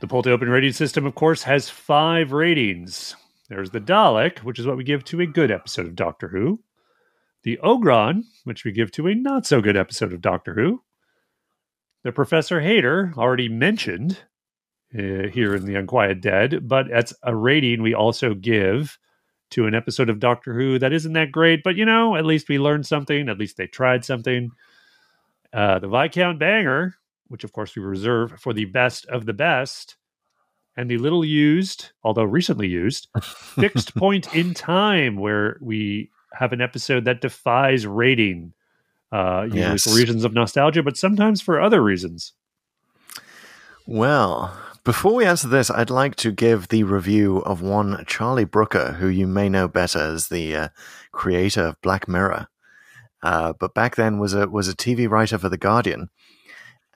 The 0.00 0.08
Pull 0.08 0.22
to 0.22 0.32
Open 0.32 0.48
rating 0.48 0.72
system, 0.72 1.06
of 1.06 1.14
course, 1.14 1.44
has 1.44 1.70
five 1.70 2.32
ratings. 2.32 3.14
There's 3.48 3.70
the 3.70 3.80
Dalek, 3.80 4.40
which 4.40 4.58
is 4.58 4.66
what 4.66 4.76
we 4.76 4.84
give 4.84 5.04
to 5.04 5.20
a 5.20 5.26
good 5.26 5.50
episode 5.50 5.86
of 5.86 5.94
Doctor 5.94 6.28
Who. 6.28 6.60
The 7.44 7.58
Ogron, 7.62 8.24
which 8.44 8.64
we 8.64 8.72
give 8.72 8.90
to 8.92 9.06
a 9.06 9.14
not 9.14 9.46
so 9.46 9.60
good 9.60 9.76
episode 9.76 10.12
of 10.12 10.20
Doctor 10.20 10.54
Who. 10.54 10.82
The 12.02 12.12
Professor 12.12 12.60
Hayter, 12.60 13.14
already 13.16 13.48
mentioned, 13.48 14.18
uh, 14.98 15.28
here 15.28 15.54
in 15.54 15.64
the 15.66 15.74
Unquiet 15.74 16.20
Dead, 16.20 16.68
but 16.68 16.86
that's 16.88 17.12
a 17.22 17.34
rating 17.34 17.82
we 17.82 17.94
also 17.94 18.34
give 18.34 18.98
to 19.50 19.66
an 19.66 19.74
episode 19.74 20.08
of 20.10 20.18
Doctor 20.20 20.54
Who 20.54 20.78
that 20.78 20.92
isn't 20.92 21.12
that 21.12 21.30
great, 21.32 21.62
but 21.62 21.76
you 21.76 21.84
know, 21.84 22.16
at 22.16 22.24
least 22.26 22.48
we 22.48 22.58
learned 22.58 22.86
something, 22.86 23.28
at 23.28 23.38
least 23.38 23.56
they 23.56 23.66
tried 23.66 24.04
something. 24.04 24.50
Uh, 25.52 25.78
the 25.78 25.88
Viscount 25.88 26.38
Banger, 26.38 26.96
which 27.28 27.44
of 27.44 27.52
course 27.52 27.76
we 27.76 27.82
reserve 27.82 28.40
for 28.40 28.52
the 28.52 28.64
best 28.64 29.06
of 29.06 29.26
the 29.26 29.32
best, 29.32 29.96
and 30.76 30.90
the 30.90 30.98
little 30.98 31.24
used, 31.24 31.90
although 32.02 32.24
recently 32.24 32.66
used, 32.66 33.06
fixed 33.22 33.94
point 33.94 34.34
in 34.34 34.54
time, 34.54 35.16
where 35.16 35.56
we 35.60 36.10
have 36.32 36.52
an 36.52 36.60
episode 36.60 37.04
that 37.04 37.20
defies 37.20 37.86
rating, 37.86 38.52
uh, 39.12 39.42
usually 39.44 39.60
Yes. 39.60 39.84
for 39.84 39.96
reasons 39.96 40.24
of 40.24 40.32
nostalgia, 40.32 40.82
but 40.82 40.96
sometimes 40.96 41.40
for 41.40 41.60
other 41.60 41.80
reasons. 41.80 42.32
Well, 43.86 44.56
before 44.84 45.14
we 45.14 45.24
answer 45.24 45.48
this, 45.48 45.70
I'd 45.70 45.90
like 45.90 46.14
to 46.16 46.30
give 46.30 46.68
the 46.68 46.84
review 46.84 47.38
of 47.38 47.62
one 47.62 48.04
Charlie 48.06 48.44
Brooker, 48.44 48.92
who 48.92 49.08
you 49.08 49.26
may 49.26 49.48
know 49.48 49.66
better 49.66 49.98
as 49.98 50.28
the 50.28 50.54
uh, 50.54 50.68
creator 51.10 51.68
of 51.68 51.80
Black 51.80 52.06
Mirror, 52.06 52.48
uh, 53.22 53.54
but 53.58 53.74
back 53.74 53.96
then 53.96 54.18
was 54.18 54.34
a 54.34 54.46
was 54.46 54.68
a 54.68 54.76
TV 54.76 55.08
writer 55.08 55.38
for 55.38 55.48
The 55.48 55.56
Guardian. 55.56 56.10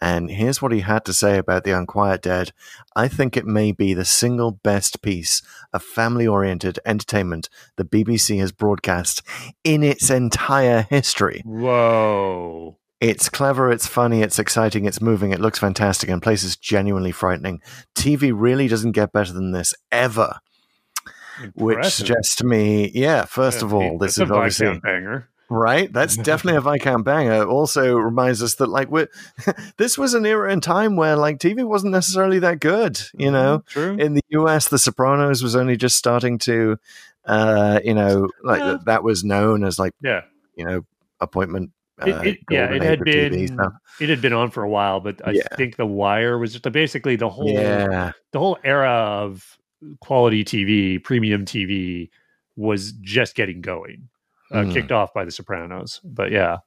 And 0.01 0.31
here's 0.31 0.63
what 0.63 0.71
he 0.71 0.81
had 0.81 1.05
to 1.07 1.13
say 1.13 1.39
about 1.39 1.65
The 1.65 1.73
Unquiet 1.73 2.23
Dead. 2.23 2.53
I 2.95 3.09
think 3.09 3.37
it 3.37 3.47
may 3.47 3.73
be 3.73 3.95
the 3.95 4.05
single 4.05 4.53
best 4.53 5.03
piece 5.03 5.43
of 5.73 5.83
family 5.83 6.27
oriented 6.27 6.79
entertainment 6.87 7.49
the 7.77 7.85
BBC 7.85 8.39
has 8.39 8.53
broadcast 8.53 9.23
in 9.65 9.83
its 9.83 10.09
entire 10.09 10.83
history. 10.83 11.43
Whoa. 11.45 12.79
It's 13.01 13.29
clever, 13.29 13.71
it's 13.71 13.87
funny, 13.87 14.23
it's 14.23 14.39
exciting, 14.41 14.85
it's 14.85 15.01
moving, 15.01 15.31
it 15.31 15.41
looks 15.41 15.59
fantastic, 15.59 16.09
and 16.11 16.21
places 16.21 16.57
genuinely 16.57 17.13
frightening. 17.13 17.61
TV 17.95 18.33
really 18.35 18.67
doesn't 18.67 18.93
get 18.93 19.13
better 19.13 19.33
than 19.33 19.53
this 19.53 19.73
ever. 19.93 20.41
Which 21.55 21.87
suggests 21.87 22.35
to 22.37 22.45
me, 22.45 22.91
yeah, 22.93 23.25
first 23.25 23.63
of 23.63 23.73
all, 23.73 23.99
this 23.99 24.19
is 24.19 24.29
a 24.29 24.35
obviously 24.35 24.81
banger. 24.81 25.29
Right, 25.49 25.91
that's 25.93 26.17
definitely 26.17 26.59
a 26.59 26.61
Viscount 26.61 27.05
banger. 27.05 27.45
Also 27.45 27.95
reminds 27.97 28.43
us 28.43 28.57
that 28.57 28.69
like 28.69 28.91
we 28.91 29.07
this 29.77 29.97
was 29.97 30.15
an 30.15 30.27
era 30.27 30.53
in 30.53 30.61
time 30.61 30.97
where 30.97 31.17
like 31.17 31.39
TV 31.39 31.65
wasn't 31.65 31.93
necessarily 31.93 32.41
that 32.41 32.61
good. 32.61 33.01
You 33.15 33.31
know, 33.31 33.63
True. 33.67 33.97
in 33.97 34.15
the 34.15 34.23
US, 34.31 34.69
The 34.69 34.79
Sopranos 34.79 35.43
was 35.43 35.55
only 35.57 35.77
just 35.77 35.97
starting 35.97 36.39
to, 36.41 36.77
uh, 37.25 37.81
you 37.85 37.95
know, 37.95 38.29
like 38.43 38.61
Yeah. 38.61 38.79
that 38.87 39.03
was 39.05 39.25
known 39.25 39.65
as 39.65 39.79
like 39.79 39.93
yeah. 40.03 40.23
you 40.57 40.65
know 40.67 40.85
appointment. 41.21 41.71
Uh, 42.01 42.07
It, 42.07 42.27
it, 42.29 42.39
yeah, 42.51 42.71
it 42.71 42.83
had 42.83 43.01
of 43.01 43.07
TV 43.07 43.31
been 43.31 43.71
it 44.01 44.09
had 44.09 44.21
been 44.23 44.33
on 44.33 44.51
for 44.51 44.63
a 44.63 44.69
while, 44.69 45.01
but 45.01 45.21
I 45.27 45.33
Yeah. 45.33 45.43
think 45.57 45.77
The 45.77 45.87
Wire 45.87 46.39
was 46.39 46.53
just 46.53 46.71
basically 46.73 47.17
the 47.17 47.29
whole 47.29 47.57
Yeah, 47.57 48.13
the 48.33 48.39
whole 48.39 48.59
era 48.65 48.91
of 48.91 49.59
quality 50.01 50.45
TV, 50.45 51.03
premium 51.03 51.45
TV 51.45 52.11
was 52.57 52.93
just 52.93 53.35
getting 53.35 53.61
going, 53.61 54.09
uh, 54.53 54.65
Mm. 54.65 54.73
kicked 54.73 54.93
off 54.93 55.13
by 55.15 55.25
The 55.25 55.31
Sopranos. 55.33 56.01
But 56.05 56.31
yeah, 56.31 56.59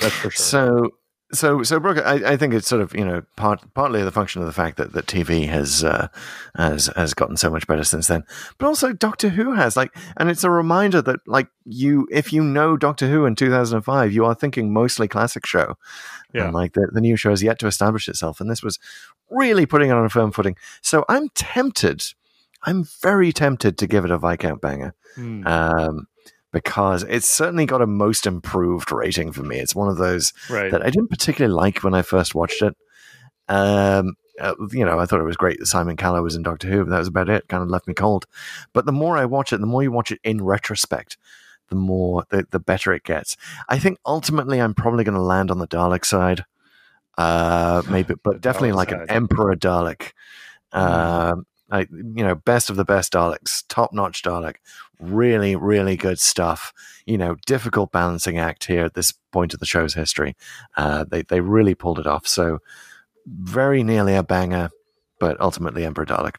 that's 0.00 0.14
for 0.16 0.30
sure. 0.30 0.44
So, 0.44 0.90
so, 1.32 1.62
so, 1.62 1.78
Brooke, 1.78 1.98
I, 2.04 2.32
I 2.32 2.36
think 2.38 2.54
it's 2.54 2.66
sort 2.68 2.80
of 2.80 2.94
you 2.94 3.04
know 3.04 3.22
part 3.36 3.60
partly 3.74 4.02
the 4.02 4.10
function 4.12 4.40
of 4.40 4.46
the 4.46 4.52
fact 4.52 4.76
that, 4.78 4.92
that 4.92 5.06
TV 5.06 5.46
has 5.48 5.84
uh, 5.84 6.08
has 6.56 6.86
has 6.96 7.12
gotten 7.14 7.36
so 7.36 7.50
much 7.50 7.66
better 7.66 7.84
since 7.84 8.06
then, 8.06 8.24
but 8.56 8.66
also 8.66 8.92
Doctor 8.92 9.28
Who 9.28 9.52
has 9.54 9.76
like, 9.76 9.94
and 10.16 10.30
it's 10.30 10.44
a 10.44 10.50
reminder 10.50 11.02
that 11.02 11.20
like 11.26 11.48
you, 11.64 12.08
if 12.10 12.32
you 12.32 12.42
know 12.42 12.76
Doctor 12.76 13.08
Who 13.08 13.26
in 13.26 13.34
two 13.34 13.50
thousand 13.50 13.76
and 13.76 13.84
five, 13.84 14.12
you 14.12 14.24
are 14.24 14.34
thinking 14.34 14.72
mostly 14.72 15.06
classic 15.06 15.44
show, 15.44 15.76
Yeah. 16.32 16.44
and 16.46 16.54
like 16.54 16.72
the 16.72 16.88
the 16.92 17.00
new 17.00 17.16
show 17.16 17.30
has 17.30 17.42
yet 17.42 17.58
to 17.58 17.66
establish 17.66 18.08
itself, 18.08 18.40
and 18.40 18.50
this 18.50 18.62
was 18.62 18.78
really 19.30 19.66
putting 19.66 19.90
it 19.90 19.94
on 19.94 20.04
a 20.06 20.08
firm 20.08 20.32
footing. 20.32 20.56
So 20.80 21.04
I'm 21.10 21.28
tempted, 21.34 22.02
I'm 22.62 22.84
very 23.02 23.32
tempted 23.32 23.76
to 23.78 23.86
give 23.86 24.04
it 24.06 24.10
a 24.10 24.18
Viscount 24.18 24.60
banger 24.62 24.94
Hmm. 25.14 25.46
um, 25.46 26.06
because 26.52 27.02
it's 27.04 27.28
certainly 27.28 27.66
got 27.66 27.82
a 27.82 27.86
most 27.86 28.26
improved 28.26 28.90
rating 28.90 29.32
for 29.32 29.42
me. 29.42 29.58
It's 29.58 29.74
one 29.74 29.88
of 29.88 29.98
those 29.98 30.32
right. 30.48 30.70
that 30.70 30.82
I 30.82 30.90
didn't 30.90 31.10
particularly 31.10 31.54
like 31.54 31.84
when 31.84 31.94
I 31.94 32.02
first 32.02 32.34
watched 32.34 32.62
it. 32.62 32.76
Um, 33.48 34.14
uh, 34.40 34.54
you 34.70 34.84
know, 34.84 34.98
I 34.98 35.06
thought 35.06 35.20
it 35.20 35.24
was 35.24 35.36
great 35.36 35.58
that 35.58 35.66
Simon 35.66 35.96
Callow 35.96 36.22
was 36.22 36.36
in 36.36 36.42
Doctor 36.42 36.68
Who, 36.68 36.84
but 36.84 36.90
that 36.90 36.98
was 36.98 37.08
about 37.08 37.28
it. 37.28 37.48
Kind 37.48 37.62
of 37.62 37.68
left 37.68 37.88
me 37.88 37.94
cold. 37.94 38.26
But 38.72 38.86
the 38.86 38.92
more 38.92 39.16
I 39.16 39.24
watch 39.24 39.52
it, 39.52 39.60
the 39.60 39.66
more 39.66 39.82
you 39.82 39.90
watch 39.90 40.12
it 40.12 40.20
in 40.22 40.42
retrospect, 40.42 41.16
the 41.68 41.76
more 41.76 42.24
the, 42.30 42.46
the 42.50 42.60
better 42.60 42.92
it 42.92 43.04
gets. 43.04 43.36
I 43.68 43.78
think 43.78 43.98
ultimately, 44.06 44.60
I'm 44.60 44.74
probably 44.74 45.04
going 45.04 45.16
to 45.16 45.22
land 45.22 45.50
on 45.50 45.58
the 45.58 45.68
Dalek 45.68 46.04
side. 46.04 46.44
Uh, 47.16 47.82
maybe, 47.90 48.14
but 48.22 48.40
definitely 48.40 48.72
like 48.72 48.92
an. 48.92 49.06
Emperor 49.08 49.56
Dalek. 49.56 50.12
Um, 50.72 51.46
I, 51.70 51.80
you 51.90 52.24
know, 52.24 52.34
best 52.34 52.70
of 52.70 52.76
the 52.76 52.84
best 52.84 53.12
Daleks, 53.12 53.64
top 53.68 53.92
notch 53.92 54.22
Dalek, 54.22 54.56
really, 54.98 55.54
really 55.54 55.96
good 55.96 56.18
stuff. 56.18 56.72
You 57.06 57.18
know, 57.18 57.36
difficult 57.46 57.92
balancing 57.92 58.38
act 58.38 58.64
here 58.64 58.84
at 58.84 58.94
this 58.94 59.12
point 59.32 59.54
of 59.54 59.60
the 59.60 59.66
show's 59.66 59.94
history. 59.94 60.36
Uh, 60.76 61.04
they 61.04 61.22
they 61.22 61.40
really 61.40 61.74
pulled 61.74 61.98
it 61.98 62.06
off. 62.06 62.26
So 62.26 62.58
very 63.26 63.82
nearly 63.82 64.14
a 64.14 64.22
banger, 64.22 64.70
but 65.20 65.40
ultimately 65.40 65.84
Emperor 65.84 66.06
Dalek. 66.06 66.36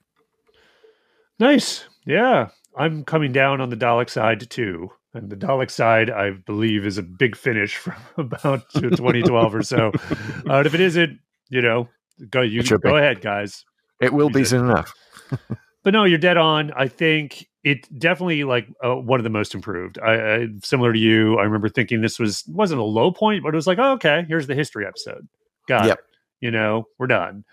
Nice. 1.40 1.86
Yeah. 2.06 2.50
I'm 2.76 3.04
coming 3.04 3.32
down 3.32 3.62
on 3.62 3.70
the 3.70 3.78
Dalek 3.78 4.10
side 4.10 4.50
too. 4.50 4.92
And 5.14 5.30
the 5.30 5.36
Dalek 5.36 5.72
side, 5.72 6.12
I 6.12 6.32
believe, 6.32 6.86
is 6.86 6.98
a 6.98 7.04
big 7.04 7.36
finish 7.36 7.76
from 7.76 7.96
about 8.18 8.70
2012 8.74 9.56
or 9.56 9.64
so. 9.64 9.92
Uh, 10.50 10.64
if 10.66 10.74
it 10.74 10.80
isn't, 10.80 11.20
you 11.50 11.62
know, 11.62 11.88
go 12.32 12.42
you 12.42 12.64
go 12.64 12.96
ahead, 12.96 13.22
guys. 13.22 13.66
It 14.02 14.14
will 14.14 14.30
be 14.32 14.44
soon 14.44 14.66
enough. 14.66 14.94
But 15.84 15.94
no, 15.94 16.04
you're 16.04 16.18
dead 16.18 16.38
on. 16.38 16.72
I 16.74 16.88
think 16.88 17.48
it 17.64 17.88
definitely 18.00 18.44
like 18.44 18.68
uh, 18.84 18.96
one 18.96 19.20
of 19.20 19.24
the 19.24 19.30
most 19.30 19.56
improved. 19.56 19.98
I, 20.00 20.36
I 20.36 20.48
similar 20.64 20.92
to 20.94 21.00
you. 21.00 21.38
I 21.40 21.44
remember 21.44 21.70
thinking 21.70 22.02
this 22.02 22.20
was 22.20 22.44
wasn't 22.48 22.82
a 22.82 22.84
low 22.86 23.12
point, 23.12 23.44
but 23.44 23.54
it 23.54 23.56
was 23.56 23.68
like, 23.68 23.78
oh, 23.80 23.94
okay, 23.94 24.26
here's 24.28 24.48
the 24.48 24.56
history 24.56 24.86
episode. 24.86 25.28
Got 25.68 25.86
Yep. 25.86 26.00
it. 26.00 26.00
You 26.42 26.52
know, 26.52 26.86
we're 26.98 27.08
done. 27.08 27.46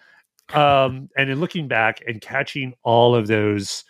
Um, 0.53 1.09
and 1.17 1.31
in 1.31 1.41
looking 1.41 1.69
back 1.69 2.03
and 2.07 2.21
catching 2.21 2.75
all 2.85 3.15
of 3.15 3.27
those, 3.27 3.85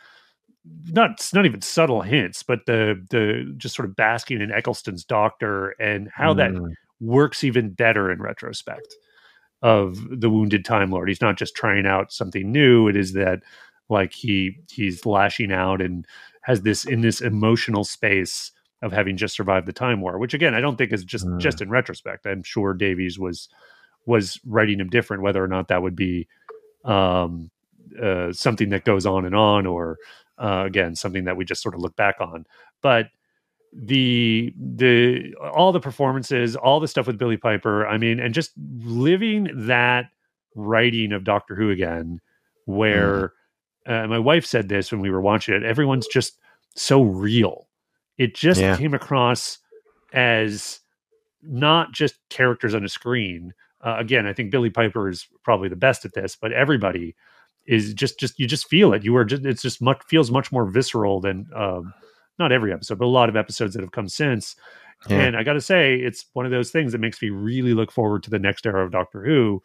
not 0.88 1.30
not 1.34 1.46
even 1.46 1.62
subtle 1.62 2.02
hints, 2.02 2.42
but 2.42 2.60
the 2.66 3.04
the 3.10 3.54
just 3.56 3.74
sort 3.74 3.88
of 3.88 3.96
basking 3.96 4.40
in 4.40 4.50
Eccleston's 4.50 5.04
doctor 5.04 5.70
and 5.80 6.10
how 6.14 6.34
that 6.34 6.54
Mm, 6.54 6.74
works 7.00 7.44
even 7.44 7.70
better 7.70 8.10
in 8.10 8.20
retrospect 8.20 8.96
of 9.62 9.98
the 10.10 10.28
wounded 10.28 10.64
time 10.64 10.90
lord 10.90 11.08
he's 11.08 11.22
not 11.22 11.36
just 11.36 11.54
trying 11.54 11.86
out 11.86 12.12
something 12.12 12.52
new 12.52 12.88
it 12.88 12.96
is 12.96 13.14
that 13.14 13.40
like 13.88 14.12
he 14.12 14.58
he's 14.70 15.06
lashing 15.06 15.52
out 15.52 15.80
and 15.80 16.06
has 16.42 16.62
this 16.62 16.84
in 16.84 17.00
this 17.00 17.20
emotional 17.20 17.84
space 17.84 18.52
of 18.82 18.92
having 18.92 19.16
just 19.16 19.34
survived 19.34 19.66
the 19.66 19.72
time 19.72 20.00
war 20.00 20.18
which 20.18 20.34
again 20.34 20.54
i 20.54 20.60
don't 20.60 20.76
think 20.76 20.92
is 20.92 21.04
just 21.04 21.26
Mm. 21.26 21.38
just 21.40 21.60
in 21.60 21.70
retrospect. 21.70 22.26
I'm 22.26 22.42
sure 22.42 22.74
davies 22.74 23.18
was 23.18 23.48
was 24.04 24.38
writing 24.46 24.78
him 24.80 24.88
different 24.88 25.22
whether 25.22 25.42
or 25.42 25.48
not 25.48 25.68
that 25.68 25.82
would 25.82 25.96
be 25.96 26.26
um 26.84 27.50
uh, 28.02 28.32
something 28.32 28.68
that 28.70 28.84
goes 28.84 29.06
on 29.06 29.24
and 29.24 29.34
on 29.34 29.66
or 29.66 29.96
uh, 30.38 30.64
again 30.66 30.94
something 30.94 31.24
that 31.24 31.36
we 31.36 31.44
just 31.44 31.62
sort 31.62 31.74
of 31.74 31.80
look 31.80 31.96
back 31.96 32.16
on. 32.20 32.44
But 32.82 33.08
the 33.72 34.54
the 34.58 35.34
all 35.40 35.72
the 35.72 35.80
performances 35.80 36.56
all 36.56 36.80
the 36.80 36.88
stuff 36.88 37.06
with 37.06 37.18
billie 37.18 37.36
piper 37.36 37.86
i 37.86 37.98
mean 37.98 38.18
and 38.20 38.32
just 38.32 38.52
living 38.84 39.50
that 39.66 40.06
writing 40.54 41.12
of 41.12 41.24
doctor 41.24 41.54
who 41.54 41.68
again 41.70 42.20
where 42.64 43.32
uh, 43.86 44.06
my 44.06 44.18
wife 44.18 44.44
said 44.44 44.68
this 44.68 44.90
when 44.92 45.00
we 45.00 45.10
were 45.10 45.20
watching 45.20 45.54
it 45.54 45.62
everyone's 45.62 46.06
just 46.06 46.38
so 46.74 47.02
real 47.02 47.68
it 48.18 48.34
just 48.34 48.60
Yeah. 48.60 48.76
came 48.76 48.94
across 48.94 49.58
as 50.12 50.80
not 51.42 51.92
just 51.92 52.14
characters 52.30 52.74
on 52.74 52.84
a 52.84 52.88
screen 52.88 53.52
uh, 53.82 53.96
again 53.98 54.26
i 54.26 54.32
think 54.32 54.50
billie 54.50 54.70
piper 54.70 55.08
is 55.08 55.26
probably 55.44 55.68
the 55.68 55.76
best 55.76 56.04
at 56.04 56.14
this 56.14 56.36
but 56.36 56.52
everybody 56.52 57.14
is 57.66 57.94
just 57.94 58.18
just 58.18 58.38
you 58.38 58.46
just 58.46 58.68
feel 58.68 58.92
it 58.92 59.04
you 59.04 59.14
are 59.16 59.24
just 59.24 59.44
it's 59.44 59.62
just 59.62 59.82
much 59.82 60.00
feels 60.08 60.30
much 60.30 60.50
more 60.52 60.64
visceral 60.66 61.20
than 61.20 61.46
um 61.54 61.92
not 62.38 62.52
every 62.52 62.72
episode 62.72 62.98
but 62.98 63.04
a 63.04 63.08
lot 63.08 63.28
of 63.28 63.36
episodes 63.36 63.74
that 63.74 63.82
have 63.82 63.92
come 63.92 64.08
since 64.08 64.56
Yeah. 65.08 65.18
and 65.20 65.36
i 65.36 65.42
gotta 65.42 65.60
say 65.60 65.96
it's 65.96 66.26
one 66.32 66.46
of 66.46 66.52
those 66.52 66.70
things 66.70 66.92
that 66.92 67.00
makes 67.00 67.20
me 67.20 67.30
really 67.30 67.74
look 67.74 67.92
forward 67.92 68.22
to 68.24 68.30
the 68.30 68.38
next 68.38 68.66
era 68.66 68.84
of 68.84 68.92
doctor 68.92 69.22
who 69.24 69.62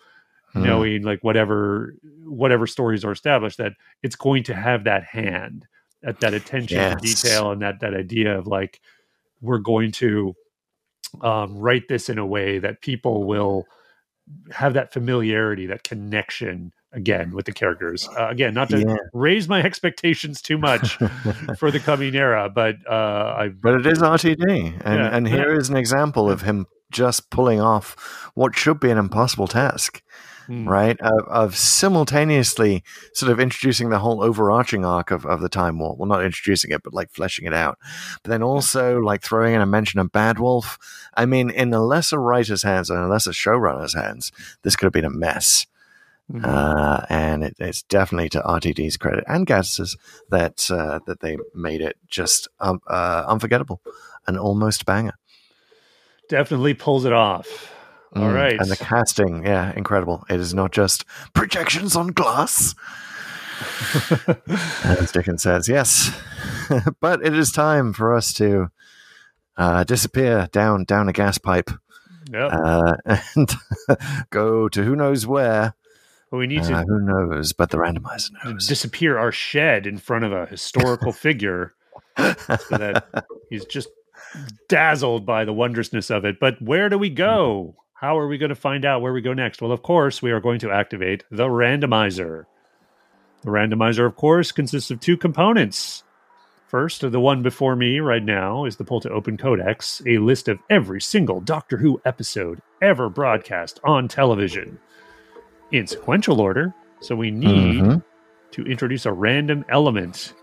mm. 0.55 0.63
knowing 0.63 1.03
like 1.03 1.23
whatever 1.23 1.95
whatever 2.25 2.65
stories 2.67 3.03
are 3.05 3.11
established 3.11 3.57
that 3.57 3.73
it's 4.03 4.15
going 4.15 4.43
to 4.43 4.53
have 4.53 4.83
that 4.85 5.03
hand 5.03 5.65
at 6.03 6.19
that 6.21 6.33
attention 6.33 6.77
to 6.77 6.95
detail 7.01 7.51
and 7.51 7.61
that 7.61 7.79
that 7.81 7.93
idea 7.93 8.37
of 8.37 8.47
like 8.47 8.79
we're 9.41 9.59
going 9.59 9.91
to 9.91 10.33
um, 11.21 11.57
write 11.57 11.87
this 11.89 12.09
in 12.09 12.17
a 12.17 12.25
way 12.25 12.57
that 12.59 12.81
people 12.81 13.25
will 13.25 13.65
have 14.51 14.73
that 14.75 14.93
familiarity 14.93 15.65
that 15.67 15.83
connection 15.83 16.71
again 16.93 17.31
with 17.31 17.45
the 17.45 17.51
characters 17.51 18.07
uh, 18.17 18.27
again 18.29 18.53
not 18.53 18.69
to 18.69 18.79
Yeah. 18.79 18.95
raise 19.13 19.47
my 19.49 19.61
expectations 19.69 20.41
too 20.41 20.57
much 20.57 20.95
for 21.57 21.69
the 21.71 21.79
coming 21.79 22.15
era 22.15 22.49
but 22.49 22.75
uh 22.89 23.35
i 23.37 23.49
But 23.49 23.81
it 23.81 23.87
is 23.87 23.99
RTD, 23.99 24.41
and 24.85 24.99
Yeah, 24.99 25.15
and 25.15 25.27
yeah. 25.27 25.35
here 25.35 25.53
is 25.53 25.69
an 25.69 25.75
example 25.77 26.29
of 26.29 26.41
him 26.43 26.67
just 26.91 27.29
pulling 27.29 27.59
off 27.61 27.95
what 28.35 28.55
should 28.55 28.79
be 28.79 28.89
an 28.89 28.97
impossible 28.97 29.47
task, 29.47 30.01
Hmm. 30.47 30.67
right? 30.67 30.99
Of, 30.99 31.27
of 31.27 31.55
simultaneously 31.55 32.83
sort 33.13 33.31
of 33.31 33.39
introducing 33.39 33.89
the 33.89 33.99
whole 33.99 34.23
overarching 34.23 34.83
arc 34.85 35.11
of, 35.11 35.25
of 35.25 35.41
the 35.41 35.49
Time 35.49 35.77
War. 35.79 35.95
Well, 35.95 36.07
not 36.07 36.23
introducing 36.25 36.71
it, 36.71 36.81
but 36.83 36.93
like 36.93 37.11
fleshing 37.11 37.45
it 37.45 37.53
out. 37.53 37.77
But 38.23 38.31
then 38.31 38.43
also 38.43 38.99
like 38.99 39.21
throwing 39.21 39.53
in 39.55 39.61
a 39.61 39.65
mention 39.65 39.99
of 39.99 40.11
Bad 40.11 40.39
Wolf. 40.39 40.79
I 41.15 41.25
mean, 41.25 41.49
in 41.49 41.73
a 41.73 41.83
lesser 41.83 42.19
writer's 42.19 42.63
hands 42.63 42.89
and 42.89 42.99
a 42.99 43.07
lesser 43.07 43.31
showrunner's 43.31 43.93
hands, 43.93 44.31
this 44.63 44.75
could 44.75 44.85
have 44.85 44.93
been 44.93 45.05
a 45.05 45.09
mess. 45.09 45.67
Mhm. 46.31 46.45
Uh, 46.45 47.05
and 47.09 47.43
it, 47.43 47.55
it's 47.59 47.83
definitely 47.83 48.29
to 48.29 48.41
RTD's 48.41 48.95
credit 48.95 49.23
and 49.27 49.45
Gatiss's 49.45 49.97
that 50.29 50.71
uh, 50.71 50.99
that 51.05 51.19
they 51.19 51.37
made 51.53 51.81
it 51.81 51.97
just 52.07 52.47
um, 52.61 52.79
uh, 52.87 53.25
unforgettable, 53.27 53.81
an 54.27 54.37
almost 54.37 54.85
banger. 54.85 55.13
definitely 56.29 56.73
pulls 56.73 57.03
it 57.05 57.11
off 57.11 57.73
all 58.13 58.23
Mm, 58.23 58.35
right 58.35 58.59
and 58.59 58.69
the 58.69 58.75
casting, 58.75 59.45
yeah, 59.45 59.73
incredible. 59.75 60.25
It 60.29 60.39
is 60.39 60.53
not 60.53 60.71
just 60.71 61.05
projections 61.33 61.95
on 61.95 62.07
glass, 62.07 62.75
as 64.83 65.11
Dickens 65.11 65.43
says. 65.43 65.67
Yes, 65.69 66.11
but 66.99 67.25
it 67.25 67.33
is 67.33 67.51
time 67.51 67.93
for 67.93 68.13
us 68.15 68.33
to 68.33 68.69
uh, 69.57 69.83
disappear 69.83 70.47
down 70.51 70.83
down 70.83 71.07
a 71.07 71.13
gas 71.13 71.37
pipe 71.37 71.69
yep. 72.31 72.51
uh, 72.51 72.93
and 73.35 73.55
go 74.29 74.67
to 74.69 74.83
who 74.83 74.95
knows 74.95 75.25
where. 75.25 75.75
But 76.29 76.37
we 76.37 76.47
need 76.47 76.63
to 76.63 76.73
Uh, 76.75 76.83
who 76.83 76.99
knows? 77.01 77.53
But 77.53 77.71
the 77.71 77.77
randomizer 77.77 78.31
knows. 78.43 78.67
disappear 78.67 79.17
our 79.17 79.31
shed 79.31 79.85
in 79.85 79.97
front 79.97 80.25
of 80.25 80.31
a 80.31 80.45
historical 80.45 81.11
figure 81.11 81.73
so 82.17 82.77
that 82.77 83.25
he's 83.49 83.65
just 83.65 83.89
dazzled 84.69 85.25
by 85.25 85.43
the 85.45 85.53
wondrousness 85.53 86.09
of 86.09 86.23
it. 86.25 86.39
But 86.39 86.61
where 86.61 86.89
do 86.89 86.97
we 86.97 87.09
go? 87.09 87.75
How 88.01 88.17
are 88.17 88.27
we 88.27 88.37
going 88.39 88.49
to 88.49 88.55
find 88.55 88.83
out 88.83 89.01
where 89.01 89.13
we 89.13 89.21
go 89.21 89.33
next? 89.33 89.61
Well, 89.61 89.71
of 89.71 89.83
course, 89.83 90.21
we 90.21 90.31
are 90.31 90.39
going 90.39 90.59
to 90.59 90.71
activate 90.71 91.23
the 91.29 91.45
randomizer. 91.47 92.45
The 93.43 93.51
randomizer, 93.51 94.05
of 94.07 94.15
course, 94.15 94.51
consists 94.51 94.89
of 94.91 94.99
two 94.99 95.17
components. 95.17 96.03
First, 96.67 97.01
the 97.01 97.19
one 97.19 97.43
before 97.43 97.75
me 97.75 97.99
right 97.99 98.23
now 98.23 98.65
is 98.65 98.77
the 98.77 98.83
Pull 98.85 99.01
to 99.01 99.09
Open 99.11 99.37
Codex, 99.37 100.01
a 100.07 100.17
list 100.17 100.47
of 100.47 100.57
every 100.69 100.99
single 101.01 101.41
Doctor 101.41 101.77
Who 101.77 102.01
episode 102.05 102.61
ever 102.81 103.07
broadcast 103.09 103.79
on 103.83 104.07
television 104.07 104.79
in 105.71 105.85
sequential 105.85 106.41
order. 106.41 106.73
So 107.01 107.15
we 107.15 107.29
need 107.29 107.83
Mhm. 107.83 108.03
to 108.51 108.63
introduce 108.63 109.05
a 109.05 109.11
random 109.13 109.63
element 109.69 110.33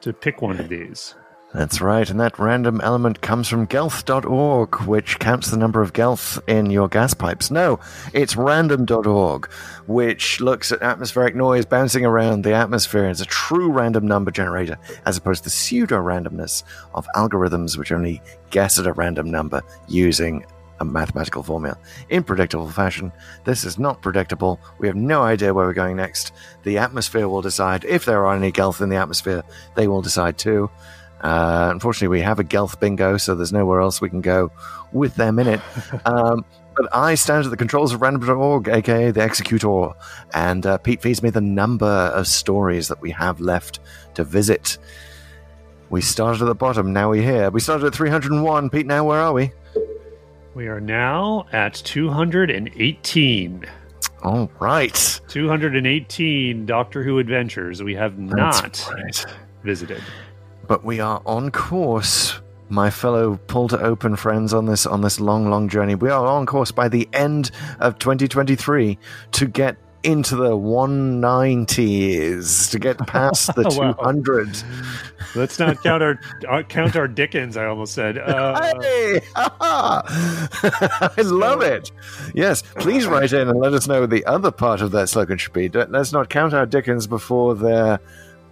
to 0.00 0.12
pick 0.12 0.40
one 0.40 0.58
of 0.60 0.68
these. 0.68 1.14
That's 1.54 1.82
right, 1.82 2.08
and 2.08 2.18
that 2.18 2.38
random 2.38 2.80
element 2.80 3.20
comes 3.20 3.46
from 3.46 3.66
gelth.org, 3.66 4.80
which 4.86 5.18
counts 5.18 5.50
the 5.50 5.58
number 5.58 5.82
of 5.82 5.92
gelth 5.92 6.40
in 6.48 6.70
your 6.70 6.88
gas 6.88 7.12
pipes. 7.12 7.50
No, 7.50 7.78
it's 8.14 8.36
random.org, 8.36 9.52
which 9.86 10.40
looks 10.40 10.72
at 10.72 10.80
atmospheric 10.80 11.36
noise 11.36 11.66
bouncing 11.66 12.06
around 12.06 12.42
the 12.42 12.54
atmosphere. 12.54 13.04
It's 13.04 13.20
a 13.20 13.26
true 13.26 13.70
random 13.70 14.06
number 14.06 14.30
generator, 14.30 14.78
as 15.04 15.18
opposed 15.18 15.42
to 15.42 15.44
the 15.44 15.50
pseudo 15.50 15.98
randomness 15.98 16.62
of 16.94 17.06
algorithms 17.14 17.76
which 17.76 17.92
only 17.92 18.22
guess 18.48 18.78
at 18.78 18.86
a 18.86 18.94
random 18.94 19.30
number 19.30 19.60
using 19.88 20.46
a 20.80 20.84
mathematical 20.86 21.42
formula 21.42 21.76
in 22.08 22.24
predictable 22.24 22.68
fashion. 22.70 23.12
This 23.44 23.64
is 23.64 23.78
not 23.78 24.00
predictable. 24.00 24.58
We 24.78 24.86
have 24.86 24.96
no 24.96 25.22
idea 25.22 25.52
where 25.52 25.66
we're 25.66 25.74
going 25.74 25.96
next. 25.96 26.32
The 26.62 26.78
atmosphere 26.78 27.28
will 27.28 27.42
decide 27.42 27.84
if 27.84 28.06
there 28.06 28.24
are 28.26 28.34
any 28.34 28.50
gelth 28.50 28.80
in 28.80 28.88
the 28.88 28.96
atmosphere. 28.96 29.42
They 29.76 29.86
will 29.86 30.02
decide 30.02 30.38
too. 30.38 30.70
Uh, 31.22 31.68
unfortunately, 31.70 32.08
we 32.08 32.20
have 32.20 32.38
a 32.38 32.44
Gelth 32.44 32.80
bingo, 32.80 33.16
so 33.16 33.34
there's 33.34 33.52
nowhere 33.52 33.80
else 33.80 34.00
we 34.00 34.10
can 34.10 34.20
go 34.20 34.50
with 34.92 35.14
them 35.14 35.38
in 35.38 35.46
it. 35.46 35.60
Um, 36.04 36.44
but 36.74 36.88
I 36.94 37.14
stand 37.16 37.44
at 37.44 37.50
the 37.50 37.56
controls 37.56 37.92
of 37.92 38.00
random.org, 38.00 38.66
aka 38.68 39.10
the 39.10 39.22
executor, 39.22 39.90
and 40.32 40.64
uh, 40.64 40.78
Pete 40.78 41.02
feeds 41.02 41.22
me 41.22 41.30
the 41.30 41.40
number 41.40 41.86
of 41.86 42.26
stories 42.26 42.88
that 42.88 43.00
we 43.00 43.10
have 43.10 43.40
left 43.40 43.80
to 44.14 44.24
visit. 44.24 44.78
We 45.90 46.00
started 46.00 46.42
at 46.42 46.46
the 46.46 46.54
bottom, 46.54 46.92
now 46.92 47.10
we're 47.10 47.22
here. 47.22 47.50
We 47.50 47.60
started 47.60 47.86
at 47.86 47.94
301. 47.94 48.70
Pete, 48.70 48.86
now 48.86 49.04
where 49.04 49.20
are 49.20 49.34
we? 49.34 49.52
We 50.54 50.66
are 50.68 50.80
now 50.80 51.46
at 51.52 51.74
218. 51.74 53.66
All 54.22 54.50
right. 54.58 55.20
218 55.28 56.66
Doctor 56.66 57.02
Who 57.02 57.18
adventures 57.18 57.82
we 57.82 57.94
have 57.94 58.18
not 58.18 58.88
right. 58.92 59.26
visited. 59.64 60.02
But 60.72 60.84
we 60.84 61.00
are 61.00 61.20
on 61.26 61.50
course, 61.50 62.40
my 62.70 62.88
fellow 62.88 63.38
pull 63.46 63.68
to 63.68 63.78
open 63.78 64.16
friends 64.16 64.54
on 64.54 64.64
this 64.64 64.86
on 64.86 65.02
this 65.02 65.20
long, 65.20 65.50
long 65.50 65.68
journey. 65.68 65.94
We 65.94 66.08
are 66.08 66.24
on 66.24 66.46
course 66.46 66.70
by 66.70 66.88
the 66.88 67.06
end 67.12 67.50
of 67.80 67.98
2023 67.98 68.98
to 69.32 69.46
get 69.46 69.76
into 70.02 70.34
the 70.34 70.56
190s, 70.56 72.70
to 72.70 72.78
get 72.78 72.96
past 73.06 73.54
the 73.54 73.64
Wow. 73.78 73.92
200. 73.92 74.56
Let's 75.34 75.58
not 75.58 75.82
count 75.82 76.02
our 76.02 76.18
uh, 76.48 76.62
count 76.62 76.96
our 76.96 77.06
Dickens. 77.06 77.58
I 77.58 77.66
almost 77.66 77.92
said. 77.92 78.16
Uh, 78.26 78.72
Hey! 78.80 79.20
I 79.36 81.12
love 81.18 81.60
it. 81.60 81.92
Yes, 82.34 82.62
please 82.76 83.04
write 83.04 83.34
in 83.34 83.46
and 83.46 83.60
let 83.60 83.74
us 83.74 83.86
know 83.86 84.06
the 84.06 84.24
other 84.24 84.50
part 84.50 84.80
of 84.80 84.90
that 84.92 85.10
slogan 85.10 85.36
should 85.36 85.52
be. 85.52 85.68
Let's 85.68 86.14
not 86.14 86.30
count 86.30 86.54
our 86.54 86.64
Dickens 86.64 87.06
before 87.06 87.56
they're 87.56 88.00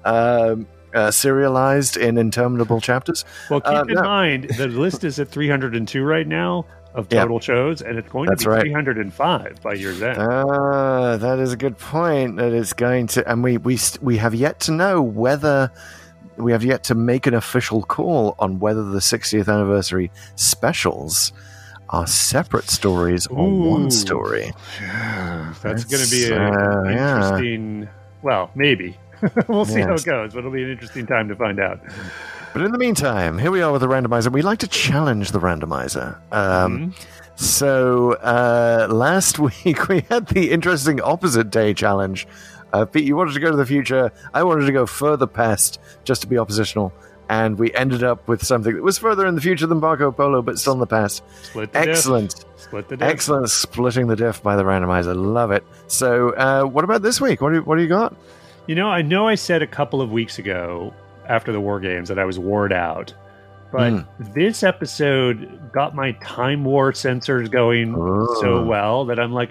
um, 0.05 0.67
uh, 0.95 1.11
serialized 1.11 1.97
in 1.97 2.19
interminable 2.19 2.81
chapters. 2.81 3.25
well, 3.51 3.61
keep 3.61 3.73
Uh, 3.73 3.85
in 3.89 3.95
no. 3.95 4.03
mind 4.03 4.45
the 4.57 4.69
list 4.69 5.05
is 5.05 5.19
at 5.19 5.29
302 5.29 6.03
right 6.03 6.27
now 6.27 6.65
of 6.95 7.07
Yeah. 7.11 7.21
total 7.23 7.39
shows, 7.41 7.83
and 7.83 7.97
it's 7.99 8.09
going 8.09 8.29
That's 8.29 8.43
to 8.43 8.49
be 8.49 8.55
right. 8.55 8.63
305 8.63 9.61
by 9.63 9.75
year's 9.75 10.03
end. 10.03 10.19
Ah, 10.19 11.17
that 11.17 11.39
is 11.39 11.53
a 11.53 11.57
good 11.57 11.79
point. 11.79 12.37
That 12.39 12.53
it's 12.53 12.73
going 12.73 13.07
to, 13.09 13.31
and 13.31 13.45
we 13.45 13.59
we 13.59 13.79
we 14.03 14.17
have 14.17 14.35
yet 14.35 14.59
to 14.61 14.73
know 14.73 15.01
whether 15.01 15.71
we 16.37 16.53
have 16.53 16.65
yet 16.65 16.83
to 16.85 16.95
make 16.95 17.27
an 17.27 17.35
official 17.35 17.83
call 17.83 18.35
on 18.39 18.59
whether 18.61 18.83
the 18.83 18.99
60th 19.01 19.47
anniversary 19.49 20.11
specials 20.37 21.33
are 21.91 22.07
separate 22.07 22.71
stories 22.71 23.27
or 23.27 23.47
Ooh. 23.47 23.69
one 23.71 23.91
story. 23.91 24.53
That's 25.63 25.85
going 25.85 26.03
to 26.05 26.11
be 26.11 26.25
That's, 26.29 26.57
uh, 26.57 26.83
yeah. 26.87 27.15
interesting. 27.17 27.89
Well, 28.23 28.51
maybe 28.55 28.97
we'll 29.49 29.65
see 29.65 29.81
how 29.81 29.95
it 29.95 30.05
goes, 30.05 30.33
but 30.33 30.41
it'll 30.41 30.51
be 30.51 30.63
an 30.63 30.71
interesting 30.71 31.07
time 31.07 31.29
to 31.29 31.37
find 31.37 31.59
out. 31.61 31.81
But 32.53 32.63
in 32.63 32.73
the 32.73 32.79
meantime, 32.79 33.39
here 33.39 33.51
we 33.51 33.63
are 33.63 33.71
with 33.73 33.81
the 33.83 33.87
randomizer. 33.89 34.33
We 34.33 34.43
like 34.43 34.59
to 34.61 34.69
challenge 34.69 35.31
the 35.33 35.39
randomizer. 35.41 36.19
Um, 36.33 36.95
So 37.37 38.13
uh, 38.15 38.89
last 38.91 39.39
week 39.65 39.89
we 39.89 40.01
had 40.11 40.27
the 40.29 40.51
interesting 40.51 41.01
opposite 41.01 41.51
day 41.51 41.73
challenge. 41.73 42.27
Uh, 42.73 42.85
Pete, 42.85 43.05
you 43.05 43.17
wanted 43.17 43.35
to 43.35 43.41
go 43.41 43.51
to 43.51 43.57
the 43.57 43.67
future. 43.67 44.13
I 44.35 44.43
wanted 44.43 44.67
to 44.67 44.73
go 44.73 44.85
further 44.87 45.27
past 45.27 45.81
just 46.05 46.21
to 46.23 46.29
be 46.29 46.39
oppositional. 46.39 46.93
And 47.29 47.59
we 47.61 47.73
ended 47.75 48.03
up 48.03 48.27
with 48.27 48.45
something 48.45 48.75
that 48.75 48.83
was 48.83 48.99
further 48.99 49.25
in 49.27 49.37
the 49.37 49.41
future 49.41 49.67
than 49.67 49.79
Marco 49.79 50.11
Polo, 50.11 50.43
but 50.43 50.59
still 50.59 50.73
in 50.73 50.81
the 50.81 50.87
past. 50.87 51.23
Split 51.43 51.73
the 51.73 51.79
diff. 51.81 51.89
Excellent. 51.97 52.45
Split 52.57 52.89
the 52.89 52.97
diff. 52.97 53.09
Excellent 53.09 53.49
splitting 53.51 54.09
the 54.09 54.17
diff 54.17 54.43
by 54.43 54.57
the 54.57 54.65
randomizer. 54.65 55.15
Love 55.17 55.53
it. 55.53 55.65
So, 55.87 56.31
uh, 56.31 56.65
what 56.65 56.83
about 56.83 57.03
this 57.03 57.21
week? 57.21 57.41
What 57.41 57.51
do 57.51 57.57
you, 57.57 57.63
what 57.63 57.77
do 57.77 57.83
you 57.83 57.89
got? 57.89 58.17
You 58.71 58.77
know, 58.77 58.87
I 58.89 59.03
know 59.03 59.27
I 59.27 59.35
said 59.35 59.63
a 59.63 59.67
couple 59.67 60.01
of 60.01 60.13
weeks 60.13 60.39
ago 60.39 60.95
after 61.29 61.51
the 61.51 61.61
War 61.61 61.81
Games 61.81 62.09
that 62.09 62.21
I 62.21 62.25
was 62.25 62.39
wore 62.39 62.73
out, 62.73 63.13
but 63.73 63.93
Mm. 63.93 64.07
this 64.33 64.63
episode 64.63 65.73
got 65.73 65.97
my 65.97 66.13
Time 66.23 66.63
War 66.65 66.93
sensors 66.93 67.51
going 67.51 67.93
so 68.41 68.59
Oh. 68.59 68.65
well 68.65 69.07
that 69.07 69.19
I'm 69.19 69.33
like, 69.33 69.51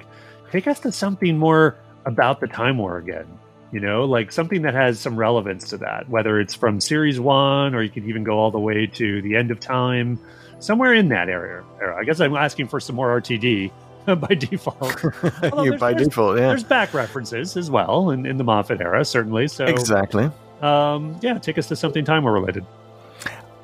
take 0.53 0.67
us 0.67 0.79
to 0.79 0.93
something 0.93 1.37
more 1.37 1.75
about 2.05 2.39
the 2.39 2.47
Time 2.47 2.77
War 2.77 2.95
again. 2.95 3.25
You 3.73 3.81
know, 3.81 4.05
like 4.05 4.31
something 4.31 4.61
that 4.61 4.73
has 4.73 5.01
some 5.01 5.17
relevance 5.17 5.67
to 5.71 5.77
that, 5.79 6.07
whether 6.07 6.39
it's 6.39 6.53
from 6.53 6.79
series 6.79 7.19
one 7.19 7.75
or 7.75 7.81
you 7.83 7.89
could 7.89 8.05
even 8.05 8.23
go 8.23 8.39
all 8.39 8.51
the 8.51 8.57
way 8.59 8.87
to 8.87 9.21
the 9.21 9.35
end 9.35 9.51
of 9.51 9.59
time, 9.59 10.17
somewhere 10.59 10.93
in 10.93 11.09
that 11.09 11.27
area. 11.27 11.61
era. 11.81 11.97
I 11.99 12.05
guess 12.05 12.21
I'm 12.21 12.37
asking 12.37 12.69
for 12.69 12.79
some 12.79 12.95
more 12.95 13.09
RTD 13.19 13.69
by 14.19 14.35
default. 14.35 15.03
You 15.03 15.11
there's- 15.11 15.79
by 15.79 15.93
there's- 15.93 16.07
default, 16.07 16.37
yeah. 16.39 16.47
There's 16.49 16.63
back 16.63 16.93
references 16.93 17.55
as 17.57 17.69
well 17.71 18.09
in, 18.11 18.25
in 18.25 18.37
the 18.37 18.43
Moffat 18.43 18.81
era, 18.81 19.03
certainly. 19.05 19.47
So, 19.47 19.65
Exactly. 19.65 20.29
um, 20.61 21.17
yeah, 21.21 21.37
take 21.37 21.57
us 21.57 21.67
to 21.67 21.75
something 21.75 22.03
Time 22.05 22.23
War 22.23 22.33
related. 22.33 22.65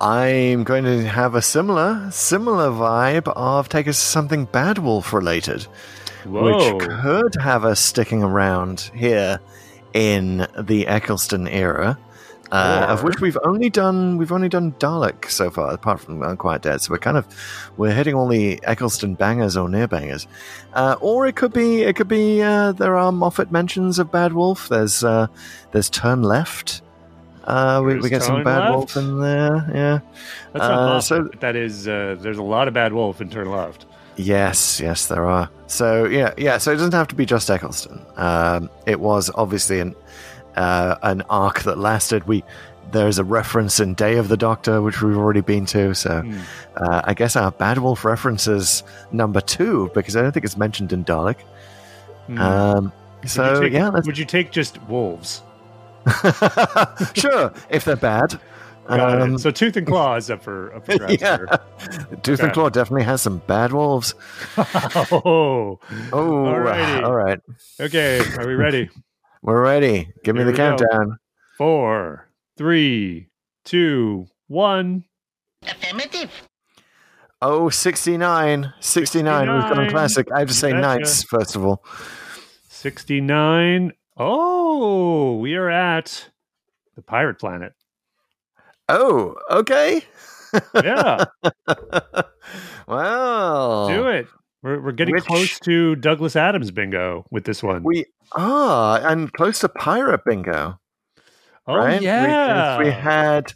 I'm 0.02 0.64
going 0.66 0.84
to 0.84 1.04
have 1.08 1.36
a 1.36 1.42
similar 1.42 2.10
similar 2.12 2.70
vibe 2.70 3.32
of 3.36 3.70
take 3.70 3.88
us 3.88 3.98
to 3.98 4.06
something 4.06 4.46
Bad 4.46 4.78
Wolf 4.78 5.14
related, 5.14 5.64
Whoa. 6.26 6.76
which 6.76 6.84
could 6.90 7.36
have 7.42 7.64
us 7.64 7.80
sticking 7.80 8.22
around 8.22 8.92
here 8.94 9.40
in 9.94 10.48
the 10.60 10.86
Eccleston 10.88 11.48
era, 11.48 11.98
uh, 12.52 12.86
of 12.90 13.04
which 13.04 13.20
we've 13.22 13.38
only 13.44 13.70
done 13.70 14.18
we've 14.18 14.32
only 14.32 14.50
done 14.50 14.74
Dalek 14.74 15.30
so 15.30 15.50
far, 15.50 15.72
apart 15.74 16.00
from 16.00 16.22
Unquiet 16.22 16.62
Dead. 16.62 16.82
So 16.82 16.92
we're 16.92 17.00
kind 17.00 17.18
of 17.18 17.28
we're 17.78 17.94
hitting 17.94 18.16
all 18.16 18.28
the 18.28 18.60
Eccleston 18.64 19.16
bangers 19.16 19.58
or 19.58 19.68
near 19.70 19.88
bangers, 19.88 20.28
uh, 20.74 20.96
or 21.02 21.28
it 21.28 21.36
could 21.36 21.54
be 21.54 21.82
it 21.84 21.96
could 21.96 22.08
be 22.08 22.42
uh, 22.42 22.72
there 22.74 22.98
are 22.98 23.12
Moffat 23.12 23.52
mentions 23.52 24.00
of 24.00 24.12
Bad 24.12 24.34
Wolf. 24.34 24.70
There's 24.70 25.04
uh, 25.04 25.28
there's 25.72 25.90
Turn 25.90 26.22
Left. 26.24 26.82
Uh, 27.46 27.82
we, 27.86 28.00
we 28.00 28.10
get 28.10 28.24
some 28.24 28.44
Bad 28.44 28.60
Left? 28.60 28.72
Wolf 28.72 28.98
in 28.98 29.20
there, 29.20 29.70
yeah. 29.74 30.00
That's 30.54 30.64
not 30.64 30.72
uh, 30.72 30.86
Moffat, 30.88 31.04
so- 31.04 31.30
that 31.42 31.56
is, 31.56 31.88
uh, 31.88 32.16
there's 32.20 32.40
a 32.40 32.44
lot 32.44 32.68
of 32.68 32.74
Bad 32.74 32.92
Wolf 32.92 33.22
in 33.22 33.30
Turn 33.30 33.52
Left. 33.52 33.86
Yes, 34.18 34.80
yes, 34.80 35.08
there 35.08 35.26
are. 35.26 35.50
So 35.68 36.06
yeah, 36.06 36.34
yeah. 36.38 36.58
So 36.58 36.72
it 36.72 36.78
doesn't 36.78 36.94
have 36.94 37.08
to 37.10 37.16
be 37.16 37.26
just 37.26 37.50
Eccleston. 37.50 38.02
Um, 38.16 38.70
it 38.86 39.00
was 39.00 39.30
obviously 39.36 39.80
an 39.80 39.94
uh, 40.56 40.96
an 41.04 41.22
arc 41.30 41.64
that 41.64 41.78
lasted. 41.78 42.28
We 42.28 42.44
there's 42.92 43.18
a 43.18 43.24
reference 43.24 43.80
in 43.80 43.94
Day 43.96 44.18
of 44.18 44.28
the 44.30 44.38
Doctor, 44.38 44.82
which 44.82 45.02
we've 45.02 45.18
already 45.18 45.42
been 45.42 45.66
to. 45.68 45.94
So 45.96 46.22
Hmm. 46.22 46.40
uh, 46.78 47.02
I 47.04 47.14
guess 47.14 47.36
our 47.36 47.52
Bad 47.52 47.80
Wolf 47.80 48.06
references 48.06 48.84
number 49.12 49.42
two 49.42 49.90
because 49.94 50.16
I 50.16 50.22
don't 50.22 50.32
think 50.32 50.46
it's 50.46 50.56
mentioned 50.58 50.94
in 50.94 51.04
Dalek. 51.04 51.38
Hmm. 52.28 52.38
Um, 52.40 52.94
Would 53.22 53.30
so 53.32 53.56
you 53.56 53.62
take, 53.62 53.74
yeah, 53.74 53.90
that's, 53.90 54.06
would 54.08 54.18
you 54.18 54.26
take 54.26 54.52
just 54.52 54.82
wolves? 54.84 55.42
sure 57.16 57.52
if 57.70 57.86
they're 57.86 57.96
bad. 57.96 58.40
Um, 58.88 59.40
So 59.40 59.50
Tooth 59.50 59.76
and 59.78 59.88
Claw 59.88 60.16
is 60.16 60.30
up 60.30 60.44
for, 60.44 60.76
up 60.76 60.86
for 60.86 60.98
grabs 60.98 61.18
yeah, 61.22 61.38
here. 61.38 61.48
Tooth 62.22 62.40
and. 62.42 62.54
Claw 62.54 62.70
definitely 62.70 63.04
has 63.04 63.22
some 63.22 63.40
bad 63.48 63.74
wolves. 63.74 64.14
oh, 64.58 65.80
Oh, 66.14 66.20
Alrighty. 66.46 67.04
all 67.04 67.14
right, 67.16 67.40
okay. 67.80 68.22
Are 68.38 68.48
we 68.48 68.54
ready? 68.54 68.90
We're 69.46 69.62
ready. 69.62 70.12
Give 70.24 70.36
me 70.36 70.44
the 70.44 70.52
we 70.52 70.58
go. 70.58 70.76
countdown. 70.78 71.20
Four, 71.58 72.28
three, 72.58 73.30
two, 73.64 74.28
one. 74.48 75.06
Oh, 77.42 77.70
69. 77.70 78.74
69. 78.80 79.40
We've 79.42 79.48
gone 79.48 79.68
69. 79.70 79.90
classic. 79.92 80.32
I 80.32 80.40
have 80.40 80.48
to 80.48 80.54
say 80.54 80.72
betcha. 80.72 80.82
knights, 80.82 81.24
first 81.24 81.56
of 81.56 81.64
all. 81.64 81.84
69. 82.70 83.92
Oh, 84.18 85.38
we 85.38 85.56
are 85.56 85.70
at 85.70 86.30
the 86.96 87.02
pirate 87.02 87.40
planet. 87.40 87.74
Oh, 88.90 89.36
okay. 89.52 90.04
Yeah, 90.74 91.26
well, 92.88 93.90
do 93.90 94.08
it. 94.08 94.28
We're, 94.66 94.82
we're 94.82 94.92
getting 94.94 95.16
close 95.20 95.60
to 95.60 95.96
Douglas 95.96 96.36
Adams 96.36 96.72
bingo 96.72 97.28
with 97.30 97.44
this 97.44 97.62
one. 97.62 97.84
We 97.84 98.06
are, 98.32 99.00
and 99.00 99.32
close 99.32 99.60
to 99.60 99.70
pirate 99.70 100.22
bingo. 100.26 100.80
oh 101.68 101.76
right? 101.76 102.00
We- 102.00 102.06
yeah, 102.08 102.80
we, 102.80 102.90
had 102.90 103.54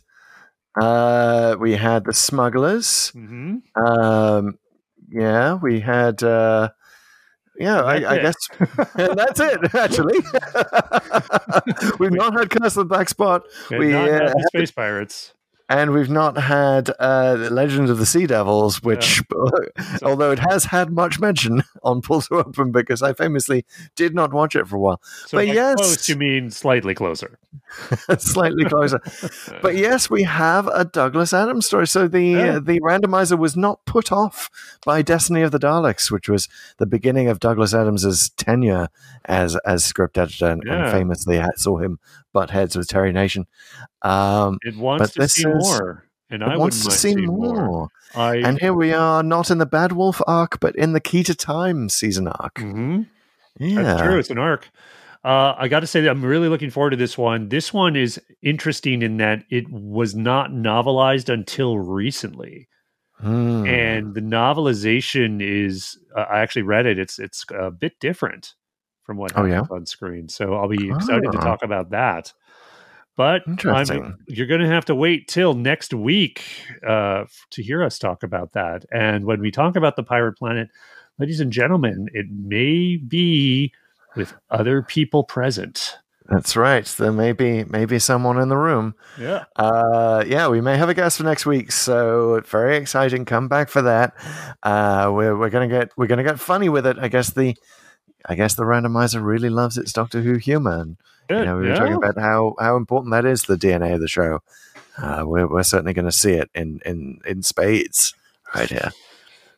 uh, 0.80 1.56
we 1.60 1.72
had 1.73 2.06
the 2.06 2.14
smugglers. 2.14 3.10
hmm 3.10 3.57
Um, 3.76 4.60
yeah, 5.10 5.56
we 5.56 5.80
had. 5.80 6.22
Uh, 6.22 6.69
yeah, 7.57 7.81
I, 7.81 7.95
I 7.95 8.19
guess 8.19 8.36
That's 8.95 9.40
it. 9.40 9.73
Actually, 9.76 10.19
we've 11.99 12.11
not 12.11 12.34
had 12.38 12.52
Curse 12.52 12.77
of 12.77 12.88
the 12.88 12.94
Black 12.95 13.10
Spot, 13.10 13.41
we, 13.72 13.88
not 13.88 14.07
uh, 14.10 14.14
had 14.14 14.27
the 14.27 14.49
space 14.53 14.69
pirates. 14.72 15.34
And 15.70 15.91
we've 15.91 16.10
not 16.10 16.36
had 16.38 16.90
uh, 17.00 17.48
Legend 17.52 17.90
of 17.90 18.00
the 18.00 18.06
Sea 18.06 18.26
Devils, 18.26 18.82
which, 18.82 19.22
although 20.04 20.32
it 20.32 20.40
has 20.40 20.66
had 20.66 20.91
much 20.91 21.20
mention 21.20 21.64
on 21.84 22.02
Pull 22.02 22.22
to 22.24 22.36
Open, 22.36 22.72
because 22.72 23.04
I 23.04 23.14
famously 23.14 23.66
did 23.96 24.16
not 24.16 24.34
watch 24.34 24.56
it 24.56 24.68
for 24.68 24.78
a 24.78 24.80
while, 24.80 25.02
So 25.28 25.38
but 25.38 25.48
yes. 25.48 25.76
close, 25.76 26.10
you 26.10 26.16
mean 26.16 26.50
slightly 26.50 26.96
closer. 26.96 27.38
slightly 28.17 28.65
closer. 28.65 28.99
but 29.61 29.76
yes, 29.76 30.09
we 30.09 30.23
have 30.23 30.67
a 30.67 30.85
Douglas 30.85 31.34
Adams 31.34 31.65
story. 31.65 31.88
So 31.88 32.07
the 32.07 32.21
Yeah. 32.21 32.55
uh, 32.55 32.59
the 32.59 32.80
randomizer 32.81 33.38
was 33.38 33.55
not 33.57 33.85
put 33.85 34.11
off 34.11 34.49
by 34.85 35.01
Destiny 35.01 35.41
of 35.41 35.51
the 35.51 35.59
Daleks, 35.59 36.11
which 36.11 36.30
was 36.30 36.47
the 36.77 36.85
beginning 36.85 37.27
of 37.27 37.39
Douglas 37.39 37.73
Adams's 37.73 38.30
tenure 38.38 38.89
as 39.26 39.55
as 39.65 39.84
script 39.85 40.17
editor, 40.17 40.47
and, 40.49 40.63
and 40.63 40.91
famously 40.91 41.41
saw 41.55 41.77
him 41.77 41.99
butt 42.34 42.51
heads 42.51 42.76
with 42.76 42.88
Terry 42.88 43.11
Nation. 43.11 43.47
Um, 44.01 44.57
It 44.63 44.77
wants 44.77 45.13
to 45.13 45.27
see 45.27 45.47
is- 45.47 45.55
more, 45.67 46.05
and 46.30 46.43
I 46.43 46.57
wants 46.57 46.84
to 46.85 46.91
see 46.91 47.13
seeing 47.13 47.26
more. 47.26 47.89
I 48.15 48.38
And 48.38 48.59
here 48.59 48.73
we 48.73 48.91
are, 48.93 49.21
not 49.21 49.51
in 49.51 49.57
the 49.59 49.65
Bad 49.65 49.91
Wolf 49.91 50.21
arc, 50.26 50.59
but 50.59 50.76
in 50.76 50.93
the 50.93 50.99
Key 50.99 51.23
to 51.23 51.35
Time 51.35 51.89
season 51.89 52.27
arc. 52.27 52.55
Mhm. 52.55 53.07
Yeah, 53.59 53.81
That's 53.84 54.01
true. 54.01 54.17
It's 54.17 54.30
an 54.30 54.38
arc. 54.38 54.69
Uh, 55.24 55.54
I 55.58 55.68
got 55.68 55.82
to 55.82 55.88
say 55.88 56.00
that 56.02 56.10
I'm 56.10 56.24
really 56.24 56.48
looking 56.48 56.70
forward 56.70 56.91
to 56.91 56.96
this 56.96 57.18
one. 57.18 57.50
This 57.50 57.74
one 57.74 57.96
is 57.98 58.20
interesting 58.41 59.02
in 59.02 59.18
that 59.18 59.44
it 59.50 59.70
was 59.70 60.16
not 60.16 60.52
novelized 60.52 61.28
until 61.32 61.78
recently, 61.80 62.68
Hmm. 63.20 63.66
and 63.68 64.14
the 64.14 64.22
novelization 64.22 65.41
is. 65.41 65.98
Uh, 66.16 66.22
I 66.22 66.40
actually 66.40 66.62
read 66.62 66.86
it. 66.86 66.98
It's 66.98 67.20
it's 67.20 67.44
a 67.54 67.70
bit 67.70 68.00
different 68.00 68.54
from 69.04 69.18
what 69.18 69.34
Oh, 69.36 69.44
happens 69.44 69.68
yeah? 69.70 69.76
on 69.76 69.86
screen. 69.86 70.30
So 70.30 70.54
I'll 70.56 70.70
be 70.70 70.90
excited 70.90 71.30
to 71.34 71.38
Ah. 71.40 71.44
talk 71.44 71.64
about 71.64 71.90
that. 71.90 72.32
But 73.18 73.41
I'm, 73.66 74.18
you're 74.30 74.48
going 74.48 74.62
to 74.62 74.68
have 74.68 74.86
to 74.86 74.96
wait 74.96 75.28
till 75.28 75.54
next 75.54 75.94
week 75.94 76.41
uh, 76.88 77.26
to 77.52 77.62
hear 77.62 77.84
us 77.84 78.00
talk 78.00 78.24
about 78.24 78.54
that. 78.54 78.86
And 78.94 79.26
when 79.26 79.41
we 79.41 79.52
talk 79.52 79.76
about 79.76 79.98
the 79.98 80.04
Pirate 80.04 80.38
Planet, 80.38 80.70
ladies 81.18 81.41
and 81.41 81.52
gentlemen, 81.52 82.08
it 82.14 82.28
may 82.32 82.96
be 82.96 83.74
with 84.15 84.34
other 84.49 84.81
people 84.81 85.23
present. 85.23 85.98
That's 86.30 86.56
right. 86.56 86.86
There 86.86 87.11
may 87.11 87.31
be 87.31 87.64
maybe 87.64 87.98
someone 87.98 88.40
in 88.40 88.49
the 88.49 88.57
room. 88.57 88.94
Yeah. 89.19 89.45
Uh, 89.56 90.23
yeah, 90.27 90.48
we 90.48 90.61
may 90.61 90.77
have 90.77 90.88
a 90.88 90.94
guest 90.94 91.18
for 91.18 91.23
next 91.23 91.48
week, 91.48 91.72
so 91.72 92.41
very 92.45 92.77
exciting. 92.77 93.26
Come 93.26 93.48
back 93.48 93.69
for 93.69 93.81
that. 93.81 94.14
Uh, 94.61 95.11
we're 95.11 95.36
we're 95.36 95.49
gonna 95.49 95.68
get 95.68 95.90
we're 95.98 96.06
gonna 96.07 96.23
get 96.23 96.40
funny 96.40 96.69
with 96.69 96.86
it. 96.86 96.99
I 96.99 97.07
guess 97.07 97.31
the 97.31 97.56
I 98.27 98.36
guess 98.36 98.53
the 98.53 98.64
randomizer 98.64 99.23
really 99.23 99.49
loves 99.49 99.77
its 99.77 99.91
Doctor 99.91 100.22
Who 100.22 100.36
humor. 100.36 100.81
And, 100.81 100.98
you 101.30 101.45
know, 101.45 101.57
we 101.57 101.68
were 101.68 101.76
talking 101.76 101.95
about 101.95 102.18
how 102.19 102.56
how 102.60 102.76
important 102.76 103.11
that 103.11 103.26
is 103.26 103.44
the 103.44 103.56
DNA 103.56 103.95
of 103.95 104.02
the 104.02 104.07
show. 104.07 104.41
Uh, 104.98 105.23
we're 105.26 105.48
we're 105.48 105.64
certainly 105.64 105.94
going 105.94 106.06
to 106.06 106.11
see 106.11 106.34
it 106.34 106.49
in 106.53 106.80
in 106.86 107.22
in 107.26 107.41
spades 107.41 108.14
right 108.53 108.69
here. 108.69 108.91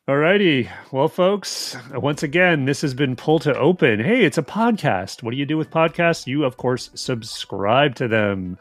Alrighty. 0.10 0.68
Well, 0.92 1.08
folks, 1.08 1.78
once 1.94 2.24
again, 2.24 2.66
this 2.66 2.82
has 2.82 2.96
been 2.96 3.16
Pull 3.16 3.38
to 3.40 3.56
Open. 3.56 4.00
Hey, 4.00 4.26
it's 4.26 4.40
a 4.40 4.44
podcast. 4.44 5.22
What 5.22 5.30
do 5.30 5.38
you 5.38 5.46
do 5.46 5.60
with 5.60 5.70
podcasts? 5.70 6.26
You, 6.26 6.44
of 6.44 6.58
course, 6.58 6.90
subscribe 6.96 7.94
to 7.96 8.08
them. 8.08 8.58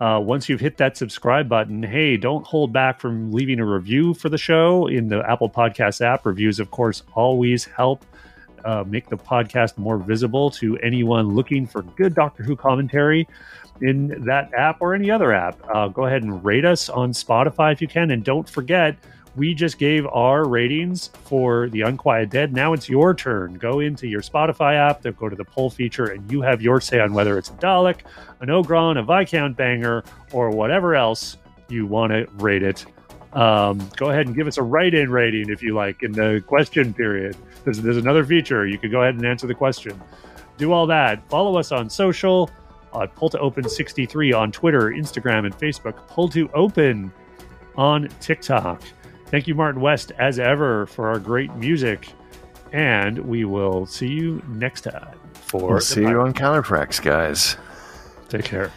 Uh, 0.00 0.18
once 0.20 0.48
you've 0.48 0.58
hit 0.58 0.78
that 0.78 0.96
subscribe 0.96 1.48
button, 1.48 1.84
hey, 1.84 2.16
don't 2.16 2.44
hold 2.44 2.72
back 2.72 2.98
from 2.98 3.30
leaving 3.30 3.60
a 3.60 3.64
review 3.64 4.14
for 4.14 4.28
the 4.28 4.36
show 4.36 4.88
in 4.88 5.06
the 5.06 5.22
Apple 5.30 5.48
Podcast 5.48 6.00
app. 6.00 6.26
Reviews, 6.26 6.58
of 6.58 6.72
course, 6.72 7.04
always 7.14 7.64
help 7.64 8.04
uh, 8.64 8.82
make 8.84 9.08
the 9.08 9.16
podcast 9.16 9.78
more 9.78 9.96
visible 9.96 10.50
to 10.50 10.76
anyone 10.78 11.36
looking 11.36 11.68
for 11.68 11.82
good 11.82 12.16
Doctor 12.16 12.42
Who 12.42 12.56
commentary 12.56 13.28
in 13.80 14.24
that 14.24 14.52
app 14.54 14.78
or 14.80 14.96
any 14.96 15.08
other 15.08 15.32
app. 15.32 15.56
Uh, 15.72 15.86
go 15.86 16.06
ahead 16.06 16.24
and 16.24 16.44
rate 16.44 16.64
us 16.64 16.88
on 16.88 17.12
Spotify 17.12 17.72
if 17.72 17.80
you 17.80 17.86
can. 17.86 18.10
And 18.10 18.24
don't 18.24 18.48
forget, 18.48 18.96
we 19.36 19.54
just 19.54 19.78
gave 19.78 20.06
our 20.08 20.46
ratings 20.46 21.08
for 21.24 21.68
The 21.68 21.82
Unquiet 21.82 22.30
Dead. 22.30 22.52
Now 22.52 22.72
it's 22.72 22.88
your 22.88 23.14
turn. 23.14 23.54
Go 23.54 23.80
into 23.80 24.08
your 24.08 24.20
Spotify 24.20 24.74
app, 24.74 25.02
then 25.02 25.14
go 25.18 25.28
to 25.28 25.36
the 25.36 25.44
poll 25.44 25.70
feature, 25.70 26.06
and 26.06 26.30
you 26.30 26.42
have 26.42 26.60
your 26.60 26.80
say 26.80 27.00
on 27.00 27.12
whether 27.12 27.38
it's 27.38 27.50
a 27.50 27.54
Dalek, 27.54 28.00
an 28.40 28.48
Ogron, 28.48 28.98
a 28.98 29.02
Viscount 29.02 29.56
Banger, 29.56 30.02
or 30.32 30.50
whatever 30.50 30.94
else 30.94 31.36
you 31.68 31.86
want 31.86 32.12
to 32.12 32.26
rate 32.34 32.62
it. 32.62 32.84
Um, 33.32 33.88
go 33.96 34.10
ahead 34.10 34.26
and 34.26 34.34
give 34.34 34.48
us 34.48 34.58
a 34.58 34.62
write 34.62 34.94
in 34.94 35.10
rating 35.10 35.50
if 35.50 35.62
you 35.62 35.74
like 35.74 36.02
in 36.02 36.12
the 36.12 36.42
question 36.46 36.92
period. 36.92 37.36
There's, 37.64 37.80
there's 37.80 37.96
another 37.96 38.24
feature. 38.24 38.66
You 38.66 38.78
could 38.78 38.90
go 38.90 39.02
ahead 39.02 39.14
and 39.14 39.24
answer 39.24 39.46
the 39.46 39.54
question. 39.54 40.00
Do 40.58 40.72
all 40.72 40.86
that. 40.88 41.26
Follow 41.30 41.56
us 41.56 41.70
on 41.70 41.88
social 41.88 42.50
at 43.00 43.14
Pull 43.14 43.30
to 43.30 43.38
Open 43.38 43.68
63 43.68 44.32
on 44.32 44.50
Twitter, 44.50 44.90
Instagram, 44.90 45.46
and 45.46 45.56
Facebook. 45.56 45.96
Pull 46.08 46.28
to 46.30 46.50
Open 46.54 47.12
on 47.76 48.08
TikTok. 48.20 48.82
Thank 49.30 49.46
you, 49.46 49.54
Martin 49.54 49.80
West, 49.80 50.12
as 50.18 50.38
ever, 50.38 50.86
for 50.86 51.08
our 51.08 51.20
great 51.20 51.54
music. 51.54 52.08
And 52.72 53.18
we 53.20 53.44
will 53.44 53.86
see 53.86 54.08
you 54.08 54.42
next 54.48 54.82
time 54.82 55.16
for 55.32 55.70
We'll 55.70 55.80
see 55.80 56.02
you 56.02 56.20
on 56.20 56.34
Calufrax, 56.34 57.02
guys. 57.02 57.56
Take 58.28 58.44
care. 58.44 58.72